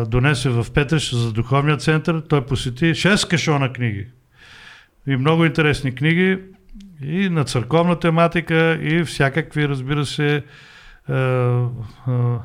донесе 0.07 0.51
в 0.51 0.67
Петриш 0.75 1.15
за 1.15 1.33
духовния 1.33 1.77
център. 1.77 2.23
Той 2.29 2.47
посети 2.47 2.85
6 2.85 3.31
кашона 3.31 3.73
книги. 3.73 4.07
И 5.07 5.17
много 5.17 5.45
интересни 5.45 5.95
книги 5.95 6.39
и 7.03 7.29
на 7.29 7.45
църковна 7.45 7.99
тематика 7.99 8.79
и 8.83 9.05
всякакви, 9.05 9.69
разбира 9.69 10.07
се, 10.07 10.45
а, 11.09 11.15
а, 11.15 12.39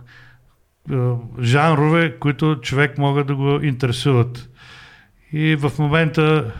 а, 0.91 1.15
жанрове, 1.41 2.17
които 2.19 2.55
човек 2.61 2.97
могат 2.97 3.27
да 3.27 3.35
го 3.35 3.59
интересуват. 3.63 4.49
И 5.33 5.55
в 5.55 5.71
момента 5.79 6.53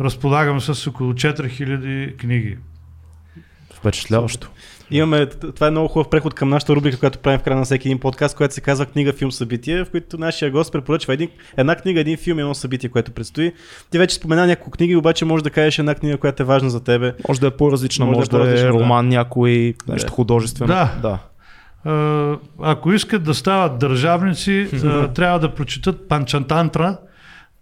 разполагам 0.00 0.60
с 0.60 0.86
около 0.86 1.12
4000 1.12 2.16
книги. 2.16 2.58
Впечатляващо. 3.74 4.50
Имаме, 4.90 5.26
това 5.26 5.66
е 5.66 5.70
много 5.70 5.88
хубав 5.88 6.10
преход 6.10 6.34
към 6.34 6.48
нашата 6.48 6.76
рубрика, 6.76 6.98
която 6.98 7.18
правим 7.18 7.40
в 7.40 7.42
края 7.42 7.56
на 7.56 7.64
всеки 7.64 7.88
един 7.88 7.98
подкаст, 7.98 8.36
която 8.36 8.54
се 8.54 8.60
казва 8.60 8.86
книга, 8.86 9.12
филм, 9.12 9.32
събитие, 9.32 9.84
в 9.84 9.90
които 9.90 10.18
нашия 10.18 10.50
гост 10.50 10.72
препоръчва 10.72 11.14
един, 11.14 11.28
една 11.56 11.74
книга, 11.74 12.00
един 12.00 12.16
филм 12.16 12.38
и 12.38 12.40
едно 12.40 12.54
събитие, 12.54 12.90
което 12.90 13.12
предстои. 13.12 13.52
Ти 13.90 13.98
вече 13.98 14.14
спомена 14.14 14.46
няколко 14.46 14.70
книги, 14.70 14.96
обаче 14.96 15.24
може 15.24 15.44
да 15.44 15.50
кажеш 15.50 15.78
една 15.78 15.94
книга, 15.94 16.16
която 16.16 16.42
е 16.42 16.46
важна 16.46 16.70
за 16.70 16.84
тебе. 16.84 17.14
Може 17.28 17.40
да 17.40 17.46
е 17.46 17.50
по-различна, 17.50 18.06
Може 18.06 18.16
може, 18.16 18.30
да 18.30 18.36
е 18.36 18.38
да 18.38 18.44
е 18.44 18.46
по-различна, 18.46 18.72
да. 18.72 18.84
роман 18.84 19.08
някой, 19.08 19.74
нещо 19.88 20.12
художествено. 20.12 20.74
Да. 20.74 20.94
да. 21.02 21.18
Ако 22.62 22.92
искат 22.92 23.22
да 23.22 23.34
стават 23.34 23.78
държавници, 23.78 24.68
трябва 25.14 25.38
да 25.38 25.54
прочитат 25.54 26.08
Панчантантра. 26.08 26.96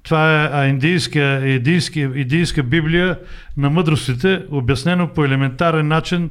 Това 0.03 0.45
е 0.65 0.69
индийска, 0.69 1.49
индийска, 1.49 2.01
индийска 2.01 2.63
библия 2.63 3.19
на 3.57 3.71
мъдростите, 3.71 4.43
обяснено 4.51 5.09
по 5.09 5.25
елементарен 5.25 5.89
начин 5.89 6.31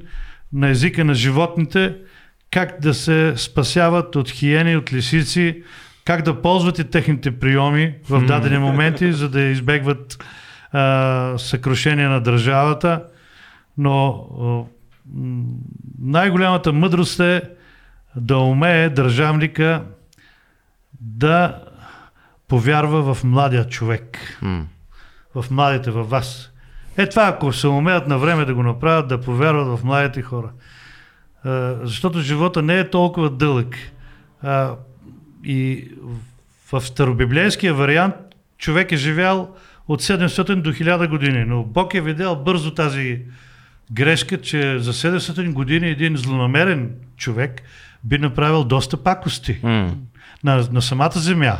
на 0.53 0.69
езика 0.69 1.05
на 1.05 1.13
животните, 1.13 1.95
как 2.51 2.79
да 2.81 2.93
се 2.93 3.33
спасяват 3.37 4.15
от 4.15 4.29
хиени, 4.29 4.77
от 4.77 4.93
лисици, 4.93 5.63
как 6.05 6.21
да 6.21 6.41
ползват 6.41 6.79
и 6.79 6.83
техните 6.83 7.39
приеми 7.39 7.95
в 8.09 8.25
дадени 8.25 8.57
моменти, 8.57 9.13
за 9.13 9.29
да 9.29 9.41
избегват 9.41 10.25
а, 10.71 11.33
съкрушение 11.37 12.07
на 12.07 12.21
държавата. 12.21 13.03
Но 13.77 14.27
а, 14.41 14.63
най-голямата 15.99 16.73
мъдрост 16.73 17.19
е 17.19 17.41
да 18.15 18.37
умее 18.37 18.89
държавника 18.89 19.83
да 21.01 21.63
повярва 22.47 23.13
в 23.13 23.23
младия 23.23 23.67
човек, 23.67 24.37
М. 24.41 24.65
в 25.35 25.45
младите, 25.51 25.91
във 25.91 26.09
вас. 26.09 26.51
Е 26.97 27.09
това, 27.09 27.27
ако 27.27 27.53
се 27.53 27.67
умеят 27.67 28.07
на 28.07 28.17
време 28.17 28.45
да 28.45 28.53
го 28.53 28.63
направят, 28.63 29.07
да 29.07 29.21
повярват 29.21 29.79
в 29.79 29.83
младите 29.83 30.21
хора. 30.21 30.49
А, 31.43 31.75
защото 31.83 32.19
живота 32.19 32.61
не 32.61 32.79
е 32.79 32.89
толкова 32.89 33.29
дълъг. 33.29 33.75
А, 34.41 34.75
и 35.43 35.91
в 36.71 36.81
старобиблейския 36.81 37.73
вариант 37.73 38.15
човек 38.57 38.91
е 38.91 38.97
живял 38.97 39.55
от 39.87 40.01
700 40.01 40.61
до 40.61 40.73
1000 40.73 41.09
години, 41.09 41.45
но 41.45 41.63
Бог 41.63 41.93
е 41.93 42.01
видял 42.01 42.35
бързо 42.35 42.73
тази 42.73 43.21
грешка, 43.91 44.41
че 44.41 44.79
за 44.79 44.93
700 44.93 45.53
години 45.53 45.87
един 45.87 46.17
злонамерен 46.17 46.91
човек 47.17 47.61
би 48.03 48.17
направил 48.17 48.63
доста 48.63 49.03
пакости 49.03 49.59
М. 49.63 49.95
на, 50.43 50.67
на 50.71 50.81
самата 50.81 51.11
земя. 51.15 51.59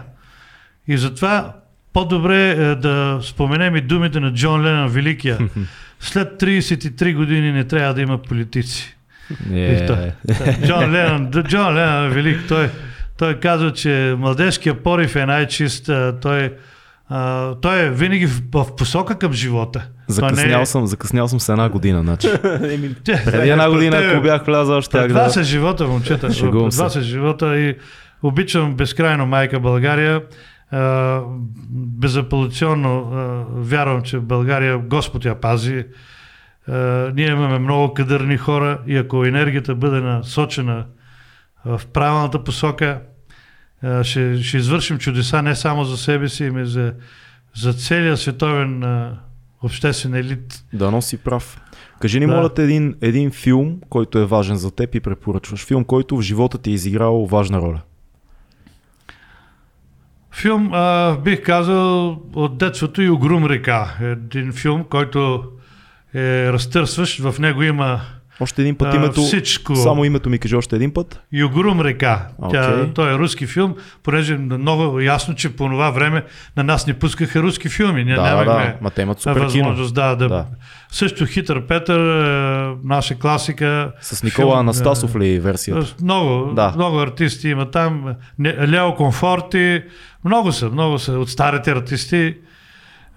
И 0.88 0.98
затова 0.98 1.54
по-добре 1.98 2.50
е 2.50 2.76
да 2.76 3.20
споменем 3.22 3.76
и 3.76 3.82
думите 3.82 4.20
на 4.20 4.34
Джон 4.34 4.66
Ленън 4.66 4.88
Великия. 4.88 5.38
След 6.00 6.42
33 6.42 7.16
години 7.16 7.52
не 7.52 7.64
трябва 7.64 7.94
да 7.94 8.02
има 8.02 8.18
политици. 8.18 8.98
И 9.52 9.84
той- 9.88 10.12
Е, 10.48 10.68
Джон 10.68 10.92
Ленън, 10.92 11.32
Джон 11.44 11.74
Ленън 11.76 12.06
е 12.06 12.10
велик. 12.10 12.40
Той, 12.48 12.70
той 13.18 13.40
казва, 13.40 13.74
че 13.74 14.16
младежкият 14.18 14.84
порив 14.84 15.16
е 15.16 15.26
най-чист. 15.26 15.90
Той, 16.22 16.54
а, 17.10 17.54
той 17.56 17.80
е 17.80 17.90
винаги 17.90 18.26
в, 18.26 18.42
в 18.54 18.76
посока 18.76 19.16
към 19.16 19.34
живота. 19.34 19.88
Това 20.10 20.30
закъснял 20.30 20.62
е- 20.62 20.66
съм, 20.66 20.88
закъснял 20.88 21.28
съм 21.28 21.40
с 21.40 21.50
една 21.50 21.70
година, 21.70 22.02
значи. 22.02 22.28
Преди 23.26 23.50
една 23.50 23.70
година, 23.70 23.98
ако 23.98 24.22
бях 24.22 24.46
влязал, 24.46 24.82
ще 24.82 25.08
това 25.08 25.24
да... 25.24 25.30
са 25.30 25.44
живота, 25.44 25.88
момчета. 25.88 26.30
Това 26.72 26.90
са 26.90 27.02
живота 27.02 27.60
и 27.60 27.76
обичам 28.24 28.76
безкрайно 28.76 29.26
майка 29.26 29.60
България. 29.60 30.22
Безапелационно 31.70 33.06
вярвам, 33.56 34.02
че 34.02 34.20
България 34.20 34.78
Господ 34.78 35.26
я 35.26 35.42
пази. 35.42 35.86
Ние 37.14 37.28
имаме 37.28 37.60
много 37.60 37.94
кадърни 37.94 38.38
хора 38.38 38.80
и 38.88 38.98
ако 38.98 39.26
енергията 39.26 39.76
бъде 39.76 40.00
насочена 40.02 40.86
в 41.66 41.82
правилната 41.94 42.44
посока, 42.44 43.02
ще, 44.04 44.44
ще 44.44 44.58
извършим 44.58 44.98
чудеса 44.98 45.42
не 45.42 45.56
само 45.56 45.84
за 45.84 45.98
себе 45.98 46.30
си, 46.30 46.46
ами 46.46 46.66
за, 46.66 46.94
за 47.56 47.74
целия 47.74 48.18
световен 48.18 48.84
обществен 49.64 50.16
елит. 50.16 50.64
Да 50.74 50.92
носи 50.92 51.18
прав. 51.18 51.62
Кажи 52.00 52.20
ни, 52.20 52.28
Да. 52.28 52.36
моля 52.36 52.54
те, 52.54 52.64
един, 52.64 52.96
един 53.02 53.32
филм, 53.32 53.80
който 53.90 54.20
е 54.20 54.26
важен 54.26 54.56
за 54.56 54.72
теб 54.72 54.96
и 54.96 55.00
препоръчваш. 55.00 55.66
Филм, 55.66 55.84
който 55.84 56.18
в 56.18 56.22
живота 56.22 56.58
ти 56.58 56.70
е 56.70 56.74
изиграл 56.74 57.26
важна 57.26 57.62
роля. 57.62 57.82
Филм, 60.38 60.70
а, 60.74 61.18
бих 61.24 61.44
казал, 61.44 62.22
от 62.34 62.58
детството 62.58 63.02
и 63.02 63.10
Огрум 63.10 63.46
река. 63.46 63.98
Един 64.02 64.54
филм, 64.54 64.84
който 64.84 65.44
е 66.16 66.52
разтърсващ. 66.54 67.20
В 67.20 67.36
него 67.40 67.64
има 67.64 68.02
Още 68.40 68.62
един 68.62 68.76
път 68.76 68.94
името... 68.94 69.22
всичко. 69.22 69.76
Само 69.76 70.06
името 70.06 70.30
ми 70.30 70.40
кажи 70.40 70.56
още 70.56 70.76
един 70.76 70.94
път. 70.94 71.22
Югурум 71.34 71.82
река. 71.82 72.28
Тя, 72.52 72.74
Окей. 72.74 72.94
той 72.94 73.14
е 73.14 73.18
руски 73.18 73.48
филм, 73.48 73.76
понеже 74.04 74.38
много 74.38 75.00
ясно, 75.00 75.36
че 75.36 75.56
по 75.56 75.70
това 75.70 75.90
време 75.90 76.24
на 76.58 76.64
нас 76.64 76.88
не 76.88 76.94
пускаха 76.94 77.42
руски 77.42 77.70
филми. 77.70 78.04
Ние 78.04 78.16
да, 78.16 78.22
нямахме 78.22 78.54
да. 78.54 78.74
Ма 78.82 78.90
те 78.90 79.02
имат 79.02 79.20
супер 79.20 79.34
кино. 79.34 79.44
възможност 79.46 79.94
да, 79.96 80.16
да, 80.16 80.28
Да. 80.28 80.46
Също 80.92 81.26
Хитър 81.26 81.62
Петър, 81.62 82.00
е, 82.00 82.76
наша 82.84 83.16
класика. 83.16 83.92
С 84.02 84.24
Никола 84.24 84.48
Филм, 84.48 84.60
Анастасов 84.60 85.16
ли 85.16 85.40
версията? 85.40 85.96
Много, 86.04 86.54
Да. 86.54 86.72
много 86.76 87.00
артисти 87.00 87.50
има 87.50 87.72
там. 87.72 88.16
Лео 88.68 88.96
Комфорти, 88.96 89.84
много 90.26 90.52
са, 90.52 90.70
много 90.70 91.00
са 91.00 91.12
от 91.12 91.30
старите 91.30 91.72
артисти. 91.72 92.36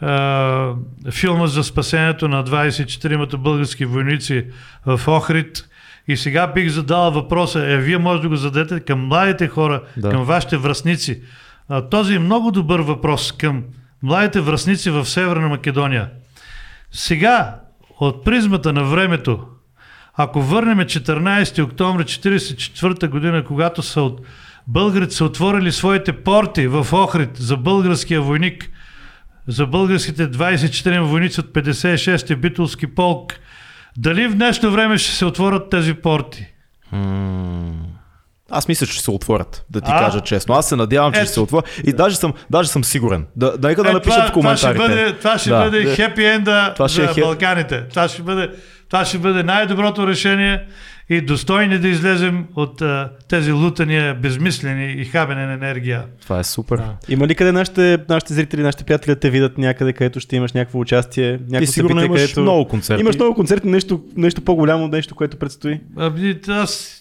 А, 0.00 0.74
филма 1.10 1.46
за 1.46 1.64
спасението 1.64 2.28
на 2.28 2.44
24-мата 2.44 3.36
български 3.36 3.84
войници 3.84 4.44
в 4.86 5.08
Охрид. 5.08 5.64
И 6.08 6.16
сега 6.16 6.46
бих 6.46 6.68
задал 6.70 7.10
въпроса, 7.10 7.72
е, 7.72 7.76
вие 7.76 7.98
може 7.98 8.22
да 8.22 8.28
го 8.28 8.36
зададете 8.36 8.80
към 8.80 9.06
младите 9.06 9.48
хора, 9.48 9.82
Да. 9.96 10.10
към 10.10 10.24
вашите 10.24 10.56
връзници. 10.56 11.20
А, 11.68 11.88
този 11.88 12.14
е 12.14 12.18
много 12.18 12.50
добър 12.50 12.80
въпрос 12.80 13.32
към 13.32 13.62
младите 14.02 14.40
връзници 14.40 14.90
в 14.90 15.06
Северна 15.06 15.48
Македония. 15.48 16.08
Сега, 16.92 17.56
от 18.00 18.24
призмата 18.24 18.72
на 18.72 18.84
времето, 18.84 19.46
ако 20.16 20.42
върнем 20.42 20.78
14 20.78 21.64
октомври 21.64 22.04
1944 22.04 23.08
година, 23.08 23.44
когато 23.44 23.82
са 23.82 24.02
от... 24.02 24.20
българите 24.66 25.14
са 25.14 25.24
отворили 25.24 25.72
своите 25.72 26.12
порти 26.12 26.66
в 26.66 26.86
Охрид 26.92 27.30
за 27.36 27.56
българския 27.56 28.20
войник, 28.20 28.70
за 29.46 29.66
българските 29.66 30.22
24 30.24 31.00
войници 31.00 31.40
от 31.40 31.46
56-ти 31.46 32.36
битулски 32.36 32.86
полк, 32.86 33.32
дали 33.96 34.28
в 34.28 34.34
днешно 34.34 34.70
време 34.70 34.98
ще 34.98 35.12
се 35.12 35.24
отворят 35.24 35.70
тези 35.70 35.94
порти? 35.94 36.46
Аз 38.50 38.68
мисля, 38.68 38.86
че 38.86 38.92
ще 38.92 39.02
се 39.02 39.10
отворят, 39.10 39.64
да 39.70 39.80
ти 39.80 39.90
А? 39.90 39.98
кажа 39.98 40.20
честно. 40.20 40.54
Аз 40.54 40.68
се 40.68 40.76
надявам, 40.76 41.12
че 41.12 41.16
ще 41.16 41.22
Ето. 41.22 41.32
се 41.32 41.40
отворят. 41.40 41.80
И 41.84 41.92
даже 41.92 42.16
съм, 42.16 42.32
даже 42.50 42.68
съм 42.68 42.84
сигурен. 42.84 43.26
Да, 43.36 43.58
да, 43.58 43.68
нека 43.68 43.82
да 43.82 43.90
Е, 43.90 43.92
напишат 43.92 44.28
в 44.28 44.32
коментарите. 44.32 44.74
Това 44.74 44.86
ще 44.86 44.94
бъде, 44.94 45.12
това 45.12 45.38
ще 45.38 45.50
Да. 45.50 45.58
бъде 45.60 45.94
хепи 45.94 46.24
енда 46.24 46.72
Това 46.74 46.88
ще 46.88 47.04
за 47.04 47.10
е 47.10 47.14
хеп- 47.14 47.20
Балканите. 47.20 47.88
Това 47.88 48.08
ще 48.08 48.22
бъде, 48.22 48.50
това 48.88 49.04
ще 49.04 49.18
бъде 49.18 49.42
най-доброто 49.42 50.06
решение 50.06 50.64
и 51.10 51.20
достойни 51.20 51.78
да 51.78 51.88
излезем 51.88 52.46
от 52.56 52.82
а, 52.82 53.10
тези 53.28 53.52
лутания, 53.52 54.14
безмислени 54.14 54.92
и 54.92 55.04
хабене 55.04 55.46
на 55.46 55.52
енергия. 55.52 56.04
Това 56.22 56.38
е 56.38 56.44
супер. 56.44 56.76
Да. 56.76 56.96
Има 57.08 57.26
ли 57.26 57.34
къде 57.34 57.52
нашите, 57.52 57.98
нашите 58.08 58.34
зрители, 58.34 58.62
нашите 58.62 58.84
приятели 58.84 59.14
да 59.14 59.20
те 59.20 59.30
видят 59.30 59.58
някъде, 59.58 59.92
където 59.92 60.20
ще 60.20 60.36
имаш 60.36 60.52
някакво 60.52 60.78
участие, 60.78 61.38
Ти 61.38 61.44
някакво 61.52 61.72
сигурно 61.72 62.00
събитие, 62.00 62.06
имаш 62.06 62.22
където... 62.22 62.40
много 62.40 62.68
концерти. 62.68 63.00
Имаш 63.00 63.16
много 63.16 63.34
концерти, 63.34 63.68
нещо, 63.68 64.00
нещо 64.16 64.40
по-голямо, 64.40 64.88
нещо, 64.88 65.14
което 65.14 65.36
предстои. 65.36 65.80
Ами, 65.96 66.38
аз 66.48 66.96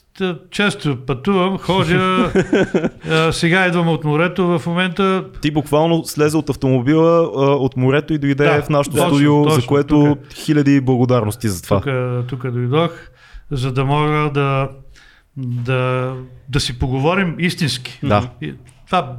често 0.51 0.97
пътувам, 1.05 1.57
ходя, 1.57 2.31
а, 3.09 3.31
сега 3.31 3.67
идвам 3.67 3.87
от 3.87 4.03
морето, 4.03 4.59
в 4.59 4.65
момента 4.65 5.25
Ти 5.41 5.51
буквално 5.51 6.05
слезе 6.05 6.37
от 6.37 6.49
автомобила, 6.49 7.31
а, 7.35 7.55
от 7.55 7.77
морето 7.77 8.13
и 8.13 8.17
дойде 8.17 8.43
Да, 8.43 8.61
в 8.61 8.69
нашото 8.69 8.95
точно, 8.95 9.09
студио, 9.09 9.43
за 9.43 9.55
точно, 9.55 9.67
което 9.67 10.17
тук 10.29 10.33
хиляди 10.33 10.81
благодарности 10.81 11.49
за 11.49 11.61
това. 11.61 11.81
тук, 11.81 11.89
тук 12.29 12.51
дойдох, 12.51 12.91
за 13.51 13.73
да 13.73 13.85
мога 13.85 14.31
да, 14.33 14.69
да, 15.37 16.15
да 16.49 16.59
си 16.59 16.79
поговорим 16.79 17.35
истински. 17.39 17.99
Да. 18.03 18.29
И, 18.41 18.53
това 18.85 19.17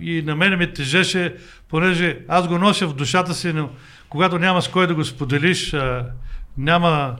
и 0.00 0.22
на 0.22 0.36
мене 0.36 0.56
ми 0.56 0.74
тежеше, 0.74 1.36
понеже 1.68 2.18
аз 2.28 2.48
го 2.48 2.58
нося 2.58 2.86
в 2.86 2.94
душата 2.94 3.34
си, 3.34 3.52
но 3.52 3.70
когато 4.08 4.38
няма 4.38 4.62
с 4.62 4.68
кой 4.68 4.86
да 4.86 4.94
го 4.94 5.04
споделиш, 5.04 5.74
няма 6.58 7.16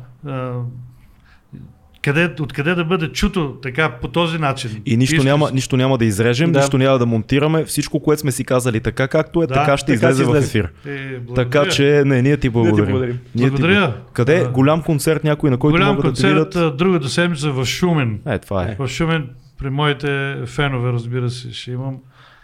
къде, 2.06 2.30
откъде 2.40 2.74
да 2.74 2.84
бъде 2.84 3.08
чуто 3.08 3.56
така 3.62 3.88
по 3.90 4.08
този 4.08 4.38
начин. 4.38 4.70
И 4.86 4.96
нищо 4.96 5.14
Истински. 5.14 5.26
няма, 5.28 5.50
нищо 5.52 5.76
няма 5.76 5.98
да 5.98 6.04
изрежем, 6.04 6.52
Да. 6.52 6.58
нищо 6.60 6.78
няма 6.78 6.98
да 6.98 7.06
монтираме. 7.06 7.64
Всичко, 7.64 8.00
което 8.00 8.20
сме 8.20 8.32
си 8.32 8.44
казали 8.44 8.80
така 8.80 9.08
както 9.08 9.42
е, 9.42 9.46
Да, 9.46 9.54
така 9.54 9.76
ще 9.76 9.86
така 9.86 10.10
излезе 10.10 10.24
в 10.24 10.36
ефир. 10.36 10.64
Е, 10.86 11.18
благодаря. 11.18 11.34
Така 11.50 11.68
че 11.68 12.02
не, 12.06 12.22
ние 12.22 12.36
ти 12.36 12.48
благодарим. 12.50 12.84
благодарим. 12.84 13.18
Ние 13.34 13.44
ти 13.44 13.50
Благодаря. 13.50 13.80
бл- 13.80 14.12
Къде? 14.12 14.38
А, 14.38 14.48
Голям 14.48 14.82
концерт 14.82 15.24
някой, 15.24 15.50
на 15.50 15.56
който 15.56 15.72
Голям 15.72 15.88
могат 15.88 16.02
да 16.02 16.08
концерт 16.08 16.30
видят? 16.30 16.56
а, 16.56 16.70
другата 16.72 17.08
седмица 17.08 17.50
в 17.50 17.64
Шумен. 17.64 18.18
Е, 18.26 18.38
това 18.38 18.64
е. 18.64 18.76
В 18.78 18.88
Шумен 18.88 19.28
при 19.58 19.70
моите 19.70 20.36
фенове, 20.46 20.92
разбира 20.92 21.30
се, 21.30 21.52
ще 21.52 21.70
имам. 21.70 21.96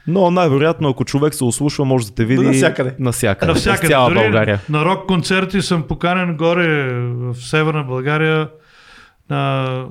Но 0.06 0.30
най-вероятно, 0.30 0.89
ако 0.89 1.05
човек 1.05 1.34
се 1.34 1.44
ослушва, 1.44 1.84
може 1.84 2.06
да 2.06 2.14
те 2.14 2.24
види 2.24 2.43
Навсякъде. 2.43 2.94
Навсякъде. 2.98 3.47
В 3.47 3.55
Навсякъде. 3.55 3.89
цяла 3.89 4.09
Дори 4.09 4.18
България. 4.18 4.60
На 4.70 4.84
рок 4.84 5.06
концерти 5.06 5.62
съм 5.62 5.82
поканен 5.82 6.36
горе 6.36 6.93
в 6.94 7.34
Северна 7.36 7.82
България 7.82 8.48
на 9.32 9.84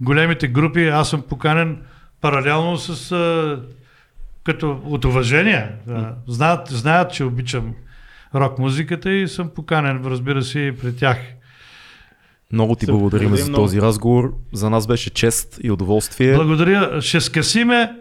големите 0.00 0.48
групи. 0.48 0.88
Аз 0.88 1.10
съм 1.10 1.22
поканен 1.22 1.82
паралелно 2.20 2.76
с 2.76 3.12
а, 3.12 3.58
като 4.44 4.80
от 4.84 5.04
уважение. 5.04 5.70
А, 5.90 6.12
знаят, 6.28 6.68
знаят, 6.68 7.12
че 7.12 7.24
обичам 7.24 7.74
рок 8.34 8.58
музиката 8.58 9.10
и 9.10 9.28
съм 9.28 9.50
поканен, 9.54 10.02
разбира 10.04 10.42
се, 10.42 10.58
и 10.60 10.76
при 10.76 10.96
тях. 10.96 11.18
Много 12.52 12.76
ти 12.76 12.86
благодарим 12.86 13.36
за 13.36 13.48
много. 13.48 13.64
този 13.64 13.80
разговор. 13.80 14.34
За 14.52 14.70
нас 14.70 14.86
беше 14.86 15.10
чест 15.10 15.58
и 15.62 15.70
удоволствие. 15.70 16.34
Благодаря. 16.34 17.02
Ще 17.02 17.20
скъсиме 17.20 17.92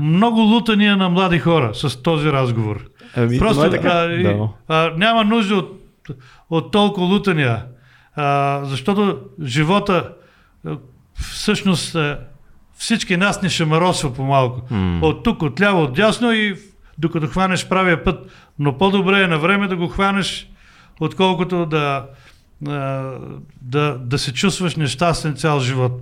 много 0.00 0.40
лутания 0.40 0.96
на 0.96 1.08
млади 1.08 1.38
хора 1.38 1.70
с 1.74 2.02
този 2.02 2.32
разговор. 2.32 2.84
Ами, 3.16 3.38
Просто 3.38 3.64
е 3.64 3.70
така. 3.70 3.88
а, 3.88 4.12
и, 4.12 4.22
Да. 4.22 4.48
а, 4.68 4.92
няма 4.96 5.24
нужда 5.24 5.54
от, 5.56 5.80
от 6.50 6.72
толкова 6.72 7.06
лутания, 7.06 7.64
а, 8.16 8.60
защото 8.64 9.18
живота 9.44 9.92
а, 9.92 10.23
всъщност 11.14 11.94
а, 11.94 12.18
всички 12.76 13.16
нас 13.16 13.42
ни 13.42 13.50
шамаросва 13.50 14.14
по-малко. 14.14 14.74
М. 14.74 15.06
От 15.06 15.24
тук, 15.24 15.42
от 15.42 15.60
ляво, 15.60 15.82
от 15.82 15.94
дясно 15.94 16.32
и 16.32 16.56
докато 16.98 17.26
хванеш 17.26 17.68
правия 17.68 18.04
път. 18.04 18.30
Но 18.58 18.78
по-добре 18.78 19.22
е 19.22 19.26
на 19.26 19.38
време 19.38 19.68
да 19.68 19.76
го 19.76 19.88
хванеш, 19.88 20.48
отколкото 21.00 21.66
да, 21.66 22.06
а, 22.68 23.02
да, 23.62 23.98
да 23.98 24.18
се 24.18 24.32
чувстваш 24.32 24.76
нещастен 24.76 25.34
цял 25.34 25.60
живот. 25.60 25.92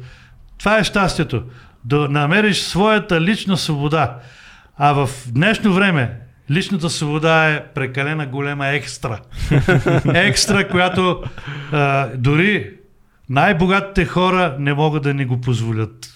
Това 0.58 0.78
е 0.78 0.84
щастието. 0.84 1.42
Да 1.84 2.08
намериш 2.08 2.60
своята 2.60 3.20
лична 3.20 3.56
свобода. 3.56 4.18
А 4.76 4.92
в 4.92 5.10
днешно 5.28 5.72
време 5.72 6.18
личната 6.50 6.90
свобода 6.90 7.48
е 7.48 7.64
прекалена 7.64 8.26
голема 8.26 8.68
екстра. 8.68 9.18
екстра, 10.14 10.68
която 10.68 11.22
а, 11.72 12.08
дори 12.16 12.70
най-богатите 13.32 14.04
хора 14.04 14.56
не 14.58 14.74
могат 14.74 15.02
да 15.02 15.14
ни 15.14 15.24
го 15.24 15.40
позволят. 15.40 16.08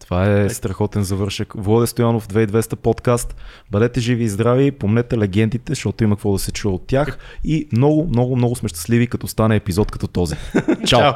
Това 0.00 0.30
е 0.30 0.48
страхотен 0.48 1.02
завършък. 1.02 1.52
Владе 1.56 1.86
Стоянов, 1.86 2.28
2200 2.28 2.74
подкаст. 2.76 3.36
Бъдете 3.70 4.00
живи 4.00 4.24
и 4.24 4.28
здрави, 4.28 4.70
помнете 4.70 5.18
легендите, 5.18 5.72
защото 5.72 6.04
има 6.04 6.16
какво 6.16 6.32
да 6.32 6.38
се 6.38 6.52
чуе 6.52 6.72
от 6.72 6.86
тях. 6.86 7.18
И 7.44 7.68
много, 7.72 8.06
много, 8.06 8.36
много 8.36 8.56
сме 8.56 8.68
щастливи, 8.68 9.06
като 9.06 9.26
стане 9.26 9.56
епизод 9.56 9.90
като 9.90 10.06
този. 10.06 10.34
Чао! 10.86 11.12